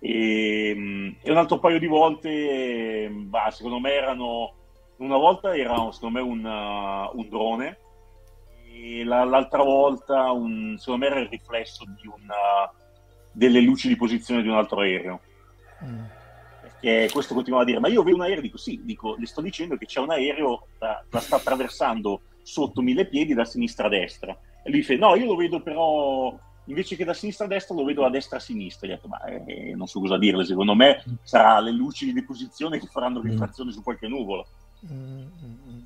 E, 0.00 0.72
mm, 0.74 1.10
e 1.22 1.30
un 1.30 1.36
altro 1.36 1.60
paio 1.60 1.78
di 1.78 1.86
volte, 1.86 3.08
mm, 3.08 3.30
bah, 3.30 3.50
secondo 3.52 3.78
me 3.78 3.92
erano, 3.92 4.52
una 4.96 5.16
volta 5.16 5.56
era 5.56 5.76
secondo 5.92 6.18
me 6.18 6.20
un, 6.20 6.44
uh, 6.44 7.16
un 7.16 7.28
drone 7.28 7.78
e 8.66 9.04
la- 9.04 9.22
l'altra 9.24 9.62
volta 9.62 10.32
un, 10.32 10.74
secondo 10.76 11.04
me 11.04 11.10
era 11.12 11.20
il 11.20 11.28
riflesso 11.28 11.84
di 11.84 12.08
una, 12.08 12.68
delle 13.30 13.60
luci 13.60 13.86
di 13.86 13.94
posizione 13.96 14.42
di 14.42 14.48
un 14.48 14.56
altro 14.56 14.80
aereo. 14.80 15.20
Mm. 15.84 16.04
Perché 16.82 17.08
questo 17.12 17.34
continuava 17.34 17.62
a 17.62 17.66
dire, 17.66 17.78
ma 17.78 17.86
io 17.86 18.02
vedo 18.02 18.16
un 18.16 18.22
aereo, 18.22 18.40
dico 18.40 18.58
sì, 18.58 18.80
dico, 18.82 19.14
le 19.16 19.26
sto 19.26 19.40
dicendo 19.40 19.76
che 19.76 19.86
c'è 19.86 20.00
un 20.00 20.10
aereo, 20.10 20.66
la, 20.80 21.04
la 21.08 21.20
sta 21.20 21.36
attraversando 21.36 22.22
sotto 22.42 22.82
mille 22.82 23.06
piedi 23.06 23.34
da 23.34 23.44
sinistra 23.44 23.86
a 23.86 23.90
destra. 23.90 24.36
E 24.64 24.68
lui 24.68 24.82
fa, 24.82 24.96
no, 24.96 25.14
io 25.14 25.26
lo 25.26 25.36
vedo 25.36 25.62
però, 25.62 26.36
invece 26.64 26.96
che 26.96 27.04
da 27.04 27.14
sinistra 27.14 27.44
a 27.44 27.48
destra, 27.48 27.76
lo 27.76 27.84
vedo 27.84 28.02
da 28.02 28.10
destra 28.10 28.38
a 28.38 28.40
sinistra. 28.40 28.88
Detto, 28.88 29.06
ma 29.06 29.22
eh, 29.22 29.74
non 29.76 29.86
so 29.86 30.00
cosa 30.00 30.18
dirle, 30.18 30.44
secondo 30.44 30.74
me 30.74 31.04
sarà 31.22 31.60
le 31.60 31.70
luci 31.70 32.12
di 32.12 32.24
posizione 32.24 32.80
che 32.80 32.88
faranno 32.88 33.20
rifrazione 33.20 33.70
su 33.70 33.80
qualche 33.80 34.08
nuvola. 34.08 34.44
Mm, 34.92 35.20
mm, 35.20 35.68
mm. 35.68 35.80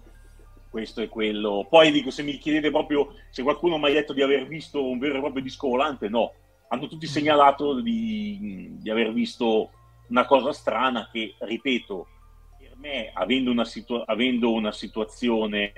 Questo 0.70 1.02
è 1.02 1.10
quello. 1.10 1.66
Poi 1.68 1.90
dico, 1.90 2.10
se 2.10 2.23
mi 2.23 2.39
chiedete 2.39 2.70
proprio 2.70 3.12
se 3.28 3.43
qualcuno 3.43 3.77
mi 3.77 3.90
ha 3.90 3.93
detto 3.93 4.14
di 4.14 4.23
aver 4.23 4.47
visto 4.47 4.82
un 4.82 4.98
vero 4.98 5.16
e 5.16 5.20
proprio 5.20 5.43
disco 5.43 5.68
volante, 5.68 6.09
no. 6.09 6.32
Hanno 6.68 6.89
tutti 6.89 7.06
segnalato 7.06 7.81
di, 7.81 8.77
di 8.81 8.90
aver 8.90 9.12
visto 9.12 9.70
una 10.09 10.24
cosa 10.24 10.53
strana 10.53 11.09
che, 11.11 11.35
ripeto, 11.39 12.07
per 12.59 12.73
me, 12.77 13.11
avendo 13.12 13.51
una, 13.51 13.65
situa- 13.65 14.05
avendo 14.07 14.53
una 14.53 14.73
situazione, 14.73 15.73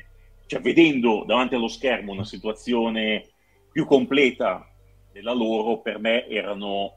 cioè 0.46 0.60
vedendo 0.60 1.24
davanti 1.26 1.54
allo 1.54 1.68
schermo 1.68 2.12
una 2.12 2.24
situazione 2.24 3.26
più 3.70 3.84
completa 3.86 4.66
della 5.12 5.32
loro, 5.32 5.80
per 5.80 5.98
me 5.98 6.26
erano 6.28 6.96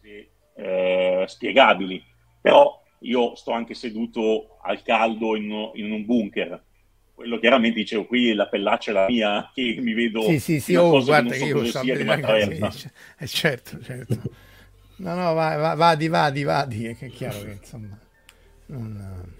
cose 0.00 0.30
eh, 0.56 1.24
spiegabili. 1.26 2.02
Però 2.40 2.80
io 3.00 3.34
sto 3.34 3.52
anche 3.52 3.74
seduto 3.74 4.58
al 4.62 4.82
caldo 4.82 5.36
in, 5.36 5.70
in 5.74 5.92
un 5.92 6.04
bunker. 6.04 6.64
Quello 7.14 7.38
chiaramente 7.38 7.78
dicevo, 7.80 8.06
qui 8.06 8.32
la 8.32 8.48
pellaccia 8.48 8.90
è 8.90 8.94
la 8.94 9.06
mia, 9.06 9.50
che 9.52 9.76
mi 9.78 9.92
vedo 9.92 10.22
Sì, 10.22 10.38
sì, 10.40 10.60
sì, 10.60 10.74
oh, 10.74 11.02
guarda 11.04 11.30
che 11.30 11.38
so 11.38 11.46
io 11.46 11.56
cosa 11.58 11.70
so 11.70 11.80
che 11.84 11.92
bene 11.92 12.20
che- 12.20 12.90
eh, 13.18 13.26
certo, 13.26 13.82
certo. 13.82 14.22
No, 15.00 15.14
no, 15.14 15.32
va- 15.32 15.56
va- 15.56 15.74
vadi, 15.74 16.08
vadi, 16.08 16.42
vadi, 16.44 16.86
è 16.86 16.94
che 16.96 17.06
è 17.06 17.10
chiaro 17.10 17.38
che 17.40 17.52
insomma... 17.52 17.98
non- 18.66 19.38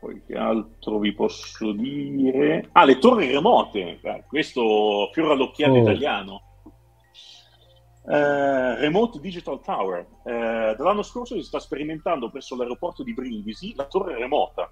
Poi 0.00 0.22
che 0.26 0.34
altro 0.34 0.98
vi 0.98 1.12
posso 1.12 1.72
dire? 1.72 2.68
Ah, 2.72 2.84
le 2.84 2.98
torri 2.98 3.30
remote, 3.30 4.00
Eh, 4.02 4.24
questo 4.26 5.10
fiore 5.12 5.32
all'occhiello 5.34 5.74
Oh. 5.74 5.80
italiano. 5.82 6.40
Eh, 8.04 8.76
Remote 8.80 9.20
Digital 9.20 9.60
Tower. 9.60 10.06
Eh, 10.24 10.74
dall'anno 10.76 11.02
scorso 11.02 11.36
si 11.36 11.42
sta 11.42 11.60
sperimentando 11.60 12.30
presso 12.30 12.56
l'aeroporto 12.56 13.02
di 13.04 13.12
Brindisi 13.14 13.74
la 13.76 13.84
torre 13.84 14.16
remota, 14.16 14.68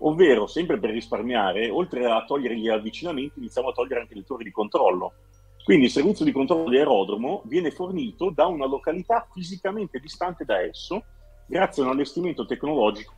ovvero, 0.00 0.46
sempre 0.46 0.78
per 0.78 0.90
risparmiare, 0.90 1.68
oltre 1.70 2.04
a 2.06 2.22
togliere 2.24 2.56
gli 2.56 2.68
avvicinamenti, 2.68 3.38
iniziamo 3.40 3.70
a 3.70 3.72
togliere 3.72 4.00
anche 4.02 4.14
le 4.14 4.22
torri 4.24 4.44
di 4.44 4.52
controllo. 4.52 5.14
Quindi 5.64 5.86
il 5.86 5.90
servizio 5.90 6.24
di 6.24 6.32
controllo 6.32 6.68
di 6.68 6.78
aerodromo 6.78 7.42
viene 7.44 7.70
fornito 7.70 8.30
da 8.30 8.46
una 8.46 8.66
località 8.66 9.26
fisicamente 9.32 9.98
distante 9.98 10.44
da 10.44 10.60
esso, 10.60 11.04
grazie 11.46 11.82
a 11.82 11.86
un 11.86 11.92
allestimento 11.92 12.46
tecnologico 12.46 13.14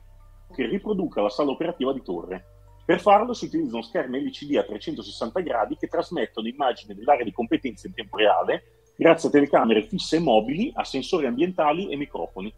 che 0.54 0.66
riproduca 0.66 1.22
la 1.22 1.30
sala 1.30 1.50
operativa 1.50 1.92
di 1.92 2.02
torre. 2.02 2.46
Per 2.84 3.00
farlo 3.00 3.32
si 3.32 3.46
utilizzano 3.46 3.82
schermi 3.82 4.20
LCD 4.24 4.56
a 4.56 4.64
360 4.64 5.40
gradi 5.40 5.76
che 5.76 5.86
trasmettono 5.86 6.48
immagini 6.48 6.94
dell'area 6.94 7.24
di 7.24 7.32
competenza 7.32 7.86
in 7.86 7.94
tempo 7.94 8.16
reale 8.16 8.82
grazie 8.96 9.28
a 9.28 9.32
telecamere 9.32 9.82
fisse 9.82 10.16
e 10.16 10.20
mobili, 10.20 10.70
a 10.74 10.84
sensori 10.84 11.26
ambientali 11.26 11.88
e 11.88 11.96
microfoni. 11.96 12.52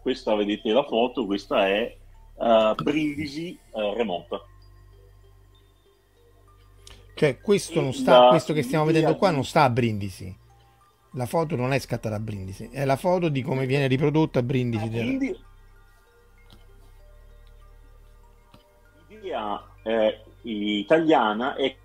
Questa 0.00 0.34
vedete 0.34 0.72
la 0.72 0.82
foto, 0.82 1.26
questa 1.26 1.68
è 1.68 1.96
eh, 2.38 2.74
Brindisi 2.82 3.58
eh, 3.74 3.94
remota. 3.94 4.40
Cioè, 7.20 7.38
questo, 7.38 7.82
non 7.82 7.92
sta, 7.92 8.28
questo 8.28 8.54
che 8.54 8.62
stiamo 8.62 8.86
vedendo 8.86 9.14
qua 9.16 9.30
non 9.30 9.44
sta 9.44 9.64
a 9.64 9.68
Brindisi. 9.68 10.34
La 11.12 11.26
foto 11.26 11.54
non 11.54 11.74
è 11.74 11.78
scattata 11.78 12.14
a 12.14 12.18
Brindisi, 12.18 12.70
è 12.72 12.86
la 12.86 12.96
foto 12.96 13.28
di 13.28 13.42
come 13.42 13.66
viene 13.66 13.88
riprodotta 13.88 14.38
a 14.38 14.42
Brindisi. 14.42 14.88
del- 14.88 15.04
Quindi 15.04 15.38
l'idea 19.08 19.62
eh, 19.82 20.22
italiana 20.44 21.56
è 21.56 21.76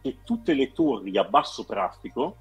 che 0.00 0.16
tutte 0.24 0.54
le 0.54 0.72
torri 0.72 1.18
a 1.18 1.24
basso 1.24 1.66
traffico 1.66 2.36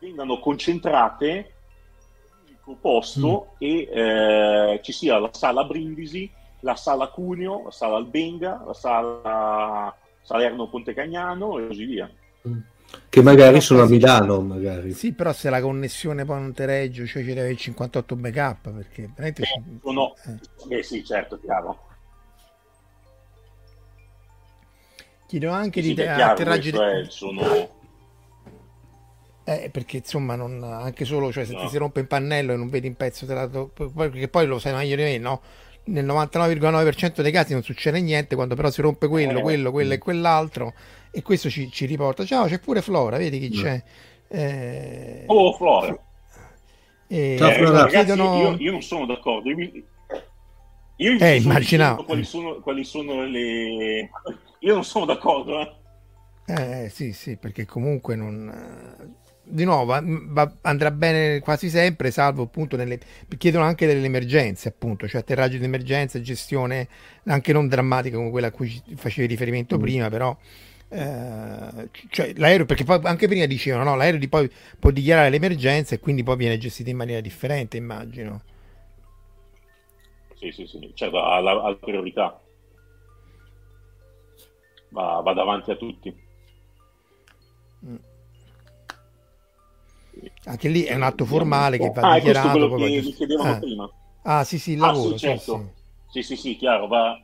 vengano 0.00 0.38
concentrate 0.40 1.26
in 1.30 1.44
un 1.46 2.40
unico 2.48 2.74
posto 2.78 3.54
e 3.56 3.88
eh, 3.90 4.80
ci 4.82 4.92
sia 4.92 5.18
la 5.18 5.30
sala 5.32 5.64
Brindisi, 5.64 6.30
la 6.60 6.76
sala 6.76 7.08
Cuneo, 7.08 7.62
la 7.64 7.70
sala 7.70 7.96
Albenga, 7.96 8.62
la 8.66 8.74
sala 8.74 9.96
Salerno 10.28 10.68
Ponte 10.68 10.92
Cagnano 10.92 11.58
e 11.58 11.68
così 11.68 11.86
via. 11.86 12.10
Che 13.08 13.22
magari 13.22 13.62
sono 13.62 13.84
a 13.84 13.86
Milano, 13.88 14.42
magari. 14.42 14.92
Sì, 14.92 15.14
però 15.14 15.32
se 15.32 15.48
la 15.48 15.62
connessione 15.62 16.26
poi 16.26 16.38
non 16.40 16.52
te 16.52 16.66
regge, 16.66 17.06
cioè 17.06 17.24
ci 17.24 17.32
deve 17.32 17.48
il 17.48 17.56
58 17.56 18.14
backup, 18.14 18.70
perché 18.70 19.08
veramente... 19.14 19.44
ci- 19.44 19.62
sono- 19.82 20.14
eh. 20.68 20.76
Eh 20.76 20.82
sì, 20.82 21.02
certo, 21.02 21.40
chiaro. 21.40 21.78
Chiedo 25.26 25.50
anche 25.50 25.80
Sì, 25.80 25.88
di 25.88 25.94
chiaro, 25.94 26.22
atterraggi... 26.32 26.70
è- 26.76 27.04
sono... 27.08 27.76
Eh, 29.44 29.70
perché 29.72 29.96
insomma, 29.96 30.34
non, 30.36 30.62
anche 30.62 31.06
solo, 31.06 31.32
cioè 31.32 31.46
se 31.46 31.54
No. 31.54 31.60
ti 31.60 31.68
si 31.68 31.78
rompe 31.78 32.00
un 32.00 32.06
pannello 32.06 32.52
e 32.52 32.56
non 32.56 32.68
vedi 32.68 32.86
un 32.86 32.96
pezzo, 32.96 33.24
te 33.24 33.32
la 33.32 33.48
perché 33.48 34.28
poi 34.28 34.46
lo 34.46 34.58
sai 34.58 34.74
meglio 34.74 34.94
di 34.94 35.02
me, 35.04 35.16
no? 35.16 35.40
Nel 35.88 36.04
99,9% 36.06 37.20
dei 37.22 37.32
casi 37.32 37.52
non 37.52 37.62
succede 37.62 38.00
niente, 38.00 38.34
quando 38.34 38.54
però 38.54 38.70
si 38.70 38.80
rompe 38.80 39.08
quello, 39.08 39.38
Eh. 39.38 39.42
quello, 39.42 39.70
quello 39.70 39.92
e 39.94 39.98
quell'altro, 39.98 40.74
e 41.10 41.22
questo 41.22 41.48
ci, 41.50 41.70
ci 41.70 41.86
riporta. 41.86 42.24
Ciao, 42.24 42.46
c'è 42.46 42.58
pure 42.60 42.82
Flora, 42.82 43.16
vedi 43.16 43.38
chi 43.38 43.50
c'è? 43.50 43.82
Eh, 44.28 45.24
Oh, 45.26 45.52
Flora. 45.54 45.98
e- 47.06 47.36
Ciao, 47.38 47.50
Eh, 47.50 47.54
Flora. 47.54 47.82
ragazzi, 47.82 47.94
chiedono- 48.04 48.40
io, 48.40 48.56
io 48.58 48.70
non 48.72 48.82
sono 48.82 49.06
d'accordo. 49.06 49.48
Io, 49.48 49.56
mi- 49.56 49.84
io 50.96 51.12
Eh, 51.14 51.16
sono 51.18 51.34
immaginavo. 51.52 52.04
Quali 52.04 52.24
sono, 52.24 52.54
quali 52.60 52.84
sono 52.84 53.24
le... 53.24 54.10
Io 54.60 54.74
non 54.74 54.84
sono 54.84 55.04
d'accordo. 55.04 55.60
Eh. 55.60 56.84
Eh 56.84 56.88
sì, 56.88 57.12
sì, 57.12 57.36
perché 57.36 57.64
comunque 57.66 58.16
non... 58.16 59.16
Di 59.50 59.64
nuovo, 59.64 59.98
va- 60.28 60.52
andrà 60.62 60.90
bene 60.90 61.40
quasi 61.40 61.70
sempre, 61.70 62.10
salvo 62.10 62.42
appunto 62.42 62.76
nelle... 62.76 62.98
Chiedono 63.38 63.64
anche 63.64 63.86
delle 63.86 64.04
emergenze, 64.04 64.68
appunto, 64.68 65.08
cioè 65.08 65.20
atterraggio 65.22 65.56
di 65.58 65.64
emergenza, 65.64 66.20
gestione 66.20 66.88
anche 67.24 67.52
non 67.52 67.66
drammatica 67.68 68.16
come 68.16 68.30
quella 68.30 68.48
a 68.48 68.50
cui 68.50 68.68
ci- 68.68 68.82
facevi 68.96 69.26
riferimento 69.26 69.76
Mm. 69.76 69.80
prima, 69.80 70.08
però... 70.10 70.36
eh, 70.90 71.88
cioè 72.10 72.32
l'aereo, 72.36 72.66
perché 72.66 72.84
poi 72.84 73.00
anche 73.04 73.26
prima 73.28 73.46
dicevano, 73.46 73.84
no, 73.90 73.96
l'aereo 73.96 74.18
di 74.18 74.28
poi 74.28 74.50
può 74.78 74.90
dichiarare 74.90 75.30
l'emergenza 75.30 75.94
e 75.94 76.00
quindi 76.00 76.22
poi 76.22 76.36
viene 76.36 76.58
gestito 76.58 76.90
in 76.90 76.96
maniera 76.96 77.20
differente, 77.20 77.76
immagino. 77.78 78.42
Sì, 80.36 80.50
sì, 80.52 80.66
sì, 80.66 80.90
certo, 80.94 81.18
ha 81.22 81.36
ha 81.36 81.40
la 81.40 81.76
priorità. 81.76 82.40
Va, 84.96 85.20
va 85.22 85.32
davanti 85.32 85.70
a 85.70 85.76
tutti. 85.76 86.14
Anche 90.44 90.68
lì 90.68 90.82
è 90.82 90.94
un 90.94 91.02
atto 91.02 91.24
formale 91.24 91.78
che 91.78 91.90
va 91.90 92.00
Ah, 92.02 92.16
è 92.16 92.20
questo 92.20 92.26
dichiarato. 92.26 92.50
quello 92.58 92.68
poi 92.74 92.92
che 92.92 93.00
vi 93.00 93.12
chiedevano 93.12 93.50
Ah. 93.50 93.58
prima. 93.58 93.90
Ah, 94.22 94.44
sì, 94.44 94.58
sì, 94.58 94.72
il 94.72 94.82
Ah, 94.82 94.86
lavoro, 94.86 95.10
sì, 95.10 95.18
sì, 95.18 95.26
certo. 95.26 95.72
sì. 96.10 96.22
Sì, 96.22 96.36
sì, 96.36 96.56
chiaro, 96.56 96.86
va... 96.86 97.20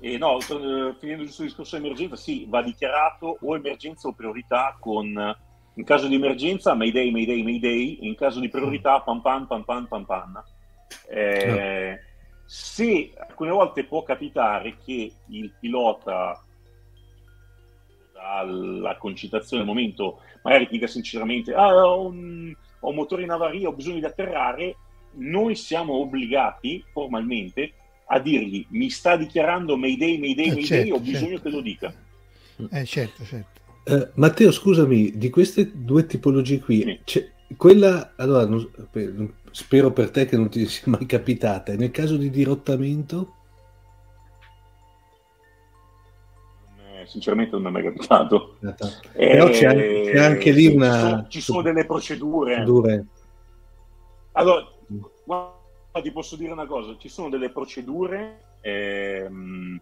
E 0.00 0.16
no, 0.16 0.38
eh, 0.38 0.94
finendo 1.00 1.22
il 1.24 1.34
discorso 1.36 1.76
emergenza, 1.76 2.14
sì, 2.16 2.46
va 2.48 2.62
dichiarato 2.62 3.38
o 3.40 3.56
emergenza 3.56 4.06
o 4.08 4.12
priorità 4.12 4.76
con, 4.78 5.36
in 5.74 5.84
caso 5.84 6.06
di 6.06 6.14
emergenza, 6.14 6.74
Mayday, 6.74 7.10
Mayday, 7.10 7.42
Mayday, 7.42 7.98
in 8.02 8.14
caso 8.14 8.38
di 8.38 8.48
priorità, 8.48 9.00
pam 9.00 9.20
pam, 9.20 9.46
pam 9.46 9.64
pam, 9.64 9.86
pam 9.86 10.04
pam. 10.04 10.42
Eh, 11.08 11.98
Se 12.44 13.12
alcune 13.26 13.50
volte 13.50 13.84
può 13.84 14.02
capitare 14.02 14.76
che 14.84 15.12
il 15.26 15.52
pilota 15.60 16.42
dalla 18.18 18.96
concitazione 18.96 19.62
al 19.62 19.68
momento 19.68 20.20
magari 20.42 20.66
ti 20.66 20.72
dica 20.72 20.86
sinceramente 20.86 21.54
ah, 21.54 21.86
ho, 21.86 22.06
un, 22.06 22.52
ho 22.80 22.88
un 22.88 22.94
motore 22.94 23.22
in 23.22 23.30
avaria, 23.30 23.68
ho 23.68 23.72
bisogno 23.72 23.98
di 24.00 24.04
atterrare, 24.04 24.76
noi 25.12 25.54
siamo 25.54 25.94
obbligati 25.94 26.84
formalmente 26.92 27.72
a 28.06 28.18
dirgli 28.18 28.66
mi 28.70 28.90
sta 28.90 29.16
dichiarando 29.16 29.76
Mayday, 29.76 30.18
Mayday, 30.18 30.46
Eh, 30.46 30.48
Mayday, 30.48 30.64
certo, 30.64 30.94
ho 30.94 31.00
bisogno 31.00 31.28
certo. 31.28 31.42
che 31.42 31.50
lo 31.50 31.60
dica. 31.60 31.94
Eh, 32.70 32.84
certo, 32.84 33.24
certo. 33.24 33.60
Eh, 33.84 34.10
Matteo, 34.14 34.50
scusami, 34.50 35.12
di 35.16 35.30
queste 35.30 35.70
due 35.74 36.06
tipologie 36.06 36.58
qui, 36.60 36.82
Sì. 36.82 37.00
c'è 37.04 37.30
quella, 37.56 38.14
allora, 38.16 38.46
non- 38.46 38.68
per- 38.90 39.32
spero 39.52 39.92
per 39.92 40.10
te 40.10 40.26
che 40.26 40.36
non 40.36 40.48
ti 40.48 40.66
sia 40.66 40.84
mai 40.86 41.06
capitata, 41.06 41.74
nel 41.74 41.90
caso 41.90 42.16
di 42.16 42.30
dirottamento, 42.30 43.34
sinceramente 47.08 47.52
non 47.52 47.62
mi 47.62 47.68
è 47.68 47.70
mai 47.72 47.82
capitato. 47.82 48.58
però 49.12 49.48
c'è 49.48 49.66
anche, 49.66 50.10
c'è 50.12 50.18
anche 50.18 50.50
lì 50.52 50.66
Eh, 50.66 50.74
una... 50.74 50.92
Ci 50.92 51.00
sono, 51.00 51.26
ci 51.28 51.40
sono 51.40 51.62
delle 51.62 51.86
procedure. 51.86 52.62
Dure. 52.62 53.06
Allora, 54.32 54.68
guarda, 55.24 55.56
ti 56.02 56.12
posso 56.12 56.36
dire 56.36 56.52
una 56.52 56.66
cosa, 56.66 56.94
ci 56.98 57.08
sono 57.08 57.28
delle 57.28 57.50
procedure 57.50 58.40
ehm, 58.60 59.80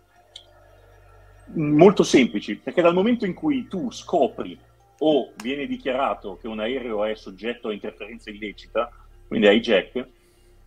molto 1.54 2.02
semplici, 2.02 2.56
perché 2.56 2.80
dal 2.80 2.94
momento 2.94 3.26
in 3.26 3.34
cui 3.34 3.66
tu 3.68 3.90
scopri 3.90 4.58
o 4.98 5.32
viene 5.42 5.66
dichiarato 5.66 6.38
che 6.40 6.48
un 6.48 6.60
aereo 6.60 7.04
è 7.04 7.14
soggetto 7.14 7.68
a 7.68 7.72
interferenza 7.72 8.30
illecita, 8.30 8.90
quindi 9.28 9.46
a 9.46 9.52
hijack, 9.52 10.08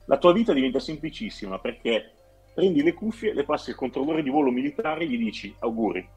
la 0.06 0.18
tua 0.18 0.34
vita 0.34 0.54
diventa 0.54 0.80
semplicissima 0.80 1.58
perché 1.60 2.12
prendi 2.54 2.84
le 2.84 2.94
cuffie, 2.94 3.34
le 3.34 3.44
passi 3.44 3.72
al 3.72 3.76
controllore 3.76 4.22
di 4.22 4.30
volo 4.30 4.52
militare 4.52 5.04
e 5.04 5.08
gli 5.08 5.18
dici 5.18 5.54
auguri. 5.60 6.08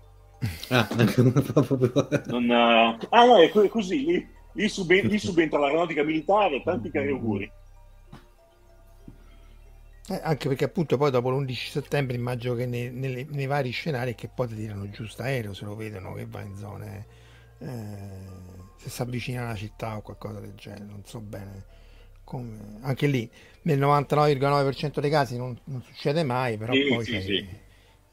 Ah, 0.69 0.85
proprio- 0.87 2.09
Non, 2.27 2.51
eh, 2.51 2.99
ah 3.11 3.25
no, 3.25 3.37
è 3.39 3.49
co- 3.51 3.63
è 3.63 3.69
così, 3.69 4.05
lì, 4.05 4.29
lì, 4.53 4.69
suben- 4.69 5.07
lì 5.07 5.19
subentra 5.19 5.59
l'aeronautica 5.59 6.03
militare, 6.03 6.63
tanti 6.63 6.91
cari 6.91 7.11
auguri. 7.11 7.51
Eh, 10.09 10.21
anche 10.23 10.49
perché 10.49 10.65
appunto 10.65 10.97
poi 10.97 11.13
dopo 11.13 11.31
l'11 11.31 11.71
settembre 11.71 12.17
immagino 12.17 12.55
che 12.55 12.67
nei, 12.67 12.91
nelle- 12.91 13.25
nei 13.31 13.47
vari 13.47 13.71
scenari 13.71 14.17
che 14.17 14.29
poi 14.29 14.49
ti 14.49 14.57
tirano 14.57 14.91
giù 14.91 15.07
aereo 15.19 15.55
se 15.55 15.65
lo 15.65 15.77
vedono 15.77 16.13
che 16.15 16.27
va 16.27 16.41
in 16.41 16.57
zone 16.57 17.07
eh, 17.59 17.67
se 18.79 18.91
si 18.91 19.01
avvicina 19.01 19.43
a 19.43 19.45
una 19.45 19.55
città 19.55 19.97
o 19.97 20.03
qualcosa 20.03 20.41
del 20.41 20.55
genere 20.57 20.85
non 20.85 21.03
so 21.05 21.21
bene 21.21 21.65
come 22.25 22.79
anche 22.81 23.07
lì 23.07 23.31
nel 23.63 23.79
99,9% 23.79 24.99
dei 25.01 25.09
casi 25.11 25.37
non, 25.37 25.57
non 25.65 25.81
succede 25.83 26.25
mai 26.25 26.57
però 26.59 26.73
Sì, 26.73 26.85
poi 26.89 27.05
sì, 27.05 27.13
c'hai, 27.13 27.23
sì. 27.23 27.49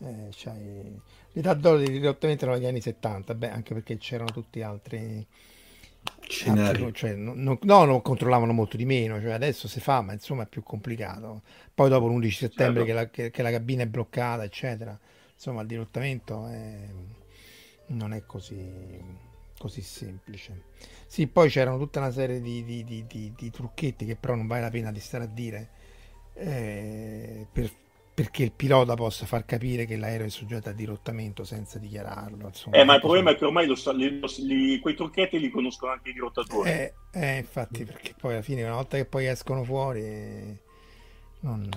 eh, 0.05 0.27
c'hai- 0.29 1.01
l'età 1.33 1.53
d'oro 1.53 1.77
di 1.77 1.89
dirottamento 1.91 2.45
erano 2.45 2.59
gli 2.59 2.65
anni 2.65 2.81
70 2.81 3.35
beh, 3.35 3.49
anche 3.51 3.73
perché 3.73 3.97
c'erano 3.97 4.31
tutti 4.31 4.61
altri 4.61 5.25
altri- 6.47 6.93
cioè, 6.93 7.13
non- 7.15 7.57
no, 7.61 7.83
non 7.85 8.01
controllavano 8.01 8.53
molto 8.53 8.77
di 8.77 8.85
meno, 8.85 9.19
cioè 9.19 9.31
adesso 9.31 9.67
si 9.67 9.79
fa, 9.79 10.01
ma 10.01 10.13
insomma 10.13 10.43
è 10.43 10.47
più 10.47 10.63
complicato. 10.63 11.41
Poi 11.73 11.89
dopo 11.89 12.07
l'11 12.07 12.29
settembre 12.37 12.85
Certo. 12.85 12.85
che, 12.85 12.93
la, 12.93 13.09
che- 13.09 13.31
che 13.31 13.41
la 13.41 13.51
cabina 13.51 13.83
è 13.83 13.87
bloccata, 13.87 14.43
eccetera, 14.43 14.97
insomma 15.33 15.61
il 15.61 15.67
dirottamento 15.67 16.47
è- 16.47 16.87
non 17.87 18.13
è 18.13 18.23
così, 18.25 18.69
così 19.57 19.81
semplice. 19.81 20.63
Sì, 21.07 21.27
poi 21.27 21.49
c'erano 21.49 21.77
tutta 21.77 21.99
una 21.99 22.11
serie 22.11 22.39
di, 22.39 22.63
di- 22.63 22.83
di- 22.83 23.05
di- 23.07 23.33
di 23.35 23.49
trucchetti 23.49 24.05
che 24.05 24.15
però 24.15 24.35
non 24.35 24.47
vale 24.47 24.61
la 24.61 24.69
pena 24.69 24.91
di 24.91 24.99
stare 24.99 25.23
a 25.25 25.27
dire 25.27 25.69
eh, 26.33 27.45
per- 27.51 27.73
perché 28.19 28.43
il 28.43 28.51
pilota 28.51 28.95
possa 28.95 29.25
far 29.25 29.45
capire 29.45 29.85
che 29.85 29.95
l'aereo 29.95 30.25
è 30.25 30.29
soggetto 30.29 30.67
a 30.67 30.73
dirottamento 30.73 31.45
senza 31.45 31.79
dichiararlo. 31.79 32.47
Insomma, 32.47 32.75
Eh, 32.75 32.83
ma 32.83 32.95
il 32.95 32.99
problema 32.99 33.31
è 33.31 33.37
che 33.37 33.45
ormai 33.45 33.65
lo 33.65 33.75
sa- 33.75 33.93
li- 33.93 34.19
li- 34.39 34.79
quei 34.79 34.93
trucchetti 34.93 35.39
li 35.39 35.49
conoscono 35.49 35.93
anche 35.93 36.09
i 36.09 36.13
dirottatori. 36.13 36.69
Eh, 36.69 36.93
eh, 37.13 37.37
infatti, 37.37 37.85
perché 37.85 38.13
poi 38.19 38.33
alla 38.33 38.41
fine, 38.41 38.63
una 38.63 38.73
volta 38.75 38.97
che 38.97 39.05
poi 39.05 39.25
escono 39.25 39.63
fuori, 39.63 40.01
eh, 40.01 40.57
non... 41.43 41.69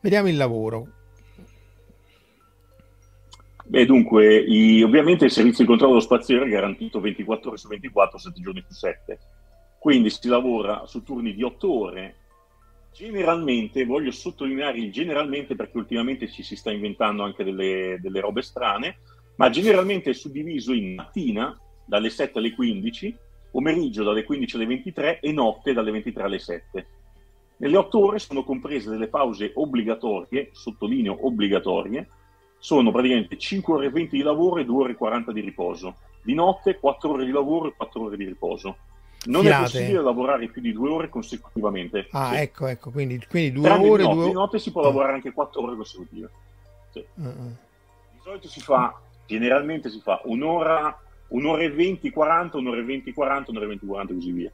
vediamo 0.00 0.28
il 0.28 0.36
lavoro. 0.38 0.88
Beh, 3.66 3.84
dunque, 3.84 4.34
i- 4.34 4.82
ovviamente 4.82 5.26
il 5.26 5.30
servizio 5.30 5.62
di 5.64 5.68
controllo 5.68 6.00
spaziale 6.00 6.46
è 6.46 6.48
garantito 6.48 7.00
24 7.00 7.50
ore 7.50 7.58
su 7.58 7.68
24, 7.68 8.16
7 8.16 8.40
giorni 8.40 8.64
su 8.66 8.72
7. 8.72 9.18
Quindi 9.78 10.08
si 10.08 10.26
lavora 10.28 10.86
su 10.86 11.02
turni 11.02 11.34
di 11.34 11.42
8 11.42 11.70
ore. 11.80 12.16
Generalmente, 12.96 13.84
voglio 13.84 14.10
sottolineare 14.10 14.78
il 14.78 14.90
generalmente 14.90 15.54
perché 15.54 15.76
ultimamente 15.76 16.30
ci 16.30 16.42
si 16.42 16.56
sta 16.56 16.70
inventando 16.70 17.24
anche 17.24 17.44
delle, 17.44 17.98
delle 18.00 18.20
robe 18.20 18.40
strane, 18.40 19.00
ma 19.36 19.50
generalmente 19.50 20.08
è 20.08 20.14
suddiviso 20.14 20.72
in 20.72 20.94
mattina 20.94 21.54
dalle 21.84 22.08
7 22.08 22.38
alle 22.38 22.54
15, 22.54 23.14
pomeriggio 23.50 24.02
dalle 24.02 24.24
15 24.24 24.56
alle 24.56 24.66
23 24.66 25.20
e 25.20 25.30
notte 25.30 25.74
dalle 25.74 25.90
23 25.90 26.22
alle 26.22 26.38
7. 26.38 26.86
Nelle 27.58 27.76
8 27.76 27.98
ore 27.98 28.18
sono 28.18 28.44
comprese 28.44 28.88
delle 28.88 29.08
pause 29.08 29.52
obbligatorie, 29.54 30.48
sottolineo 30.52 31.26
obbligatorie, 31.26 32.08
sono 32.56 32.90
praticamente 32.92 33.36
5 33.36 33.74
ore 33.74 33.86
e 33.88 33.90
20 33.90 34.16
di 34.16 34.22
lavoro 34.22 34.58
e 34.58 34.64
2 34.64 34.82
ore 34.82 34.92
e 34.92 34.96
40 34.96 35.32
di 35.32 35.42
riposo. 35.42 35.96
Di 36.22 36.32
notte 36.32 36.78
4 36.78 37.10
ore 37.10 37.26
di 37.26 37.30
lavoro 37.30 37.68
e 37.68 37.74
4 37.76 38.02
ore 38.02 38.16
di 38.16 38.24
riposo. 38.24 38.78
Non 39.26 39.42
Filate. 39.42 39.58
è 39.58 39.62
possibile 39.62 40.02
lavorare 40.02 40.48
più 40.48 40.60
di 40.62 40.72
2 40.72 40.88
ore 40.90 41.08
consecutivamente. 41.08 42.06
Ah, 42.12 42.30
Sì. 42.34 42.40
ecco, 42.42 42.66
ecco, 42.66 42.90
quindi, 42.90 43.24
quindi 43.28 43.52
due 43.52 43.64
Tranne 43.64 43.88
ore, 43.88 44.02
di 44.02 44.08
notte, 44.08 44.14
due 44.20 44.26
di 44.26 44.32
notte 44.32 44.58
si 44.58 44.70
può 44.72 44.82
Ah. 44.82 44.84
lavorare 44.84 45.12
anche 45.14 45.32
4 45.32 45.62
ore 45.62 45.76
consecutive. 45.76 46.30
Sì. 46.92 47.04
Ah. 47.22 47.30
Di 48.12 48.18
solito 48.22 48.48
si 48.48 48.60
fa, 48.60 48.98
generalmente 49.26 49.90
si 49.90 50.00
fa 50.00 50.20
un'ora, 50.24 50.96
un'ora 51.28 51.62
e 51.62 51.70
20, 51.70 52.10
40, 52.10 52.56
un'ora 52.58 52.80
e 52.80 52.84
20, 52.84 53.12
40, 53.12 53.50
un'ora 53.50 53.64
e 53.64 53.68
20, 53.68 53.86
40 53.86 54.12
e 54.12 54.16
così 54.16 54.32
via. 54.32 54.50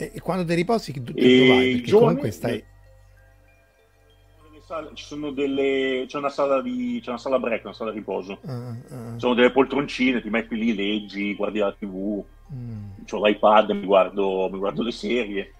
E, 0.00 0.12
e 0.14 0.20
quando 0.20 0.44
ti 0.44 0.54
riposi, 0.54 0.92
che 0.92 1.02
tu 1.02 1.12
dove 1.12 1.48
vai? 1.48 1.70
Perché 1.72 1.82
giorni- 1.86 2.06
comunque 2.06 2.30
stai... 2.30 2.64
Sale- 4.68 4.90
Ci 4.92 5.04
sono 5.04 5.30
delle, 5.30 6.04
c'è 6.06 6.18
una 6.18 6.28
sala 6.28 6.60
di, 6.60 7.00
c'è 7.02 7.08
una 7.08 7.16
sala 7.18 7.38
break, 7.38 7.64
una 7.64 7.72
sala 7.72 7.90
riposo. 7.90 8.38
ah, 8.44 8.68
ah, 8.68 8.74
Ci 9.14 9.18
sono 9.20 9.32
delle 9.32 9.50
poltroncine, 9.50 10.20
ti 10.20 10.28
metti 10.28 10.56
lì, 10.56 10.74
leggi, 10.74 11.34
guardi 11.34 11.58
la 11.60 11.72
tv, 11.72 12.22
mm. 12.52 12.90
ho 13.10 13.26
l'iPad, 13.26 13.70
mi 13.70 13.84
guardo, 13.84 14.48
mi 14.50 14.58
guardo 14.58 14.82
le 14.82 14.92
serie. 14.92 15.52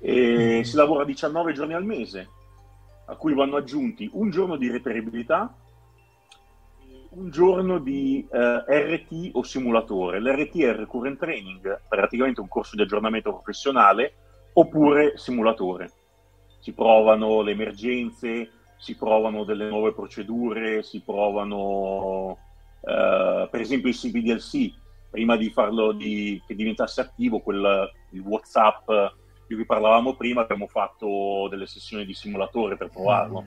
E 0.00 0.58
Mm. 0.58 0.62
si 0.62 0.76
lavora 0.76 1.04
19 1.04 1.52
giorni 1.52 1.74
al 1.74 1.84
mese, 1.84 2.28
a 3.06 3.16
cui 3.16 3.34
vanno 3.34 3.56
aggiunti 3.56 4.08
un 4.12 4.30
giorno 4.30 4.56
di 4.56 4.70
reperibilità, 4.70 5.52
un 7.10 7.30
giorno 7.30 7.78
di 7.78 8.26
eh, 8.30 8.64
RT 8.66 9.30
o 9.32 9.42
simulatore. 9.42 10.20
L'RT 10.20 10.56
è 10.58 10.68
il 10.68 10.74
Recurrent 10.74 11.18
Training, 11.18 11.80
praticamente 11.88 12.40
un 12.40 12.48
corso 12.48 12.76
di 12.76 12.82
aggiornamento 12.82 13.32
professionale 13.32 14.14
oppure 14.52 15.16
simulatore. 15.16 15.90
Si 16.60 16.72
provano 16.72 17.40
le 17.40 17.52
emergenze, 17.52 18.50
si 18.76 18.94
provano 18.94 19.44
delle 19.44 19.68
nuove 19.68 19.92
procedure, 19.92 20.82
si 20.82 21.00
provano 21.00 22.38
eh, 22.80 23.48
per 23.50 23.60
esempio 23.60 23.88
il 23.88 23.96
CPDLC, 23.96 24.72
prima 25.10 25.36
di 25.36 25.50
farlo 25.50 25.92
di, 25.92 26.40
che 26.46 26.54
diventasse 26.54 27.00
attivo, 27.00 27.40
quel, 27.40 27.90
il 28.10 28.20
WhatsApp 28.20 28.90
di 29.46 29.54
cui 29.54 29.64
parlavamo 29.64 30.14
prima, 30.14 30.42
abbiamo 30.42 30.66
fatto 30.66 31.48
delle 31.48 31.66
sessioni 31.66 32.04
di 32.04 32.12
simulatore 32.12 32.76
per 32.76 32.90
provarlo. 32.90 33.44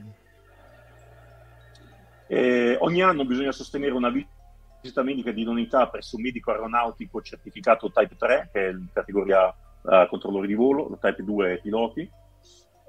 Eh, 2.26 2.76
ogni 2.80 3.02
anno 3.02 3.24
bisogna 3.24 3.52
sostenere 3.52 3.92
una 3.92 4.10
visita 4.10 5.02
medica 5.02 5.30
di 5.30 5.42
idoneità 5.42 5.88
presso 5.88 6.16
un 6.16 6.22
medico 6.22 6.50
aeronautico 6.50 7.22
certificato 7.22 7.92
Type 7.92 8.16
3, 8.16 8.50
che 8.52 8.68
è 8.68 8.72
la 8.72 8.80
categoria 8.92 9.46
uh, 9.48 10.08
controllori 10.08 10.48
di 10.48 10.54
volo, 10.54 10.88
lo 10.88 10.98
Type 10.98 11.22
2 11.22 11.60
piloti. 11.62 12.10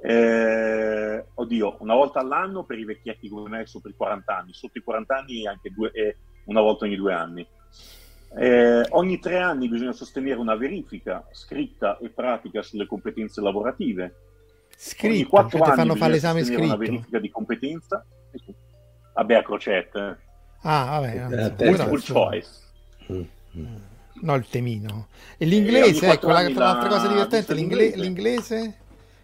Eh, 0.06 1.26
oddio, 1.36 1.78
una 1.80 1.94
volta 1.94 2.20
all'anno 2.20 2.64
per 2.64 2.80
i 2.80 2.84
vecchietti 2.84 3.30
come 3.30 3.48
me 3.48 3.66
sotto 3.66 3.88
i 3.88 3.94
40 3.96 4.38
anni, 4.38 4.54
sotto 4.54 4.78
i 4.78 4.82
40 4.84 5.16
anni 5.16 5.48
anche 5.48 5.72
due, 5.72 5.92
eh, 5.92 6.18
una 6.46 6.62
volta 6.62 6.86
ogni 6.86 6.96
due 6.96 7.14
anni. 7.14 7.48
Eh, 8.36 8.86
ogni 8.90 9.20
tre 9.20 9.40
anni 9.40 9.70
bisogna 9.70 9.92
sostenere 9.92 10.40
una 10.40 10.56
verifica 10.56 11.28
scritta 11.32 11.98
e 12.00 12.10
pratica 12.10 12.62
sulle 12.64 12.88
competenze 12.88 13.42
lavorative. 13.42 14.16
Scritto, 14.76 15.14
ogni 15.14 15.24
quattro 15.24 15.60
cioè 15.60 15.68
anni 15.68 15.78
fanno 15.78 15.96
fare 15.96 16.14
l'esame 16.14 16.44
scritto. 16.44 16.64
una 16.64 16.76
verifica 16.76 17.20
di 17.20 17.30
competenza. 17.30 18.06
Vabbè, 19.14 19.36
a 19.36 19.44
crocette. 19.44 20.20
Ah, 20.62 21.00
vabbè. 21.00 21.56
Eh, 21.58 21.66
multiple 21.66 22.02
choice. 22.02 22.50
Mm. 23.12 23.76
No, 24.22 24.36
il 24.36 24.48
temino. 24.48 25.08
E 25.38 25.46
l'inglese, 25.46 26.12
ecco, 26.12 26.28
la, 26.28 26.50
l'altra 26.50 26.88
cosa 26.88 27.08
divertente, 27.08 27.54
l'ingle, 27.54 27.96
l'inglese, 27.96 28.78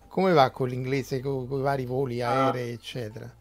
come 0.08 0.34
va 0.34 0.50
con 0.52 0.68
l'inglese, 0.68 1.22
con, 1.22 1.48
con 1.48 1.60
i 1.60 1.64
vari 1.64 1.86
voli 1.86 2.22
ah. 2.22 2.46
aerei, 2.48 2.70
ah. 2.70 2.74
eccetera? 2.74 3.34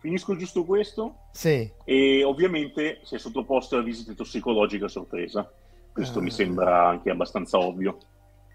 Finisco 0.00 0.36
giusto 0.36 0.64
questo? 0.64 1.16
Sì. 1.32 1.68
E 1.84 2.22
ovviamente 2.22 3.00
si 3.02 3.16
è 3.16 3.18
sottoposto 3.18 3.76
a 3.76 3.82
visita 3.82 4.12
tossicologica 4.14 4.84
a 4.84 4.88
sorpresa. 4.88 5.52
Questo 5.92 6.20
ah. 6.20 6.22
mi 6.22 6.30
sembra 6.30 6.86
anche 6.86 7.10
abbastanza 7.10 7.58
ovvio. 7.58 7.98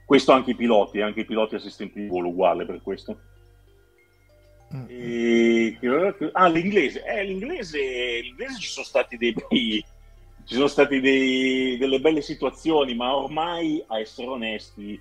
Questo 0.05 0.31
anche 0.31 0.51
i 0.51 0.55
piloti, 0.55 1.01
anche 1.01 1.21
i 1.21 1.25
piloti 1.25 1.55
assistenti 1.55 1.99
di 1.99 2.07
volo 2.07 2.29
uguale 2.29 2.65
per 2.65 2.81
questo. 2.81 3.19
Mm. 4.73 4.85
E... 4.87 5.77
Ah, 6.31 6.47
l'inglese. 6.47 7.03
Eh, 7.03 7.25
l'inglese, 7.25 7.79
l'inglese 8.21 8.59
ci 8.59 8.69
sono 8.69 8.85
stati 8.85 9.17
dei 9.17 9.33
bei, 9.33 9.83
ci 10.45 10.53
sono 10.53 10.67
state 10.67 11.01
delle 11.01 11.99
belle 11.99 12.21
situazioni, 12.21 12.95
ma 12.95 13.15
ormai, 13.15 13.83
a 13.87 13.99
essere 13.99 14.27
onesti, 14.27 14.99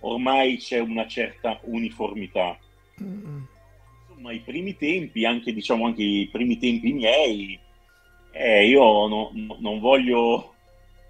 ormai 0.00 0.56
c'è 0.56 0.78
una 0.78 1.06
certa 1.06 1.58
uniformità. 1.64 2.58
Mm 3.02 3.42
insomma 4.24 4.32
i 4.32 4.40
primi 4.40 4.76
tempi, 4.76 5.26
anche 5.26 5.52
diciamo 5.52 5.86
anche 5.86 6.02
i 6.02 6.28
primi 6.32 6.58
tempi 6.58 6.92
miei, 6.92 7.58
eh, 8.32 8.66
io 8.66 8.82
no, 8.82 9.30
no, 9.32 9.56
non, 9.60 9.78
voglio, 9.78 10.54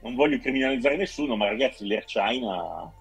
non 0.02 0.14
voglio 0.14 0.38
criminalizzare 0.38 0.96
nessuno, 0.96 1.36
ma 1.36 1.46
ragazzi 1.46 1.86
l'Air 1.86 2.04
China, 2.04 2.92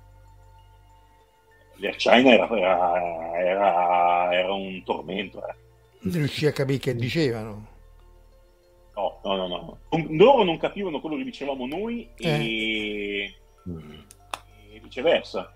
l'Air 1.77 1.95
China 1.95 2.31
era, 2.31 2.49
era, 2.49 3.40
era, 3.40 4.34
era 4.34 4.53
un 4.53 4.84
tormento. 4.84 5.45
Eh. 5.48 5.56
Non 6.02 6.18
riuscì 6.18 6.45
a 6.45 6.52
capire 6.52 6.80
che 6.80 6.95
dicevano. 6.95 7.72
No, 8.95 9.19
no, 9.23 9.35
no, 9.35 9.48
no. 9.48 9.77
Loro 10.10 10.44
non 10.44 10.57
capivano 10.57 10.99
quello 10.99 11.18
che 11.18 11.23
dicevamo 11.23 11.65
noi 11.65 12.07
eh. 12.18 12.30
e... 12.30 13.35
e 14.73 14.80
viceversa. 14.80 15.52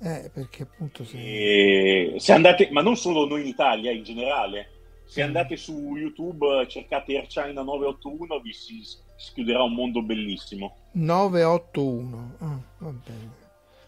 Eh, 0.00 0.30
perché 0.32 0.64
appunto 0.64 1.04
se... 1.04 1.16
E... 1.18 2.14
se 2.18 2.32
andate, 2.32 2.68
ma 2.70 2.82
non 2.82 2.96
solo 2.96 3.26
noi 3.26 3.42
in 3.42 3.46
Italia, 3.46 3.90
in 3.90 4.02
generale, 4.02 4.68
se 5.04 5.22
andate 5.22 5.56
su 5.56 5.96
YouTube, 5.96 6.66
cercate 6.68 7.16
Air 7.16 7.26
China 7.26 7.62
981, 7.62 8.40
vi 8.40 8.52
si 8.52 8.82
schiuderà 9.16 9.62
un 9.62 9.74
mondo 9.74 10.02
bellissimo. 10.02 10.76
981, 10.92 12.34
ah, 12.38 12.58
va 12.78 12.90
bene. 13.04 13.42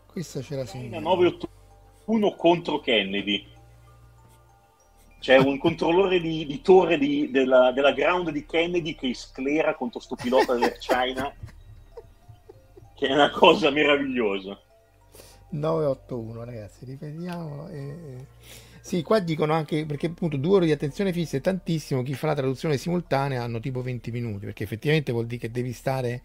Questa 0.07 0.41
c'era 0.41 0.65
sempre. 0.65 0.99
981 1.01 2.35
contro 2.37 2.81
Kennedy. 2.81 3.47
C'è 5.19 5.39
un 5.39 5.59
controllore 5.59 6.20
di, 6.20 6.47
di 6.47 6.61
torre 6.61 6.99
di, 6.99 7.31
della, 7.31 7.73
della, 7.73 7.93
ground 7.93 8.31
di 8.31 8.47
Kennedy 8.47 8.95
che 8.95 9.12
sclera 9.15 9.74
contro 9.74 9.99
sto 9.99 10.15
pilota 10.15 10.53
dell'Air 10.53 10.78
China, 10.78 11.35
che 12.95 13.07
è 13.09 13.12
una 13.12 13.31
cosa 13.31 13.70
meravigliosa. 13.70 14.59
981 15.57 16.45
ragazzi 16.45 16.85
ripetiamolo 16.85 17.69
e... 17.69 18.27
sì 18.81 19.03
qua 19.03 19.19
dicono 19.19 19.53
anche 19.53 19.85
perché 19.87 20.07
appunto 20.07 20.37
due 20.37 20.57
ore 20.57 20.66
di 20.66 20.73
attenzione 20.73 21.12
fissa 21.12 21.37
è 21.37 21.41
tantissimo 21.41 22.03
chi 22.03 22.15
fa 22.15 22.28
la 22.28 22.35
traduzione 22.35 22.77
simultanea 22.77 23.43
hanno 23.43 23.61
tipo 23.61 23.83
20 23.83 24.11
minuti 24.11 24.45
perché 24.45 24.65
effettivamente 24.65 25.12
vuol 25.12 25.27
dire 25.27 25.41
che 25.41 25.51
devi 25.51 25.73
stare 25.73 26.23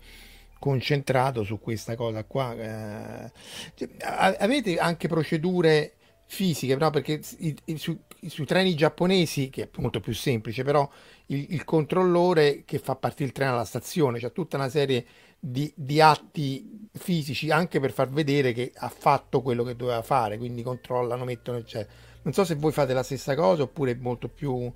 concentrato 0.60 1.44
su 1.44 1.60
questa 1.60 1.96
cosa 1.96 2.24
qua 2.24 2.54
eh, 2.54 3.32
cioè, 3.74 3.90
avete 4.38 4.78
anche 4.78 5.08
procedure 5.08 5.96
fisiche 6.26 6.76
però 6.76 6.92
perché 6.92 7.20
i, 7.40 7.56
i, 7.66 7.78
su, 7.78 7.98
sui 8.28 8.46
treni 8.46 8.76
giapponesi 8.76 9.50
che 9.50 9.64
è 9.64 9.70
molto 9.80 10.00
più 10.00 10.14
semplice 10.14 10.64
però 10.64 10.88
il, 11.28 11.48
il 11.50 11.64
controllore 11.66 12.64
che 12.64 12.78
fa 12.78 12.96
partire 12.96 13.26
il 13.26 13.32
treno 13.34 13.54
alla 13.54 13.66
stazione 13.66 14.20
c'è 14.20 14.32
tutta 14.32 14.58
una 14.58 14.70
serie 14.70 15.06
di, 15.44 15.74
di, 15.76 16.00
atti 16.00 16.88
fisici 16.94 17.50
anche 17.50 17.80
per 17.80 17.92
far 17.92 18.10
vedere 18.10 18.54
che 18.54 18.72
ha 18.76 18.90
fatto 18.90 19.42
quello 19.42 19.64
che 19.64 19.76
doveva 19.76 20.04
fare, 20.04 20.38
quindi 20.38 20.62
controllano, 20.62 21.26
mettono, 21.26 21.58
eccetera. 21.58 21.92
Non 22.24 22.34
so 22.34 22.46
se 22.46 22.56
voi 22.56 22.72
fate 22.72 22.94
la 22.94 23.02
stessa 23.02 23.36
cosa 23.36 23.64
oppure 23.64 23.96
molto 23.96 24.28
più... 24.28 24.72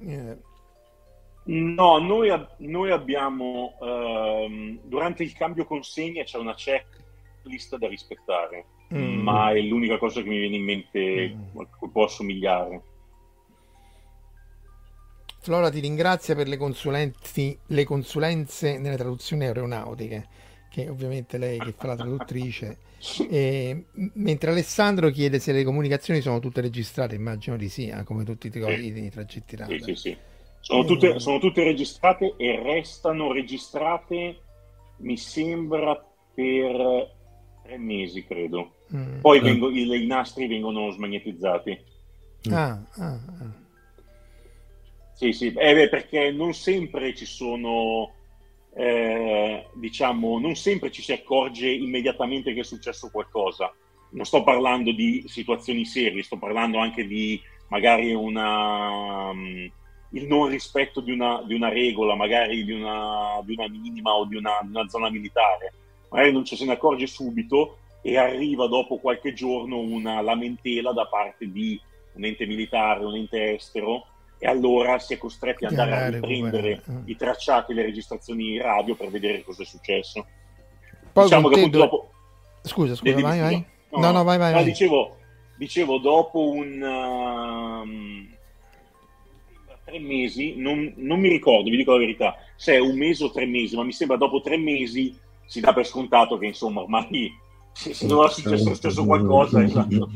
Eh... 0.00 0.36
No, 1.44 1.98
noi, 1.98 2.30
noi 2.58 2.90
abbiamo, 2.90 3.78
ehm, 3.80 4.80
durante 4.82 5.22
il 5.22 5.32
cambio 5.32 5.64
consegne 5.64 6.24
c'è 6.24 6.36
una 6.36 6.54
checklist 6.54 7.76
da 7.78 7.88
rispettare, 7.88 8.66
mm. 8.92 9.20
ma 9.20 9.52
è 9.52 9.60
l'unica 9.60 9.96
cosa 9.96 10.20
che 10.20 10.28
mi 10.28 10.38
viene 10.38 10.56
in 10.56 10.64
mente 10.64 11.28
mm. 11.34 11.58
che 11.80 11.88
può 11.90 12.04
assomigliare. 12.04 12.82
Flora 15.40 15.70
ti 15.70 15.80
ringrazia 15.80 16.34
per 16.34 16.48
le, 16.48 16.58
le 17.66 17.84
consulenze 17.84 18.78
nelle 18.78 18.96
traduzioni 18.96 19.44
aeronautiche, 19.44 20.26
che 20.70 20.88
ovviamente 20.88 21.38
lei 21.38 21.58
che 21.58 21.74
fa 21.76 21.88
la 21.88 21.96
traduttrice. 21.96 22.78
E, 23.30 23.84
mentre 24.14 24.50
Alessandro 24.50 25.10
chiede 25.10 25.38
se 25.38 25.52
le 25.52 25.62
comunicazioni 25.62 26.20
sono 26.20 26.40
tutte 26.40 26.60
registrate, 26.60 27.14
immagino 27.14 27.56
di 27.56 27.68
sì, 27.68 27.86
eh, 27.86 28.02
come 28.02 28.24
tutti 28.24 28.48
i, 28.48 28.50
sì. 28.50 29.04
i 29.04 29.08
tragitti 29.08 29.54
radar. 29.54 29.78
Sì, 29.78 29.84
sì, 29.84 29.94
sì. 29.94 30.16
Sono, 30.58 30.84
tutte, 30.84 31.20
sono 31.20 31.38
tutte 31.38 31.62
registrate 31.62 32.34
e 32.36 32.60
restano 32.60 33.30
registrate, 33.30 34.40
mi 34.96 35.16
sembra, 35.16 35.94
per 36.34 37.16
tre 37.62 37.78
mesi, 37.78 38.24
credo. 38.24 38.78
Mm. 38.94 39.20
Poi 39.20 39.40
vengo, 39.40 39.70
i, 39.70 40.02
i, 40.02 40.06
nastri 40.06 40.46
vengono 40.46 40.90
smagnetizzati. 40.90 41.78
Ah, 42.50 42.82
ah, 42.96 43.12
ah. 43.12 43.66
Sì, 45.18 45.32
sì, 45.32 45.46
eh, 45.52 45.74
beh, 45.74 45.88
perché 45.88 46.30
non 46.30 46.54
sempre 46.54 47.12
ci 47.12 47.24
sono, 47.24 48.12
eh, 48.72 49.66
diciamo, 49.74 50.38
non 50.38 50.54
sempre 50.54 50.92
ci 50.92 51.02
si 51.02 51.10
accorge 51.10 51.68
immediatamente 51.68 52.54
che 52.54 52.60
è 52.60 52.62
successo 52.62 53.10
qualcosa. 53.10 53.74
Non 54.10 54.24
sto 54.24 54.44
parlando 54.44 54.92
di 54.92 55.24
situazioni 55.26 55.84
serie, 55.84 56.22
sto 56.22 56.38
parlando 56.38 56.78
anche 56.78 57.04
di 57.04 57.42
magari 57.66 58.14
una, 58.14 59.30
um, 59.30 59.68
il 60.10 60.26
non 60.28 60.46
rispetto 60.50 61.00
di 61.00 61.10
una, 61.10 61.42
di 61.44 61.54
una 61.54 61.68
regola, 61.68 62.14
magari 62.14 62.62
di 62.62 62.70
una, 62.70 63.40
di 63.42 63.54
una 63.54 63.68
minima 63.68 64.12
o 64.12 64.24
di 64.24 64.36
una, 64.36 64.60
una, 64.62 64.88
zona 64.88 65.10
militare. 65.10 65.72
Magari 66.10 66.30
non 66.30 66.44
ci 66.44 66.54
se 66.54 66.64
ne 66.64 66.74
accorge 66.74 67.08
subito 67.08 67.78
e 68.02 68.16
arriva 68.16 68.68
dopo 68.68 68.98
qualche 68.98 69.32
giorno 69.32 69.80
una 69.80 70.20
lamentela 70.20 70.92
da 70.92 71.08
parte 71.08 71.50
di 71.50 71.76
un 72.12 72.24
ente 72.24 72.46
militare, 72.46 73.04
un 73.04 73.16
ente 73.16 73.54
estero, 73.54 74.06
e 74.38 74.46
allora 74.46 74.98
si 74.98 75.14
è 75.14 75.18
costretti 75.18 75.64
ad 75.64 75.72
andare 75.72 76.04
a 76.04 76.08
riprendere 76.10 76.82
uh. 76.86 77.02
i 77.06 77.16
tracciati 77.16 77.72
e 77.72 77.74
le 77.74 77.82
registrazioni 77.82 78.58
radio 78.58 78.94
per 78.94 79.10
vedere 79.10 79.42
cosa 79.42 79.62
è 79.62 79.66
successo. 79.66 80.26
Poi 81.12 81.24
diciamo 81.24 81.48
che 81.48 81.58
appunto 81.58 81.78
dopo... 81.78 82.10
Scusa, 82.62 82.94
scusa, 82.94 83.12
vai, 83.14 83.22
vai, 83.22 83.38
vai. 83.40 83.64
No, 83.90 83.98
no, 83.98 84.12
no, 84.12 84.24
vai, 84.24 84.38
vai. 84.38 84.52
No, 84.52 84.62
dicevo, 84.62 85.16
dicevo, 85.56 85.98
dopo 85.98 86.50
un... 86.50 86.80
Uh, 86.82 88.36
tre 89.84 89.98
mesi, 89.98 90.54
non, 90.56 90.92
non, 90.96 91.18
mi 91.18 91.28
ricordo, 91.28 91.70
vi 91.70 91.78
dico 91.78 91.92
la 91.92 91.98
verità, 91.98 92.36
se 92.56 92.74
è 92.74 92.78
un 92.78 92.96
mese 92.96 93.24
o 93.24 93.30
tre 93.30 93.46
mesi, 93.46 93.74
ma 93.74 93.84
mi 93.84 93.92
sembra 93.92 94.18
dopo 94.18 94.42
tre 94.42 94.58
mesi 94.58 95.16
si 95.46 95.60
dà 95.60 95.72
per 95.72 95.86
scontato 95.86 96.36
che 96.36 96.46
insomma 96.46 96.82
ormai 96.82 97.32
se, 97.72 97.94
se 97.94 98.06
non 98.06 98.26
è 98.26 98.28
successo, 98.28 98.74
successo 98.74 99.04
qualcosa, 99.04 99.62
esatto. 99.62 100.10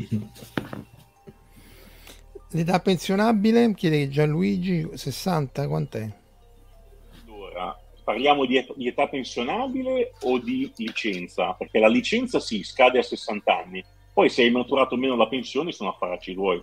L'età 2.52 2.80
pensionabile, 2.80 3.72
chiede 3.74 4.08
Gianluigi, 4.08 4.88
60, 4.92 5.66
quant'è? 5.68 6.10
Allora, 7.24 7.78
parliamo 8.04 8.44
di, 8.44 8.58
et- 8.58 8.74
di 8.76 8.88
età 8.88 9.08
pensionabile 9.08 10.12
o 10.22 10.38
di 10.38 10.70
licenza? 10.76 11.54
Perché 11.54 11.78
la 11.78 11.88
licenza 11.88 12.40
sì, 12.40 12.62
scade 12.62 12.98
a 12.98 13.02
60 13.02 13.56
anni, 13.56 13.82
poi 14.12 14.28
se 14.28 14.42
hai 14.42 14.50
maturato 14.50 14.96
meno 14.96 15.16
la 15.16 15.28
pensione 15.28 15.72
sono 15.72 15.90
affaracci 15.90 16.34
tuoi. 16.34 16.62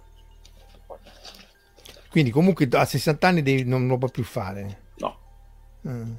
Quindi 2.10 2.30
comunque 2.30 2.68
a 2.72 2.86
60 2.86 3.28
anni 3.28 3.42
devi, 3.42 3.64
non 3.64 3.88
lo 3.88 3.98
puoi 3.98 4.12
più 4.12 4.24
fare. 4.24 4.82
No. 4.98 5.18
Mm. 5.88 6.14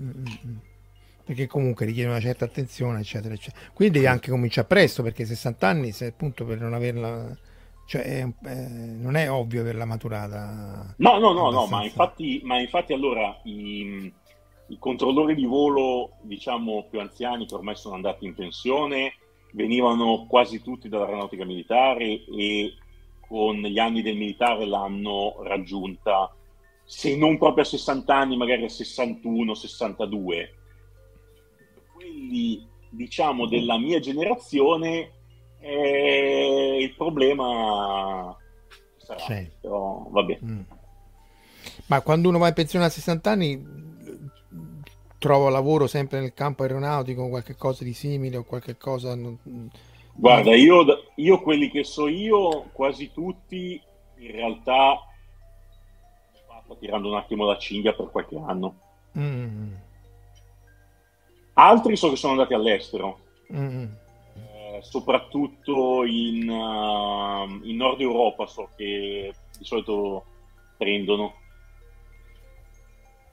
Mm, 0.00 0.10
mm, 0.10 0.24
mm. 0.46 0.56
Perché 1.24 1.46
comunque 1.46 1.86
richiede 1.86 2.08
una 2.08 2.20
certa 2.20 2.46
attenzione, 2.46 3.00
eccetera, 3.00 3.34
eccetera. 3.34 3.70
Quindi 3.72 3.94
devi 3.94 4.06
anche 4.06 4.30
cominciare 4.30 4.66
presto, 4.66 5.04
perché 5.04 5.24
60 5.24 5.68
anni, 5.68 5.92
se 5.92 6.06
appunto 6.06 6.44
per 6.44 6.58
non 6.58 6.72
averla... 6.74 7.36
Cioè, 7.88 8.02
è, 8.02 8.28
è, 8.42 8.66
non 8.66 9.16
è 9.16 9.30
ovvio 9.30 9.62
averla 9.62 9.86
maturata. 9.86 10.94
No, 10.98 11.18
no, 11.18 11.32
no, 11.32 11.50
no, 11.50 11.66
ma 11.68 11.82
infatti, 11.82 12.42
ma 12.44 12.60
infatti 12.60 12.92
allora 12.92 13.40
i, 13.44 14.12
i 14.66 14.78
controllori 14.78 15.34
di 15.34 15.46
volo, 15.46 16.18
diciamo, 16.20 16.84
più 16.90 17.00
anziani 17.00 17.46
che 17.46 17.54
ormai 17.54 17.76
sono 17.76 17.94
andati 17.94 18.26
in 18.26 18.34
pensione, 18.34 19.14
venivano 19.52 20.26
quasi 20.28 20.60
tutti 20.60 20.90
dall'aeronautica 20.90 21.46
militare 21.46 22.26
e 22.26 22.74
con 23.26 23.56
gli 23.56 23.78
anni 23.78 24.02
del 24.02 24.18
militare 24.18 24.66
l'hanno 24.66 25.36
raggiunta, 25.44 26.30
se 26.84 27.16
non 27.16 27.38
proprio 27.38 27.62
a 27.62 27.66
60 27.66 28.14
anni, 28.14 28.36
magari 28.36 28.64
a 28.64 28.68
61, 28.68 29.54
62. 29.54 30.54
Quelli, 31.94 32.68
diciamo, 32.90 33.46
della 33.46 33.78
mia 33.78 33.98
generazione, 33.98 35.17
eh, 35.68 36.78
il 36.80 36.94
problema 36.94 38.36
sarà, 38.96 39.18
Sì. 39.20 39.50
però 39.60 40.06
vabbè. 40.10 40.38
Mm. 40.44 40.60
Ma 41.86 42.00
quando 42.02 42.28
uno 42.28 42.38
va 42.38 42.48
in 42.48 42.54
pensione 42.54 42.84
a 42.84 42.90
60 42.90 43.30
anni 43.30 43.66
trova 45.18 45.50
lavoro 45.50 45.86
sempre 45.86 46.20
nel 46.20 46.34
campo 46.34 46.62
aeronautico, 46.62 47.28
qualche 47.28 47.56
cosa 47.56 47.84
di 47.84 47.92
simile 47.92 48.36
o 48.38 48.44
qualche 48.44 48.76
cosa... 48.76 49.16
Guarda, 50.14 50.54
io, 50.54 50.84
io 51.16 51.40
quelli 51.40 51.70
che 51.70 51.84
so 51.84 52.08
io, 52.08 52.64
quasi 52.72 53.12
tutti, 53.12 53.80
in 54.16 54.32
realtà, 54.32 54.98
sto 56.64 56.76
tirando 56.78 57.08
un 57.08 57.16
attimo 57.16 57.44
la 57.46 57.56
cinghia 57.56 57.94
per 57.94 58.10
qualche 58.10 58.36
anno. 58.36 58.74
Mm, 59.18 59.72
Altri 61.54 61.96
so 61.96 62.10
che 62.10 62.16
sono 62.16 62.32
andati 62.34 62.54
all'estero, 62.54 63.18
mm, 63.52 63.84
eh, 64.78 64.82
soprattutto 64.82 66.04
in, 66.04 66.48
uh, 66.48 67.66
in 67.66 67.76
Nord 67.76 68.00
Europa 68.00 68.46
so 68.46 68.70
che 68.76 69.32
di 69.58 69.64
solito 69.64 70.24
prendono. 70.76 71.34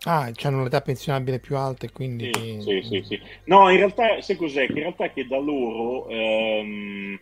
Ah, 0.04 0.32
hanno 0.44 0.64
l'età 0.64 0.82
pensionabile 0.82 1.40
più 1.40 1.58
alta 1.58 1.88
e 1.88 1.92
quindi... 1.92 2.30
Sì, 2.34 2.60
sì, 2.62 2.82
sì, 2.84 3.04
sì. 3.08 3.22
No, 3.46 3.70
in 3.70 3.78
realtà, 3.78 4.22
sai 4.22 4.36
cos'è? 4.36 4.68
Che 4.68 4.74
in 4.74 4.80
realtà 4.80 5.10
che 5.10 5.26
da 5.26 5.38
loro 5.38 6.08
ehm, 6.10 7.20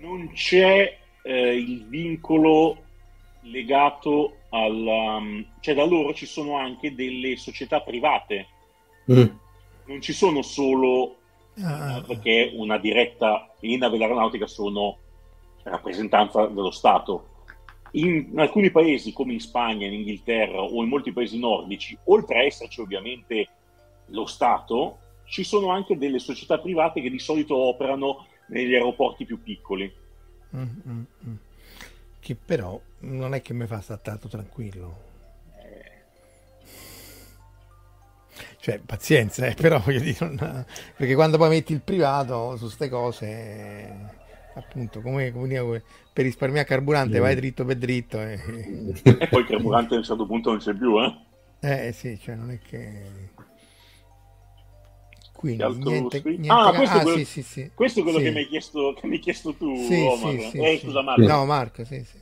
non 0.00 0.32
c'è 0.32 0.98
eh, 1.22 1.56
il 1.56 1.86
vincolo 1.86 2.82
legato 3.42 4.38
alla... 4.50 5.22
cioè 5.60 5.74
da 5.74 5.84
loro 5.84 6.12
ci 6.14 6.26
sono 6.26 6.56
anche 6.56 6.94
delle 6.94 7.36
società 7.36 7.80
private, 7.80 8.46
Mm. 9.10 9.24
non 9.86 10.00
ci 10.00 10.12
sono 10.12 10.42
solo 10.42 11.21
Ah, 11.60 11.98
eh, 11.98 12.02
perché 12.02 12.52
una 12.54 12.78
diretta 12.78 13.52
linea 13.60 13.88
dell'aeronautica 13.88 14.46
sono 14.46 14.98
rappresentanza 15.64 16.46
dello 16.46 16.70
Stato. 16.70 17.28
In 17.92 18.32
alcuni 18.36 18.70
paesi, 18.70 19.12
come 19.12 19.34
in 19.34 19.40
Spagna, 19.40 19.86
in 19.86 19.92
Inghilterra 19.92 20.62
o 20.62 20.82
in 20.82 20.88
molti 20.88 21.12
paesi 21.12 21.38
nordici, 21.38 21.96
oltre 22.04 22.38
a 22.38 22.42
esserci 22.44 22.80
ovviamente 22.80 23.48
lo 24.06 24.24
Stato, 24.24 24.98
ci 25.26 25.44
sono 25.44 25.70
anche 25.70 25.98
delle 25.98 26.18
società 26.18 26.58
private 26.58 27.00
che 27.00 27.10
di 27.10 27.18
solito 27.18 27.56
operano 27.56 28.26
negli 28.46 28.74
aeroporti 28.74 29.24
più 29.24 29.42
piccoli. 29.42 29.92
mm, 30.56 30.62
mm, 30.88 31.02
mm. 31.26 31.34
Che 32.18 32.34
però 32.34 32.80
non 33.00 33.34
è 33.34 33.42
che 33.42 33.52
mi 33.52 33.66
fa 33.66 33.80
stare 33.80 34.00
tanto 34.02 34.28
tranquillo. 34.28 35.10
Cioè, 38.58 38.80
pazienza, 38.84 39.46
eh, 39.46 39.54
però 39.54 39.78
voglio 39.80 40.00
dire, 40.00 40.16
non- 40.30 40.64
perché 40.96 41.14
quando 41.14 41.36
poi 41.38 41.48
metti 41.50 41.72
il 41.72 41.82
privato 41.82 42.56
su 42.56 42.68
ste 42.68 42.88
cose, 42.88 43.26
eh, 43.26 43.94
appunto, 44.54 45.00
come, 45.00 45.32
come 45.32 45.48
dire, 45.48 45.82
per 46.12 46.24
risparmiare 46.24 46.66
carburante 46.66 47.18
vai 47.18 47.34
dritto 47.34 47.64
per 47.64 47.76
dritto. 47.76 48.20
E, 48.20 48.92
E 49.18 49.28
poi 49.28 49.40
il 49.42 49.46
carburante 49.48 49.94
a 49.94 49.98
un 49.98 50.04
certo 50.04 50.26
punto 50.26 50.50
non 50.50 50.58
c'è 50.58 50.74
più, 50.74 51.00
eh? 51.02 51.14
eh 51.60 51.92
sì, 51.92 52.18
cioè 52.20 52.34
non 52.34 52.50
è 52.50 52.58
che... 52.58 53.30
Quindi 55.32 55.74
niente, 55.74 56.22
niente 56.36 56.52
Ah, 56.54 56.70
ca- 56.70 56.76
questo 56.76 56.98
è 56.98 57.00
ah, 57.00 57.02
quello- 57.02 57.18
sì, 57.18 57.24
sì, 57.24 57.42
sì. 57.42 57.70
Questo 57.74 58.00
è 58.00 58.02
quello 58.02 58.18
Sì. 58.18 58.24
che 58.24 58.30
mi 58.30 58.38
hai 58.38 58.46
chiesto, 58.48 58.94
che 58.94 59.06
mi 59.06 59.14
hai 59.14 59.20
chiesto 59.20 59.54
tu, 59.56 59.66
Sì, 59.72 60.08
Omar. 60.08 60.34
sì, 60.34 60.40
sì, 60.40 60.58
eh, 60.58 60.78
sì. 60.78 60.86
scusa, 60.86 61.02
Marco. 61.02 61.26
No, 61.26 61.44
Marco, 61.46 61.84
sì, 61.84 62.04
sì. 62.04 62.20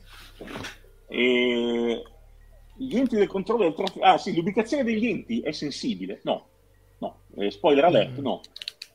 E 1.09 2.03
gli 2.81 2.97
enti 2.97 3.17
del 3.17 3.27
controllo 3.27 3.65
del 3.65 3.75
traffico. 3.75 4.05
Ah, 4.05 4.17
sì, 4.17 4.35
l'ubicazione 4.35 4.85
degli 4.85 5.07
enti 5.07 5.41
è 5.41 5.53
sensibile. 5.53 6.21
No, 6.25 6.47
no, 6.99 7.21
Eh, 7.37 7.51
spoiler 7.51 7.85
alert, 7.85 8.19
Mm. 8.19 8.23
no. 8.23 8.41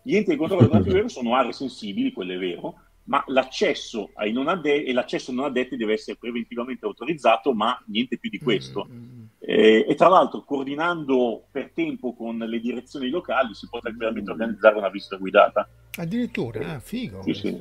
Gli 0.01 0.15
enti 0.15 0.29
del 0.29 0.37
controllo 0.37 0.67
del 0.67 0.71
traffico 0.83 1.07
sono 1.07 1.35
aree 1.35 1.53
sensibili, 1.53 2.11
quello 2.11 2.33
è 2.33 2.37
vero, 2.37 2.73
ma 3.03 3.23
l'accesso 3.27 4.09
ai 4.15 4.31
non 4.31 4.47
addetti 4.47 4.85
e 4.85 4.93
l'accesso 4.93 5.29
ai 5.29 5.37
non 5.37 5.45
addetti 5.45 5.75
deve 5.77 5.93
essere 5.93 6.17
preventivamente 6.17 6.83
autorizzato, 6.85 7.53
ma 7.53 7.79
niente 7.87 8.17
più 8.17 8.31
di 8.31 8.39
questo. 8.39 8.87
Mm, 8.89 8.97
mm. 8.97 9.23
Eh, 9.39 9.85
e 9.87 9.93
tra 9.93 10.07
l'altro, 10.07 10.43
coordinando 10.43 11.45
per 11.51 11.69
tempo 11.71 12.15
con 12.15 12.37
le 12.39 12.59
direzioni 12.59 13.09
locali, 13.09 13.53
si 13.53 13.67
può 13.69 13.79
tranquillamente 13.79 14.31
organizzare 14.31 14.77
una 14.77 14.89
visita 14.89 15.17
guidata. 15.17 15.69
Addirittura, 15.97 16.73
ah, 16.73 16.79
figo. 16.79 17.21
Sì, 17.21 17.33
sì. 17.35 17.55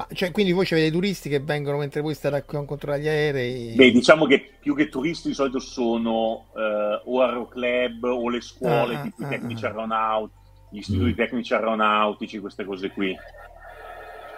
Ma 0.00 0.06
cioè, 0.14 0.30
quindi 0.30 0.52
voi 0.52 0.66
avete 0.70 0.90
turisti 0.90 1.28
che 1.28 1.40
vengono 1.40 1.76
mentre 1.76 2.00
voi 2.00 2.14
state 2.14 2.36
a 2.36 2.42
controllare 2.42 3.02
gli 3.02 3.08
aerei? 3.08 3.74
Beh, 3.74 3.90
diciamo 3.90 4.24
che 4.24 4.52
più 4.58 4.74
che 4.74 4.88
turisti 4.88 5.28
di 5.28 5.34
solito 5.34 5.58
sono 5.58 6.46
eh, 6.56 7.02
o 7.04 7.20
aeroclub 7.20 8.04
o 8.04 8.30
le 8.30 8.40
scuole, 8.40 8.94
Ah, 8.94 9.02
tipo 9.02 9.20
i 9.20 9.24
ah, 9.26 9.28
tecnici 9.28 9.64
ah. 9.64 9.68
aeronautici, 9.68 10.38
gli 10.70 10.78
istituti 10.78 11.10
Mm. 11.10 11.16
tecnici 11.16 11.52
aeronautici, 11.52 12.38
queste 12.38 12.64
cose 12.64 12.90
qui. 12.92 13.14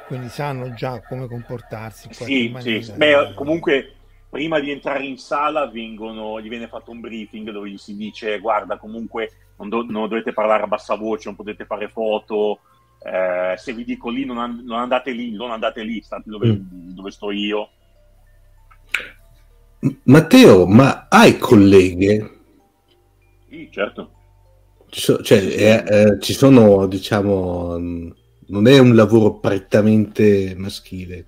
Quindi 0.09 0.29
sanno 0.31 0.75
già 0.75 1.01
come 1.01 1.29
comportarsi. 1.29 2.09
Sì, 2.11 2.53
sì. 2.59 2.93
Beh, 2.97 3.33
comunque 3.35 3.95
prima 4.29 4.59
di 4.59 4.73
entrare 4.73 5.05
in 5.05 5.17
sala 5.17 5.69
vengono, 5.69 6.41
gli 6.41 6.49
viene 6.49 6.67
fatto 6.67 6.91
un 6.91 6.99
briefing 6.99 7.51
dove 7.51 7.71
gli 7.71 7.79
si 7.79 7.95
dice 7.95 8.41
guarda 8.41 8.79
comunque 8.79 9.31
non, 9.59 9.69
do- 9.69 9.87
non 9.89 10.09
dovete 10.09 10.33
parlare 10.33 10.65
a 10.65 10.67
bassa 10.67 10.97
voce, 10.97 11.25
non 11.27 11.37
potete 11.37 11.67
fare 11.67 11.89
foto, 11.89 12.61
eh, 13.05 13.55
se 13.57 13.73
vi 13.73 13.85
dico 13.85 14.11
lì 14.11 14.25
non, 14.25 14.39
an- 14.39 14.63
non 14.65 14.79
andate 14.79 15.11
lì, 15.13 15.33
non 15.33 15.51
andate 15.51 15.83
lì, 15.83 16.01
state 16.03 16.29
dove, 16.29 16.49
Mm. 16.49 16.91
dove 16.95 17.11
sto 17.11 17.31
io. 17.31 17.69
Matteo, 20.05 20.67
ma 20.67 21.09
hai 21.09 21.39
colleghe? 21.39 22.39
Sì, 23.49 23.69
certo. 23.73 24.13
Ci 24.89 25.01
so- 25.01 25.23
cioè, 25.23 25.39
eh, 25.39 25.85
eh, 25.89 26.21
ci 26.21 26.33
sono, 26.35 26.87
diciamo, 26.87 27.79
mh, 27.79 28.15
non 28.49 28.67
è 28.69 28.79
un 28.79 28.95
lavoro 28.95 29.39
prettamente 29.41 30.55
maschile. 30.57 31.27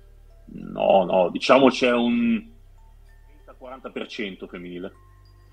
No, 0.53 1.03
no, 1.03 1.29
diciamo 1.31 1.67
c'è 1.69 1.91
un 1.91 2.41
30-40% 3.45 4.47
femminile. 4.47 4.93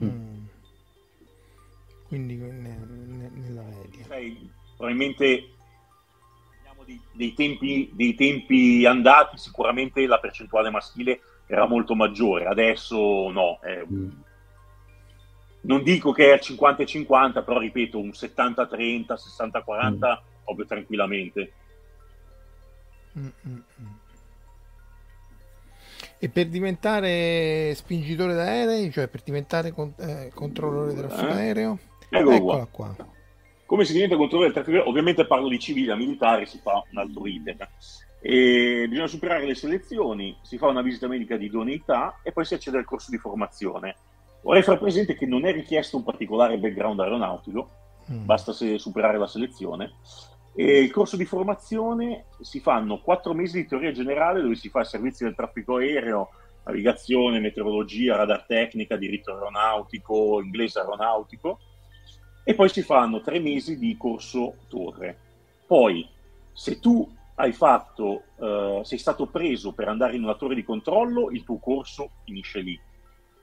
Mm. 0.05 0.45
Quindi 2.07 2.37
ne- 2.37 2.51
ne- 2.61 3.31
nella 3.35 3.63
media. 3.63 4.07
Probabilmente 4.77 5.45
dei, 7.13 7.35
tempi, 7.35 7.91
dei 7.93 8.15
tempi 8.15 8.85
andati, 8.87 9.37
sicuramente 9.39 10.07
la 10.07 10.19
percentuale 10.19 10.71
maschile 10.71 11.21
era 11.47 11.67
molto 11.67 11.95
maggiore, 11.95 12.47
adesso 12.47 13.31
no. 13.31 13.61
eh, 13.63 13.85
Mm. 13.91 14.11
non 15.63 15.83
dico 15.83 16.13
che 16.13 16.27
è 16.29 16.33
al 16.33 16.41
50 16.41 16.83
e 16.83 16.87
50, 16.87 17.43
però 17.43 17.59
ripeto, 17.59 17.99
un 17.99 18.11
70-30, 18.13 19.17
60-40 19.17 20.19
Mm. 20.21 20.45
proprio 20.45 20.67
tranquillamente. 20.67 21.53
Mm, 23.19 23.27
mm, 23.27 23.53
mm. 23.55 23.87
E 26.19 26.29
per 26.29 26.47
diventare 26.47 27.75
spingitore 27.75 28.35
d'aerei, 28.35 28.91
cioè 28.93 29.09
per 29.09 29.23
diventare 29.23 29.73
con- 29.73 29.95
eh, 29.99 30.31
controllore 30.35 30.95
del 30.95 31.07
traffico 31.07 31.33
Eh? 31.33 31.37
aereo, 31.37 31.79
eccola 32.09 32.39
qua. 32.41 32.67
qua. 32.95 32.97
Come 33.73 33.87
si 33.87 33.95
diventa 33.95 34.17
controllore 34.17 34.53
del 34.53 34.63
traffico? 34.63 34.87
Ovviamente 34.87 35.25
parlo 35.25 35.49
di 35.49 35.59
civile, 35.59 35.93
a 35.93 35.97
militare 35.97 36.45
si 36.45 36.59
fa 36.59 36.85
un 36.91 36.99
altro 36.99 37.27
iter. 37.27 37.71
E 38.21 38.85
bisogna 38.87 39.07
superare 39.07 39.47
le 39.47 39.55
selezioni, 39.55 40.37
si 40.43 40.59
fa 40.59 40.67
una 40.67 40.83
visita 40.83 41.09
medica 41.09 41.39
di 41.39 41.47
idoneità 41.47 42.21
e 42.23 42.33
poi 42.33 42.45
si 42.45 42.53
accede 42.53 42.77
al 42.77 42.85
corso 42.85 43.11
di 43.11 43.17
formazione. 43.17 43.97
Vorrei 44.43 44.63
far 44.63 44.79
presente 44.79 45.15
che 45.15 45.25
non 45.25 45.47
è 45.47 45.53
richiesto 45.53 45.97
un 45.97 46.03
particolare 46.03 46.59
background 46.59 47.01
aeronautico, 47.01 47.71
Mm. 48.13 48.27
basta 48.27 48.53
superare 48.53 49.17
la 49.17 49.27
selezione. 49.27 49.95
E 50.55 50.81
il 50.81 50.91
corso 50.91 51.17
di 51.17 51.25
formazione 51.25 52.27
si 52.43 52.61
fanno 52.61 53.01
quattro 53.01 53.33
mesi 53.33 53.63
di 53.63 53.67
teoria 53.67 53.93
generale 53.93 54.43
dove 54.43 54.55
si 54.55 54.69
fa 54.69 54.81
il 54.81 54.87
servizio 54.87 55.25
del 55.25 55.35
traffico 55.35 55.77
aereo 55.77 56.29
navigazione, 56.65 57.41
meteorologia, 57.41 58.17
radar 58.17 58.45
tecnica, 58.45 58.97
diritto 58.97 59.33
aeronautico, 59.33 60.43
inglese 60.43 60.79
aeronautico 60.79 61.59
e 62.45 62.55
poi 62.55 62.69
si 62.69 62.83
fanno 62.83 63.21
tre 63.21 63.39
mesi 63.39 63.79
di 63.79 63.97
corso 63.97 64.57
torre. 64.69 65.17
Poi, 65.67 66.09
se 66.53 66.81
tu 66.81 67.09
hai 67.37 67.53
fatto, 67.53 68.25
uh, 68.37 68.83
sei 68.83 68.99
stato 68.99 69.27
preso 69.27 69.73
per 69.73 69.89
andare 69.89 70.17
in 70.17 70.23
una 70.23 70.35
torre 70.35 70.55
di 70.55 70.65
controllo, 70.65 71.31
il 71.31 71.45
tuo 71.45 71.59
corso 71.59 72.11
finisce 72.25 72.61
lì. 72.61 72.79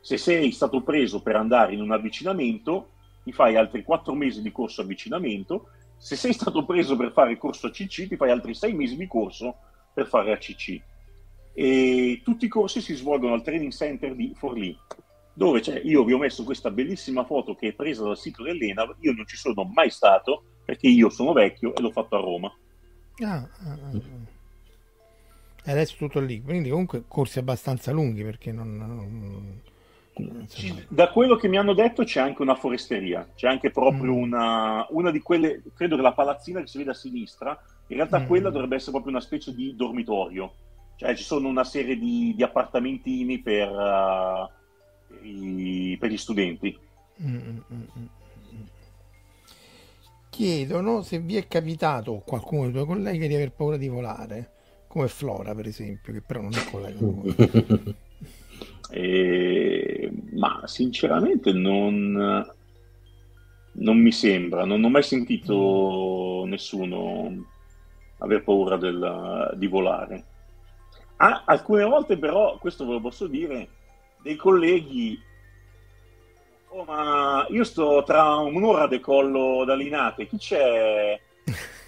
Se 0.02 0.18
sei 0.18 0.52
stato 0.52 0.82
preso 0.82 1.22
per 1.22 1.36
andare 1.36 1.74
in 1.74 1.82
un 1.82 1.92
avvicinamento, 1.92 2.90
ti 3.24 3.32
fai 3.32 3.56
altri 3.56 3.84
quattro 3.84 4.14
mesi 4.14 4.42
di 4.42 4.52
corso 4.52 4.82
avvicinamento. 4.82 5.70
Se 5.98 6.16
sei 6.16 6.34
stato 6.34 6.64
preso 6.66 6.96
per 6.96 7.12
fare 7.12 7.32
il 7.32 7.38
corso 7.38 7.68
ACC, 7.68 8.08
ti 8.08 8.16
fai 8.16 8.32
altri 8.32 8.54
sei 8.54 8.74
mesi 8.74 8.96
di 8.96 9.08
corso 9.08 9.56
per 9.94 10.08
fare 10.08 10.32
ACC. 10.32 10.82
E 11.54 12.22
tutti 12.24 12.46
i 12.46 12.50
corsi 12.50 12.80
si 12.80 12.96
svolgono 12.96 13.34
al 13.34 13.42
Training 13.42 13.72
Center 13.72 14.16
di 14.16 14.34
Forlì, 14.36 14.78
dove 15.40 15.62
c'è, 15.62 15.80
io 15.86 16.04
vi 16.04 16.12
ho 16.12 16.18
messo 16.18 16.44
questa 16.44 16.70
bellissima 16.70 17.24
foto 17.24 17.56
che 17.56 17.70
è 17.70 17.74
presa 17.74 18.04
dal 18.04 18.18
sito 18.18 18.44
dell'ENAV, 18.44 18.98
io 19.00 19.14
non 19.14 19.26
ci 19.26 19.38
sono 19.38 19.64
mai 19.64 19.90
stato 19.90 20.44
perché 20.66 20.88
io 20.90 21.10
sono 21.10 21.32
vecchio 21.32 21.74
e 21.74 21.82
l'ho 21.82 21.92
fatto 21.92 22.18
a 22.18 22.20
Roma. 22.20 22.54
Ah, 23.24 23.36
ah, 23.38 23.72
ah. 23.72 24.00
E 25.64 25.72
adesso 25.72 25.96
tutto 25.98 26.20
lì, 26.20 26.42
quindi 26.42 26.70
comunque 26.70 27.06
corsi 27.08 27.40
abbastanza 27.40 27.94
lunghi 27.94 28.22
perché 28.22 28.52
non... 28.52 28.76
non, 28.76 28.96
non 28.98 29.62
da 30.90 31.08
quello 31.08 31.38
che 31.38 31.48
mi 31.48 31.58
hanno 31.58 31.74
detto 31.74 32.04
c'è 32.04 32.20
anche 32.20 32.42
una 32.42 32.56
foresteria, 32.56 33.26
c'è 33.34 33.48
anche 33.48 33.72
proprio 33.72 34.12
mm. 34.12 34.22
una, 34.22 34.86
una 34.90 35.12
di 35.12 35.22
quelle, 35.22 35.62
credo 35.74 35.96
che 35.96 36.02
la 36.02 36.12
palazzina 36.12 36.60
che 36.60 36.68
si 36.68 36.80
vede 36.80 36.90
a 36.90 36.96
sinistra, 36.96 37.58
in 37.88 37.96
realtà 37.96 38.20
mm. 38.20 38.26
quella 38.26 38.50
dovrebbe 38.50 38.76
essere 38.76 38.92
proprio 38.92 39.14
una 39.14 39.22
specie 39.22 39.56
di 39.56 39.74
dormitorio, 39.78 40.54
cioè 40.98 41.16
ci 41.16 41.24
sono 41.24 41.48
una 41.48 41.64
serie 41.64 41.98
di, 41.98 42.34
di 42.36 42.44
appartamentini 42.44 43.40
per, 43.40 43.70
uh, 43.70 44.50
per, 44.50 44.59
i, 45.22 45.98
per, 46.00 46.10
gli 46.10 46.18
studenti. 46.18 46.78
Mm, 47.22 47.36
mm, 47.36 47.60
mm, 47.74 48.06
chiedono 50.30 51.02
se 51.02 51.20
vi 51.20 51.36
è 51.36 51.48
capitato 51.48 52.12
o 52.12 52.22
qualcuno 52.22 52.64
dei 52.64 52.72
tuoi 52.72 52.86
colleghi 52.86 53.28
di 53.28 53.36
aver 53.36 53.52
paura 53.52 53.76
di 53.76 53.90
volare, 53.90 54.52
come 54.88 55.10
Flora 55.10 55.54
per 55.54 55.68
esempio, 55.68 56.14
che 56.14 56.22
però 56.22 56.42
non 56.42 56.54
è 56.54 56.70
collega 56.72 56.98
con 56.98 57.22
voi. 57.22 57.36
eh, 58.92 60.12
ma 60.32 60.62
sinceramente 60.66 61.52
non, 61.52 62.46
non 63.74 63.98
mi 63.98 64.12
sembra, 64.14 64.64
non 64.64 64.82
ho 64.82 64.90
mai 64.90 65.04
sentito 65.04 66.44
nessuno 66.46 67.46
aver 68.20 68.42
paura 68.44 68.78
del, 68.78 69.56
di 69.58 69.68
volare. 69.68 70.26
Ah, 71.18 71.44
alcune 71.46 71.84
volte 71.84 72.18
però, 72.18 72.58
questo 72.60 72.86
ve 72.86 72.94
lo 72.94 73.02
posso 73.02 73.28
dire, 73.28 73.68
dei 74.22 74.36
colleghi 74.36 75.22
Oh, 76.72 76.84
ma 76.84 77.48
io 77.50 77.64
sto 77.64 78.04
tra 78.06 78.36
un'ora 78.36 78.86
decollo 78.88 79.66
da 79.66 79.74
Linate. 79.74 80.28
Chi 80.28 80.38
c'è? 80.38 81.20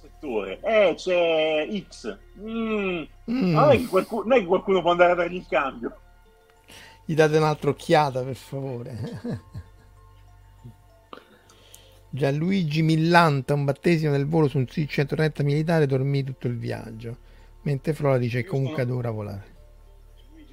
settore? 0.00 0.60
Eh, 0.60 0.94
c'è 0.94 1.66
X. 1.88 2.18
Mm. 2.38 3.02
Mm. 3.30 3.52
Non, 3.52 3.70
è 3.70 3.78
che 3.78 3.86
qualcuno, 3.86 4.22
non 4.24 4.36
è 4.36 4.40
che 4.40 4.46
qualcuno 4.46 4.82
può 4.82 4.90
andare 4.90 5.12
a 5.12 5.14
dargli 5.14 5.36
il 5.36 5.46
cambio. 5.48 5.96
Gli 7.04 7.14
date 7.14 7.38
un'altra 7.38 7.70
occhiata, 7.70 8.22
per 8.22 8.36
favore. 8.36 9.20
Gianluigi 12.10 12.82
Millanta, 12.82 13.54
un 13.54 13.64
battesimo 13.64 14.10
nel 14.12 14.26
volo 14.26 14.48
su 14.48 14.58
un 14.58 14.66
C-130 14.66 15.44
militare, 15.44 15.86
dormì 15.86 16.22
tutto 16.24 16.46
il 16.46 16.58
viaggio. 16.58 17.16
Mentre 17.62 17.94
Flora 17.94 18.18
dice 18.18 18.42
che 18.42 18.48
comunque 18.48 18.82
sono... 18.82 18.92
adora 18.92 19.10
volare 19.10 19.58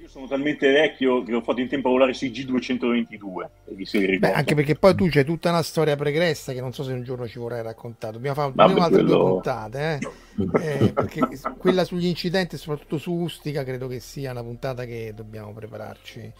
sono 0.08 0.26
talmente 0.26 0.70
vecchio 0.70 1.22
che 1.22 1.34
ho 1.34 1.42
fatto 1.42 1.60
in 1.60 1.68
tempo 1.68 1.88
a 1.88 1.92
volare 1.92 2.14
sui 2.14 2.30
G222. 2.30 4.18
Beh, 4.18 4.32
anche 4.32 4.54
perché 4.54 4.74
poi 4.74 4.94
tu 4.94 5.06
c'è 5.08 5.24
tutta 5.24 5.50
una 5.50 5.62
storia 5.62 5.96
pregressa 5.96 6.52
che 6.52 6.60
non 6.60 6.72
so 6.72 6.82
se 6.82 6.92
un 6.92 7.02
giorno 7.02 7.28
ci 7.28 7.38
vorrai 7.38 7.62
raccontare. 7.62 8.14
Dobbiamo 8.14 8.34
fare 8.34 8.52
Vabbè, 8.54 8.80
altre 8.80 9.02
quello... 9.02 9.18
due 9.18 9.30
puntate, 9.30 9.98
eh? 10.00 10.82
eh, 10.84 10.92
perché 10.92 11.20
quella 11.58 11.84
sugli 11.84 12.06
incidenti, 12.06 12.56
soprattutto 12.56 12.96
su 12.98 13.12
Ustica, 13.12 13.62
credo 13.64 13.86
che 13.86 14.00
sia 14.00 14.30
una 14.30 14.42
puntata 14.42 14.84
che 14.84 15.12
dobbiamo 15.14 15.52
prepararci. 15.52 16.32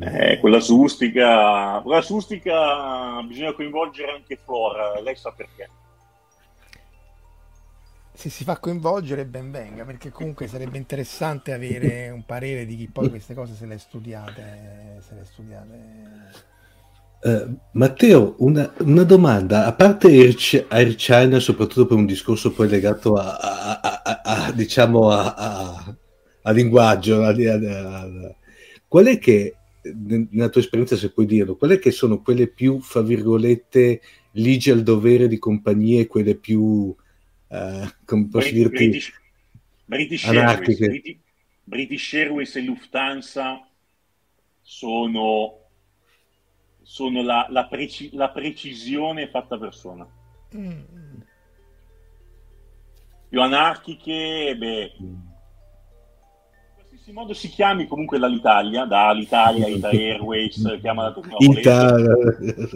Eh, 0.00 0.38
quella 0.40 0.60
su 0.60 0.80
Ustica, 0.80 1.80
quella 1.82 2.00
su 2.00 2.16
Ustica 2.16 3.22
bisogna 3.22 3.52
coinvolgere 3.52 4.12
anche 4.12 4.38
Flora, 4.42 5.00
lei 5.00 5.14
sa 5.14 5.32
perché 5.32 5.68
se 8.14 8.28
si 8.28 8.44
fa 8.44 8.58
coinvolgere 8.58 9.24
ben 9.24 9.50
venga, 9.50 9.84
perché 9.84 10.10
comunque 10.10 10.46
sarebbe 10.46 10.76
interessante 10.76 11.52
avere 11.52 12.10
un 12.10 12.24
parere 12.24 12.66
di 12.66 12.76
chi 12.76 12.88
poi 12.88 13.08
queste 13.08 13.34
cose 13.34 13.54
se 13.54 13.66
le 13.66 13.78
studiate. 13.78 15.00
Se 15.00 15.14
le 15.14 15.24
studiate. 15.24 16.50
Uh, 17.22 17.56
Matteo, 17.72 18.34
una, 18.38 18.72
una, 18.78 19.04
domanda, 19.04 19.64
a 19.66 19.72
parte 19.72 20.08
Air, 20.08 20.66
Air, 20.68 20.94
China, 20.96 21.38
soprattutto 21.38 21.86
per 21.86 21.96
un 21.96 22.04
discorso 22.04 22.52
poi 22.52 22.68
legato 22.68 23.14
a, 23.14 23.36
a, 23.36 24.02
a, 24.02 24.20
a 24.24 24.52
diciamo 24.52 25.08
a, 25.10 25.96
linguaggio, 26.50 27.20
qual 28.88 29.06
è 29.06 29.18
che, 29.18 29.54
nella 30.30 30.48
tua 30.48 30.60
esperienza 30.60 30.96
se 30.96 31.12
puoi 31.12 31.26
dirlo, 31.26 31.56
qual 31.56 31.70
è 31.70 31.78
che 31.78 31.92
sono 31.92 32.20
quelle 32.20 32.48
più, 32.48 32.80
fra 32.80 33.02
virgolette, 33.02 34.00
ligi 34.32 34.70
al 34.70 34.82
dovere 34.82 35.28
di 35.28 35.38
compagnie, 35.38 36.08
quelle 36.08 36.34
più 36.34 36.92
uh, 37.52 37.88
come 38.04 38.28
posso 38.28 38.50
British, 38.50 38.52
dirti, 38.52 38.76
British, 38.76 39.20
British 39.84 40.24
Airways, 40.26 40.78
British, 40.78 41.18
British 41.64 42.14
Airways 42.14 42.56
e 42.56 42.60
Lufthansa 42.62 43.68
sono, 44.60 45.58
sono 46.82 47.22
la, 47.22 47.46
la, 47.50 47.66
preci, 47.66 48.10
la, 48.12 48.30
precisione 48.30 49.28
fatta 49.28 49.58
persona. 49.58 50.06
Mm. 50.56 50.80
Più 53.28 53.40
anarchiche, 53.40 54.54
beh, 54.58 54.96
mm 55.00 55.31
qualsiasi 57.02 57.12
modo 57.12 57.34
si 57.34 57.48
chiami 57.48 57.86
comunque 57.86 58.18
dall'Italia, 58.18 58.84
dall'Italia, 58.84 59.66
Ita 59.68 59.88
Airways, 59.88 60.78
chiama 60.80 61.02
la 61.02 61.14
Ita, 61.38 61.96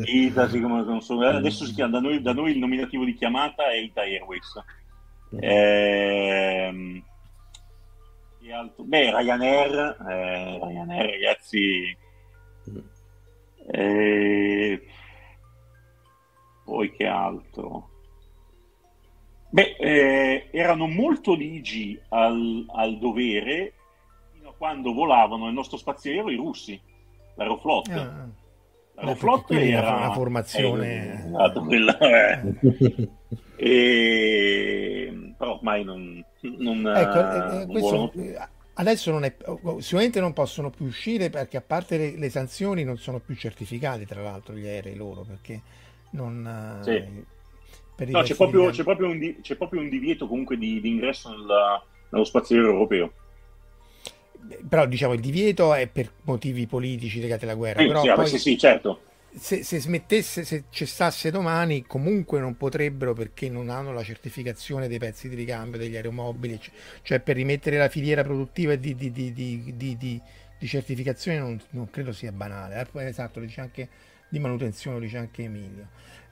Ita 0.05 0.49
sì, 0.49 0.61
come, 0.61 1.01
so, 1.01 1.21
adesso 1.21 1.65
si 1.65 1.73
chiama, 1.73 1.93
da 1.93 2.01
noi, 2.01 2.21
da 2.21 2.33
noi, 2.33 2.51
il 2.51 2.59
nominativo 2.59 3.05
di 3.05 3.15
chiamata 3.15 3.71
è 3.71 3.77
Ita 3.77 4.03
Airways. 4.03 4.65
Ehm, 5.39 7.03
beh, 8.77 9.17
Ryanair, 9.17 9.97
eh, 10.09 10.59
Ryanair 10.59 11.11
ragazzi, 11.11 11.97
eh, 13.69 14.83
poi 16.65 16.93
che 16.93 17.07
altro? 17.07 17.91
Beh, 19.49 19.77
eh, 19.79 20.49
erano 20.51 20.87
molto 20.89 21.35
ligi 21.35 21.99
al, 22.09 22.65
al 22.69 22.99
dovere 22.99 23.76
quando 24.57 24.93
volavano 24.93 25.45
nel 25.45 25.55
nostro 25.55 25.77
spazio 25.77 26.11
aereo 26.11 26.31
i 26.31 26.37
russi, 26.37 26.81
l'aeroflot. 27.35 27.89
Ah, 27.91 28.29
l'aeroflot 28.95 29.51
era 29.53 29.95
una 29.95 30.13
formazione... 30.13 31.23
Eh, 31.23 31.27
esatto, 31.27 31.63
quella, 31.63 31.99
eh. 31.99 33.09
e... 33.57 35.35
però 35.37 35.55
ormai 35.55 35.85
non, 35.85 36.25
non, 36.41 36.87
ecco, 36.87 37.19
eh, 37.19 37.65
non 37.65 37.67
questo, 37.69 38.13
adesso 38.75 39.11
non 39.11 39.25
è, 39.25 39.35
sicuramente 39.79 40.21
non 40.21 40.33
possono 40.33 40.71
più 40.71 40.87
uscire 40.87 41.31
perché 41.31 41.57
a 41.57 41.63
parte 41.63 41.97
le, 41.97 42.17
le, 42.17 42.31
sanzioni 42.31 42.85
non 42.85 42.99
sono 42.99 43.21
più 43.21 43.35
certificati 43.35 44.07
tra 44.07 44.23
l'altro 44.23 44.55
gli 44.55 44.67
aerei 44.67 44.97
loro 44.97 45.23
perché 45.23 45.61
non... 46.11 46.81
Sì. 46.83 47.35
No, 47.99 48.21
c'è 48.21 48.35
proprio, 48.35 48.69
c'è, 48.69 48.83
proprio 48.83 49.09
un, 49.09 49.37
c'è 49.41 49.57
proprio, 49.57 49.81
un, 49.81 49.89
divieto 49.89 50.27
comunque 50.29 50.59
di, 50.59 50.83
di 50.83 50.91
ingresso 50.91 51.31
nella, 51.31 51.83
nello 52.11 52.25
spazio 52.25 52.57
aereo 52.57 52.73
europeo 52.73 53.13
però 54.69 54.87
diciamo 54.87 55.13
il 55.13 55.21
divieto 55.21 55.75
è 55.75 55.87
per 55.87 56.11
motivi 56.23 56.67
politici 56.67 57.21
legati 57.21 57.45
alla 57.45 57.55
guerra. 57.55 57.81
Sì, 57.81 57.87
però 57.87 58.03
sì, 58.03 58.13
poi, 58.15 58.27
sì, 58.27 58.39
sì, 58.39 58.59
certo. 58.59 59.01
Se, 59.37 59.63
se, 59.63 59.81
smettesse, 59.81 60.45
se 60.45 60.65
cessasse 60.71 61.31
domani, 61.31 61.85
comunque 61.87 62.41
non 62.41 62.57
potrebbero 62.57 63.13
perché 63.13 63.51
non 63.51 63.69
hanno 63.69 63.93
la 63.93 64.03
certificazione 64.03 64.89
dei 64.89 64.99
pezzi 64.99 65.29
di 65.29 65.35
ricambio 65.35 65.79
degli 65.79 65.95
aeromobili, 65.95 66.59
cioè 67.03 67.21
per 67.21 67.37
rimettere 67.37 67.77
la 67.77 67.89
filiera 67.89 68.23
produttiva 68.23 68.75
di, 68.77 68.95
di, 68.95 69.11
di, 69.13 69.33
di 70.59 70.67
certificazione 70.67 71.39
non, 71.39 71.61
non, 71.71 71.91
credo 71.91 72.13
sia 72.13 72.33
banale. 72.33 72.87
Eh, 72.93 73.05
esatto, 73.05 73.41
lo 73.41 73.47
dice 73.47 73.61
anche 73.61 73.89
di 74.29 74.39
manutenzione, 74.39 74.97
lo 74.99 75.03
dice 75.03 75.19
anche 75.19 75.43
Emilio. 75.43 75.89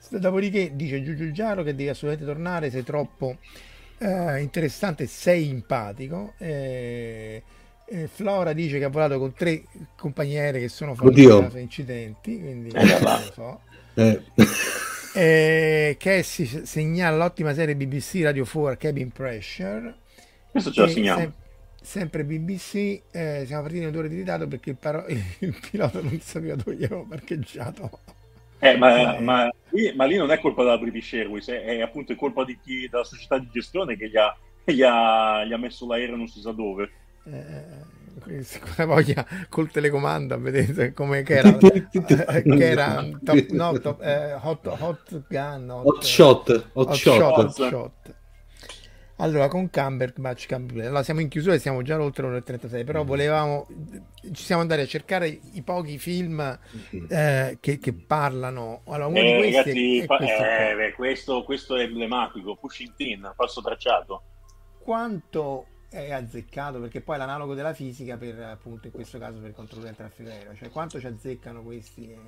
Dopodiché 0.09 0.75
dice 0.75 1.03
Giugiu 1.03 1.31
Giaro 1.31 1.63
che 1.63 1.75
devi 1.75 1.89
assolutamente 1.89 2.31
tornare, 2.31 2.71
sei 2.71 2.85
troppo 2.85 3.39
eh, 3.99 4.41
interessante, 4.41 5.07
sei 5.07 5.49
empatico. 5.49 6.35
Eh, 6.39 7.43
eh, 7.87 8.07
Flora 8.09 8.53
dice 8.53 8.79
che 8.79 8.85
ha 8.85 8.89
volato 8.89 9.19
con 9.19 9.33
tre 9.33 9.63
compagniere 9.97 10.61
che 10.61 10.69
sono 10.69 10.95
da 10.95 11.59
incidenti, 11.59 12.39
quindi 12.39 12.69
eh, 12.71 12.85
non 12.85 13.01
lo 13.01 13.33
so. 13.33 13.61
Eh. 13.95 14.21
Eh, 15.17 15.97
Cassie 15.97 16.67
segnala 16.67 17.17
l'ottima 17.17 17.55
serie 17.55 17.77
BBC 17.77 18.21
Radio 18.23 18.45
4 18.45 18.77
Cabin 18.77 19.11
Pressure. 19.11 19.95
Questo 20.51 20.73
ce 20.73 20.81
la 20.81 20.89
segniamo. 20.89 21.21
Sem- 21.21 21.33
Sempre 21.85 22.25
BBC, 22.25 23.03
eh, 23.13 23.43
siamo 23.45 23.61
partiti 23.61 23.85
in 23.85 23.91
due 23.91 24.01
ore 24.01 24.09
di 24.09 24.17
ritardo 24.17 24.49
perché 24.49 24.71
il, 24.71 24.77
paro- 24.77 25.05
il 25.07 25.55
pilota 25.71 26.01
non 26.01 26.19
sapeva 26.21 26.57
dove 26.57 26.77
gli 26.77 26.85
avevo 26.85 27.05
parcheggiato. 27.07 28.01
Eh, 28.59 28.77
ma, 28.79 29.21
ma, 29.21 29.51
lì, 29.69 29.93
ma, 29.95 30.07
lì, 30.07 30.17
non 30.17 30.31
è 30.31 30.41
colpa 30.41 30.63
della 30.63 30.79
British 30.79 31.13
Airways, 31.13 31.47
è, 31.51 31.63
è 31.63 31.81
appunto 31.83 32.15
colpa 32.17 32.43
di 32.45 32.59
chi, 32.59 32.89
della 32.89 33.05
società 33.05 33.39
di 33.39 33.49
gestione 33.53 33.99
che 33.99 34.09
gli 34.09 34.17
ha, 34.17 34.35
gli 34.65 34.83
ha, 34.83 35.45
gli 35.45 35.53
ha 35.53 35.59
messo 35.59 35.87
l'aereo 35.87 36.17
non 36.17 36.27
si 36.27 36.41
sa 36.41 36.53
dove. 36.53 36.91
Eh, 37.27 37.95
quella 38.61 38.87
voglia 38.87 39.27
col 39.49 39.71
telecomando, 39.71 40.39
vedete 40.39 40.93
come 40.93 41.23
che 41.23 41.37
era, 41.37 41.57
eh, 41.59 42.43
che 42.43 42.69
era 42.69 43.09
top, 43.23 43.51
no, 43.51 43.79
top, 43.81 44.03
eh, 44.03 44.35
hot, 44.41 44.67
hot 44.67 45.23
gun, 45.29 45.71
hot, 45.71 45.85
hot 45.85 46.05
shot, 46.05 46.51
hot, 46.73 46.89
hot 46.89 46.95
shot. 46.95 47.17
shot, 47.17 47.39
hot 47.39 47.51
shot. 47.53 48.15
Allora, 49.19 49.47
con 49.47 49.71
Cumberbatch, 49.71 50.49
Cumberbatch 50.49 50.87
allora, 50.87 51.03
siamo 51.05 51.21
in 51.21 51.29
chiusura 51.29 51.55
e 51.55 51.61
siamo 51.61 51.83
già 51.83 52.01
oltre 52.01 52.25
l'ora 52.25 52.39
e 52.39 52.43
36, 52.43 52.83
però 52.83 53.05
mm. 53.05 53.07
volevamo, 53.07 53.67
ci 54.33 54.43
siamo 54.43 54.61
andati 54.63 54.81
a 54.81 54.87
cercare 54.87 55.29
i 55.53 55.63
pochi 55.63 55.99
film 55.99 56.59
mm. 56.97 57.05
eh, 57.09 57.59
che, 57.61 57.79
che, 57.79 57.93
parlano. 57.93 58.83
Allora, 58.87 59.07
uno 59.07 59.19
eh, 59.19 59.23
di 59.23 59.53
questi 59.53 59.53
ragazzi, 59.53 60.01
è, 60.01 60.07
questo, 60.07 60.43
eh, 60.43 60.75
beh, 60.75 60.93
questo, 60.95 61.45
questo, 61.45 61.77
è 61.77 61.83
emblematico, 61.83 62.57
Pushing 62.57 62.95
Tin, 62.97 63.33
passo 63.37 63.61
tracciato. 63.63 64.23
Quanto 64.81 65.67
è 65.95 66.13
azzeccato, 66.13 66.81
perché 66.81 67.01
poi 67.01 67.15
è 67.15 67.19
l'analogo 67.19 67.55
della 67.55 67.73
fisica 67.73 68.17
per, 68.17 68.39
appunto, 68.41 68.89
in 68.89 68.93
questo 68.93 69.19
caso 69.19 69.39
per 69.39 69.51
il 69.51 69.55
controllo 69.55 69.85
del 69.85 69.95
traffico 69.95 70.29
aereo, 70.29 70.55
cioè 70.57 70.71
quanto 70.71 70.99
ci 70.99 71.07
azzeccano 71.07 71.63
questi 71.63 72.11
eh, 72.11 72.19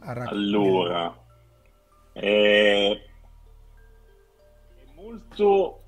a 0.00 0.12
raccogliere? 0.12 0.56
Allora, 0.56 1.24
eh, 2.12 3.02
è 4.74 4.84
molto 4.96 5.82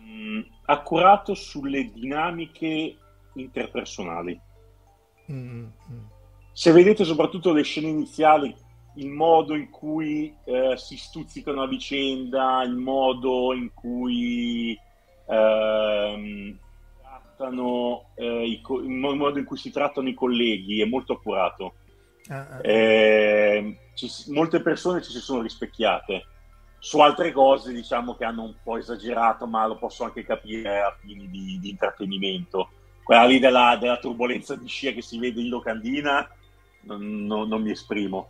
mh, 0.00 0.40
accurato 0.64 1.34
sulle 1.34 1.92
dinamiche 1.92 2.96
interpersonali. 3.34 4.40
Mm-hmm. 5.30 5.66
Se 6.52 6.72
vedete 6.72 7.04
soprattutto 7.04 7.52
le 7.52 7.62
scene 7.62 7.88
iniziali, 7.88 8.52
il 8.96 9.10
modo 9.10 9.54
in 9.54 9.70
cui 9.70 10.34
eh, 10.44 10.74
si 10.76 10.96
stuzzicano 10.96 11.62
a 11.62 11.68
vicenda, 11.68 12.62
il 12.62 12.74
modo 12.74 13.52
in 13.52 13.72
cui 13.74 14.76
ehm, 15.26 16.58
trattano 17.00 18.10
eh, 18.14 18.44
i 18.46 18.60
co- 18.60 18.80
il 18.80 18.88
modo 18.88 19.38
in 19.38 19.44
cui 19.44 19.56
si 19.56 19.70
trattano 19.70 20.08
i 20.08 20.14
colleghi 20.14 20.80
è 20.80 20.84
molto 20.86 21.14
accurato. 21.14 21.74
Ah, 22.28 22.46
ah. 22.48 22.60
Eh, 22.62 23.78
ci, 23.94 24.10
molte 24.28 24.60
persone 24.60 25.02
ci 25.02 25.12
si 25.12 25.20
sono 25.20 25.42
rispecchiate 25.42 26.26
su 26.78 27.00
altre 27.00 27.32
cose 27.32 27.72
diciamo 27.72 28.14
che 28.14 28.24
hanno 28.24 28.44
un 28.44 28.54
po' 28.62 28.76
esagerato, 28.76 29.46
ma 29.46 29.66
lo 29.66 29.76
posso 29.76 30.04
anche 30.04 30.24
capire 30.24 30.80
a 30.80 30.96
fini 31.00 31.28
di, 31.28 31.58
di 31.60 31.70
intrattenimento. 31.70 32.70
Quella 33.02 33.24
lì 33.24 33.38
della, 33.38 33.76
della, 33.80 33.98
turbolenza 33.98 34.56
di 34.56 34.66
scia 34.66 34.92
che 34.92 35.02
si 35.02 35.18
vede 35.18 35.40
in 35.40 35.48
locandina, 35.48 36.28
non, 36.82 37.24
non, 37.24 37.48
non 37.48 37.62
mi 37.62 37.70
esprimo. 37.70 38.28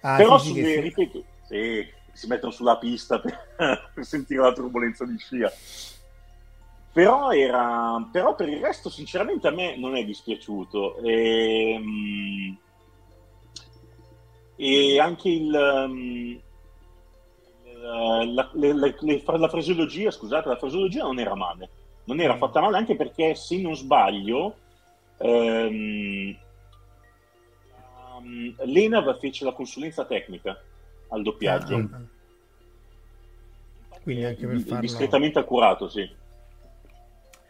Ah, 0.00 0.16
Però 0.16 0.38
sì, 0.38 0.48
su, 0.48 0.54
sì, 0.54 0.80
ripeto, 0.80 1.24
sì, 1.46 1.86
si 2.12 2.26
mettono 2.28 2.52
sulla 2.52 2.78
pista 2.78 3.20
per, 3.20 3.54
per, 3.92 4.04
sentire 4.04 4.42
la 4.42 4.52
turbolenza 4.52 5.04
di 5.04 5.18
scia. 5.18 5.52
Però, 6.96 7.30
era, 7.30 8.08
però 8.10 8.34
per 8.34 8.48
il 8.48 8.58
resto, 8.58 8.88
sinceramente, 8.88 9.46
a 9.46 9.50
me 9.50 9.76
non 9.76 9.96
è 9.96 10.04
dispiaciuto. 10.06 10.96
E, 11.02 11.72
ehm, 11.72 12.58
e 14.56 14.98
anche 14.98 15.28
il, 15.28 15.54
eh, 15.54 16.40
la, 18.32 18.50
le, 18.54 18.72
le, 18.72 19.22
la, 19.22 19.48
fraseologia, 19.48 20.10
scusate, 20.10 20.48
la 20.48 20.56
fraseologia 20.56 21.02
non 21.02 21.18
era 21.18 21.34
male, 21.34 21.68
non 22.04 22.18
era 22.18 22.34
mm. 22.34 22.38
fatta 22.38 22.62
male 22.62 22.78
anche 22.78 22.96
perché 22.96 23.34
se 23.34 23.60
non 23.60 23.76
sbaglio 23.76 24.56
ehm, 25.18 26.34
um, 28.16 28.54
l'ENAV 28.64 29.18
fece 29.18 29.44
la 29.44 29.52
consulenza 29.52 30.06
tecnica 30.06 30.58
al 31.08 31.20
doppiaggio. 31.20 31.76
Ah, 31.76 32.00
Quindi 34.02 34.24
anche 34.24 34.46
per 34.46 34.60
farlo... 34.60 34.80
Discretamente 34.80 35.38
accurato, 35.38 35.90
sì. 35.90 36.24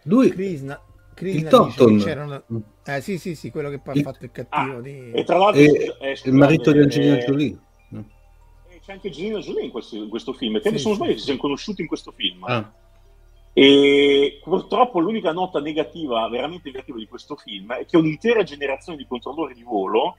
Lui... 0.07 0.31
Krishna, 0.31 0.81
Krishna 1.15 1.41
il 1.41 1.49
Totton. 1.49 1.99
C'erano... 1.99 2.43
Eh 2.85 3.01
sì, 3.01 3.19
sì, 3.19 3.35
sì, 3.35 3.51
quello 3.51 3.71
che 3.71 3.79
poi 3.79 4.01
ha 4.01 4.03
fatto 4.03 4.25
il 4.25 4.33
cattivo 4.33 4.79
ah, 4.79 4.81
di... 4.81 5.11
E 5.13 5.25
tra 5.25 5.39
l'altro... 5.39 5.61
E, 5.61 5.97
eh, 6.01 6.17
scusate, 6.17 6.29
il 6.29 6.35
marito 6.35 6.73
di 6.73 6.79
Angelina 6.81 7.17
Jolie 7.17 7.59
c'è 8.87 8.93
anche 8.93 9.11
Gina 9.11 9.41
Jolie 9.41 9.65
in 9.65 9.71
questo, 9.73 9.97
in 9.97 10.09
questo 10.09 10.33
film. 10.33 10.61
Te 10.61 10.71
sì, 10.71 10.79
se 10.79 10.87
non 10.87 10.95
sbaglio, 10.97 11.13
sì. 11.13 11.19
ci 11.19 11.25
siamo 11.25 11.41
conosciuti 11.41 11.81
in 11.81 11.89
questo 11.89 12.13
film. 12.13 12.45
Ah. 12.45 12.73
E 13.53 14.39
purtroppo 14.45 15.01
l'unica 15.01 15.33
nota 15.33 15.61
negativa, 15.61 16.29
veramente 16.29 16.71
negativa 16.71 16.97
di 16.97 17.09
questo 17.09 17.35
film 17.35 17.73
è 17.73 17.85
che 17.85 17.97
un'intera 17.97 18.45
generazione 18.45 18.97
di 18.97 19.07
controllori 19.09 19.55
di 19.55 19.65
volo 19.65 20.17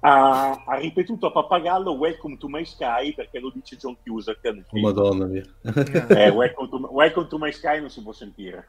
ha, 0.00 0.62
ha 0.66 0.74
ripetuto 0.76 1.28
a 1.28 1.32
pappagallo 1.32 1.92
Welcome 1.92 2.36
to 2.36 2.48
my 2.48 2.64
sky 2.66 3.14
perché 3.14 3.38
lo 3.38 3.50
dice 3.54 3.76
John 3.76 3.96
Cusack. 4.04 4.64
Oh, 4.68 4.80
Madonna 4.80 5.24
mia. 5.24 5.44
eh, 6.08 6.28
welcome, 6.28 6.68
to, 6.68 6.88
welcome, 6.90 7.28
to, 7.28 7.38
my 7.38 7.52
sky 7.52 7.80
non 7.80 7.88
si 7.88 8.02
può 8.02 8.12
sentire. 8.12 8.68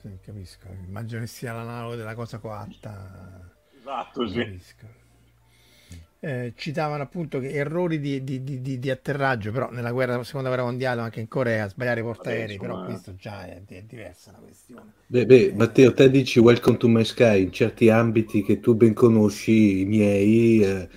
Sì, 0.00 0.18
capisco. 0.20 0.68
Immagino 0.86 1.20
che 1.20 1.26
sia 1.26 1.52
l'analogo 1.52 1.96
della 1.96 2.14
cosa 2.14 2.38
coatta. 2.38 3.52
Esatto, 3.78 4.28
sì. 4.28 4.38
Capisco 4.38 5.00
eh, 6.22 6.52
citavano 6.54 7.02
appunto 7.02 7.40
che 7.40 7.50
errori 7.50 7.98
di, 7.98 8.22
di, 8.22 8.42
di, 8.42 8.78
di, 8.78 8.90
atterraggio, 8.90 9.52
però 9.52 9.70
nella 9.70 9.90
guerra, 9.90 10.22
seconda 10.22 10.48
guerra 10.48 10.64
mondiale, 10.64 11.00
anche 11.00 11.20
in 11.20 11.28
Corea, 11.28 11.66
sbagliare 11.66 12.00
i 12.00 12.02
portaerei, 12.02 12.58
però 12.58 12.84
questo 12.84 13.16
già 13.16 13.46
è, 13.46 13.62
è, 13.66 13.82
diversa 13.86 14.32
la 14.32 14.38
questione. 14.38 14.92
Beh, 15.06 15.24
beh 15.24 15.46
eh, 15.46 15.52
Matteo, 15.54 15.94
te 15.94 16.10
dici 16.10 16.38
Welcome 16.38 16.76
to 16.76 16.88
my 16.88 17.04
sky 17.04 17.42
in 17.42 17.52
certi 17.52 17.88
ambiti 17.88 18.42
che 18.42 18.60
tu 18.60 18.74
ben 18.74 18.92
conosci, 18.92 19.80
i 19.80 19.84
miei, 19.86 20.60
eh, 20.62 20.88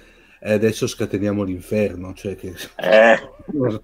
e 0.42 0.52
adesso 0.52 0.88
scateniamo 0.88 1.44
l'inferno, 1.44 2.14
cioè 2.14 2.36
che... 2.36 2.54
Eh. 2.76 3.18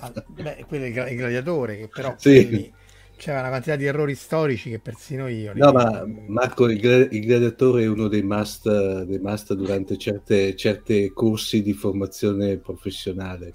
ah, 0.00 0.12
beh, 0.26 0.64
quello 0.66 0.84
è 0.86 0.88
il 0.88 1.16
gladiatore, 1.16 1.76
che 1.76 1.86
però... 1.86 2.14
Sì. 2.18 2.46
Quindi, 2.48 2.72
c'era 3.20 3.40
una 3.40 3.48
quantità 3.50 3.76
di 3.76 3.84
errori 3.84 4.14
storici 4.14 4.70
che 4.70 4.78
persino 4.78 5.28
io. 5.28 5.52
No, 5.54 5.72
ma 5.72 6.06
Marco, 6.26 6.70
il, 6.70 6.82
il 7.10 7.20
gladiatore 7.20 7.82
è 7.82 7.86
uno 7.86 8.08
dei 8.08 8.22
must, 8.22 9.02
dei 9.02 9.18
must 9.18 9.52
durante 9.52 9.98
certe, 9.98 10.56
certe 10.56 11.12
corsi 11.12 11.60
di 11.60 11.74
formazione 11.74 12.56
professionale. 12.56 13.52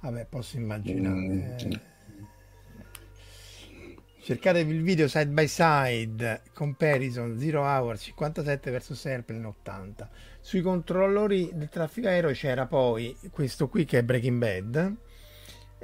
Vabbè, 0.00 0.26
posso 0.30 0.56
immaginare. 0.56 1.56
Mm. 1.62 1.72
Cercatevi 4.22 4.72
il 4.72 4.82
video 4.82 5.06
side 5.06 5.26
by 5.26 5.46
side, 5.46 6.40
comparison, 6.54 7.38
zero 7.38 7.64
hour 7.64 7.98
57 7.98 8.70
verso 8.70 8.94
Serpent 8.94 9.38
in 9.38 9.44
80. 9.44 10.08
Sui 10.40 10.62
controllori 10.62 11.50
del 11.52 11.68
traffico 11.68 12.08
aereo 12.08 12.30
c'era 12.30 12.64
poi 12.64 13.14
questo 13.30 13.68
qui 13.68 13.84
che 13.84 13.98
è 13.98 14.02
Breaking 14.02 14.38
Bad 14.38 14.96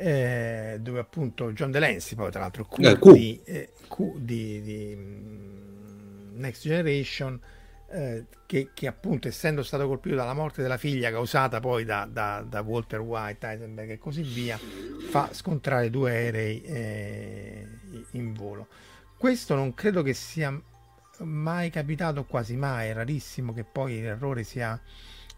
eh, 0.01 0.79
dove 0.81 0.99
appunto 0.99 1.53
John 1.53 1.71
Delancey, 1.71 2.17
poi 2.17 2.31
tra 2.31 2.41
l'altro 2.41 2.65
Q, 2.65 2.79
eh, 2.83 2.99
Q. 2.99 3.13
Di, 3.13 3.41
eh, 3.45 3.73
Q 3.87 4.17
di, 4.17 4.63
di, 4.63 4.97
mm, 4.97 6.39
Next 6.39 6.63
Generation, 6.63 7.39
eh, 7.91 8.25
che, 8.47 8.71
che, 8.73 8.87
appunto 8.87 9.29
essendo 9.29 9.63
stato 9.63 9.87
colpito 9.87 10.17
dalla 10.17 10.33
morte 10.33 10.63
della 10.63 10.79
figlia 10.79 11.11
causata 11.11 11.61
poi 11.61 11.85
da, 11.85 12.09
da, 12.11 12.43
da 12.49 12.61
Walter 12.63 13.01
White, 13.01 13.47
Heisenberg 13.47 13.91
e 13.91 13.99
così 13.99 14.23
via, 14.23 14.59
fa 15.11 15.29
scontrare 15.33 15.91
due 15.91 16.11
aerei 16.11 16.63
eh, 16.63 17.67
in 18.13 18.33
volo. 18.33 18.69
Questo 19.19 19.55
non 19.55 19.75
credo 19.75 20.03
che 20.03 20.15
sia 20.15 20.59
mai 21.19 21.69
capitato, 21.69 22.25
quasi 22.25 22.57
mai, 22.57 22.89
è 22.89 22.95
rarissimo 22.95 23.53
che 23.53 23.65
poi 23.65 24.01
l'errore 24.01 24.45
sia 24.45 24.81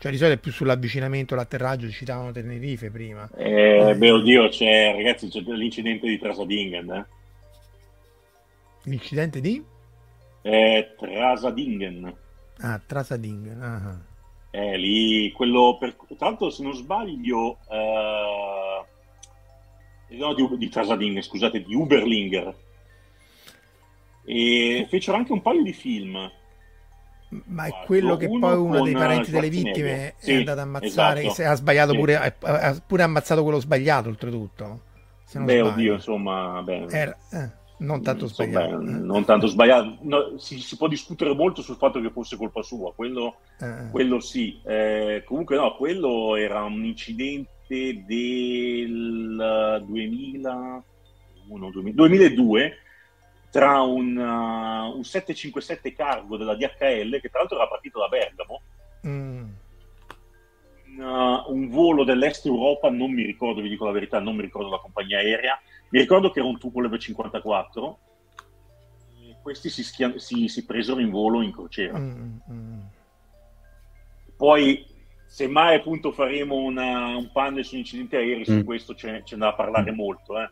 cioè 0.02 0.10
di 0.10 0.16
solito 0.16 0.36
è 0.36 0.40
più 0.40 0.50
sull'avvicinamento, 0.50 1.36
l'atterraggio, 1.36 1.88
citavano 1.88 2.32
Tenerife 2.32 2.90
prima. 2.90 3.30
Eh, 3.36 3.90
eh. 3.90 3.94
Beh, 3.94 4.10
oddio, 4.10 4.48
c'è, 4.48 4.92
ragazzi, 4.96 5.28
c'è 5.28 5.38
l'incidente 5.42 6.08
di 6.08 6.18
Trasadingen. 6.18 6.90
Eh? 6.90 7.06
L'incidente 8.82 9.40
di? 9.40 9.64
Eh, 10.42 10.94
Trasadingen. 10.98 12.16
Ah, 12.58 12.80
Trasadingen. 12.84 13.62
Ah. 13.62 14.00
Eh, 14.50 14.76
lì, 14.76 15.30
quello, 15.30 15.76
per, 15.78 15.94
tra 15.94 16.30
l'altro 16.30 16.50
se 16.50 16.64
non 16.64 16.74
sbaglio, 16.74 17.58
eh, 17.70 18.84
no, 20.16 20.34
di, 20.34 20.48
di 20.58 20.68
Trasadingen, 20.68 21.22
scusate, 21.22 21.62
di 21.62 21.76
Uberlinger. 21.76 22.52
E 24.24 24.84
fecero 24.88 25.16
anche 25.16 25.30
un 25.30 25.42
paio 25.42 25.62
di 25.62 25.72
film 25.72 26.28
ma 27.46 27.66
è 27.66 27.72
quello 27.86 28.16
che 28.16 28.28
poi 28.28 28.56
uno 28.56 28.82
dei 28.82 28.92
parenti 28.92 29.30
delle 29.30 29.48
vittime 29.48 30.14
sì, 30.18 30.32
è 30.32 30.36
andato 30.36 30.60
a 30.60 30.62
ammazzare, 30.62 31.24
esatto. 31.24 31.48
ha 31.48 31.54
sbagliato 31.54 31.92
sì. 31.92 31.98
pure, 31.98 32.16
ha 32.16 32.82
pure 32.86 33.02
ammazzato 33.02 33.42
quello 33.42 33.60
sbagliato 33.60 34.08
oltretutto. 34.08 34.80
beh, 35.32 35.40
sbaglio. 35.40 35.66
oddio, 35.68 35.94
insomma, 35.94 36.62
beh, 36.62 36.86
Era, 36.90 37.16
eh, 37.30 37.50
non 37.78 38.02
tanto 38.02 38.26
sbagliato. 38.26 38.78
Beh, 38.78 38.90
eh. 38.90 38.94
Non 38.94 39.24
tanto 39.24 39.46
sbagliato. 39.46 39.98
No, 40.02 40.38
si, 40.38 40.58
si, 40.58 40.76
può 40.76 40.88
discutere 40.88 41.34
molto 41.34 41.62
sul 41.62 41.76
fatto 41.76 42.00
che 42.00 42.10
fosse 42.10 42.36
colpa 42.36 42.62
sua, 42.62 42.92
quello, 42.94 43.36
eh. 43.60 43.88
quello 43.90 44.20
sì. 44.20 44.60
Eh, 44.64 45.22
comunque 45.24 45.56
no, 45.56 45.74
quello 45.76 46.36
era 46.36 46.62
un 46.62 46.84
incidente 46.84 48.04
del 48.06 49.82
2000, 49.86 50.84
2002 51.94 52.76
tra 53.52 53.82
un, 53.82 54.16
uh, 54.16 54.96
un 54.96 55.04
757 55.04 55.92
cargo 55.92 56.38
della 56.38 56.54
DHL, 56.54 57.20
che 57.20 57.28
tra 57.28 57.40
l'altro 57.40 57.58
era 57.58 57.68
partito 57.68 57.98
da 57.98 58.08
Bergamo, 58.08 58.62
mm. 59.06 59.44
un, 60.86 60.98
uh, 60.98 61.52
un, 61.52 61.68
volo 61.68 62.02
dell'est 62.02 62.46
Europa, 62.46 62.88
non 62.88 63.12
mi 63.12 63.22
ricordo, 63.24 63.60
vi 63.60 63.68
dico 63.68 63.84
la 63.84 63.92
verità, 63.92 64.20
non 64.20 64.36
mi 64.36 64.40
ricordo 64.40 64.70
la 64.70 64.78
compagnia 64.78 65.18
aerea, 65.18 65.60
mi 65.90 65.98
ricordo 65.98 66.30
che 66.30 66.38
era 66.38 66.48
un 66.48 66.58
Tupolev 66.58 66.96
54, 66.96 67.98
e 69.20 69.36
questi 69.42 69.68
si, 69.68 69.84
schia- 69.84 70.18
si, 70.18 70.48
si, 70.48 70.64
presero 70.64 71.00
in 71.00 71.10
volo 71.10 71.42
in 71.42 71.52
crociera. 71.52 71.98
Mm, 71.98 72.36
mm. 72.50 72.80
Poi, 74.34 74.86
se 75.26 75.46
mai 75.46 75.74
appunto 75.74 76.10
faremo 76.10 76.54
una, 76.54 77.16
un 77.16 77.30
panel 77.30 77.66
sugli 77.66 77.80
incidenti 77.80 78.16
aerei, 78.16 78.46
su 78.46 78.54
mm. 78.54 78.62
questo 78.62 78.94
c'è, 78.94 79.22
c'è 79.22 79.36
da 79.36 79.52
parlare 79.52 79.90
molto, 79.90 80.40
eh 80.40 80.48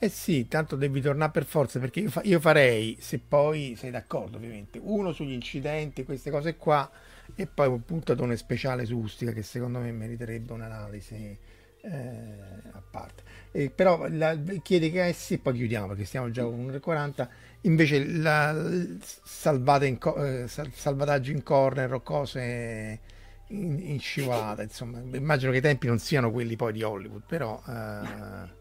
eh 0.00 0.08
sì, 0.08 0.46
tanto 0.46 0.76
devi 0.76 1.00
tornare 1.00 1.32
per 1.32 1.44
forza 1.44 1.80
perché 1.80 2.00
io, 2.00 2.10
fa- 2.10 2.22
io, 2.22 2.38
farei, 2.38 2.96
se 3.00 3.18
poi 3.18 3.74
sei 3.76 3.90
d'accordo 3.90 4.36
ovviamente, 4.36 4.78
uno 4.80 5.12
sugli 5.12 5.32
incidenti, 5.32 6.04
queste 6.04 6.30
cose 6.30 6.56
qua 6.56 6.88
e 7.34 7.46
poi 7.46 7.66
un 7.66 7.84
puntatone 7.84 8.36
speciale 8.36 8.86
su 8.86 8.96
Ustica 8.96 9.32
che 9.32 9.42
secondo 9.42 9.80
me 9.80 9.90
meriterebbe 9.90 10.52
un'analisi 10.52 11.36
eh, 11.80 11.90
a 12.72 12.82
parte. 12.88 13.22
Eh, 13.50 13.70
però 13.70 14.06
la, 14.08 14.36
chiede 14.62 14.90
che 14.90 15.12
sì 15.12 15.34
e 15.34 15.38
poi 15.38 15.54
chiudiamo 15.54 15.88
perché 15.88 16.04
stiamo 16.04 16.30
già 16.30 16.44
con 16.44 16.66
1,40 16.66 17.28
invece 17.62 18.06
la, 18.06 18.50
in 18.52 19.98
co- 19.98 20.24
eh, 20.24 20.46
salvataggio 20.46 21.32
in 21.32 21.42
corner 21.42 21.92
o 21.94 22.02
cose 22.02 23.00
in, 23.48 23.80
in 23.80 23.98
scivolata 23.98 24.62
insomma 24.62 25.00
immagino 25.00 25.50
che 25.50 25.58
i 25.58 25.62
tempi 25.62 25.86
non 25.86 25.98
siano 25.98 26.30
quelli 26.30 26.56
poi 26.56 26.72
di 26.72 26.82
Hollywood 26.82 27.22
però 27.26 27.60
eh, 27.66 27.72
eh... 27.72 28.57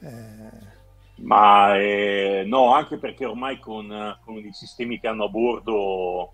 Ma 0.00 1.76
eh, 1.76 2.44
no, 2.46 2.72
anche 2.72 2.96
perché 2.98 3.24
ormai 3.24 3.58
con, 3.58 4.16
con, 4.24 4.36
i 4.36 4.52
sistemi 4.52 5.00
che 5.00 5.08
hanno 5.08 5.24
a 5.24 5.28
bordo, 5.28 6.32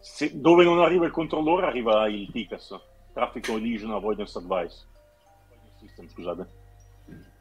se, 0.00 0.40
dove 0.40 0.64
non 0.64 0.80
arriva 0.80 1.04
il 1.04 1.12
controllore 1.12 1.66
arriva 1.66 2.08
il 2.08 2.30
TICAS, 2.30 2.80
Traffic 3.12 3.46
Collision 3.46 3.92
Avoidance 3.92 4.38
Advice. 4.38 4.86
System, 5.78 6.08
scusate. 6.08 6.46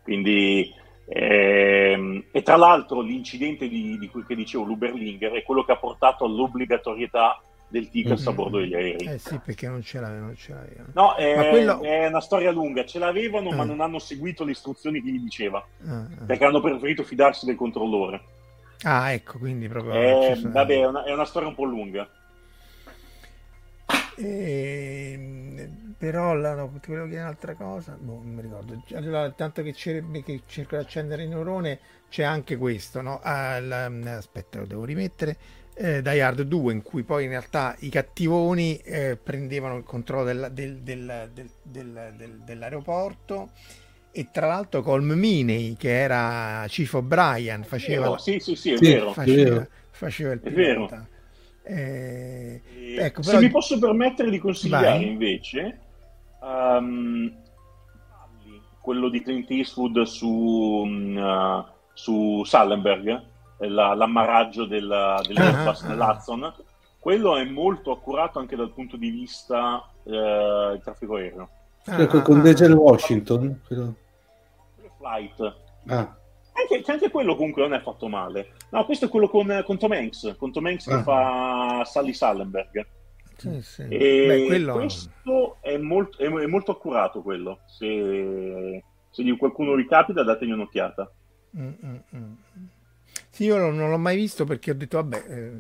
Quindi, 0.04 0.74
ehm, 1.06 2.26
e 2.32 2.42
tra 2.42 2.58
l'altro 2.58 3.00
l'incidente 3.00 3.70
di, 3.70 3.98
di 3.98 4.08
cui 4.10 4.26
che 4.26 4.36
dicevo, 4.36 4.66
l'Uberlinger, 4.66 5.32
è 5.32 5.44
quello 5.44 5.64
che 5.64 5.72
ha 5.72 5.78
portato 5.78 6.26
all'obbligatorietà 6.26 7.42
del 7.74 7.90
TICAS 7.90 8.20
mm-hmm. 8.20 8.28
a 8.28 8.34
bordo 8.34 8.60
degli 8.60 8.76
aerei. 8.76 9.08
Eh 9.08 9.18
sì, 9.18 9.40
perché 9.44 9.68
non 9.68 9.82
ce 9.82 10.00
l'avevano. 10.00 10.28
Non 10.28 10.36
ce 10.36 10.54
l'avevano. 10.54 10.90
No, 10.94 11.16
è, 11.16 11.50
quello... 11.50 11.82
è, 11.82 12.06
una 12.06 12.22
storia 12.22 12.52
lunga, 12.52 12.86
ce 12.86 13.00
l'avevano 13.00 13.50
ah. 13.50 13.56
ma 13.56 13.64
non 13.64 13.82
hanno 13.82 13.98
seguito 13.98 14.44
le 14.44 14.52
istruzioni 14.52 15.02
che 15.02 15.10
gli 15.10 15.20
diceva, 15.20 15.66
ah, 15.88 16.02
ah. 16.02 16.08
perché 16.24 16.46
hanno 16.46 16.62
preferito 16.62 17.02
fidarsi 17.04 17.48
del 17.48 17.56
controllore. 17.56 18.22
Ah, 18.84 19.12
ecco, 19.12 19.40
quindi 19.40 19.68
proprio... 19.68 19.94
Eh, 19.94 20.40
vabbè, 20.40 20.82
è 20.82 20.86
una, 20.86 21.04
è 21.04 21.12
una, 21.12 21.26
storia 21.26 21.48
un 21.48 21.56
po' 21.56 21.64
lunga. 21.64 22.08
E, 24.16 25.70
però 25.98 26.36
la, 26.36 26.54
no, 26.54 26.78
ti 26.80 26.90
volevo 26.90 27.08
chiedere 27.08 27.24
un'altra 27.24 27.56
cosa, 27.56 27.98
boh, 28.00 28.22
non 28.24 28.34
mi 28.36 28.42
ricordo. 28.44 28.84
Allora, 28.94 29.32
tanto 29.32 29.64
che, 29.64 29.74
che 29.74 30.42
cerco 30.46 30.76
di 30.76 30.82
accendere 30.84 31.24
il 31.24 31.30
neurone, 31.30 31.80
c'è 32.10 32.22
anche 32.22 32.56
questo, 32.56 33.02
no? 33.02 33.20
Ah, 33.24 33.60
la, 33.60 33.86
aspetta, 34.16 34.60
lo 34.60 34.68
devo 34.68 34.86
rimettere 34.86 35.62
eh, 35.76 36.02
Die 36.02 36.22
Hard 36.22 36.42
2 36.42 36.74
in 36.74 36.82
cui 36.82 37.04
poi 37.04 37.24
in 37.24 37.30
realtà 37.30 37.76
i 37.80 37.90
cattivoni 37.90 38.78
eh, 38.78 39.18
prendevano 39.22 39.78
il 39.78 39.84
controllo 39.84 40.26
del, 40.26 40.50
del, 40.52 41.30
del, 41.32 42.42
dell'aeroporto. 42.44 43.52
E 44.16 44.30
tra 44.32 44.46
l'altro 44.46 44.84
Colm 44.84 45.14
Miney 45.14 45.76
che 45.76 45.90
era 45.90 46.66
Chief 46.68 46.94
O'Brien 46.94 47.64
faceva, 47.64 48.12
oh, 48.12 48.18
sì, 48.20 48.38
sì, 48.40 48.56
sì, 48.56 48.76
vero, 48.76 49.12
faceva, 49.12 49.68
faceva 49.90 50.34
il 50.34 50.40
pilota 50.40 51.08
eh, 51.66 52.62
ecco, 52.98 53.22
però... 53.22 53.38
se 53.38 53.44
mi 53.44 53.50
posso 53.50 53.80
permettere 53.80 54.30
di 54.30 54.38
consigliare 54.38 54.98
Vai. 54.98 55.08
invece 55.08 55.80
um, 56.42 57.34
quello 58.82 59.08
di 59.08 59.22
Clint 59.22 59.50
Eastwood 59.50 60.02
su, 60.02 60.28
uh, 60.28 61.64
su 61.94 62.44
Sallenberg 62.44 63.32
la, 63.58 63.94
l'ammaraggio 63.94 64.66
della, 64.66 65.22
dell'Airbus 65.26 65.82
nell'Hudson, 65.84 66.54
quello 67.00 67.36
è 67.38 67.44
molto 67.44 67.92
accurato 67.92 68.40
anche 68.40 68.56
dal 68.56 68.72
punto 68.72 68.98
di 68.98 69.10
vista 69.10 69.88
eh, 70.04 70.10
del 70.12 70.82
traffico 70.84 71.16
aereo. 71.16 71.50
Ah, 71.86 72.08
con 72.08 72.42
Denzel 72.42 72.74
Washington? 72.74 73.60
Quello... 73.68 73.96
Flight. 74.98 75.56
Ah. 75.88 76.16
Anche, 76.54 76.92
anche, 76.92 77.10
quello 77.10 77.36
comunque 77.36 77.64
non 77.64 77.74
è 77.74 77.82
fatto 77.82 78.08
male. 78.08 78.54
No, 78.70 78.86
questo 78.86 79.06
è 79.06 79.10
quello 79.10 79.28
con, 79.28 79.64
con 79.66 79.78
Tom 79.78 79.92
Hanks, 79.92 80.36
con 80.38 80.52
Tom 80.52 80.66
Hanks 80.66 80.88
ah. 80.88 80.98
che 80.98 81.04
fa 81.04 81.84
Sally 81.84 82.14
Sallenberg. 82.14 82.86
Sì, 83.36 83.62
sì. 83.62 83.84
Beh, 83.86 84.46
quello... 84.48 84.74
questo 84.76 85.58
è 85.60 85.78
molto, 85.78 86.18
è, 86.20 86.28
è 86.28 86.46
molto, 86.46 86.72
accurato 86.72 87.22
quello. 87.22 87.60
Se, 87.66 88.84
se 89.10 89.38
qualcuno 89.38 89.76
ricapita, 89.76 90.24
dategli 90.24 90.52
un'occhiata. 90.52 91.12
Mm, 91.58 91.72
mm, 91.86 91.96
mm. 92.16 92.34
Sì, 93.34 93.46
io 93.46 93.58
non, 93.58 93.90
l'ho 93.90 93.98
mai 93.98 94.16
visto 94.16 94.46
perché 94.46 94.70
ho 94.70 94.76
detto, 94.76 94.98
vabbè, 94.98 95.24
eh, 95.28 95.52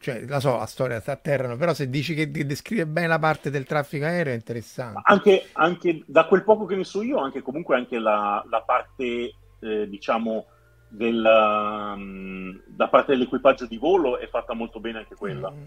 cioè, 0.00 0.24
la 0.26 0.40
so, 0.40 0.56
la 0.56 0.66
storia 0.66 0.98
sta 0.98 1.12
a 1.12 1.16
terra, 1.16 1.56
però 1.56 1.72
se 1.74 1.88
dici 1.88 2.12
che 2.12 2.28
descrive 2.28 2.88
bene 2.88 3.06
la 3.06 3.20
parte 3.20 3.50
del 3.50 3.64
traffico 3.64 4.04
aereo 4.04 4.32
è 4.32 4.36
interessante. 4.36 5.00
Anche, 5.04 5.46
anche 5.52 6.02
da 6.06 6.26
quel 6.26 6.42
poco 6.42 6.64
che 6.64 6.74
ne 6.74 6.82
so 6.82 7.02
io, 7.02 7.18
anche 7.18 7.40
comunque 7.40 7.76
anche 7.76 8.00
la, 8.00 8.44
la 8.50 8.62
parte, 8.62 9.32
eh, 9.60 9.88
diciamo, 9.88 10.46
del, 10.88 11.24
um, 11.24 12.60
da 12.66 12.88
parte 12.88 13.12
dell'equipaggio 13.12 13.66
di 13.66 13.76
volo 13.76 14.18
è 14.18 14.26
fatta 14.26 14.52
molto 14.52 14.80
bene 14.80 14.98
anche 14.98 15.14
quella. 15.14 15.52
Mm. 15.52 15.66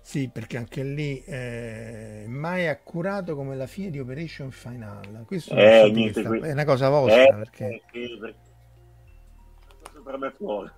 Sì, 0.00 0.28
perché 0.28 0.56
anche 0.56 0.82
lì 0.82 1.20
è 1.20 2.24
mai 2.26 2.66
accurato 2.66 3.36
come 3.36 3.54
la 3.54 3.68
fine 3.68 3.90
di 3.90 4.00
Operation 4.00 4.50
Final. 4.50 5.22
Questo 5.24 5.54
eh, 5.54 5.88
niente, 5.92 6.20
sta... 6.20 6.34
è 6.34 6.50
una 6.50 6.64
cosa 6.64 6.88
vostra. 6.88 7.22
Eh, 7.22 7.32
perché... 7.32 7.66
Eh, 7.68 8.18
perché 8.18 8.43
per 10.04 10.18
me 10.18 10.30
fuori. 10.30 10.70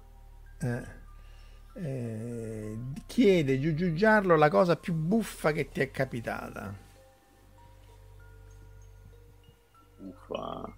Eh, 0.60 1.04
eh, 1.74 2.78
chiede 3.06 3.60
Giugiu 3.60 3.92
Giarlo 3.92 4.36
la 4.36 4.48
cosa 4.48 4.76
più 4.76 4.94
buffa 4.94 5.52
che 5.52 5.68
ti 5.68 5.80
è 5.80 5.90
capitata. 5.90 6.72
Buffa. 9.98 10.74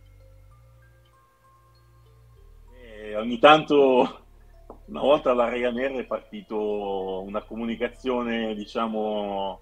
Eh, 2.74 3.16
ogni 3.16 3.38
tanto, 3.38 4.24
una 4.86 5.00
volta 5.00 5.30
alla 5.30 5.48
Ryanair 5.48 6.00
è 6.00 6.06
partito 6.06 7.22
una 7.22 7.42
comunicazione, 7.42 8.54
diciamo, 8.54 9.60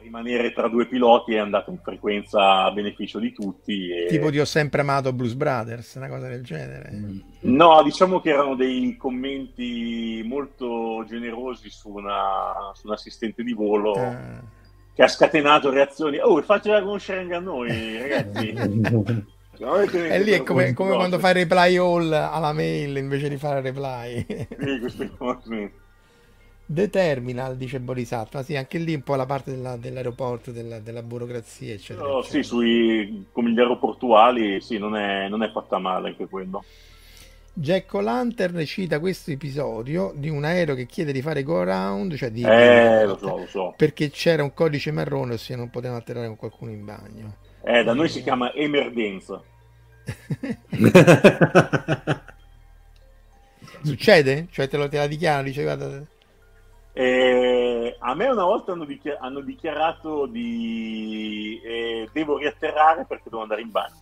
rimanere 0.00 0.52
tra 0.52 0.68
due 0.68 0.86
piloti 0.86 1.34
è 1.34 1.38
andato 1.38 1.70
in 1.70 1.78
frequenza 1.82 2.64
a 2.64 2.70
beneficio 2.70 3.18
di 3.18 3.32
tutti. 3.32 3.90
E... 3.90 4.06
Tipo 4.06 4.30
ti 4.30 4.38
ho 4.38 4.44
sempre 4.44 4.80
amato 4.80 5.12
Blues 5.12 5.34
Brothers, 5.34 5.94
una 5.94 6.08
cosa 6.08 6.28
del 6.28 6.42
genere. 6.42 6.90
Mm. 6.92 7.18
No, 7.40 7.82
diciamo 7.82 8.20
che 8.20 8.30
erano 8.30 8.54
dei 8.54 8.96
commenti 8.96 10.22
molto 10.24 11.04
generosi 11.06 11.70
su, 11.70 11.90
una, 11.90 12.72
su 12.74 12.86
un 12.86 12.92
assistente 12.92 13.42
di 13.42 13.52
volo 13.52 13.92
ah. 13.92 14.40
che 14.94 15.02
ha 15.02 15.08
scatenato 15.08 15.70
reazioni. 15.70 16.18
Oh, 16.18 16.40
faccia 16.42 16.80
conoscere 16.82 17.20
anche 17.20 17.34
a 17.34 17.40
noi, 17.40 17.98
ragazzi. 17.98 19.24
E 19.58 20.22
lì 20.22 20.32
è 20.32 20.42
come, 20.42 20.74
come 20.74 20.94
quando 20.94 21.18
fai 21.18 21.32
reply 21.32 21.78
all 21.78 22.12
alla 22.12 22.52
mail 22.52 22.94
invece 22.98 23.30
di 23.30 23.38
fare 23.38 23.62
reply. 23.62 24.26
sì, 24.28 24.78
queste 24.78 25.10
cose. 25.16 25.72
The 26.68 26.90
Terminal, 26.90 27.56
dice 27.56 27.78
Borisat, 27.78 28.42
sì, 28.42 28.56
anche 28.56 28.78
lì 28.78 28.92
un 28.92 29.02
po' 29.02 29.14
la 29.14 29.24
parte 29.24 29.52
della, 29.52 29.76
dell'aeroporto, 29.76 30.50
della, 30.50 30.80
della, 30.80 31.02
burocrazia, 31.02 31.74
eccetera. 31.74 32.04
No, 32.04 32.18
eccetera. 32.18 32.42
Sì, 32.42 32.48
sui, 32.48 33.26
come 33.30 33.52
gli 33.52 33.60
aeroportuali, 33.60 34.60
sì, 34.60 34.76
non 34.76 34.96
è, 34.96 35.28
non 35.28 35.44
è 35.44 35.52
fatta 35.52 35.78
male 35.78 36.08
anche 36.08 36.26
quello. 36.26 36.64
Jack 37.52 37.94
O'Lantern 37.94 38.66
cita 38.66 38.98
questo 38.98 39.30
episodio 39.30 40.12
di 40.16 40.28
un 40.28 40.42
aereo 40.42 40.74
che 40.74 40.86
chiede 40.86 41.12
di 41.12 41.22
fare 41.22 41.44
go 41.44 41.60
around, 41.60 42.16
cioè 42.16 42.32
di... 42.32 42.42
Eh, 42.42 43.06
lo 43.06 43.16
so, 43.16 43.38
lo 43.38 43.46
so. 43.46 43.72
Perché 43.76 44.10
c'era 44.10 44.42
un 44.42 44.52
codice 44.52 44.90
marrone, 44.90 45.34
ossia 45.34 45.56
non 45.56 45.70
potevano 45.70 46.00
atterrare 46.00 46.26
con 46.26 46.36
qualcuno 46.36 46.72
in 46.72 46.84
bagno. 46.84 47.36
Eh, 47.62 47.84
da 47.84 47.94
noi 47.94 48.08
si 48.08 48.24
chiama 48.24 48.52
emergenza. 48.52 49.40
Succede? 53.82 54.48
Cioè 54.50 54.68
te 54.68 54.76
lo 54.76 54.88
te 54.88 54.96
la 54.96 55.06
dichiara, 55.06 55.44
dice 55.44 55.62
guarda 55.62 56.14
eh, 56.98 57.94
a 57.98 58.14
me 58.14 58.26
una 58.26 58.44
volta 58.44 58.72
hanno, 58.72 58.86
dichiar- 58.86 59.18
hanno 59.20 59.40
dichiarato 59.40 60.24
di 60.24 61.60
eh, 61.62 62.08
devo 62.10 62.38
riatterrare 62.38 63.04
perché 63.04 63.28
devo 63.28 63.42
andare 63.42 63.60
in 63.60 63.70
bagno. 63.70 64.00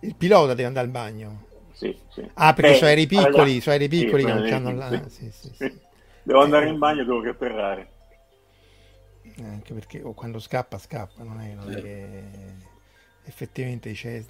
Il 0.00 0.14
pilota 0.14 0.54
deve 0.54 0.64
andare 0.64 0.86
al 0.86 0.92
bagno? 0.92 1.44
Sì, 1.72 1.94
sì. 2.08 2.26
Ah, 2.32 2.54
perché 2.54 2.70
Beh, 2.70 2.76
sono 2.76 2.88
aerei 2.88 3.06
piccoli, 3.06 3.26
allora, 3.26 3.60
sono 3.60 3.72
aerei 3.72 3.88
piccoli 3.88 4.22
sì, 4.22 4.28
che 4.28 4.32
non 4.32 4.46
hanno 4.50 4.74
la... 4.74 5.08
Sì. 5.08 5.30
Sì, 5.30 5.52
devo 6.22 6.40
andare 6.40 6.68
in 6.68 6.78
bagno 6.78 7.02
e 7.02 7.04
devo 7.04 7.20
riatterrare. 7.20 7.88
Eh, 9.36 9.44
anche 9.44 9.74
perché 9.74 10.00
oh, 10.02 10.14
quando 10.14 10.38
scappa, 10.38 10.78
scappa, 10.78 11.22
non 11.22 11.38
è, 11.42 11.52
non 11.52 11.70
è 11.70 11.80
che 11.82 12.22
effettivamente 13.26 13.90
dice 13.90 14.24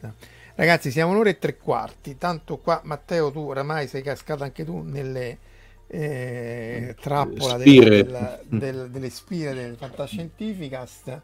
ragazzi 0.54 0.92
siamo 0.92 1.10
un'ora 1.12 1.28
e 1.28 1.38
tre 1.38 1.56
quarti 1.56 2.16
tanto 2.16 2.58
qua 2.58 2.80
Matteo 2.84 3.32
tu 3.32 3.40
oramai 3.40 3.88
sei 3.88 4.02
cascato 4.02 4.44
anche 4.44 4.64
tu 4.64 4.82
nelle 4.82 5.38
eh, 5.86 6.96
trappola 7.00 7.56
del, 7.56 7.64
del, 7.64 8.40
del, 8.48 8.90
delle 8.90 9.10
spire 9.10 9.54
del 9.54 9.76
Fantascientificast 9.76 11.22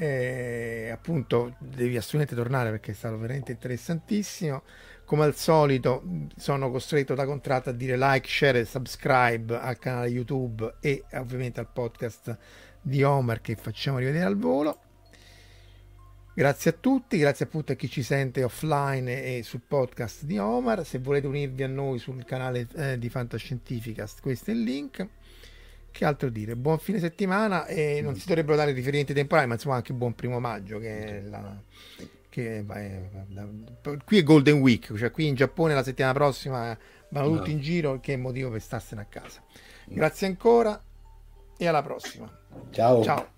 eh, 0.00 0.90
appunto 0.92 1.56
devi 1.58 1.96
assolutamente 1.96 2.36
tornare 2.36 2.70
perché 2.70 2.92
è 2.92 2.94
stato 2.94 3.18
veramente 3.18 3.50
interessantissimo. 3.52 4.62
Come 5.04 5.24
al 5.24 5.34
solito 5.34 6.02
sono 6.36 6.70
costretto 6.70 7.14
da 7.14 7.24
contratto 7.24 7.70
a 7.70 7.72
dire 7.72 7.96
like, 7.96 8.28
share 8.28 8.60
e 8.60 8.64
subscribe 8.64 9.58
al 9.58 9.78
canale 9.78 10.08
YouTube 10.08 10.74
e 10.80 11.04
ovviamente 11.14 11.60
al 11.60 11.68
podcast 11.72 12.36
di 12.80 13.02
Omar 13.02 13.40
che 13.40 13.56
facciamo 13.56 13.98
rivedere 13.98 14.24
al 14.24 14.36
volo 14.36 14.80
Grazie 16.38 16.70
a 16.70 16.74
tutti, 16.78 17.18
grazie 17.18 17.46
appunto 17.46 17.72
a 17.72 17.74
chi 17.74 17.90
ci 17.90 18.04
sente 18.04 18.44
offline 18.44 19.24
e 19.24 19.42
sul 19.42 19.60
podcast 19.66 20.22
di 20.22 20.38
Omar. 20.38 20.86
Se 20.86 21.00
volete 21.00 21.26
unirvi 21.26 21.64
a 21.64 21.66
noi 21.66 21.98
sul 21.98 22.24
canale 22.24 22.68
eh, 22.76 22.96
di 22.96 23.08
Fantascientificast, 23.08 24.20
questo 24.20 24.52
è 24.52 24.54
il 24.54 24.62
link. 24.62 25.04
Che 25.90 26.04
altro 26.04 26.28
dire? 26.28 26.54
Buon 26.54 26.78
fine 26.78 27.00
settimana 27.00 27.66
e 27.66 28.00
non 28.02 28.14
si 28.14 28.28
dovrebbero 28.28 28.54
dare 28.54 28.70
riferimenti 28.70 29.12
temporali, 29.12 29.48
ma 29.48 29.54
insomma 29.54 29.74
anche 29.74 29.92
buon 29.92 30.14
primo 30.14 30.38
maggio 30.38 30.78
che 30.78 31.06
è 31.06 31.20
la, 31.22 31.60
che 32.28 32.58
è, 32.58 32.64
qui 34.04 34.18
è 34.18 34.22
Golden 34.22 34.60
Week, 34.60 34.96
cioè 34.96 35.10
qui 35.10 35.26
in 35.26 35.34
Giappone 35.34 35.74
la 35.74 35.82
settimana 35.82 36.14
prossima 36.14 36.78
vanno 37.08 37.36
tutti 37.36 37.50
in 37.50 37.58
giro, 37.58 37.98
che 37.98 38.12
è 38.12 38.16
motivo 38.16 38.48
per 38.50 38.60
starsene 38.60 39.00
a 39.00 39.06
casa. 39.06 39.42
Grazie 39.86 40.28
ancora 40.28 40.80
e 41.56 41.66
alla 41.66 41.82
prossima. 41.82 42.30
Ciao. 42.70 43.02
Ciao. 43.02 43.37